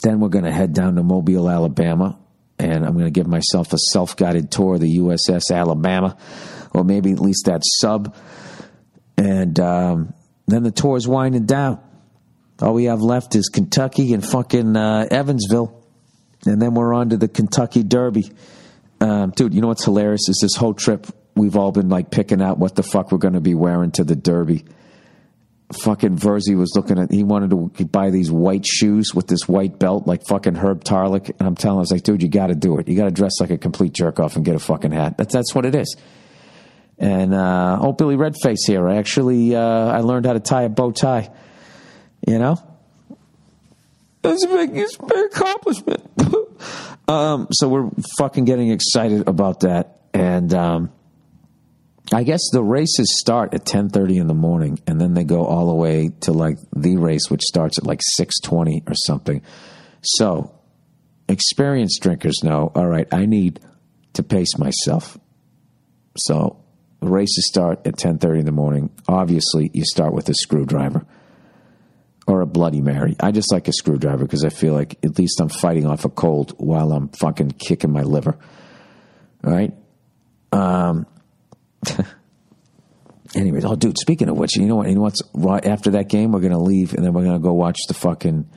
then 0.03 0.21
we're 0.21 0.29
going 0.29 0.45
to 0.45 0.53
head 0.53 0.73
down 0.73 0.97
to 0.97 1.03
Mobile, 1.03 1.49
Alabama, 1.49 2.19
and 2.59 2.85
I'm 2.85 2.93
going 2.93 3.07
to 3.07 3.11
give 3.11 3.27
myself 3.27 3.73
a 3.73 3.79
self 3.79 4.17
guided 4.17 4.51
tour 4.51 4.75
of 4.75 4.81
the 4.81 4.99
USS 4.99 5.51
Alabama, 5.51 6.17
or 6.73 6.85
maybe 6.85 7.13
at 7.13 7.21
least 7.21 7.47
that 7.47 7.63
sub. 7.65 8.15
And 9.17 9.59
um, 9.61 10.15
then 10.47 10.63
the 10.63 10.71
tour 10.71 10.97
is 10.97 11.09
winding 11.09 11.47
down. 11.47 11.81
All 12.61 12.75
we 12.75 12.85
have 12.85 13.01
left 13.01 13.35
is 13.35 13.49
Kentucky 13.49 14.13
and 14.13 14.25
fucking 14.25 14.77
uh, 14.77 15.07
Evansville. 15.11 15.77
And 16.47 16.61
then 16.61 16.75
we're 16.75 16.95
on 16.95 17.11
to 17.11 17.17
the 17.17 17.29
Kentucky 17.29 17.83
Derby. 17.83 18.31
Um, 19.01 19.31
dude, 19.31 19.55
you 19.55 19.61
know 19.61 19.69
what's 19.69 19.85
hilarious 19.85 20.29
is 20.29 20.39
this 20.43 20.57
whole 20.57 20.75
trip 20.75 21.07
we've 21.35 21.57
all 21.57 21.73
been 21.73 21.89
like 21.89 22.11
picking 22.11 22.43
out 22.43 22.59
what 22.59 22.75
the 22.75 22.83
fuck 22.83 23.13
we're 23.13 23.19
going 23.19 23.35
to 23.35 23.41
be 23.41 23.55
wearing 23.55 23.91
to 23.93 24.05
the 24.05 24.17
Derby 24.17 24.65
fucking 25.73 26.17
Virzi 26.17 26.57
was 26.57 26.73
looking 26.75 26.99
at, 26.99 27.11
he 27.11 27.23
wanted 27.23 27.51
to 27.51 27.85
buy 27.85 28.11
these 28.11 28.31
white 28.31 28.67
shoes 28.67 29.15
with 29.15 29.27
this 29.27 29.49
white 29.49 29.79
belt 29.79 30.07
like 30.07 30.27
fucking 30.27 30.55
Herb 30.55 30.85
Tarlek. 30.85 31.31
And 31.39 31.47
I'm 31.47 31.55
telling 31.55 31.77
him, 31.77 31.79
I 31.79 31.81
was 31.81 31.93
like, 31.93 32.03
dude, 32.03 32.23
you 32.23 32.29
got 32.29 32.49
to 32.49 32.55
do 32.55 32.79
it. 32.79 32.89
You 32.89 32.97
got 32.97 33.05
to 33.05 33.11
dress 33.11 33.41
like 33.41 33.51
a 33.51 33.59
complete 33.59 33.93
jerk 33.93 34.19
off 34.19 34.37
and 34.37 34.45
get 34.45 34.55
a 34.55 34.59
fucking 34.59 34.93
hat. 34.93 35.17
That's, 35.17 35.33
that's 35.33 35.55
what 35.55 35.67
it 35.67 35.75
is. 35.75 35.97
And, 36.99 37.33
uh, 37.33 37.79
oh, 37.81 37.93
Billy 37.93 38.17
Redface 38.17 38.67
here. 38.67 38.87
I 38.89 38.97
actually, 38.97 39.55
uh, 39.55 39.61
I 39.61 40.01
learned 40.01 40.27
how 40.27 40.35
to 40.35 40.41
tie 40.41 40.65
a 40.65 40.69
bow 40.69 40.91
tie, 40.91 41.31
you 42.27 42.39
know? 42.39 42.57
That's 44.23 44.45
a 44.45 44.49
big, 44.49 44.77
it's 44.77 44.97
a 44.97 45.07
big 45.07 45.27
accomplishment. 45.27 46.03
um, 47.09 47.49
so 47.53 47.69
we're 47.69 47.89
fucking 48.19 48.45
getting 48.45 48.71
excited 48.71 49.27
about 49.27 49.61
that. 49.61 50.01
And, 50.13 50.53
um, 50.53 50.93
I 52.13 52.25
guess 52.25 52.41
the 52.53 52.63
races 52.63 53.19
start 53.21 53.55
at 53.55 53.65
10:30 53.65 54.19
in 54.19 54.27
the 54.27 54.35
morning 54.35 54.81
and 54.87 55.01
then 55.01 55.15
they 55.15 55.25
go 55.25 55.45
all 55.45 55.69
the 55.69 55.75
way 55.75 56.11
to 56.23 56.33
like 56.33 56.59
the 56.75 56.97
race 56.97 57.31
which 57.31 57.43
starts 57.43 57.79
at 57.79 57.87
like 57.87 58.01
6:20 58.19 58.83
or 58.89 58.95
something. 58.95 59.43
So, 60.03 60.53
experienced 61.29 62.03
drinkers 62.03 62.43
know, 62.43 62.73
all 62.75 62.87
right, 62.87 63.07
I 63.13 63.27
need 63.27 63.61
to 64.15 64.23
pace 64.23 64.59
myself. 64.59 65.19
So, 66.17 66.57
races 67.01 67.47
start 67.47 67.87
at 67.87 67.97
10.30 67.97 68.41
in 68.41 68.47
the 68.47 68.53
morning. 68.53 68.91
Obviously, 69.07 69.71
you 69.73 69.85
start 69.85 70.13
with 70.13 70.29
a 70.29 70.35
screwdriver 70.35 71.07
or 72.27 72.41
a 72.41 72.47
Bloody 72.47 72.81
Mary. 72.81 73.15
I 73.21 73.31
just 73.31 73.53
like 73.53 73.69
a 73.69 73.73
screwdriver 73.73 74.25
because 74.25 74.45
I 74.45 74.49
feel 74.49 74.75
like 74.75 74.99
at 75.05 75.19
least 75.19 75.41
I'm 75.41 75.49
fighting 75.49 75.87
off 75.87 76.05
a 76.05 76.09
cold 76.09 76.55
while 76.59 76.93
I'm 76.93 77.09
fucking 77.09 77.53
kicking 77.53 77.93
my 77.93 78.03
liver. 78.03 78.37
All 79.45 79.53
right? 79.53 79.73
Um, 80.53 81.07
anyways, 83.35 83.65
oh, 83.65 83.77
dude, 83.77 83.99
speaking 83.99 84.29
of 84.29 84.37
which, 84.37 84.57
you 84.57 84.67
know 84.67 84.77
what? 84.77 84.89
You 84.89 84.95
know 84.97 85.03
what's 85.03 85.23
right 85.35 85.65
after 85.65 85.93
that 85.93 86.09
game? 86.09 86.33
We're 86.33 86.41
going 86.41 86.53
to 86.53 86.59
leave 86.59 86.95
and 86.95 87.05
then 87.05 87.13
we're 87.13 87.25
going 87.25 87.39
to 87.39 87.43
go 87.43 87.53
watch 87.53 87.79
the 87.89 87.95
fucking 87.95 88.49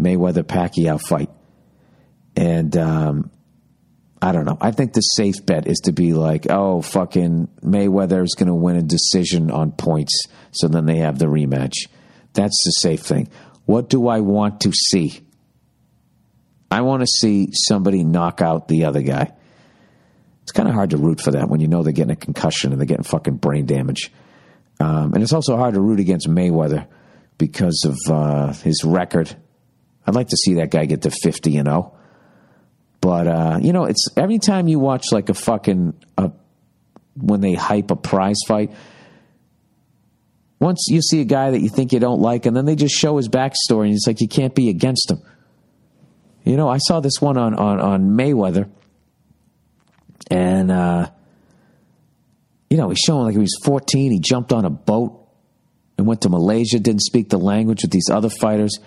Mayweather 0.00 0.42
Pacquiao 0.42 1.00
fight. 1.00 1.30
And, 2.36 2.76
um, 2.76 3.30
I 4.22 4.30
don't 4.30 4.44
know. 4.44 4.56
I 4.60 4.70
think 4.70 4.92
the 4.92 5.00
safe 5.00 5.44
bet 5.44 5.66
is 5.66 5.80
to 5.80 5.92
be 5.92 6.12
like, 6.12 6.46
oh, 6.48 6.80
fucking 6.80 7.48
Mayweather 7.60 8.22
is 8.22 8.36
going 8.38 8.46
to 8.46 8.54
win 8.54 8.76
a 8.76 8.82
decision 8.82 9.50
on 9.50 9.72
points. 9.72 10.26
So 10.52 10.68
then 10.68 10.86
they 10.86 10.98
have 10.98 11.18
the 11.18 11.26
rematch. 11.26 11.88
That's 12.32 12.62
the 12.64 12.70
safe 12.70 13.00
thing. 13.00 13.28
What 13.66 13.88
do 13.88 14.06
I 14.06 14.20
want 14.20 14.60
to 14.60 14.72
see? 14.72 15.20
I 16.70 16.82
want 16.82 17.02
to 17.02 17.06
see 17.08 17.48
somebody 17.52 18.04
knock 18.04 18.40
out 18.40 18.68
the 18.68 18.84
other 18.84 19.02
guy. 19.02 19.32
It's 20.52 20.58
kind 20.58 20.68
of 20.68 20.74
hard 20.74 20.90
to 20.90 20.98
root 20.98 21.18
for 21.18 21.30
that 21.30 21.48
when 21.48 21.60
you 21.60 21.66
know 21.66 21.82
they're 21.82 21.94
getting 21.94 22.10
a 22.10 22.16
concussion 22.16 22.72
and 22.72 22.78
they're 22.78 22.86
getting 22.86 23.04
fucking 23.04 23.36
brain 23.36 23.64
damage. 23.64 24.12
Um, 24.80 25.14
and 25.14 25.22
it's 25.22 25.32
also 25.32 25.56
hard 25.56 25.72
to 25.72 25.80
root 25.80 25.98
against 25.98 26.28
Mayweather 26.28 26.86
because 27.38 27.86
of 27.86 27.96
uh, 28.12 28.52
his 28.52 28.84
record. 28.84 29.34
I'd 30.06 30.14
like 30.14 30.28
to 30.28 30.36
see 30.36 30.52
that 30.56 30.70
guy 30.70 30.84
get 30.84 31.00
to 31.02 31.10
50 31.10 31.56
and 31.56 31.68
0. 31.68 31.94
But 33.00 33.26
uh, 33.28 33.58
you 33.62 33.72
know, 33.72 33.84
it's 33.84 34.06
every 34.14 34.38
time 34.38 34.68
you 34.68 34.78
watch 34.78 35.06
like 35.10 35.30
a 35.30 35.34
fucking 35.34 35.94
a, 36.18 36.32
when 37.16 37.40
they 37.40 37.54
hype 37.54 37.90
a 37.90 37.96
prize 37.96 38.40
fight. 38.46 38.72
Once 40.60 40.84
you 40.90 41.00
see 41.00 41.22
a 41.22 41.24
guy 41.24 41.52
that 41.52 41.60
you 41.60 41.70
think 41.70 41.94
you 41.94 41.98
don't 41.98 42.20
like, 42.20 42.44
and 42.44 42.54
then 42.54 42.66
they 42.66 42.76
just 42.76 42.94
show 42.94 43.16
his 43.16 43.30
backstory, 43.30 43.86
and 43.86 43.94
it's 43.94 44.06
like 44.06 44.20
you 44.20 44.28
can't 44.28 44.54
be 44.54 44.68
against 44.68 45.10
him. 45.10 45.22
You 46.44 46.58
know, 46.58 46.68
I 46.68 46.76
saw 46.76 47.00
this 47.00 47.22
one 47.22 47.38
on 47.38 47.54
on, 47.54 47.80
on 47.80 48.10
Mayweather, 48.10 48.68
and 50.30 50.70
uh, 50.70 51.10
you 52.70 52.76
know, 52.76 52.88
he's 52.88 52.98
showing 52.98 53.24
like 53.24 53.34
he 53.34 53.40
was 53.40 53.58
14. 53.64 54.12
He 54.12 54.20
jumped 54.20 54.52
on 54.52 54.64
a 54.64 54.70
boat 54.70 55.28
and 55.98 56.06
went 56.06 56.22
to 56.22 56.28
Malaysia. 56.28 56.78
Didn't 56.78 57.02
speak 57.02 57.28
the 57.28 57.38
language 57.38 57.82
with 57.82 57.90
these 57.90 58.08
other 58.10 58.30
fighters 58.30 58.78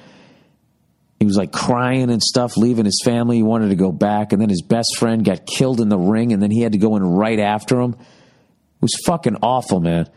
he 1.20 1.26
was 1.26 1.38
like 1.38 1.52
crying 1.52 2.10
and 2.10 2.22
stuff, 2.22 2.58
leaving 2.58 2.86
his 2.86 3.02
family. 3.04 3.38
He 3.38 3.44
wanted 3.44 3.70
to 3.70 3.76
go 3.76 3.92
back. 3.92 4.34
And 4.34 4.42
then 4.42 4.50
his 4.50 4.62
best 4.62 4.98
friend 4.98 5.24
got 5.24 5.46
killed 5.46 5.80
in 5.80 5.90
the 5.90 5.98
ring, 5.98 6.34
and 6.34 6.42
then 6.42 6.52
he 6.52 6.62
had 6.62 6.74
to 6.74 6.78
go 6.78 6.96
in 6.98 7.04
right 7.04 7.40
after 7.40 7.80
him. 7.80 7.94
It 7.94 8.82
was 8.82 8.96
fucking 9.06 9.38
awful, 9.42 9.80
man. 9.80 10.10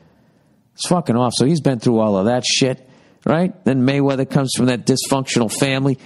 It's 0.75 0.89
fucking 0.89 1.17
awful. 1.17 1.31
So 1.31 1.47
he's 1.47 1.61
been 1.61 1.79
through 1.79 2.01
all 2.01 2.17
of 2.19 2.27
that 2.27 2.45
shit, 2.45 2.89
right? 3.25 3.53
Then 3.65 3.87
Mayweather 3.87 4.29
comes 4.29 4.53
from 4.57 4.67
that 4.67 4.87
dysfunctional 4.87 5.53
family. 5.53 5.99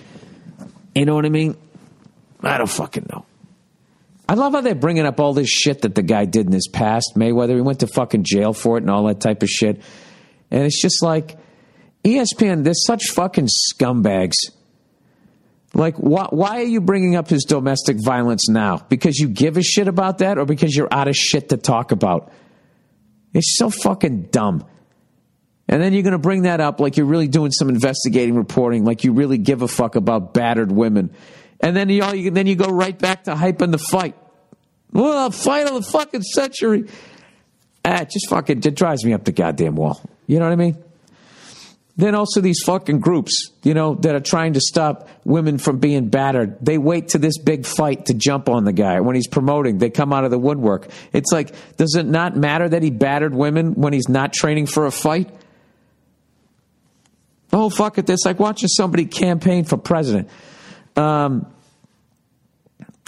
You 0.95 1.07
know 1.07 1.15
what 1.15 1.25
I 1.25 1.31
mean? 1.31 1.57
I 2.43 2.59
don't 2.59 2.71
fucking 2.71 3.07
know. 3.11 3.25
I 4.33 4.35
love 4.35 4.55
how 4.55 4.63
they're 4.63 4.75
bringing 4.75 5.05
up 5.05 5.21
all 5.21 5.35
this 5.35 5.51
shit 5.51 5.83
that 5.83 5.95
the 5.95 6.03
guy 6.03 6.25
did 6.25 6.47
in 6.47 6.53
his 6.53 6.67
past. 6.67 7.13
Mayweather, 7.17 7.55
he 7.55 7.61
went 7.61 7.81
to 7.81 7.87
fucking 7.87 8.25
jail 8.25 8.55
for 8.55 8.79
it 8.79 8.83
and 8.83 8.91
all 8.91 9.05
that 9.05 9.21
type 9.21 9.43
of 9.43 9.49
shit. 9.51 9.83
And 10.51 10.65
it's 10.65 10.81
just 10.81 11.03
like, 11.03 11.37
ESPN, 12.03 12.65
they're 12.65 12.73
such 12.75 13.09
fucking 13.11 13.49
scumbags 13.49 14.37
like, 15.75 15.97
why, 15.97 16.27
why 16.31 16.61
are 16.61 16.67
you 16.67 16.81
bringing 16.81 17.17
up 17.17 17.29
his 17.29 17.45
domestic 17.45 17.97
violence 18.03 18.49
now? 18.49 18.85
Because 18.89 19.19
you 19.19 19.29
give 19.29 19.57
a 19.57 19.63
shit 19.63 19.89
about 19.89 20.19
that 20.19 20.39
or 20.39 20.45
because 20.45 20.77
you're 20.77 20.93
out 20.93 21.09
of 21.09 21.17
shit 21.17 21.49
to 21.49 21.57
talk 21.57 21.93
about? 21.93 22.31
It's 23.33 23.57
so 23.57 23.71
fucking 23.71 24.25
dumb. 24.25 24.67
And 25.69 25.83
then 25.83 25.95
you're 25.95 26.03
going 26.03 26.13
to 26.13 26.19
bring 26.19 26.43
that 26.43 26.61
up 26.61 26.81
like 26.81 26.99
you're 26.99 27.07
really 27.07 27.29
doing 27.29 27.51
some 27.51 27.71
investigating 27.71 28.35
reporting, 28.35 28.85
like 28.85 29.05
you 29.05 29.13
really 29.13 29.39
give 29.39 29.63
a 29.63 29.69
fuck 29.69 29.97
about 29.97 30.35
battered 30.35 30.71
women. 30.71 31.15
And 31.61 31.75
then 31.75 31.89
you, 31.89 32.05
you 32.13 32.31
then 32.31 32.47
you 32.47 32.57
go 32.57 32.67
right 32.67 32.99
back 32.99 33.25
to 33.25 33.35
hyping 33.35 33.71
the 33.71 33.79
fight. 33.79 34.17
Well, 34.93 35.31
fight 35.31 35.67
of 35.67 35.75
the 35.75 35.83
fucking 35.83 36.23
century. 36.23 36.89
Ah, 37.85 38.05
just 38.05 38.29
fucking 38.29 38.59
it 38.65 38.75
drives 38.77 39.05
me 39.05 39.13
up 39.13 39.25
the 39.25 39.33
goddamn 39.33 39.75
wall. 39.75 40.01
You 40.27 40.39
know 40.39 40.45
what 40.45 40.53
I 40.53 40.57
mean? 40.57 40.83
Then 41.97 42.15
also 42.15 42.41
these 42.41 42.63
fucking 42.63 43.01
groups, 43.01 43.51
you 43.63 43.75
know, 43.75 43.95
that 43.97 44.15
are 44.15 44.21
trying 44.21 44.55
to 44.55 44.61
stop 44.61 45.09
women 45.25 45.59
from 45.59 45.79
being 45.79 46.09
battered. 46.09 46.57
They 46.65 46.79
wait 46.79 47.09
to 47.09 47.19
this 47.19 47.37
big 47.37 47.67
fight 47.67 48.07
to 48.07 48.15
jump 48.15 48.49
on 48.49 48.65
the 48.65 48.73
guy. 48.73 49.01
When 49.01 49.15
he's 49.15 49.27
promoting, 49.27 49.77
they 49.77 49.91
come 49.91 50.13
out 50.13 50.25
of 50.25 50.31
the 50.31 50.39
woodwork. 50.39 50.89
It's 51.13 51.31
like, 51.33 51.55
does 51.77 51.95
it 51.95 52.07
not 52.07 52.35
matter 52.35 52.67
that 52.67 52.83
he 52.83 52.91
battered 52.91 53.35
women 53.35 53.75
when 53.75 53.93
he's 53.93 54.09
not 54.09 54.33
training 54.33 54.67
for 54.67 54.87
a 54.87 54.91
fight? 54.91 55.29
Oh, 57.53 57.69
fuck 57.69 57.99
it. 57.99 58.09
It's 58.09 58.25
like 58.25 58.39
watching 58.39 58.69
somebody 58.69 59.05
campaign 59.05 59.65
for 59.65 59.77
president. 59.77 60.31
Um, 60.97 61.53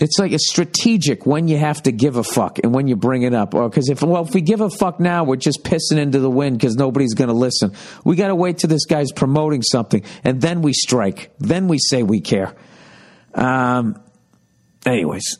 it's 0.01 0.19
like 0.19 0.33
it's 0.33 0.49
strategic 0.49 1.25
when 1.25 1.47
you 1.47 1.57
have 1.57 1.83
to 1.85 1.93
give 1.93 2.17
a 2.17 2.25
fuck 2.25 2.59
and 2.59 2.75
when 2.75 2.89
you 2.89 2.97
bring 2.97 3.23
it 3.23 3.33
up. 3.33 3.55
Or 3.55 3.69
because 3.69 3.89
if 3.89 4.03
well, 4.03 4.25
if 4.25 4.35
we 4.35 4.41
give 4.41 4.61
a 4.61 4.71
fuck 4.71 4.99
now, 4.99 5.23
we're 5.23 5.37
just 5.37 5.63
pissing 5.63 5.99
into 5.99 6.19
the 6.19 6.31
wind 6.31 6.59
because 6.59 6.75
nobody's 6.75 7.15
going 7.15 7.29
to 7.29 7.35
listen. 7.35 7.73
We 8.05 8.17
got 8.17 8.29
to 8.29 8.35
wait 8.35 8.59
till 8.59 8.71
this 8.71 8.87
guy's 8.87 9.13
promoting 9.13 9.63
something 9.63 10.03
and 10.25 10.41
then 10.41 10.63
we 10.63 10.73
strike. 10.73 11.31
Then 11.39 11.69
we 11.69 11.79
say 11.79 12.03
we 12.03 12.21
care. 12.21 12.55
Um. 13.35 14.01
Anyways, 14.85 15.39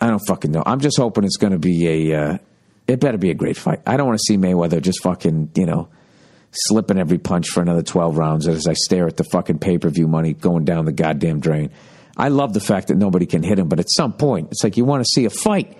I 0.00 0.08
don't 0.08 0.22
fucking 0.26 0.50
know. 0.50 0.62
I'm 0.66 0.80
just 0.80 0.98
hoping 0.98 1.24
it's 1.24 1.36
going 1.36 1.52
to 1.52 1.58
be 1.58 2.10
a. 2.10 2.20
Uh, 2.20 2.38
it 2.86 3.00
better 3.00 3.16
be 3.16 3.30
a 3.30 3.34
great 3.34 3.56
fight. 3.56 3.80
I 3.86 3.96
don't 3.96 4.06
want 4.06 4.18
to 4.18 4.24
see 4.24 4.36
Mayweather 4.36 4.82
just 4.82 5.02
fucking 5.02 5.52
you 5.54 5.66
know 5.66 5.88
slipping 6.50 6.98
every 6.98 7.18
punch 7.18 7.48
for 7.48 7.60
another 7.62 7.82
12 7.82 8.16
rounds 8.16 8.46
as 8.46 8.66
I 8.68 8.74
stare 8.74 9.06
at 9.06 9.16
the 9.16 9.24
fucking 9.24 9.58
pay 9.58 9.78
per 9.78 9.88
view 9.88 10.08
money 10.08 10.34
going 10.34 10.64
down 10.64 10.84
the 10.84 10.92
goddamn 10.92 11.40
drain. 11.40 11.70
I 12.16 12.28
love 12.28 12.52
the 12.52 12.60
fact 12.60 12.88
that 12.88 12.96
nobody 12.96 13.26
can 13.26 13.42
hit 13.42 13.58
him, 13.58 13.68
but 13.68 13.80
at 13.80 13.90
some 13.90 14.12
point, 14.12 14.48
it's 14.52 14.62
like 14.62 14.76
you 14.76 14.84
want 14.84 15.02
to 15.02 15.08
see 15.08 15.24
a 15.24 15.30
fight. 15.30 15.76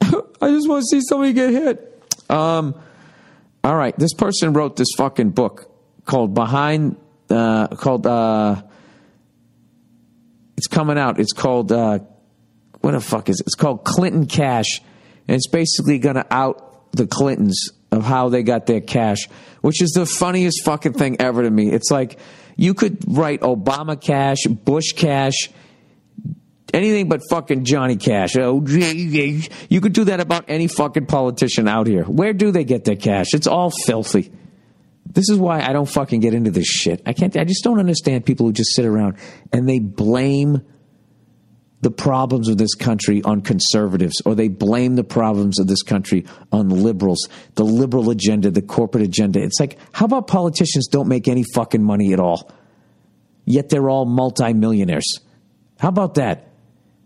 I 0.00 0.48
just 0.48 0.68
want 0.68 0.82
to 0.82 0.86
see 0.86 1.00
somebody 1.06 1.32
get 1.32 1.50
hit. 1.50 2.02
Um, 2.30 2.74
all 3.62 3.76
right, 3.76 3.96
this 3.98 4.14
person 4.14 4.54
wrote 4.54 4.76
this 4.76 4.88
fucking 4.96 5.30
book 5.30 5.70
called 6.06 6.34
Behind, 6.34 6.96
uh, 7.30 7.68
called, 7.68 8.06
uh, 8.06 8.62
it's 10.56 10.66
coming 10.66 10.98
out. 10.98 11.20
It's 11.20 11.32
called, 11.32 11.70
uh, 11.70 12.00
what 12.80 12.92
the 12.92 13.00
fuck 13.00 13.28
is 13.28 13.40
it? 13.40 13.46
It's 13.46 13.54
called 13.54 13.84
Clinton 13.84 14.26
Cash. 14.26 14.80
And 15.28 15.36
it's 15.36 15.46
basically 15.46 15.98
going 15.98 16.16
to 16.16 16.26
out 16.30 16.90
the 16.92 17.06
Clintons 17.06 17.70
of 17.90 18.04
how 18.04 18.28
they 18.28 18.42
got 18.42 18.66
their 18.66 18.80
cash, 18.80 19.28
which 19.60 19.82
is 19.82 19.90
the 19.90 20.06
funniest 20.06 20.64
fucking 20.64 20.94
thing 20.94 21.20
ever 21.20 21.42
to 21.42 21.50
me. 21.50 21.70
It's 21.70 21.90
like, 21.90 22.18
you 22.56 22.74
could 22.74 22.98
write 23.06 23.40
Obama 23.40 24.00
Cash, 24.00 24.44
Bush 24.46 24.92
Cash, 24.92 25.50
anything 26.72 27.08
but 27.08 27.20
fucking 27.30 27.64
Johnny 27.64 27.96
Cash. 27.96 28.36
Oh, 28.36 28.64
you 28.66 29.80
could 29.80 29.92
do 29.92 30.04
that 30.04 30.20
about 30.20 30.44
any 30.48 30.68
fucking 30.68 31.06
politician 31.06 31.68
out 31.68 31.86
here. 31.86 32.04
Where 32.04 32.32
do 32.32 32.50
they 32.50 32.64
get 32.64 32.84
their 32.84 32.96
cash? 32.96 33.34
It's 33.34 33.46
all 33.46 33.70
filthy. 33.70 34.32
This 35.06 35.28
is 35.28 35.38
why 35.38 35.60
I 35.60 35.72
don't 35.72 35.88
fucking 35.88 36.20
get 36.20 36.32
into 36.32 36.50
this 36.50 36.66
shit. 36.66 37.02
I 37.04 37.12
can't. 37.12 37.36
I 37.36 37.44
just 37.44 37.62
don't 37.64 37.78
understand 37.78 38.24
people 38.24 38.46
who 38.46 38.52
just 38.52 38.74
sit 38.74 38.86
around 38.86 39.18
and 39.52 39.68
they 39.68 39.78
blame 39.78 40.62
the 41.82 41.90
problems 41.90 42.48
of 42.48 42.58
this 42.58 42.74
country 42.74 43.22
on 43.22 43.42
conservatives, 43.42 44.22
or 44.24 44.34
they 44.34 44.48
blame 44.48 44.94
the 44.94 45.04
problems 45.04 45.58
of 45.58 45.66
this 45.66 45.82
country 45.82 46.24
on 46.50 46.68
liberals, 46.68 47.28
the 47.56 47.64
liberal 47.64 48.08
agenda, 48.10 48.50
the 48.50 48.62
corporate 48.62 49.02
agenda. 49.02 49.42
It's 49.42 49.60
like, 49.60 49.76
how 49.92 50.06
about 50.06 50.28
politicians 50.28 50.86
don't 50.86 51.08
make 51.08 51.28
any 51.28 51.44
fucking 51.54 51.82
money 51.82 52.12
at 52.12 52.20
all? 52.20 52.50
Yet 53.44 53.68
they're 53.68 53.90
all 53.90 54.06
multimillionaires. 54.06 55.20
How 55.78 55.88
about 55.88 56.14
that? 56.14 56.48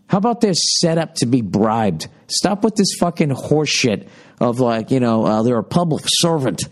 How 0.07 0.19
about 0.19 0.41
they're 0.41 0.53
set 0.53 0.97
up 0.99 1.15
to 1.15 1.25
be 1.25 1.41
bribed? 1.41 2.07
Stop 2.27 2.63
with 2.63 2.75
this 2.75 2.93
fucking 2.99 3.29
horseshit 3.29 4.07
of 4.39 4.59
like, 4.59 4.91
you 4.91 4.99
know, 4.99 5.25
uh, 5.25 5.41
they're 5.41 5.57
a 5.57 5.63
public 5.63 6.03
servant. 6.07 6.69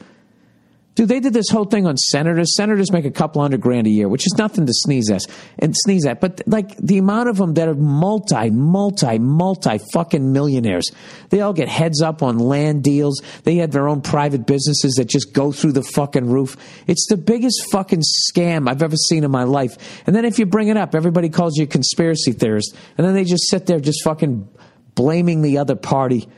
Dude, 0.95 1.09
they 1.09 1.19
did 1.19 1.33
this 1.33 1.49
whole 1.49 1.65
thing 1.65 1.85
on 1.85 1.97
senators. 1.97 2.55
Senators 2.55 2.89
make 2.89 3.03
a 3.03 3.11
couple 3.11 3.41
hundred 3.41 3.59
grand 3.59 3.85
a 3.85 3.89
year, 3.89 4.07
which 4.07 4.25
is 4.25 4.33
nothing 4.37 4.65
to 4.65 4.71
sneeze 4.73 5.11
at 5.11 5.27
and 5.59 5.75
sneeze 5.75 6.05
at. 6.05 6.21
But 6.21 6.41
like 6.47 6.77
the 6.77 6.97
amount 6.97 7.27
of 7.27 7.35
them 7.35 7.53
that 7.55 7.67
are 7.67 7.75
multi, 7.75 8.49
multi, 8.49 9.19
multi 9.19 9.77
fucking 9.91 10.31
millionaires, 10.31 10.89
they 11.31 11.41
all 11.41 11.51
get 11.51 11.67
heads 11.67 12.01
up 12.01 12.23
on 12.23 12.39
land 12.39 12.81
deals. 12.81 13.21
They 13.43 13.57
have 13.57 13.71
their 13.71 13.89
own 13.89 14.01
private 14.01 14.45
businesses 14.45 14.93
that 14.93 15.09
just 15.09 15.33
go 15.33 15.51
through 15.51 15.73
the 15.73 15.83
fucking 15.83 16.29
roof. 16.29 16.55
It's 16.87 17.07
the 17.09 17.17
biggest 17.17 17.69
fucking 17.71 18.03
scam 18.31 18.69
I've 18.69 18.81
ever 18.81 18.95
seen 18.95 19.25
in 19.25 19.31
my 19.31 19.43
life. 19.43 19.75
And 20.07 20.15
then 20.15 20.23
if 20.23 20.39
you 20.39 20.45
bring 20.45 20.69
it 20.69 20.77
up, 20.77 20.95
everybody 20.95 21.27
calls 21.27 21.57
you 21.57 21.65
a 21.65 21.67
conspiracy 21.67 22.31
theorist, 22.31 22.73
and 22.97 23.05
then 23.05 23.13
they 23.13 23.25
just 23.25 23.49
sit 23.49 23.65
there 23.65 23.81
just 23.81 24.01
fucking 24.05 24.47
blaming 24.93 25.41
the 25.41 25.57
other 25.57 25.75
party. 25.75 26.29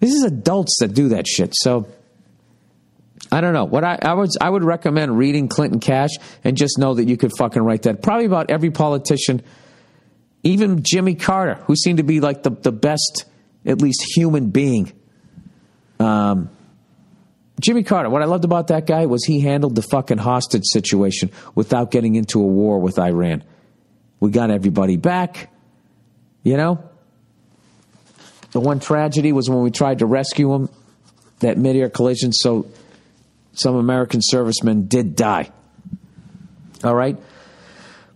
This 0.00 0.12
is 0.12 0.24
adults 0.24 0.76
that 0.80 0.92
do 0.92 1.10
that 1.10 1.28
shit. 1.28 1.54
So 1.54 1.86
I 3.30 3.40
don't 3.40 3.52
know. 3.52 3.64
What 3.64 3.84
I, 3.84 3.98
I 4.00 4.14
would 4.14 4.30
I 4.40 4.48
would 4.48 4.64
recommend 4.64 5.18
reading 5.18 5.48
Clinton 5.48 5.80
Cash 5.80 6.10
and 6.44 6.56
just 6.56 6.78
know 6.78 6.94
that 6.94 7.08
you 7.08 7.16
could 7.16 7.32
fucking 7.36 7.62
write 7.62 7.82
that. 7.82 8.02
Probably 8.02 8.26
about 8.26 8.50
every 8.50 8.70
politician, 8.70 9.42
even 10.42 10.82
Jimmy 10.82 11.16
Carter, 11.16 11.54
who 11.64 11.74
seemed 11.74 11.98
to 11.98 12.04
be 12.04 12.20
like 12.20 12.42
the, 12.42 12.50
the 12.50 12.72
best 12.72 13.24
at 13.64 13.82
least 13.82 14.04
human 14.14 14.50
being. 14.50 14.92
Um, 15.98 16.50
Jimmy 17.60 17.82
Carter, 17.82 18.10
what 18.10 18.22
I 18.22 18.26
loved 18.26 18.44
about 18.44 18.68
that 18.68 18.86
guy 18.86 19.06
was 19.06 19.24
he 19.24 19.40
handled 19.40 19.74
the 19.74 19.82
fucking 19.82 20.18
hostage 20.18 20.64
situation 20.66 21.30
without 21.54 21.90
getting 21.90 22.14
into 22.14 22.40
a 22.40 22.46
war 22.46 22.78
with 22.78 22.98
Iran. 22.98 23.42
We 24.20 24.30
got 24.30 24.50
everybody 24.50 24.96
back, 24.96 25.50
you 26.42 26.56
know? 26.56 26.84
The 28.52 28.60
one 28.60 28.78
tragedy 28.78 29.32
was 29.32 29.48
when 29.48 29.62
we 29.62 29.70
tried 29.70 29.98
to 30.00 30.06
rescue 30.06 30.52
him, 30.52 30.68
that 31.40 31.58
mid-air 31.58 31.90
collision, 31.90 32.32
so 32.32 32.66
some 33.58 33.76
American 33.76 34.20
servicemen 34.22 34.86
did 34.86 35.16
die. 35.16 35.50
All 36.84 36.94
right? 36.94 37.18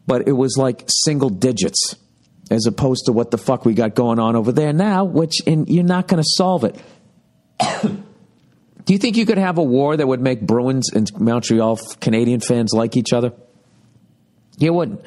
But 0.07 0.29
it 0.29 0.33
was 0.33 0.57
like 0.57 0.85
single 0.87 1.31
digits 1.31 1.97
as 2.51 2.67
opposed 2.67 3.07
to 3.07 3.13
what 3.13 3.31
the 3.31 3.39
fuck 3.39 3.65
we 3.65 3.75
got 3.75 3.95
going 3.95 4.19
on 4.19 4.35
over 4.37 4.53
there 4.53 4.73
now, 4.73 5.05
which 5.05 5.41
in, 5.47 5.67
you're 5.67 5.85
not 5.85 6.09
going 6.09 6.23
to 6.23 6.29
solve 6.29 6.65
it. 6.65 6.77
Do 8.85 8.95
you 8.95 8.99
think 8.99 9.17
you 9.17 9.25
could 9.25 9.39
have 9.39 9.59
a 9.59 9.63
war 9.63 9.97
that 9.97 10.07
would 10.07 10.21
make 10.21 10.41
Bruins 10.41 10.93
and 10.93 11.09
Montreal 11.19 11.79
Canadian 12.01 12.41
fans 12.41 12.73
like 12.73 12.97
each 12.97 13.13
other? 13.13 13.33
You 14.59 14.73
wouldn't. 14.73 15.01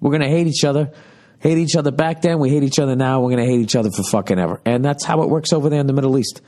We're 0.00 0.10
going 0.10 0.22
to 0.22 0.28
hate 0.28 0.48
each 0.48 0.64
other. 0.64 0.92
Hate 1.38 1.58
each 1.58 1.74
other 1.74 1.90
back 1.90 2.22
then. 2.22 2.38
We 2.38 2.50
hate 2.50 2.62
each 2.62 2.78
other 2.78 2.94
now. 2.94 3.20
We're 3.20 3.34
going 3.34 3.44
to 3.44 3.50
hate 3.50 3.60
each 3.60 3.74
other 3.74 3.90
for 3.90 4.02
fucking 4.02 4.38
ever. 4.38 4.60
And 4.64 4.84
that's 4.84 5.04
how 5.04 5.22
it 5.22 5.28
works 5.28 5.52
over 5.52 5.70
there 5.70 5.80
in 5.80 5.86
the 5.86 5.92
Middle 5.92 6.18
East. 6.18 6.42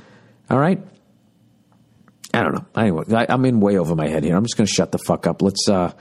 All 0.50 0.58
right? 0.58 0.80
I 2.34 2.42
don't 2.42 2.54
know. 2.54 2.66
Anyway, 2.76 3.04
I, 3.12 3.32
am 3.32 3.44
in 3.44 3.60
way 3.60 3.78
over 3.78 3.94
my 3.94 4.08
head 4.08 4.24
here. 4.24 4.36
I'm 4.36 4.42
just 4.42 4.56
going 4.56 4.66
to 4.66 4.72
shut 4.72 4.90
the 4.90 4.98
fuck 4.98 5.26
up. 5.26 5.40
Let's 5.40 5.68
uh, 5.68 5.92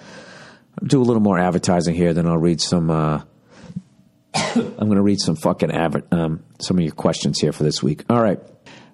do 0.83 0.99
a 0.99 1.05
little 1.05 1.21
more 1.21 1.37
advertising 1.37 1.93
here, 1.93 2.13
then 2.13 2.25
I'll 2.25 2.37
read 2.37 2.59
some. 2.59 2.89
Uh, 2.89 3.21
I'm 4.33 4.75
going 4.77 4.95
to 4.95 5.03
read 5.03 5.19
some 5.19 5.35
fucking 5.35 5.71
advert, 5.71 6.11
um, 6.11 6.43
some 6.59 6.77
of 6.77 6.83
your 6.83 6.93
questions 6.93 7.39
here 7.39 7.51
for 7.51 7.63
this 7.63 7.83
week. 7.83 8.03
All 8.09 8.21
right. 8.21 8.39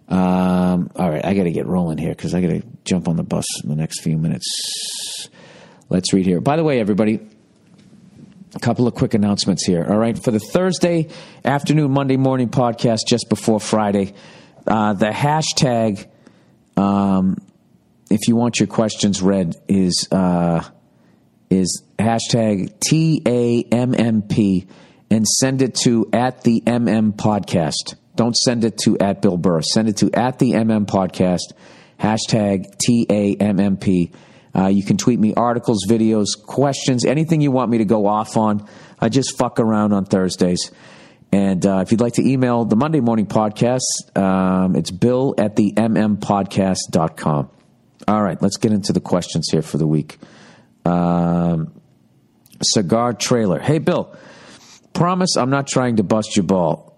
Um, 0.10 0.90
all 0.96 1.10
right, 1.10 1.24
I 1.24 1.36
got 1.36 1.44
to 1.44 1.52
get 1.52 1.68
rolling 1.68 2.00
here 2.00 2.10
because 2.10 2.34
I 2.34 2.42
got 2.42 2.50
to 2.50 2.64
jump 2.84 3.08
on 3.08 3.16
the 3.16 3.24
bus 3.24 3.46
in 3.64 3.70
the 3.70 3.76
next 3.76 4.02
few 4.02 4.18
minutes. 4.18 5.30
Let's 5.88 6.12
read 6.14 6.26
here. 6.26 6.42
By 6.42 6.58
the 6.58 6.64
way, 6.64 6.80
everybody, 6.80 7.20
a 8.56 8.60
couple 8.60 8.88
of 8.88 8.96
quick 8.96 9.14
announcements 9.14 9.66
here. 9.66 9.86
All 9.88 9.98
right, 9.98 10.22
for 10.22 10.32
the 10.32 10.40
Thursday 10.40 11.10
afternoon, 11.46 11.92
Monday 11.92 12.18
morning 12.18 12.50
podcast 12.50 13.02
just 13.08 13.30
before 13.30 13.60
Friday, 13.60 14.14
uh, 14.66 14.94
the 14.94 15.10
hashtag, 15.10 16.08
um, 16.80 17.38
if 18.10 18.28
you 18.28 18.36
want 18.36 18.60
your 18.60 18.68
questions 18.68 19.22
read, 19.22 19.56
is 19.68 20.08
uh, 20.12 20.64
is 21.50 21.84
hashtag 21.98 22.80
TAMMP 22.80 24.68
and 25.12 25.28
send 25.28 25.62
it 25.62 25.76
to 25.76 26.10
at 26.14 26.44
the 26.44 26.62
MM 26.62 27.14
podcast. 27.14 27.96
Don't 28.16 28.36
send 28.36 28.64
it 28.64 28.78
to 28.80 28.98
at 28.98 29.22
Bill 29.22 29.38
Burr. 29.38 29.62
Send 29.62 29.90
it 29.90 29.98
to 29.98 30.12
at 30.14 30.40
the 30.40 30.52
MM 30.54 30.86
podcast, 30.86 31.54
hashtag 32.00 32.66
TAMMP. 32.78 34.14
Uh, 34.56 34.68
you 34.68 34.84
can 34.84 34.98
tweet 34.98 35.20
me 35.20 35.34
articles, 35.36 35.86
videos, 35.88 36.28
questions, 36.44 37.06
anything 37.06 37.42
you 37.42 37.52
want 37.52 37.70
me 37.70 37.80
to 37.80 37.86
go 37.86 38.08
off 38.08 38.36
on. 38.38 38.68
I 39.00 39.10
just 39.10 39.38
fuck 39.38 39.60
around 39.60 39.94
on 39.94 40.06
Thursdays. 40.06 40.72
And 41.32 41.66
uh, 41.66 41.80
if 41.80 41.92
you'd 41.92 42.02
like 42.02 42.14
to 42.14 42.28
email 42.28 42.66
the 42.66 42.76
Monday 42.76 43.02
morning 43.02 43.28
podcast, 43.28 43.82
um, 44.18 44.76
it's 44.76 44.92
bill 44.92 45.36
at 45.38 45.56
the 45.56 45.74
mmpodcast.com. 45.74 47.50
All 48.08 48.24
right, 48.24 48.42
let's 48.42 48.58
get 48.58 48.72
into 48.72 48.94
the 48.94 49.02
questions 49.02 49.50
here 49.52 49.62
for 49.62 49.78
the 49.78 49.86
week. 49.86 50.18
Um, 50.86 51.80
cigar 52.64 53.14
trailer. 53.14 53.60
Hey, 53.60 53.78
Bill, 53.78 54.16
promise 54.94 55.38
I'm 55.38 55.52
not 55.52 55.68
trying 55.68 55.98
to 55.98 56.04
bust 56.04 56.36
your 56.36 56.44
ball. 56.44 56.90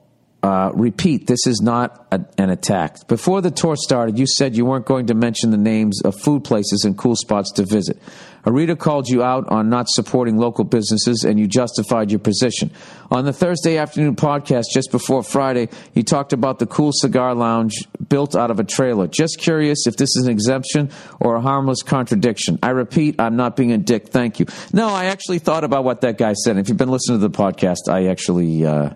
Uh, 0.44 0.72
repeat, 0.74 1.28
this 1.28 1.46
is 1.46 1.62
not 1.62 2.08
a, 2.12 2.26
an 2.38 2.50
attack. 2.50 3.08
Before 3.08 3.42
the 3.42 3.52
tour 3.52 3.76
started, 3.76 4.18
you 4.18 4.26
said 4.26 4.56
you 4.56 4.66
weren't 4.66 4.86
going 4.86 5.08
to 5.08 5.14
mention 5.14 5.52
the 5.52 5.58
names 5.58 6.02
of 6.02 6.20
food 6.20 6.44
places 6.44 6.84
and 6.84 6.98
cool 6.98 7.16
spots 7.16 7.52
to 7.54 7.66
visit. 7.66 8.02
A 8.46 8.52
reader 8.52 8.76
called 8.76 9.08
you 9.08 9.24
out 9.24 9.48
on 9.50 9.70
not 9.70 9.90
supporting 9.90 10.38
local 10.38 10.64
businesses, 10.64 11.24
and 11.24 11.40
you 11.40 11.48
justified 11.48 12.12
your 12.12 12.20
position. 12.20 12.72
On 13.12 13.26
the 13.26 13.34
Thursday 13.34 13.78
afternoon 13.78 14.16
podcast 14.16 14.66
just 14.74 14.92
before 14.92 15.24
Friday, 15.24 15.70
you 15.94 16.04
talked 16.04 16.34
about 16.34 16.60
the 16.60 16.66
cool 16.66 16.92
cigar 16.94 17.36
lounge 17.36 17.76
built 18.10 18.36
out 18.36 18.52
of 18.52 18.60
a 18.60 18.64
trailer. 18.64 19.08
Just 19.08 19.38
curious 19.40 19.86
if 19.86 19.98
this 19.98 20.16
is 20.16 20.26
an 20.26 20.32
exemption 20.32 20.90
or 21.20 21.36
a 21.36 21.42
harmless 21.42 21.84
contradiction. 21.84 22.58
I 22.64 22.70
repeat, 22.70 23.20
I'm 23.20 23.36
not 23.36 23.56
being 23.56 23.72
a 23.72 23.78
dick. 23.78 24.08
Thank 24.08 24.40
you. 24.40 24.48
No, 24.74 24.88
I 24.88 25.06
actually 25.06 25.40
thought 25.40 25.64
about 25.64 25.84
what 25.84 26.02
that 26.02 26.18
guy 26.18 26.34
said. 26.34 26.58
If 26.58 26.70
you've 26.70 26.78
been 26.78 26.90
listening 26.90 27.20
to 27.20 27.28
the 27.28 27.38
podcast, 27.38 27.90
I 27.90 28.08
actually. 28.08 28.66
Uh, 28.66 28.96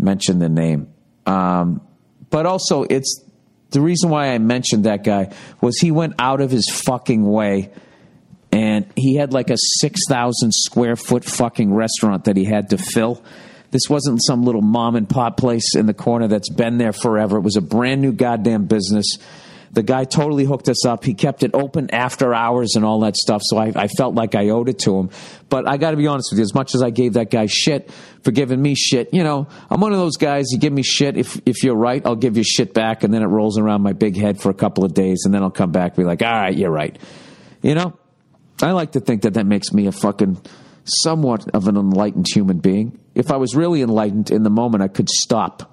mention 0.00 0.38
the 0.38 0.48
name. 0.48 0.92
Um, 1.26 1.80
but 2.30 2.46
also, 2.46 2.84
it's 2.84 3.22
the 3.70 3.80
reason 3.80 4.10
why 4.10 4.28
I 4.28 4.38
mentioned 4.38 4.84
that 4.84 5.04
guy 5.04 5.32
was 5.60 5.78
he 5.78 5.90
went 5.90 6.14
out 6.18 6.40
of 6.40 6.50
his 6.50 6.68
fucking 6.68 7.24
way 7.24 7.70
and 8.52 8.90
he 8.96 9.16
had 9.16 9.32
like 9.32 9.50
a 9.50 9.56
6,000 9.56 10.52
square 10.52 10.96
foot 10.96 11.24
fucking 11.24 11.72
restaurant 11.72 12.24
that 12.24 12.36
he 12.36 12.44
had 12.44 12.70
to 12.70 12.78
fill. 12.78 13.22
This 13.70 13.88
wasn't 13.88 14.20
some 14.24 14.42
little 14.42 14.62
mom 14.62 14.96
and 14.96 15.08
pop 15.08 15.36
place 15.36 15.76
in 15.76 15.86
the 15.86 15.94
corner 15.94 16.26
that's 16.26 16.50
been 16.50 16.78
there 16.78 16.92
forever. 16.92 17.38
It 17.38 17.42
was 17.42 17.56
a 17.56 17.60
brand 17.60 18.00
new 18.00 18.12
goddamn 18.12 18.66
business 18.66 19.16
the 19.72 19.82
guy 19.82 20.04
totally 20.04 20.44
hooked 20.44 20.68
us 20.68 20.84
up. 20.84 21.04
He 21.04 21.14
kept 21.14 21.42
it 21.42 21.52
open 21.54 21.90
after 21.94 22.34
hours 22.34 22.74
and 22.74 22.84
all 22.84 23.00
that 23.00 23.16
stuff. 23.16 23.40
So 23.44 23.56
I, 23.56 23.72
I 23.74 23.88
felt 23.88 24.14
like 24.14 24.34
I 24.34 24.48
owed 24.48 24.68
it 24.68 24.80
to 24.80 24.98
him. 24.98 25.10
But 25.48 25.68
I 25.68 25.76
got 25.76 25.92
to 25.92 25.96
be 25.96 26.06
honest 26.06 26.32
with 26.32 26.38
you. 26.38 26.42
As 26.42 26.54
much 26.54 26.74
as 26.74 26.82
I 26.82 26.90
gave 26.90 27.14
that 27.14 27.30
guy 27.30 27.46
shit 27.46 27.90
for 28.22 28.32
giving 28.32 28.60
me 28.60 28.74
shit, 28.74 29.14
you 29.14 29.22
know, 29.22 29.46
I'm 29.70 29.80
one 29.80 29.92
of 29.92 29.98
those 29.98 30.16
guys. 30.16 30.46
You 30.50 30.58
give 30.58 30.72
me 30.72 30.82
shit. 30.82 31.16
If 31.16 31.40
if 31.46 31.62
you're 31.62 31.76
right, 31.76 32.04
I'll 32.04 32.16
give 32.16 32.36
you 32.36 32.44
shit 32.44 32.74
back, 32.74 33.04
and 33.04 33.14
then 33.14 33.22
it 33.22 33.26
rolls 33.26 33.58
around 33.58 33.82
my 33.82 33.92
big 33.92 34.16
head 34.16 34.40
for 34.40 34.50
a 34.50 34.54
couple 34.54 34.84
of 34.84 34.92
days, 34.94 35.22
and 35.24 35.32
then 35.32 35.42
I'll 35.42 35.50
come 35.50 35.70
back 35.70 35.92
and 35.92 35.96
be 35.96 36.04
like, 36.04 36.22
all 36.22 36.32
right, 36.32 36.56
you're 36.56 36.70
right. 36.70 36.98
You 37.62 37.74
know, 37.74 37.94
I 38.62 38.72
like 38.72 38.92
to 38.92 39.00
think 39.00 39.22
that 39.22 39.34
that 39.34 39.46
makes 39.46 39.72
me 39.72 39.86
a 39.86 39.92
fucking 39.92 40.40
somewhat 40.84 41.48
of 41.54 41.68
an 41.68 41.76
enlightened 41.76 42.26
human 42.28 42.58
being. 42.58 42.98
If 43.14 43.30
I 43.30 43.36
was 43.36 43.54
really 43.54 43.82
enlightened 43.82 44.30
in 44.30 44.42
the 44.42 44.50
moment, 44.50 44.82
I 44.82 44.88
could 44.88 45.08
stop 45.08 45.70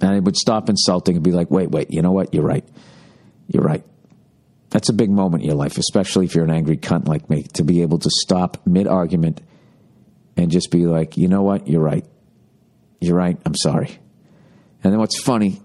and 0.00 0.10
I 0.10 0.18
would 0.18 0.36
stop 0.36 0.68
insulting 0.68 1.16
and 1.16 1.24
be 1.24 1.32
like, 1.32 1.50
wait, 1.50 1.70
wait, 1.70 1.90
you 1.90 2.02
know 2.02 2.12
what? 2.12 2.34
You're 2.34 2.44
right. 2.44 2.64
You're 3.48 3.62
right. 3.62 3.84
That's 4.70 4.88
a 4.88 4.92
big 4.92 5.10
moment 5.10 5.42
in 5.42 5.48
your 5.48 5.56
life, 5.56 5.78
especially 5.78 6.26
if 6.26 6.34
you're 6.34 6.44
an 6.44 6.50
angry 6.50 6.76
cunt 6.76 7.06
like 7.06 7.30
me, 7.30 7.44
to 7.54 7.62
be 7.62 7.82
able 7.82 7.98
to 8.00 8.10
stop 8.10 8.66
mid 8.66 8.88
argument 8.88 9.40
and 10.36 10.50
just 10.50 10.70
be 10.70 10.86
like, 10.86 11.16
you 11.16 11.28
know 11.28 11.42
what? 11.42 11.68
You're 11.68 11.82
right. 11.82 12.04
You're 13.00 13.16
right. 13.16 13.38
I'm 13.46 13.54
sorry. 13.54 13.98
And 14.82 14.92
then 14.92 14.98
what's 14.98 15.18
funny 15.18 15.62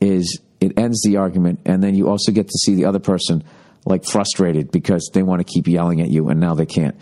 is 0.00 0.40
it 0.60 0.78
ends 0.78 1.02
the 1.02 1.16
argument, 1.16 1.60
and 1.64 1.82
then 1.82 1.94
you 1.94 2.08
also 2.08 2.32
get 2.32 2.48
to 2.48 2.58
see 2.58 2.74
the 2.74 2.84
other 2.84 2.98
person 2.98 3.42
like 3.84 4.04
frustrated 4.04 4.70
because 4.70 5.10
they 5.12 5.22
want 5.22 5.40
to 5.40 5.44
keep 5.44 5.66
yelling 5.66 6.00
at 6.00 6.08
you, 6.08 6.28
and 6.28 6.40
now 6.40 6.54
they 6.54 6.66
can't. 6.66 6.96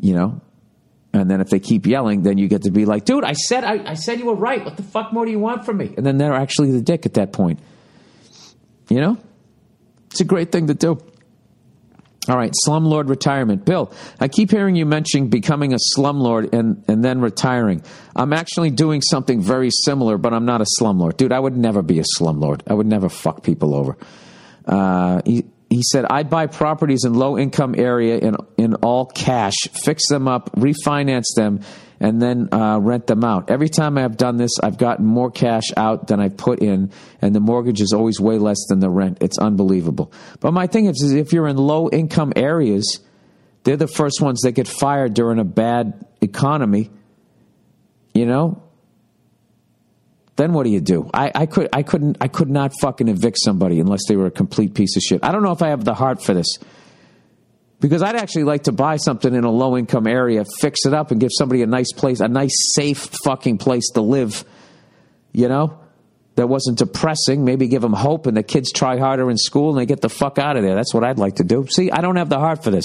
You 0.00 0.14
know, 0.14 0.40
and 1.12 1.30
then 1.30 1.40
if 1.40 1.48
they 1.48 1.60
keep 1.60 1.86
yelling, 1.86 2.22
then 2.22 2.38
you 2.38 2.48
get 2.48 2.62
to 2.62 2.70
be 2.70 2.84
like, 2.84 3.04
dude, 3.04 3.24
I 3.24 3.32
said 3.32 3.64
I, 3.64 3.90
I 3.90 3.94
said 3.94 4.18
you 4.18 4.26
were 4.26 4.34
right. 4.34 4.64
What 4.64 4.76
the 4.76 4.82
fuck 4.82 5.12
more 5.12 5.24
do 5.24 5.30
you 5.30 5.38
want 5.38 5.64
from 5.64 5.78
me? 5.78 5.94
And 5.96 6.04
then 6.04 6.18
they're 6.18 6.34
actually 6.34 6.72
the 6.72 6.82
dick 6.82 7.06
at 7.06 7.14
that 7.14 7.32
point. 7.32 7.60
You 8.88 9.00
know? 9.00 9.18
It's 10.10 10.20
a 10.20 10.24
great 10.24 10.52
thing 10.52 10.68
to 10.68 10.74
do. 10.74 10.98
All 12.28 12.36
right, 12.36 12.52
slumlord 12.66 13.08
retirement. 13.08 13.64
Bill, 13.64 13.90
I 14.20 14.28
keep 14.28 14.50
hearing 14.50 14.76
you 14.76 14.84
mentioning 14.84 15.30
becoming 15.30 15.72
a 15.72 15.78
slumlord 15.96 16.52
and, 16.52 16.84
and 16.86 17.02
then 17.02 17.22
retiring. 17.22 17.82
I'm 18.14 18.34
actually 18.34 18.70
doing 18.70 19.00
something 19.00 19.40
very 19.40 19.70
similar, 19.70 20.18
but 20.18 20.34
I'm 20.34 20.44
not 20.44 20.60
a 20.60 20.66
slumlord. 20.78 21.16
Dude, 21.16 21.32
I 21.32 21.40
would 21.40 21.56
never 21.56 21.80
be 21.80 22.00
a 22.00 22.04
slumlord. 22.18 22.60
I 22.66 22.74
would 22.74 22.86
never 22.86 23.08
fuck 23.08 23.42
people 23.42 23.74
over. 23.74 23.96
Uh, 24.66 25.22
he 25.70 25.82
said, 25.82 26.06
I 26.08 26.22
buy 26.22 26.46
properties 26.46 27.04
in 27.04 27.14
low 27.14 27.38
income 27.38 27.74
area 27.76 28.18
in, 28.18 28.36
in 28.56 28.74
all 28.76 29.04
cash, 29.04 29.54
fix 29.84 30.08
them 30.08 30.26
up, 30.26 30.52
refinance 30.52 31.34
them, 31.36 31.60
and 32.00 32.22
then 32.22 32.48
uh, 32.52 32.78
rent 32.78 33.06
them 33.06 33.22
out. 33.22 33.50
Every 33.50 33.68
time 33.68 33.98
I've 33.98 34.16
done 34.16 34.38
this, 34.38 34.52
I've 34.62 34.78
gotten 34.78 35.04
more 35.04 35.30
cash 35.30 35.64
out 35.76 36.06
than 36.06 36.20
I 36.20 36.30
put 36.30 36.60
in, 36.60 36.90
and 37.20 37.34
the 37.34 37.40
mortgage 37.40 37.80
is 37.82 37.92
always 37.92 38.18
way 38.18 38.38
less 38.38 38.64
than 38.68 38.80
the 38.80 38.88
rent. 38.88 39.18
It's 39.20 39.38
unbelievable. 39.38 40.12
But 40.40 40.52
my 40.52 40.66
thing 40.68 40.86
is, 40.86 41.02
is 41.02 41.12
if 41.12 41.32
you're 41.32 41.48
in 41.48 41.56
low 41.56 41.90
income 41.90 42.32
areas, 42.34 43.00
they're 43.64 43.76
the 43.76 43.88
first 43.88 44.22
ones 44.22 44.40
that 44.42 44.52
get 44.52 44.68
fired 44.68 45.12
during 45.12 45.38
a 45.38 45.44
bad 45.44 46.06
economy. 46.22 46.90
You 48.14 48.24
know, 48.24 48.62
then 50.38 50.52
what 50.52 50.62
do 50.62 50.70
you 50.70 50.80
do? 50.80 51.10
I, 51.12 51.32
I 51.34 51.46
could 51.46 51.68
I 51.72 51.82
couldn't 51.82 52.18
I 52.20 52.28
could 52.28 52.48
not 52.48 52.72
fucking 52.80 53.08
evict 53.08 53.38
somebody 53.40 53.80
unless 53.80 54.06
they 54.06 54.14
were 54.14 54.26
a 54.26 54.30
complete 54.30 54.72
piece 54.72 54.96
of 54.96 55.02
shit. 55.02 55.24
I 55.24 55.32
don't 55.32 55.42
know 55.42 55.50
if 55.50 55.62
I 55.62 55.70
have 55.70 55.84
the 55.84 55.94
heart 55.94 56.22
for 56.22 56.32
this. 56.32 56.58
Because 57.80 58.02
I'd 58.02 58.16
actually 58.16 58.44
like 58.44 58.64
to 58.64 58.72
buy 58.72 58.96
something 58.96 59.32
in 59.32 59.44
a 59.44 59.50
low 59.50 59.76
income 59.76 60.06
area, 60.06 60.44
fix 60.60 60.86
it 60.86 60.94
up, 60.94 61.10
and 61.10 61.20
give 61.20 61.30
somebody 61.32 61.62
a 61.62 61.66
nice 61.66 61.92
place, 61.92 62.18
a 62.20 62.26
nice, 62.26 62.54
safe 62.72 62.98
fucking 63.24 63.58
place 63.58 63.90
to 63.94 64.00
live. 64.00 64.44
You 65.32 65.48
know? 65.48 65.78
That 66.36 66.48
wasn't 66.48 66.78
depressing. 66.78 67.44
Maybe 67.44 67.66
give 67.66 67.82
them 67.82 67.92
hope 67.92 68.26
and 68.26 68.36
the 68.36 68.44
kids 68.44 68.70
try 68.70 68.96
harder 68.98 69.28
in 69.28 69.36
school 69.36 69.70
and 69.70 69.78
they 69.78 69.86
get 69.86 70.00
the 70.00 70.08
fuck 70.08 70.38
out 70.38 70.56
of 70.56 70.62
there. 70.62 70.76
That's 70.76 70.94
what 70.94 71.02
I'd 71.02 71.18
like 71.18 71.36
to 71.36 71.44
do. 71.44 71.66
See, 71.66 71.90
I 71.90 72.00
don't 72.00 72.14
have 72.14 72.28
the 72.28 72.38
heart 72.38 72.62
for 72.62 72.70
this. 72.70 72.84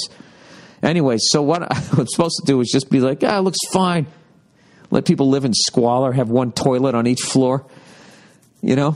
Anyway, 0.81 1.17
so 1.19 1.43
what 1.43 1.61
I'm 1.71 2.07
supposed 2.07 2.41
to 2.43 2.45
do 2.47 2.59
is 2.61 2.71
just 2.71 2.89
be 2.89 2.99
like, 2.99 3.23
ah, 3.23 3.37
it 3.37 3.41
looks 3.41 3.59
fine 3.71 4.07
Let 4.93 5.05
people 5.05 5.27
live 5.29 5.43
in 5.43 5.55
squalor, 5.55 6.11
have 6.11 6.29
one 6.29 6.51
toilet 6.51 6.93
on 6.93 7.07
each 7.07 7.21
floor. 7.21 7.65
You 8.61 8.75
know? 8.75 8.95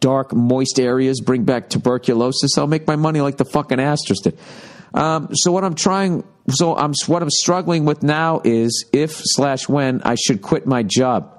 Dark, 0.00 0.32
moist 0.32 0.80
areas 0.80 1.20
bring 1.20 1.44
back 1.44 1.68
tuberculosis. 1.68 2.56
I'll 2.56 2.66
make 2.66 2.86
my 2.86 2.96
money 2.96 3.20
like 3.20 3.36
the 3.36 3.44
fucking 3.44 3.78
Astors 3.78 4.20
did. 4.20 4.38
Um, 4.94 5.28
so 5.34 5.52
what 5.52 5.64
I'm 5.64 5.74
trying, 5.74 6.24
so 6.48 6.74
I'm 6.74 6.94
what 7.08 7.22
I'm 7.22 7.28
struggling 7.28 7.84
with 7.84 8.02
now 8.02 8.40
is 8.42 8.86
if 8.94 9.20
slash 9.22 9.68
when 9.68 10.00
I 10.00 10.14
should 10.14 10.40
quit 10.40 10.66
my 10.66 10.82
job. 10.82 11.35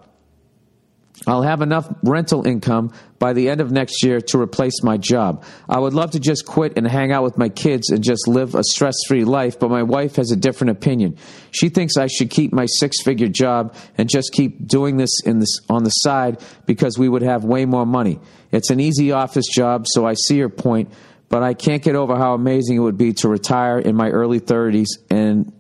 I'll 1.26 1.42
have 1.42 1.62
enough 1.62 1.92
rental 2.04 2.46
income 2.46 2.94
by 3.18 3.34
the 3.34 3.50
end 3.50 3.60
of 3.60 3.72
next 3.72 4.04
year 4.04 4.22
to 4.22 4.40
replace 4.40 4.84
my 4.84 4.98
job. 4.98 5.44
I 5.68 5.80
would 5.80 5.94
love 5.94 6.12
to 6.12 6.20
just 6.20 6.46
quit 6.46 6.78
and 6.78 6.88
hang 6.88 7.12
out 7.12 7.24
with 7.24 7.38
my 7.38 7.50
kids 7.50 7.90
and 7.90 8.04
just 8.04 8.28
live 8.28 8.54
a 8.54 8.64
stress 8.64 8.96
free 9.08 9.24
life, 9.24 9.60
but 9.60 9.72
my 9.72 9.82
wife 9.82 10.18
has 10.18 10.32
a 10.32 10.36
different 10.36 10.72
opinion. 10.72 11.18
She 11.50 11.70
thinks 11.70 11.98
I 11.98 12.08
should 12.08 12.30
keep 12.30 12.54
my 12.54 12.68
six 12.68 13.02
figure 13.02 13.28
job 13.28 13.76
and 13.98 14.08
just 14.08 14.32
keep 14.32 14.68
doing 14.68 14.98
this, 14.98 15.10
this 15.26 15.60
on 15.70 15.84
the 15.84 15.90
side 15.90 16.40
because 16.68 17.00
we 17.00 17.10
would 17.10 17.24
have 17.24 17.44
way 17.44 17.66
more 17.66 17.86
money. 17.86 18.20
It's 18.52 18.70
an 18.70 18.80
easy 18.80 19.12
office 19.12 19.48
job, 19.48 19.88
so 19.88 20.06
I 20.06 20.14
see 20.14 20.40
her 20.40 20.50
point, 20.50 20.94
but 21.30 21.42
I 21.42 21.56
can't 21.56 21.82
get 21.82 21.96
over 21.96 22.16
how 22.16 22.36
amazing 22.36 22.78
it 22.78 22.82
would 22.82 22.98
be 22.98 23.14
to 23.14 23.28
retire 23.28 23.80
in 23.80 23.96
my 23.96 24.10
early 24.10 24.40
30s 24.40 24.88
and 25.10 25.52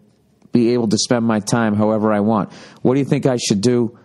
be 0.51 0.73
able 0.73 0.87
to 0.87 0.97
spend 0.97 1.25
my 1.25 1.39
time 1.39 1.75
however 1.75 2.13
I 2.13 2.19
want. 2.19 2.53
What 2.83 2.93
do 2.93 2.99
you 2.99 3.05
think 3.05 3.25
I 3.25 3.37
should 3.37 3.61
do? 3.61 3.97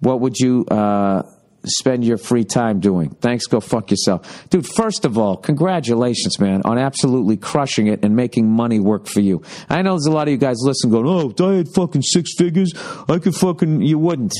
What 0.00 0.20
would 0.20 0.38
you 0.38 0.64
uh, 0.70 1.22
spend 1.64 2.04
your 2.04 2.16
free 2.18 2.44
time 2.44 2.80
doing? 2.80 3.10
Thanks, 3.10 3.46
go 3.46 3.60
fuck 3.60 3.90
yourself. 3.90 4.48
Dude, 4.48 4.66
first 4.66 5.04
of 5.04 5.18
all, 5.18 5.36
congratulations, 5.36 6.38
man, 6.40 6.62
on 6.64 6.78
absolutely 6.78 7.36
crushing 7.36 7.86
it 7.86 8.04
and 8.04 8.16
making 8.16 8.50
money 8.50 8.80
work 8.80 9.06
for 9.06 9.20
you. 9.20 9.42
I 9.68 9.82
know 9.82 9.92
there's 9.92 10.06
a 10.06 10.10
lot 10.10 10.28
of 10.28 10.32
you 10.32 10.38
guys 10.38 10.56
listening 10.62 10.92
going, 10.92 11.06
oh, 11.06 11.30
if 11.30 11.40
I 11.40 11.56
had 11.56 11.68
fucking 11.74 12.02
six 12.02 12.34
figures, 12.36 12.72
I 13.08 13.18
could 13.18 13.34
fucking, 13.34 13.82
you 13.82 13.98
wouldn't. 13.98 14.34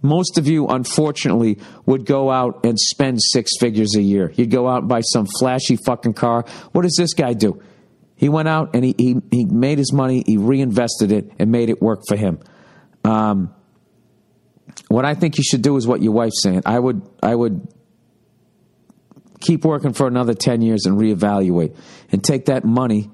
Most 0.00 0.38
of 0.38 0.46
you, 0.46 0.68
unfortunately, 0.68 1.58
would 1.86 2.06
go 2.06 2.30
out 2.30 2.64
and 2.64 2.78
spend 2.78 3.18
six 3.20 3.52
figures 3.58 3.96
a 3.96 4.02
year. 4.02 4.30
You'd 4.36 4.50
go 4.50 4.68
out 4.68 4.80
and 4.80 4.88
buy 4.88 5.00
some 5.00 5.26
flashy 5.40 5.76
fucking 5.76 6.14
car. 6.14 6.44
What 6.72 6.82
does 6.82 6.94
this 6.96 7.14
guy 7.14 7.32
do? 7.32 7.60
He 8.14 8.28
went 8.28 8.48
out 8.48 8.74
and 8.74 8.84
he, 8.84 8.94
he, 8.96 9.16
he 9.30 9.44
made 9.44 9.78
his 9.78 9.92
money, 9.92 10.22
he 10.26 10.36
reinvested 10.36 11.12
it, 11.12 11.32
and 11.38 11.50
made 11.50 11.70
it 11.70 11.80
work 11.80 12.02
for 12.06 12.16
him. 12.16 12.38
Um, 13.04 13.54
what 14.86 15.04
I 15.04 15.14
think 15.14 15.38
you 15.38 15.44
should 15.44 15.62
do 15.62 15.76
is 15.76 15.86
what 15.86 16.00
your 16.02 16.12
wife's 16.12 16.42
saying. 16.42 16.62
I 16.64 16.78
would, 16.78 17.02
I 17.22 17.34
would 17.34 17.66
keep 19.40 19.64
working 19.64 19.92
for 19.92 20.06
another 20.06 20.34
10 20.34 20.62
years 20.62 20.86
and 20.86 20.98
reevaluate 20.98 21.76
and 22.12 22.22
take 22.22 22.46
that 22.46 22.64
money 22.64 23.10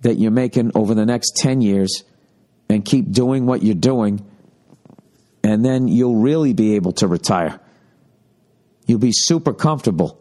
that 0.00 0.16
you're 0.16 0.30
making 0.30 0.72
over 0.74 0.94
the 0.94 1.04
next 1.04 1.36
10 1.36 1.60
years 1.60 2.04
and 2.68 2.84
keep 2.84 3.10
doing 3.10 3.46
what 3.46 3.62
you're 3.62 3.74
doing 3.74 4.24
and 5.42 5.64
then 5.64 5.88
you'll 5.88 6.16
really 6.16 6.52
be 6.52 6.74
able 6.74 6.92
to 6.92 7.06
retire. 7.06 7.58
You'll 8.86 8.98
be 8.98 9.12
super 9.12 9.54
comfortable. 9.54 10.20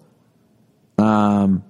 Um, 0.98 1.64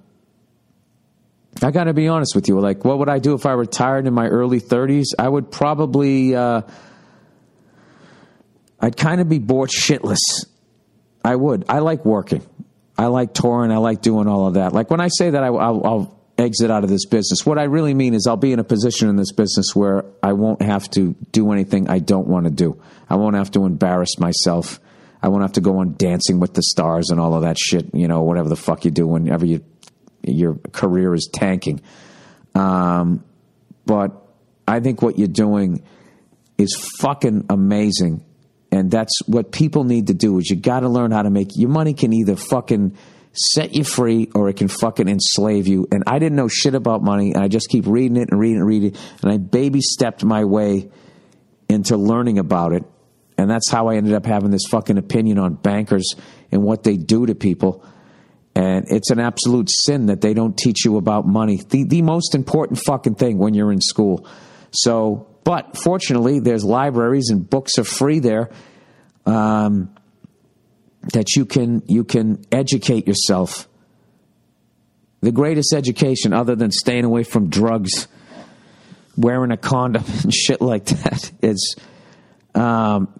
I 1.62 1.70
got 1.70 1.84
to 1.84 1.94
be 1.94 2.08
honest 2.08 2.34
with 2.34 2.48
you. 2.48 2.60
Like, 2.60 2.84
what 2.84 2.98
would 2.98 3.08
I 3.08 3.18
do 3.18 3.34
if 3.34 3.46
I 3.46 3.52
retired 3.52 4.06
in 4.06 4.14
my 4.14 4.28
early 4.28 4.60
30s? 4.60 5.06
I 5.18 5.28
would 5.28 5.50
probably, 5.50 6.34
uh, 6.34 6.62
I'd 8.80 8.96
kind 8.96 9.20
of 9.20 9.28
be 9.28 9.38
bored 9.38 9.70
shitless. 9.70 10.46
I 11.24 11.34
would. 11.34 11.64
I 11.68 11.80
like 11.80 12.04
working. 12.04 12.46
I 12.96 13.06
like 13.06 13.34
touring. 13.34 13.70
I 13.70 13.76
like 13.76 14.02
doing 14.02 14.28
all 14.28 14.46
of 14.46 14.54
that. 14.54 14.72
Like 14.72 14.90
when 14.90 15.00
I 15.00 15.08
say 15.08 15.30
that 15.30 15.42
I, 15.42 15.50
will 15.50 15.86
I'll 15.86 16.20
exit 16.36 16.70
out 16.70 16.84
of 16.84 16.90
this 16.90 17.06
business, 17.06 17.44
what 17.44 17.58
I 17.58 17.64
really 17.64 17.94
mean 17.94 18.14
is 18.14 18.26
I'll 18.26 18.36
be 18.36 18.52
in 18.52 18.58
a 18.58 18.64
position 18.64 19.08
in 19.08 19.16
this 19.16 19.32
business 19.32 19.74
where 19.74 20.04
I 20.22 20.32
won't 20.32 20.62
have 20.62 20.88
to 20.92 21.14
do 21.32 21.52
anything 21.52 21.88
I 21.88 21.98
don't 21.98 22.28
want 22.28 22.44
to 22.44 22.50
do. 22.50 22.80
I 23.10 23.16
won't 23.16 23.36
have 23.36 23.50
to 23.52 23.64
embarrass 23.64 24.18
myself. 24.18 24.80
I 25.22 25.28
won't 25.28 25.42
have 25.42 25.54
to 25.54 25.60
go 25.60 25.78
on 25.78 25.96
Dancing 25.96 26.38
with 26.38 26.54
the 26.54 26.62
Stars 26.62 27.10
and 27.10 27.18
all 27.18 27.34
of 27.34 27.42
that 27.42 27.58
shit. 27.58 27.92
You 27.94 28.06
know, 28.06 28.22
whatever 28.22 28.48
the 28.48 28.56
fuck 28.56 28.84
you 28.84 28.90
do 28.90 29.06
whenever 29.06 29.44
you 29.44 29.64
your 30.22 30.54
career 30.72 31.14
is 31.14 31.28
tanking. 31.32 31.80
Um, 32.54 33.24
but 33.86 34.12
I 34.66 34.80
think 34.80 35.02
what 35.02 35.18
you're 35.18 35.28
doing 35.28 35.82
is 36.56 36.76
fucking 37.00 37.46
amazing 37.48 38.24
and 38.70 38.90
that's 38.90 39.20
what 39.26 39.50
people 39.50 39.84
need 39.84 40.08
to 40.08 40.14
do 40.14 40.38
is 40.38 40.50
you 40.50 40.56
got 40.56 40.80
to 40.80 40.88
learn 40.88 41.10
how 41.10 41.22
to 41.22 41.30
make 41.30 41.56
your 41.56 41.70
money 41.70 41.94
can 41.94 42.12
either 42.12 42.36
fucking 42.36 42.96
set 43.32 43.74
you 43.74 43.84
free 43.84 44.28
or 44.34 44.48
it 44.48 44.56
can 44.56 44.68
fucking 44.68 45.08
enslave 45.08 45.66
you. 45.66 45.86
And 45.90 46.04
I 46.06 46.18
didn't 46.18 46.36
know 46.36 46.48
shit 46.48 46.74
about 46.74 47.02
money. 47.02 47.32
And 47.32 47.42
I 47.42 47.48
just 47.48 47.68
keep 47.68 47.86
reading 47.86 48.16
it 48.16 48.28
and 48.30 48.38
reading 48.38 48.58
and 48.58 48.66
reading. 48.66 48.96
And 49.22 49.32
I 49.32 49.38
baby 49.38 49.80
stepped 49.80 50.24
my 50.24 50.44
way 50.44 50.90
into 51.68 51.96
learning 51.96 52.38
about 52.38 52.72
it. 52.72 52.84
And 53.36 53.48
that's 53.48 53.70
how 53.70 53.88
I 53.88 53.96
ended 53.96 54.14
up 54.14 54.26
having 54.26 54.50
this 54.50 54.66
fucking 54.68 54.98
opinion 54.98 55.38
on 55.38 55.54
bankers 55.54 56.14
and 56.50 56.62
what 56.62 56.82
they 56.82 56.96
do 56.96 57.26
to 57.26 57.34
people. 57.34 57.84
And 58.54 58.86
it's 58.88 59.10
an 59.10 59.20
absolute 59.20 59.70
sin 59.70 60.06
that 60.06 60.20
they 60.20 60.34
don't 60.34 60.56
teach 60.56 60.84
you 60.84 60.96
about 60.96 61.26
money. 61.26 61.60
The, 61.68 61.84
the 61.84 62.02
most 62.02 62.34
important 62.34 62.80
fucking 62.84 63.14
thing 63.14 63.38
when 63.38 63.54
you're 63.54 63.70
in 63.70 63.80
school. 63.80 64.26
So, 64.72 65.27
but 65.48 65.78
fortunately, 65.78 66.40
there's 66.40 66.62
libraries 66.62 67.30
and 67.30 67.48
books 67.48 67.78
are 67.78 67.84
free 67.84 68.18
there. 68.18 68.50
Um, 69.24 69.94
that 71.14 71.36
you 71.36 71.46
can 71.46 71.82
you 71.86 72.04
can 72.04 72.44
educate 72.52 73.08
yourself. 73.08 73.66
The 75.22 75.32
greatest 75.32 75.72
education, 75.72 76.34
other 76.34 76.54
than 76.54 76.70
staying 76.70 77.06
away 77.06 77.22
from 77.22 77.48
drugs, 77.48 78.08
wearing 79.16 79.50
a 79.50 79.56
condom 79.56 80.04
and 80.22 80.34
shit 80.34 80.60
like 80.60 80.84
that, 80.84 81.32
is 81.40 81.76
um, 82.54 83.18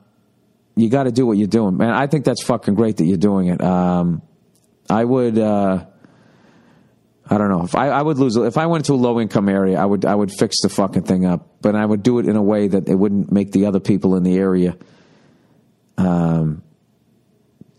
you 0.76 0.90
got 0.90 1.04
to 1.04 1.12
do 1.12 1.24
what 1.24 1.38
you're 1.38 1.48
doing, 1.48 1.78
man. 1.78 1.92
I 1.92 2.08
think 2.08 2.26
that's 2.26 2.42
fucking 2.42 2.74
great 2.74 2.98
that 2.98 3.06
you're 3.06 3.16
doing 3.16 3.46
it. 3.46 3.62
Um, 3.62 4.20
I 4.90 5.02
would. 5.02 5.38
Uh, 5.38 5.86
I 7.30 7.36
don't 7.36 7.50
know 7.50 7.62
if 7.62 7.74
I, 7.74 7.88
I, 7.88 8.00
would 8.00 8.18
lose 8.18 8.36
if 8.36 8.56
I 8.56 8.66
went 8.66 8.86
to 8.86 8.94
a 8.94 8.96
low 8.96 9.20
income 9.20 9.48
area. 9.48 9.78
I 9.78 9.84
would 9.84 10.06
I 10.06 10.14
would 10.14 10.32
fix 10.32 10.62
the 10.62 10.70
fucking 10.70 11.02
thing 11.02 11.26
up, 11.26 11.60
but 11.60 11.74
I 11.74 11.84
would 11.84 12.02
do 12.02 12.18
it 12.18 12.26
in 12.26 12.36
a 12.36 12.42
way 12.42 12.68
that 12.68 12.88
it 12.88 12.94
wouldn't 12.94 13.30
make 13.30 13.52
the 13.52 13.66
other 13.66 13.80
people 13.80 14.16
in 14.16 14.22
the 14.22 14.36
area 14.38 14.76
um, 15.98 16.62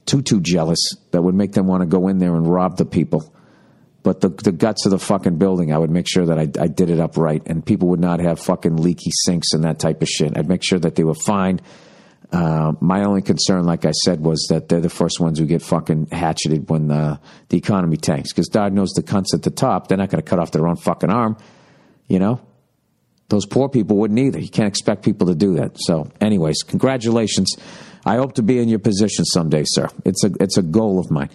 too 0.06 0.22
too 0.22 0.40
jealous 0.42 0.80
that 1.12 1.22
would 1.22 1.34
make 1.34 1.54
them 1.54 1.66
want 1.66 1.82
to 1.82 1.88
go 1.88 2.08
in 2.10 2.20
there 2.20 2.36
and 2.36 2.48
rob 2.48 2.78
the 2.78 2.86
people. 2.86 3.34
But 4.04 4.22
the 4.22 4.30
the 4.30 4.52
guts 4.52 4.86
of 4.86 4.92
the 4.92 5.00
fucking 5.00 5.38
building, 5.38 5.74
I 5.74 5.78
would 5.80 5.90
make 5.90 6.08
sure 6.08 6.28
that 6.28 6.38
I, 6.38 6.48
I 6.62 6.68
did 6.68 6.92
it 6.92 7.00
up 7.00 7.18
right, 7.18 7.42
and 7.48 7.66
people 7.66 7.90
would 7.90 8.00
not 8.00 8.20
have 8.20 8.40
fucking 8.40 8.78
leaky 8.78 9.12
sinks 9.26 9.54
and 9.54 9.64
that 9.64 9.80
type 9.80 10.02
of 10.02 10.08
shit. 10.08 10.38
I'd 10.38 10.48
make 10.48 10.64
sure 10.64 10.80
that 10.80 10.96
they 10.96 11.04
were 11.04 11.16
fine. 11.16 11.60
Uh, 12.32 12.74
my 12.80 13.04
only 13.04 13.24
concern, 13.24 13.64
like 13.66 13.86
I 13.86 13.92
said, 13.92 14.20
was 14.20 14.46
that 14.50 14.70
they're 14.70 14.82
the 14.82 14.90
first 14.90 15.20
ones 15.20 15.40
who 15.40 15.46
get 15.46 15.64
fucking 15.64 16.08
hatcheted 16.12 16.70
when 16.70 16.88
the 16.88 17.20
the 17.50 17.58
economy 17.58 17.98
tanks. 17.98 18.32
Because 18.32 18.50
God 18.50 18.72
knows 18.72 18.92
the 18.92 19.02
cunts 19.02 19.34
at 19.34 19.42
the 19.42 19.50
top, 19.50 19.88
they're 19.88 19.98
not 19.98 20.10
going 20.10 20.22
to 20.22 20.30
cut 20.30 20.38
off 20.38 20.52
their 20.52 20.68
own 20.68 20.76
fucking 20.76 21.10
arm. 21.10 21.38
You 22.08 22.20
know, 22.20 22.40
those 23.30 23.46
poor 23.46 23.68
people 23.68 23.98
wouldn't 23.98 24.20
either. 24.20 24.40
You 24.40 24.50
can't 24.50 24.68
expect 24.68 25.04
people 25.04 25.28
to 25.28 25.36
do 25.36 25.56
that. 25.56 25.78
So, 25.80 26.12
anyways, 26.22 26.64
congratulations. 26.64 27.56
I 28.06 28.16
hope 28.18 28.34
to 28.36 28.44
be 28.44 28.60
in 28.60 28.70
your 28.70 28.80
position 28.80 29.26
someday, 29.26 29.64
sir. 29.66 29.88
It's 30.06 30.24
a 30.24 30.32
it's 30.40 30.58
a 30.58 30.64
goal 30.64 31.00
of 31.00 31.10
mine. 31.10 31.30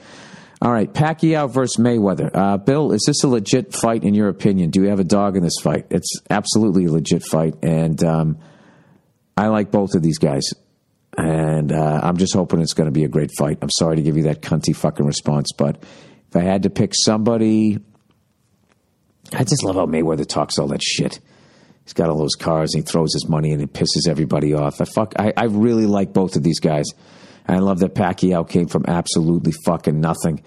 All 0.63 0.73
right, 0.73 0.91
Pacquiao 0.91 1.51
versus 1.51 1.77
Mayweather. 1.77 2.31
Uh, 2.33 2.57
Bill, 2.57 2.93
is 2.93 3.03
this 3.07 3.23
a 3.23 3.29
legit 3.29 3.75
fight 3.75 4.03
in 4.05 4.15
your 4.15 4.29
opinion? 4.29 4.71
Do 4.71 4.83
you 4.83 4.89
have 4.89 5.01
a 5.01 5.05
dog 5.05 5.37
in 5.37 5.43
this 5.43 5.59
fight? 5.61 5.87
It's 5.91 6.21
absolutely 6.31 6.87
a 6.87 6.93
legit 6.93 7.23
fight, 7.25 7.57
and 7.63 8.03
um, 8.03 8.39
I 9.37 9.49
like 9.49 9.71
both 9.71 9.95
of 9.95 10.03
these 10.03 10.19
guys. 10.19 10.53
And 11.17 11.73
uh, 11.73 12.01
I'm 12.03 12.17
just 12.17 12.35
hoping 12.35 12.61
it's 12.61 12.75
going 12.75 12.89
to 12.89 12.93
be 12.93 13.05
a 13.05 13.09
great 13.09 13.31
fight. 13.39 13.59
I'm 13.63 13.71
sorry 13.71 13.97
to 13.97 14.03
give 14.03 14.17
you 14.17 14.25
that 14.25 14.41
cunty 14.43 14.75
fucking 14.75 15.07
response, 15.07 15.53
but 15.57 15.77
if 15.81 16.37
I 16.37 16.41
had 16.41 16.65
to 16.65 16.71
pick 16.71 16.93
somebody, 16.95 17.79
I 19.33 19.45
just 19.45 19.63
love 19.65 19.77
how 19.77 19.87
Mayweather 19.87 20.27
talks 20.27 20.59
all 20.59 20.69
that 20.69 20.83
shit. 20.83 21.21
He's 21.85 21.93
got 21.93 22.09
all 22.09 22.19
those 22.19 22.35
cars 22.35 22.75
and 22.75 22.83
he 22.83 22.91
throws 22.91 23.13
his 23.13 23.29
money 23.29 23.53
and 23.53 23.63
it 23.63 23.73
pisses 23.73 24.09
everybody 24.09 24.55
off. 24.55 24.81
I 24.81 24.85
fuck 24.85 25.15
I, 25.19 25.33
I 25.37 25.45
really 25.45 25.87
like 25.87 26.13
both 26.13 26.35
of 26.35 26.43
these 26.43 26.59
guys. 26.59 26.87
I 27.47 27.59
love 27.59 27.81
that 27.81 27.95
Pacquiao 27.95 28.49
came 28.49 28.69
from 28.69 28.85
absolutely 28.89 29.53
fucking 29.67 30.01
nothing. 30.01 30.43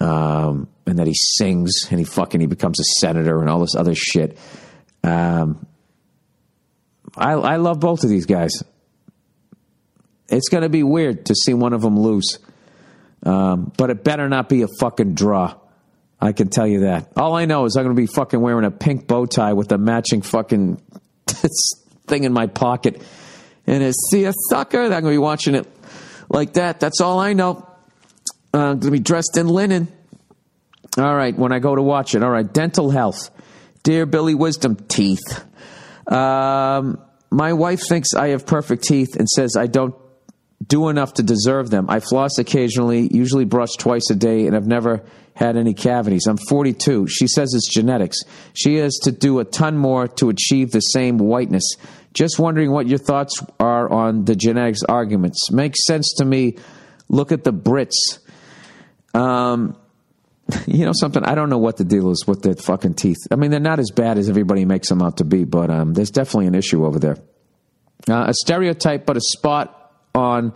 Um, 0.00 0.68
and 0.86 1.00
that 1.00 1.08
he 1.08 1.14
sings 1.14 1.72
and 1.90 1.98
he 1.98 2.04
fucking 2.04 2.40
he 2.40 2.46
becomes 2.46 2.78
a 2.78 2.84
senator 3.00 3.40
and 3.40 3.50
all 3.50 3.58
this 3.58 3.74
other 3.74 3.96
shit. 3.96 4.38
Um, 5.02 5.66
I 7.16 7.32
I 7.32 7.56
love 7.56 7.80
both 7.80 8.04
of 8.04 8.10
these 8.10 8.26
guys. 8.26 8.62
It's 10.28 10.48
going 10.48 10.62
to 10.62 10.68
be 10.68 10.82
weird 10.82 11.26
to 11.26 11.34
see 11.34 11.54
one 11.54 11.72
of 11.72 11.82
them 11.82 11.98
lose, 11.98 12.38
um, 13.24 13.72
but 13.76 13.90
it 13.90 14.04
better 14.04 14.28
not 14.28 14.48
be 14.48 14.62
a 14.62 14.68
fucking 14.80 15.14
draw. 15.14 15.54
I 16.20 16.32
can 16.32 16.48
tell 16.48 16.66
you 16.66 16.80
that. 16.80 17.12
All 17.16 17.34
I 17.34 17.44
know 17.44 17.64
is 17.64 17.76
I'm 17.76 17.84
going 17.84 17.94
to 17.94 18.00
be 18.00 18.06
fucking 18.06 18.40
wearing 18.40 18.64
a 18.64 18.70
pink 18.70 19.06
bow 19.06 19.26
tie 19.26 19.52
with 19.52 19.70
a 19.72 19.78
matching 19.78 20.22
fucking 20.22 20.82
thing 22.06 22.24
in 22.24 22.32
my 22.32 22.46
pocket. 22.46 23.00
And 23.66 23.82
it's 23.82 24.10
see 24.10 24.24
a 24.24 24.32
sucker. 24.50 24.82
I'm 24.82 24.90
going 24.90 25.04
to 25.04 25.10
be 25.10 25.18
watching 25.18 25.54
it 25.54 25.68
like 26.28 26.54
that. 26.54 26.80
That's 26.80 27.00
all 27.00 27.20
I 27.20 27.34
know. 27.34 27.66
Uh, 28.52 28.58
I'm 28.58 28.78
going 28.78 28.80
to 28.80 28.90
be 28.90 28.98
dressed 28.98 29.36
in 29.36 29.46
linen. 29.46 29.88
All 30.96 31.14
right, 31.14 31.36
when 31.36 31.52
I 31.52 31.60
go 31.60 31.74
to 31.74 31.82
watch 31.82 32.14
it. 32.14 32.22
All 32.22 32.30
right, 32.30 32.50
dental 32.50 32.90
health. 32.90 33.30
Dear 33.84 34.06
Billy 34.06 34.34
Wisdom 34.34 34.76
Teeth. 34.76 35.44
Um, 36.06 36.98
my 37.30 37.52
wife 37.52 37.82
thinks 37.86 38.14
I 38.14 38.28
have 38.28 38.46
perfect 38.46 38.84
teeth 38.84 39.14
and 39.16 39.28
says 39.28 39.56
I 39.56 39.66
don't 39.66 39.94
do 40.66 40.88
enough 40.88 41.14
to 41.14 41.22
deserve 41.22 41.70
them. 41.70 41.86
I 41.88 42.00
floss 42.00 42.38
occasionally, 42.38 43.08
usually 43.12 43.44
brush 43.44 43.72
twice 43.78 44.10
a 44.10 44.14
day, 44.14 44.46
and 44.46 44.56
I've 44.56 44.66
never 44.66 45.04
had 45.34 45.56
any 45.56 45.72
cavities. 45.72 46.26
I'm 46.26 46.36
42. 46.36 47.06
She 47.06 47.28
says 47.28 47.54
it's 47.54 47.72
genetics. 47.72 48.18
She 48.54 48.76
has 48.76 48.96
to 49.04 49.12
do 49.12 49.38
a 49.38 49.44
ton 49.44 49.76
more 49.76 50.08
to 50.08 50.30
achieve 50.30 50.72
the 50.72 50.80
same 50.80 51.18
whiteness. 51.18 51.64
Just 52.12 52.40
wondering 52.40 52.72
what 52.72 52.88
your 52.88 52.98
thoughts 52.98 53.40
are 53.60 53.88
on 53.88 54.24
the 54.24 54.34
genetics 54.34 54.82
arguments. 54.82 55.52
Makes 55.52 55.84
sense 55.86 56.14
to 56.18 56.24
me. 56.24 56.56
Look 57.08 57.30
at 57.30 57.44
the 57.44 57.52
Brits. 57.52 58.18
Um, 59.14 59.76
you 60.66 60.84
know 60.84 60.92
something? 60.92 61.22
I 61.22 61.36
don't 61.36 61.50
know 61.50 61.58
what 61.58 61.76
the 61.76 61.84
deal 61.84 62.10
is 62.10 62.24
with 62.26 62.42
their 62.42 62.54
fucking 62.54 62.94
teeth. 62.94 63.18
I 63.30 63.36
mean, 63.36 63.52
they're 63.52 63.60
not 63.60 63.78
as 63.78 63.92
bad 63.92 64.18
as 64.18 64.28
everybody 64.28 64.64
makes 64.64 64.88
them 64.88 65.02
out 65.02 65.18
to 65.18 65.24
be, 65.24 65.44
but 65.44 65.70
um, 65.70 65.94
there's 65.94 66.10
definitely 66.10 66.48
an 66.48 66.56
issue 66.56 66.84
over 66.84 66.98
there. 66.98 67.16
Uh, 68.08 68.24
a 68.28 68.34
stereotype, 68.34 69.06
but 69.06 69.16
a 69.16 69.20
spot 69.20 69.77
on 70.14 70.52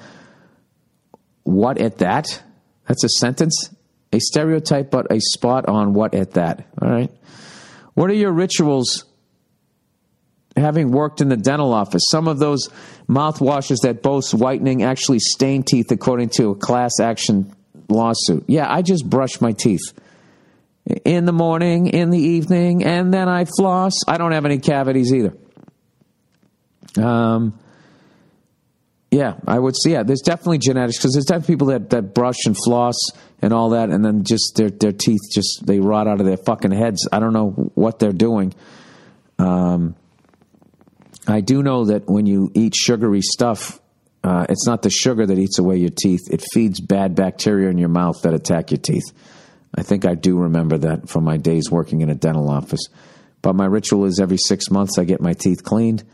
what 1.45 1.79
at 1.79 1.99
that? 1.99 2.43
That's 2.87 3.05
a 3.05 3.09
sentence. 3.09 3.75
A 4.13 4.21
stereotype, 4.21 4.91
but 4.91 5.11
a 5.11 5.21
spot 5.21 5.69
on 5.69 5.95
what 5.95 6.15
at 6.15 6.33
that. 6.33 6.67
All 6.81 6.91
right. 6.91 7.11
What 7.95 8.11
are 8.11 8.15
your 8.15 8.33
rituals 8.33 9.05
having 10.55 10.91
worked 10.91 11.21
in 11.21 11.29
the 11.29 11.37
dental 11.37 11.73
office? 11.73 12.03
Some 12.11 12.29
of 12.29 12.39
those 12.39 12.69
mouthwashes 13.09 13.79
that 13.83 14.03
boast 14.03 14.35
whitening 14.35 14.83
actually 14.83 15.19
stain 15.19 15.63
teeth, 15.63 15.91
according 15.91 16.31
to 16.31 16.51
a 16.51 16.55
class 16.55 17.01
action 17.01 17.55
lawsuit. 17.89 18.45
Yeah, 18.49 18.71
I 18.71 18.83
just 18.83 19.09
brush 19.09 19.41
my 19.41 19.53
teeth 19.53 19.93
in 21.05 21.25
the 21.25 21.33
morning, 21.33 21.87
in 21.87 22.11
the 22.11 22.19
evening, 22.19 22.85
and 22.85 23.15
then 23.15 23.29
I 23.29 23.45
floss. 23.45 23.93
I 24.07 24.19
don't 24.19 24.33
have 24.33 24.45
any 24.45 24.59
cavities 24.59 25.13
either. 25.13 25.37
Um, 27.01 27.59
yeah, 29.13 29.35
I 29.47 29.59
would 29.59 29.77
say, 29.77 29.93
yeah, 29.93 30.05
there's 30.05 30.23
definitely 30.23 30.57
genetics 30.57 30.97
because 30.97 31.13
there's 31.13 31.27
definitely 31.27 31.55
people 31.55 31.67
that, 31.69 31.91
that 31.91 32.15
brush 32.15 32.47
and 32.47 32.57
floss 32.65 32.97
and 33.43 33.53
all 33.53 33.71
that, 33.71 33.91
and 33.91 34.03
then 34.03 34.25
just 34.25 34.55
their, 34.57 34.71
their 34.71 34.93
teeth 34.93 35.21
just, 35.31 35.67
they 35.67 35.81
rot 35.81 36.09
out 36.09 36.19
of 36.19 36.27
their 36.27 36.39
fucking 36.39 36.71
heads. 36.71 37.07
I 37.13 37.21
don't 37.21 37.35
know 37.35 37.51
what 37.75 37.99
they're 37.99 38.13
doing. 38.13 38.55
Um, 39.39 39.97
I 41.29 41.43
do 41.43 41.63
know 41.63 41.85
that 41.85 42.09
when 42.09 42.25
you 42.25 42.51
eat 42.55 42.75
sugary 42.75 43.21
stuff, 43.21 43.81
uh, 44.25 44.47
it's 44.49 44.67
not 44.67 44.81
the 44.81 44.89
sugar 44.89 45.27
that 45.27 45.39
eats 45.39 45.59
away 45.59 45.77
your 45.77 45.91
teeth. 45.91 46.23
It 46.31 46.43
feeds 46.53 46.81
bad 46.81 47.15
bacteria 47.15 47.69
in 47.69 47.77
your 47.77 47.91
mouth 47.91 48.23
that 48.23 48.33
attack 48.33 48.71
your 48.71 48.79
teeth. 48.79 49.13
I 49.75 49.83
think 49.83 50.07
I 50.07 50.15
do 50.15 50.39
remember 50.39 50.79
that 50.79 51.11
from 51.11 51.25
my 51.25 51.37
days 51.37 51.71
working 51.71 52.01
in 52.01 52.09
a 52.09 52.15
dental 52.15 52.49
office. 52.49 52.89
But 53.43 53.57
my 53.57 53.67
ritual 53.67 54.07
is 54.07 54.21
every 54.21 54.39
six 54.39 54.71
months 54.71 54.97
I 54.99 55.05
get 55.05 55.21
my 55.21 55.35
teeth 55.35 55.65
cleaned. 55.65 56.05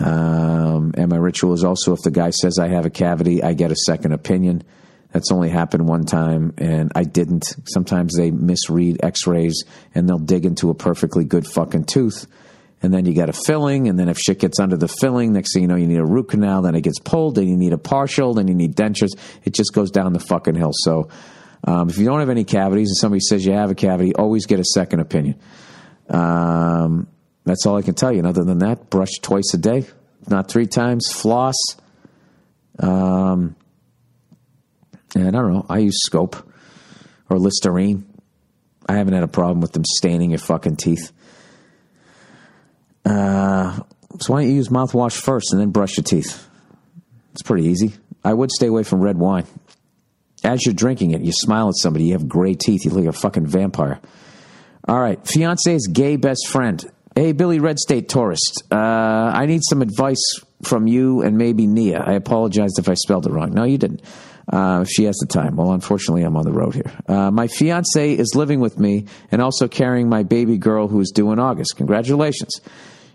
Um, 0.00 0.92
and 0.96 1.08
my 1.08 1.16
ritual 1.16 1.52
is 1.54 1.64
also 1.64 1.92
if 1.92 2.02
the 2.02 2.10
guy 2.10 2.30
says 2.30 2.58
I 2.58 2.68
have 2.68 2.84
a 2.84 2.90
cavity, 2.90 3.42
I 3.42 3.54
get 3.54 3.70
a 3.70 3.76
second 3.86 4.12
opinion. 4.12 4.62
That's 5.12 5.30
only 5.30 5.48
happened 5.48 5.86
one 5.86 6.06
time, 6.06 6.54
and 6.58 6.90
I 6.96 7.04
didn't. 7.04 7.54
Sometimes 7.68 8.16
they 8.16 8.32
misread 8.32 8.98
x 9.04 9.28
rays 9.28 9.62
and 9.94 10.08
they'll 10.08 10.18
dig 10.18 10.44
into 10.44 10.70
a 10.70 10.74
perfectly 10.74 11.24
good 11.24 11.46
fucking 11.46 11.84
tooth. 11.84 12.26
And 12.82 12.92
then 12.92 13.06
you 13.06 13.14
get 13.14 13.28
a 13.28 13.32
filling, 13.32 13.88
and 13.88 13.98
then 13.98 14.08
if 14.08 14.18
shit 14.18 14.40
gets 14.40 14.58
under 14.58 14.76
the 14.76 14.88
filling, 14.88 15.32
next 15.32 15.54
thing 15.54 15.62
you 15.62 15.68
know, 15.68 15.76
you 15.76 15.86
need 15.86 16.00
a 16.00 16.04
root 16.04 16.28
canal, 16.30 16.62
then 16.62 16.74
it 16.74 16.82
gets 16.82 16.98
pulled, 16.98 17.36
then 17.36 17.48
you 17.48 17.56
need 17.56 17.72
a 17.72 17.78
partial, 17.78 18.34
then 18.34 18.48
you 18.48 18.54
need 18.54 18.74
dentures. 18.74 19.10
It 19.44 19.54
just 19.54 19.72
goes 19.72 19.90
down 19.90 20.12
the 20.12 20.20
fucking 20.20 20.56
hill. 20.56 20.72
So 20.72 21.08
um, 21.62 21.88
if 21.88 21.96
you 21.96 22.04
don't 22.04 22.20
have 22.20 22.28
any 22.28 22.44
cavities 22.44 22.88
and 22.88 22.96
somebody 22.96 23.20
says 23.20 23.46
you 23.46 23.52
have 23.52 23.70
a 23.70 23.74
cavity, 23.74 24.14
always 24.14 24.46
get 24.46 24.58
a 24.58 24.64
second 24.64 25.00
opinion. 25.00 25.40
Um, 26.10 27.06
that's 27.44 27.66
all 27.66 27.76
I 27.76 27.82
can 27.82 27.94
tell 27.94 28.12
you. 28.12 28.18
And 28.18 28.26
other 28.26 28.44
than 28.44 28.58
that, 28.58 28.90
brush 28.90 29.12
twice 29.20 29.52
a 29.54 29.58
day, 29.58 29.84
not 30.28 30.48
three 30.48 30.66
times. 30.66 31.12
Floss. 31.12 31.56
Um, 32.78 33.54
and 35.14 35.28
I 35.28 35.30
don't 35.30 35.52
know. 35.52 35.66
I 35.68 35.78
use 35.78 36.02
Scope 36.02 36.36
or 37.28 37.38
Listerine. 37.38 38.06
I 38.88 38.94
haven't 38.96 39.14
had 39.14 39.22
a 39.22 39.28
problem 39.28 39.60
with 39.60 39.72
them 39.72 39.84
staining 39.84 40.30
your 40.30 40.38
fucking 40.38 40.76
teeth. 40.76 41.12
Uh, 43.04 43.80
so 44.18 44.32
why 44.32 44.40
don't 44.40 44.50
you 44.50 44.56
use 44.56 44.68
mouthwash 44.68 45.16
first 45.16 45.52
and 45.52 45.60
then 45.60 45.70
brush 45.70 45.96
your 45.96 46.04
teeth? 46.04 46.46
It's 47.32 47.42
pretty 47.42 47.66
easy. 47.68 47.92
I 48.24 48.32
would 48.32 48.50
stay 48.50 48.66
away 48.66 48.82
from 48.82 49.00
red 49.00 49.18
wine. 49.18 49.46
As 50.42 50.64
you're 50.64 50.74
drinking 50.74 51.12
it, 51.12 51.22
you 51.22 51.32
smile 51.32 51.68
at 51.68 51.74
somebody, 51.76 52.06
you 52.06 52.12
have 52.12 52.28
gray 52.28 52.54
teeth, 52.54 52.84
you 52.84 52.90
look 52.90 53.04
like 53.04 53.14
a 53.14 53.18
fucking 53.18 53.46
vampire. 53.46 54.00
All 54.86 55.00
right, 55.00 55.18
fiance's 55.26 55.88
gay 55.90 56.16
best 56.16 56.46
friend. 56.48 56.84
Hey, 57.16 57.30
Billy 57.30 57.60
Red 57.60 57.78
State 57.78 58.08
tourist. 58.08 58.64
Uh, 58.72 58.74
I 58.74 59.46
need 59.46 59.60
some 59.62 59.82
advice 59.82 60.40
from 60.64 60.88
you 60.88 61.22
and 61.22 61.38
maybe 61.38 61.64
Nia. 61.64 62.00
I 62.00 62.14
apologized 62.14 62.80
if 62.80 62.88
I 62.88 62.94
spelled 62.94 63.24
it 63.26 63.30
wrong. 63.30 63.54
No, 63.54 63.62
you 63.62 63.78
didn't. 63.78 64.02
Uh, 64.52 64.82
she 64.82 65.04
has 65.04 65.14
the 65.18 65.26
time. 65.26 65.54
Well, 65.54 65.72
unfortunately, 65.72 66.24
I'm 66.24 66.36
on 66.36 66.44
the 66.44 66.52
road 66.52 66.74
here. 66.74 66.90
Uh, 67.06 67.30
my 67.30 67.46
fiance 67.46 68.14
is 68.14 68.34
living 68.34 68.58
with 68.58 68.80
me 68.80 69.06
and 69.30 69.40
also 69.40 69.68
carrying 69.68 70.08
my 70.08 70.24
baby 70.24 70.58
girl 70.58 70.88
who 70.88 70.98
is 70.98 71.12
due 71.14 71.30
in 71.30 71.38
August. 71.38 71.76
Congratulations. 71.76 72.60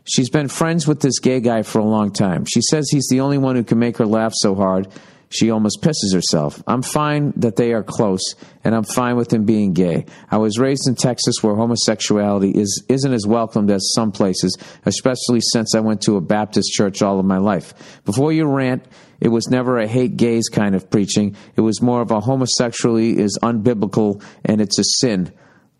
She's 0.06 0.30
been 0.30 0.48
friends 0.48 0.88
with 0.88 1.02
this 1.02 1.20
gay 1.20 1.42
guy 1.42 1.64
for 1.64 1.80
a 1.80 1.86
long 1.86 2.14
time. 2.14 2.46
She 2.46 2.62
says 2.62 2.88
he's 2.90 3.08
the 3.10 3.20
only 3.20 3.38
one 3.38 3.58
who 3.58 3.66
can 3.66 3.80
make 3.80 3.98
her 3.98 4.06
laugh 4.06 4.32
so 4.34 4.56
hard 4.56 4.88
she 5.30 5.52
almost 5.52 5.82
pisses 5.82 6.14
herself. 6.14 6.62
I'm 6.68 6.82
fine 6.82 7.34
that 7.38 7.56
they 7.56 7.72
are 7.74 7.84
close, 7.84 8.36
and 8.64 8.76
I'm 8.76 8.84
fine 8.84 9.16
with 9.16 9.32
him 9.32 9.46
being 9.46 9.74
gay. 9.74 10.06
I 10.32 10.38
was 10.38 10.58
raised 10.58 10.88
in 10.88 10.96
Texas 10.96 11.36
where 11.42 11.56
homosexuality 11.56 12.52
is, 12.52 12.84
isn't 12.90 13.14
as 13.14 13.28
welcomed 13.28 13.70
as 13.70 13.92
some 13.94 14.12
places, 14.12 14.58
especially 14.86 15.42
since 15.42 15.76
I 15.76 15.82
went 15.82 16.02
to 16.02 16.18
a 16.18 16.22
Baptist 16.22 16.72
church 16.72 17.02
all 17.02 17.20
of 17.20 17.26
my 17.26 17.38
life. 17.38 18.02
Before 18.06 18.34
you 18.34 18.46
rant, 18.46 18.86
it 19.22 19.30
was 19.30 19.48
never 19.50 19.78
a 19.78 19.88
hate 19.88 20.18
gays 20.18 20.50
kind 20.50 20.76
of 20.76 20.90
preaching. 20.90 21.36
It 21.56 21.62
was 21.62 21.82
more 21.82 22.02
of 22.02 22.10
a 22.10 22.20
homosexuality 22.20 23.18
is 23.18 23.38
unbiblical 23.44 24.24
and 24.44 24.62
it's 24.62 24.80
a 24.80 24.84
sin. 24.84 25.32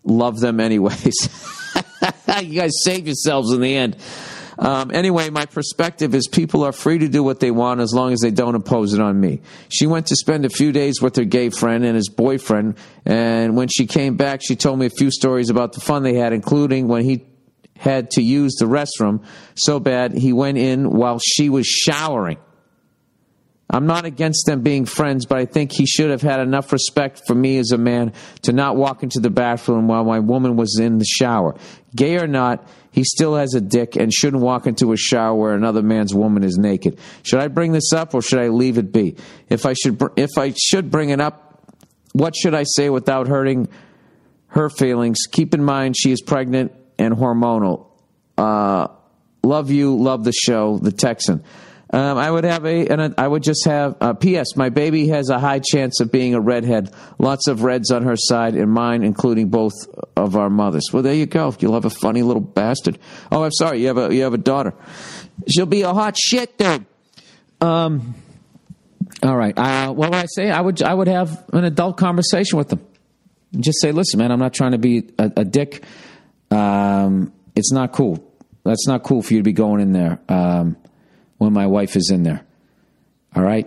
Love 0.04 0.40
them 0.40 0.60
anyways. 0.60 1.28
you 2.42 2.60
guys 2.60 2.72
save 2.82 3.06
yourselves 3.06 3.52
in 3.52 3.60
the 3.60 3.76
end. 3.76 3.96
Um, 4.60 4.90
anyway, 4.92 5.30
my 5.30 5.46
perspective 5.46 6.14
is 6.14 6.28
people 6.28 6.64
are 6.64 6.72
free 6.72 6.98
to 6.98 7.08
do 7.08 7.22
what 7.22 7.40
they 7.40 7.50
want 7.50 7.80
as 7.80 7.94
long 7.94 8.12
as 8.12 8.20
they 8.20 8.30
don't 8.30 8.54
impose 8.54 8.92
it 8.92 9.00
on 9.00 9.18
me. 9.18 9.40
She 9.70 9.86
went 9.86 10.08
to 10.08 10.16
spend 10.16 10.44
a 10.44 10.50
few 10.50 10.70
days 10.70 11.00
with 11.00 11.16
her 11.16 11.24
gay 11.24 11.48
friend 11.48 11.82
and 11.82 11.96
his 11.96 12.10
boyfriend, 12.10 12.76
and 13.06 13.56
when 13.56 13.68
she 13.68 13.86
came 13.86 14.16
back, 14.16 14.42
she 14.44 14.56
told 14.56 14.78
me 14.78 14.84
a 14.84 14.90
few 14.90 15.10
stories 15.10 15.48
about 15.48 15.72
the 15.72 15.80
fun 15.80 16.02
they 16.02 16.14
had, 16.14 16.34
including 16.34 16.88
when 16.88 17.04
he 17.04 17.24
had 17.78 18.10
to 18.10 18.22
use 18.22 18.56
the 18.56 18.66
restroom 18.66 19.24
so 19.54 19.80
bad 19.80 20.12
he 20.12 20.34
went 20.34 20.58
in 20.58 20.90
while 20.90 21.18
she 21.18 21.48
was 21.48 21.66
showering. 21.66 22.36
I'm 23.72 23.86
not 23.86 24.04
against 24.04 24.46
them 24.46 24.62
being 24.62 24.84
friends, 24.84 25.24
but 25.26 25.38
I 25.38 25.46
think 25.46 25.72
he 25.72 25.86
should 25.86 26.10
have 26.10 26.22
had 26.22 26.40
enough 26.40 26.72
respect 26.72 27.22
for 27.26 27.34
me 27.34 27.56
as 27.56 27.70
a 27.70 27.78
man 27.78 28.12
to 28.42 28.52
not 28.52 28.76
walk 28.76 29.04
into 29.04 29.20
the 29.20 29.30
bathroom 29.30 29.86
while 29.86 30.04
my 30.04 30.18
woman 30.18 30.56
was 30.56 30.78
in 30.78 30.98
the 30.98 31.04
shower. 31.04 31.54
Gay 31.94 32.16
or 32.16 32.26
not, 32.26 32.68
he 32.92 33.04
still 33.04 33.36
has 33.36 33.54
a 33.54 33.60
dick 33.60 33.96
and 33.96 34.12
shouldn't 34.12 34.42
walk 34.42 34.66
into 34.66 34.92
a 34.92 34.96
shower 34.96 35.34
where 35.34 35.54
another 35.54 35.82
man's 35.82 36.14
woman 36.14 36.42
is 36.42 36.58
naked. 36.58 36.98
Should 37.22 37.40
I 37.40 37.48
bring 37.48 37.72
this 37.72 37.92
up 37.92 38.14
or 38.14 38.22
should 38.22 38.40
I 38.40 38.48
leave 38.48 38.78
it 38.78 38.92
be? 38.92 39.16
If 39.48 39.66
I 39.66 39.74
should, 39.74 40.02
if 40.16 40.30
I 40.36 40.52
should 40.56 40.90
bring 40.90 41.10
it 41.10 41.20
up, 41.20 41.74
what 42.12 42.34
should 42.34 42.54
I 42.54 42.64
say 42.64 42.90
without 42.90 43.28
hurting 43.28 43.68
her 44.48 44.68
feelings? 44.68 45.20
Keep 45.30 45.54
in 45.54 45.62
mind 45.62 45.96
she 45.96 46.10
is 46.10 46.20
pregnant 46.20 46.72
and 46.98 47.14
hormonal. 47.14 47.86
Uh, 48.36 48.88
love 49.44 49.70
you, 49.70 49.96
love 49.96 50.24
the 50.24 50.32
show, 50.32 50.78
the 50.78 50.92
Texan. 50.92 51.44
Um, 51.92 52.18
I 52.18 52.30
would 52.30 52.44
have 52.44 52.64
a, 52.64 52.86
and 52.86 53.14
I 53.18 53.26
would 53.26 53.42
just 53.42 53.64
have. 53.64 53.96
Uh, 54.00 54.14
P.S. 54.14 54.54
My 54.56 54.68
baby 54.68 55.08
has 55.08 55.28
a 55.28 55.40
high 55.40 55.58
chance 55.58 56.00
of 56.00 56.12
being 56.12 56.34
a 56.34 56.40
redhead. 56.40 56.94
Lots 57.18 57.48
of 57.48 57.62
reds 57.64 57.90
on 57.90 58.04
her 58.04 58.16
side 58.16 58.54
and 58.54 58.70
mine, 58.70 59.02
including 59.02 59.48
both 59.48 59.72
of 60.16 60.36
our 60.36 60.48
mothers. 60.48 60.84
Well, 60.92 61.02
there 61.02 61.14
you 61.14 61.26
go. 61.26 61.52
You'll 61.58 61.74
have 61.74 61.84
a 61.84 61.90
funny 61.90 62.22
little 62.22 62.42
bastard. 62.42 62.98
Oh, 63.32 63.42
I'm 63.42 63.50
sorry. 63.50 63.80
You 63.80 63.88
have 63.88 63.98
a 63.98 64.14
you 64.14 64.22
have 64.22 64.34
a 64.34 64.38
daughter. 64.38 64.72
She'll 65.48 65.66
be 65.66 65.82
a 65.82 65.92
hot 65.92 66.16
shit, 66.16 66.56
dude. 66.56 66.86
Um. 67.60 68.14
All 69.22 69.36
right. 69.36 69.56
Uh, 69.58 69.92
what 69.92 70.10
would 70.10 70.18
I 70.18 70.26
say? 70.26 70.50
I 70.50 70.60
would 70.60 70.80
I 70.82 70.94
would 70.94 71.08
have 71.08 71.44
an 71.52 71.64
adult 71.64 71.96
conversation 71.96 72.56
with 72.56 72.68
them. 72.68 72.86
Just 73.58 73.80
say, 73.80 73.90
listen, 73.90 74.18
man, 74.18 74.30
I'm 74.30 74.38
not 74.38 74.54
trying 74.54 74.72
to 74.72 74.78
be 74.78 75.10
a, 75.18 75.32
a 75.38 75.44
dick. 75.44 75.82
Um, 76.52 77.32
it's 77.56 77.72
not 77.72 77.92
cool. 77.92 78.24
That's 78.64 78.86
not 78.86 79.02
cool 79.02 79.22
for 79.22 79.34
you 79.34 79.40
to 79.40 79.44
be 79.44 79.52
going 79.52 79.80
in 79.80 79.92
there. 79.92 80.20
Um, 80.28 80.76
when 81.40 81.54
my 81.54 81.66
wife 81.66 81.96
is 81.96 82.10
in 82.10 82.22
there. 82.22 82.44
All 83.34 83.42
right. 83.42 83.66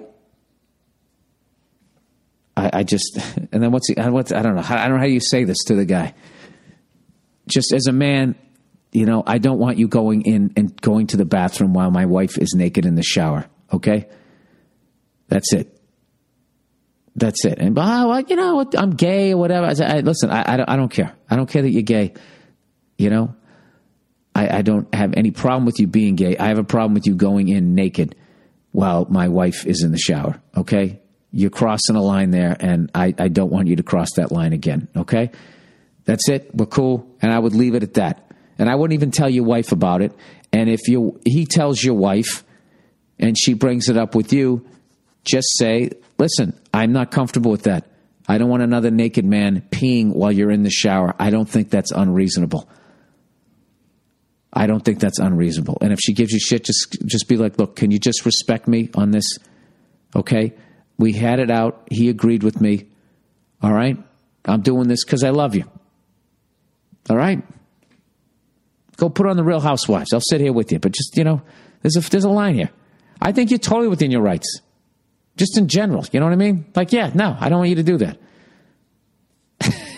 I, 2.55 2.69
I 2.71 2.83
just, 2.83 3.17
and 3.51 3.63
then 3.63 3.71
what's 3.71 3.87
the, 3.87 3.99
what's, 4.11 4.31
I 4.31 4.43
don't 4.43 4.55
know. 4.55 4.61
I 4.63 4.87
don't 4.87 4.97
know 4.97 4.99
how 4.99 5.07
you 5.07 5.19
say 5.19 5.43
this 5.43 5.57
to 5.65 5.75
the 5.75 5.83
guy. 5.83 6.13
Just 7.47 7.73
as 7.73 7.87
a 7.87 7.91
man, 7.91 8.35
you 8.91 9.07
know, 9.07 9.23
I 9.25 9.39
don't 9.39 9.57
want 9.57 9.79
you 9.79 9.87
going 9.87 10.21
in 10.21 10.53
and 10.55 10.79
going 10.81 11.07
to 11.07 11.17
the 11.17 11.25
bathroom 11.25 11.73
while 11.73 11.89
my 11.89 12.05
wife 12.05 12.37
is 12.37 12.53
naked 12.55 12.85
in 12.85 12.93
the 12.93 13.01
shower. 13.01 13.47
Okay. 13.73 14.07
That's 15.29 15.51
it. 15.51 15.75
That's 17.15 17.43
it. 17.43 17.57
And, 17.57 17.75
oh, 17.75 18.07
well, 18.07 18.21
you 18.21 18.35
know, 18.35 18.69
I'm 18.77 18.91
gay 18.91 19.31
or 19.33 19.37
whatever. 19.37 19.65
I, 19.65 19.97
I, 19.97 19.99
listen, 20.01 20.29
I, 20.29 20.53
I, 20.53 20.57
don't, 20.57 20.69
I 20.69 20.75
don't 20.75 20.89
care. 20.89 21.11
I 21.27 21.35
don't 21.35 21.49
care 21.49 21.63
that 21.63 21.71
you're 21.71 21.81
gay. 21.81 22.13
You 22.99 23.09
know, 23.09 23.35
I, 24.35 24.57
I 24.57 24.61
don't 24.61 24.93
have 24.93 25.13
any 25.15 25.31
problem 25.31 25.65
with 25.65 25.79
you 25.79 25.87
being 25.87 26.15
gay. 26.15 26.37
I 26.37 26.47
have 26.47 26.57
a 26.57 26.63
problem 26.63 26.93
with 26.93 27.05
you 27.05 27.15
going 27.15 27.49
in 27.49 27.75
naked 27.75 28.15
while 28.71 29.05
my 29.09 29.27
wife 29.27 29.65
is 29.65 29.83
in 29.83 29.91
the 29.91 29.97
shower. 29.97 30.41
Okay, 30.57 30.99
you're 31.31 31.49
crossing 31.49 31.95
a 31.95 32.01
line 32.01 32.31
there, 32.31 32.55
and 32.59 32.91
I, 32.93 33.13
I 33.17 33.27
don't 33.27 33.51
want 33.51 33.67
you 33.67 33.75
to 33.77 33.83
cross 33.83 34.13
that 34.15 34.31
line 34.31 34.53
again. 34.53 34.87
Okay, 34.95 35.31
that's 36.05 36.27
it. 36.29 36.53
We're 36.53 36.65
cool, 36.65 37.07
and 37.21 37.31
I 37.31 37.39
would 37.39 37.55
leave 37.55 37.75
it 37.75 37.83
at 37.83 37.95
that. 37.95 38.31
And 38.57 38.69
I 38.69 38.75
wouldn't 38.75 38.93
even 38.93 39.11
tell 39.11 39.29
your 39.29 39.45
wife 39.45 39.71
about 39.71 40.01
it. 40.01 40.13
And 40.51 40.69
if 40.69 40.87
you 40.87 41.19
he 41.25 41.45
tells 41.45 41.83
your 41.83 41.95
wife, 41.95 42.43
and 43.19 43.37
she 43.37 43.53
brings 43.53 43.89
it 43.89 43.97
up 43.97 44.15
with 44.15 44.33
you, 44.33 44.65
just 45.23 45.47
say, 45.57 45.91
"Listen, 46.17 46.53
I'm 46.73 46.91
not 46.91 47.11
comfortable 47.11 47.51
with 47.51 47.63
that. 47.63 47.87
I 48.27 48.37
don't 48.37 48.49
want 48.49 48.63
another 48.63 48.89
naked 48.89 49.25
man 49.25 49.63
peeing 49.69 50.13
while 50.13 50.31
you're 50.31 50.51
in 50.51 50.63
the 50.63 50.71
shower. 50.71 51.13
I 51.19 51.29
don't 51.29 51.49
think 51.49 51.69
that's 51.69 51.91
unreasonable." 51.91 52.67
I 54.53 54.67
don't 54.67 54.85
think 54.85 54.99
that's 54.99 55.17
unreasonable. 55.19 55.79
And 55.81 55.91
if 55.91 55.99
she 55.99 56.13
gives 56.13 56.31
you 56.31 56.39
shit, 56.39 56.63
just 56.63 56.95
just 57.05 57.27
be 57.27 57.37
like, 57.37 57.57
look, 57.57 57.75
can 57.75 57.89
you 57.89 57.97
just 57.97 58.25
respect 58.25 58.67
me 58.67 58.89
on 58.93 59.09
this? 59.11 59.25
Okay, 60.15 60.53
we 60.97 61.13
had 61.13 61.39
it 61.39 61.49
out. 61.49 61.87
He 61.89 62.09
agreed 62.09 62.43
with 62.43 62.61
me. 62.61 62.87
All 63.63 63.73
right, 63.73 63.97
I'm 64.45 64.61
doing 64.61 64.87
this 64.87 65.03
because 65.03 65.23
I 65.23 65.31
love 65.31 65.55
you. 65.55 65.63
All 67.09 67.17
right, 67.17 67.41
go 68.97 69.09
put 69.09 69.25
on 69.25 69.37
the 69.37 69.43
Real 69.43 69.59
Housewives. 69.59 70.13
I'll 70.13 70.21
sit 70.21 70.39
here 70.39 70.53
with 70.53 70.71
you, 70.71 70.79
but 70.79 70.91
just 70.91 71.17
you 71.17 71.23
know, 71.23 71.41
there's 71.81 71.97
a 71.97 72.09
there's 72.09 72.23
a 72.25 72.29
line 72.29 72.53
here. 72.53 72.69
I 73.19 73.31
think 73.31 73.49
you're 73.49 73.57
totally 73.57 73.87
within 73.87 74.11
your 74.11 74.21
rights, 74.21 74.61
just 75.35 75.57
in 75.57 75.67
general. 75.67 76.05
You 76.11 76.19
know 76.19 76.27
what 76.27 76.33
I 76.33 76.37
mean? 76.37 76.65
Like, 76.75 76.93
yeah, 76.93 77.09
no, 77.15 77.35
I 77.39 77.49
don't 77.49 77.57
want 77.57 77.69
you 77.69 77.77
to 77.77 77.83
do 77.83 77.97
that. 77.97 78.19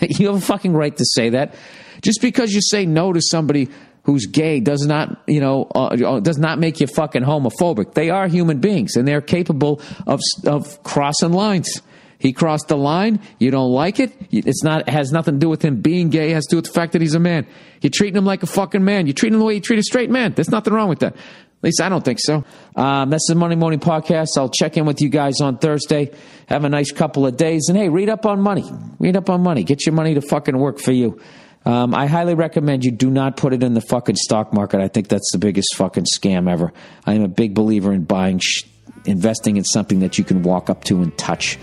you 0.00 0.28
have 0.28 0.36
a 0.36 0.40
fucking 0.40 0.72
right 0.72 0.96
to 0.96 1.04
say 1.04 1.30
that. 1.30 1.54
Just 2.02 2.20
because 2.20 2.52
you 2.52 2.60
say 2.62 2.86
no 2.86 3.12
to 3.12 3.20
somebody 3.20 3.68
who's 4.06 4.26
gay 4.26 4.60
does 4.60 4.86
not, 4.86 5.20
you 5.26 5.40
know, 5.40 5.66
uh, 5.74 5.88
uh, 5.88 6.20
does 6.20 6.38
not 6.38 6.60
make 6.60 6.80
you 6.80 6.86
fucking 6.86 7.24
homophobic. 7.24 7.94
They 7.94 8.08
are 8.08 8.28
human 8.28 8.60
beings 8.60 8.94
and 8.94 9.06
they're 9.06 9.20
capable 9.20 9.82
of 10.06 10.20
of 10.46 10.82
crossing 10.84 11.32
lines. 11.32 11.82
He 12.18 12.32
crossed 12.32 12.68
the 12.68 12.76
line. 12.76 13.20
You 13.38 13.50
don't 13.50 13.72
like 13.72 13.98
it. 14.00 14.12
It's 14.30 14.62
not 14.62 14.82
it 14.82 14.90
has 14.90 15.10
nothing 15.10 15.34
to 15.34 15.40
do 15.40 15.48
with 15.48 15.60
him 15.60 15.82
being 15.82 16.08
gay. 16.08 16.30
It 16.30 16.34
has 16.34 16.46
to 16.46 16.50
do 16.52 16.56
with 16.58 16.66
the 16.66 16.72
fact 16.72 16.92
that 16.92 17.02
he's 17.02 17.14
a 17.14 17.20
man. 17.20 17.46
You're 17.82 17.90
treating 17.90 18.16
him 18.16 18.24
like 18.24 18.44
a 18.44 18.46
fucking 18.46 18.84
man. 18.84 19.06
You're 19.06 19.12
treating 19.14 19.34
him 19.34 19.40
the 19.40 19.46
way 19.46 19.54
you 19.54 19.60
treat 19.60 19.80
a 19.80 19.82
straight 19.82 20.08
man. 20.08 20.32
There's 20.34 20.50
nothing 20.50 20.72
wrong 20.72 20.88
with 20.88 21.00
that. 21.00 21.14
At 21.14 21.64
least 21.64 21.80
I 21.80 21.88
don't 21.88 22.04
think 22.04 22.20
so. 22.20 22.44
Um, 22.76 23.10
that's 23.10 23.26
the 23.28 23.34
Monday 23.34 23.56
Morning 23.56 23.80
Podcast. 23.80 24.28
I'll 24.36 24.50
check 24.50 24.76
in 24.76 24.86
with 24.86 25.00
you 25.00 25.08
guys 25.08 25.40
on 25.40 25.58
Thursday. 25.58 26.12
Have 26.48 26.64
a 26.64 26.68
nice 26.68 26.92
couple 26.92 27.26
of 27.26 27.36
days. 27.36 27.66
And 27.68 27.76
hey, 27.76 27.88
read 27.88 28.08
up 28.08 28.24
on 28.24 28.40
money. 28.40 28.70
Read 29.00 29.16
up 29.16 29.28
on 29.28 29.42
money. 29.42 29.64
Get 29.64 29.84
your 29.84 29.94
money 29.94 30.14
to 30.14 30.20
fucking 30.20 30.56
work 30.56 30.78
for 30.78 30.92
you. 30.92 31.20
Um, 31.66 31.94
I 31.94 32.06
highly 32.06 32.34
recommend 32.34 32.84
you 32.84 32.92
do 32.92 33.10
not 33.10 33.36
put 33.36 33.52
it 33.52 33.62
in 33.64 33.74
the 33.74 33.80
fucking 33.80 34.14
stock 34.16 34.52
market. 34.52 34.80
I 34.80 34.86
think 34.86 35.08
that's 35.08 35.30
the 35.32 35.38
biggest 35.38 35.74
fucking 35.74 36.06
scam 36.16 36.48
ever. 36.48 36.72
I 37.04 37.14
am 37.14 37.22
a 37.22 37.28
big 37.28 37.54
believer 37.54 37.92
in 37.92 38.04
buying, 38.04 38.38
sh- 38.38 38.62
investing 39.04 39.56
in 39.56 39.64
something 39.64 39.98
that 40.00 40.16
you 40.16 40.22
can 40.22 40.44
walk 40.44 40.70
up 40.70 40.84
to 40.84 41.02
and 41.02 41.16
touch 41.18 41.58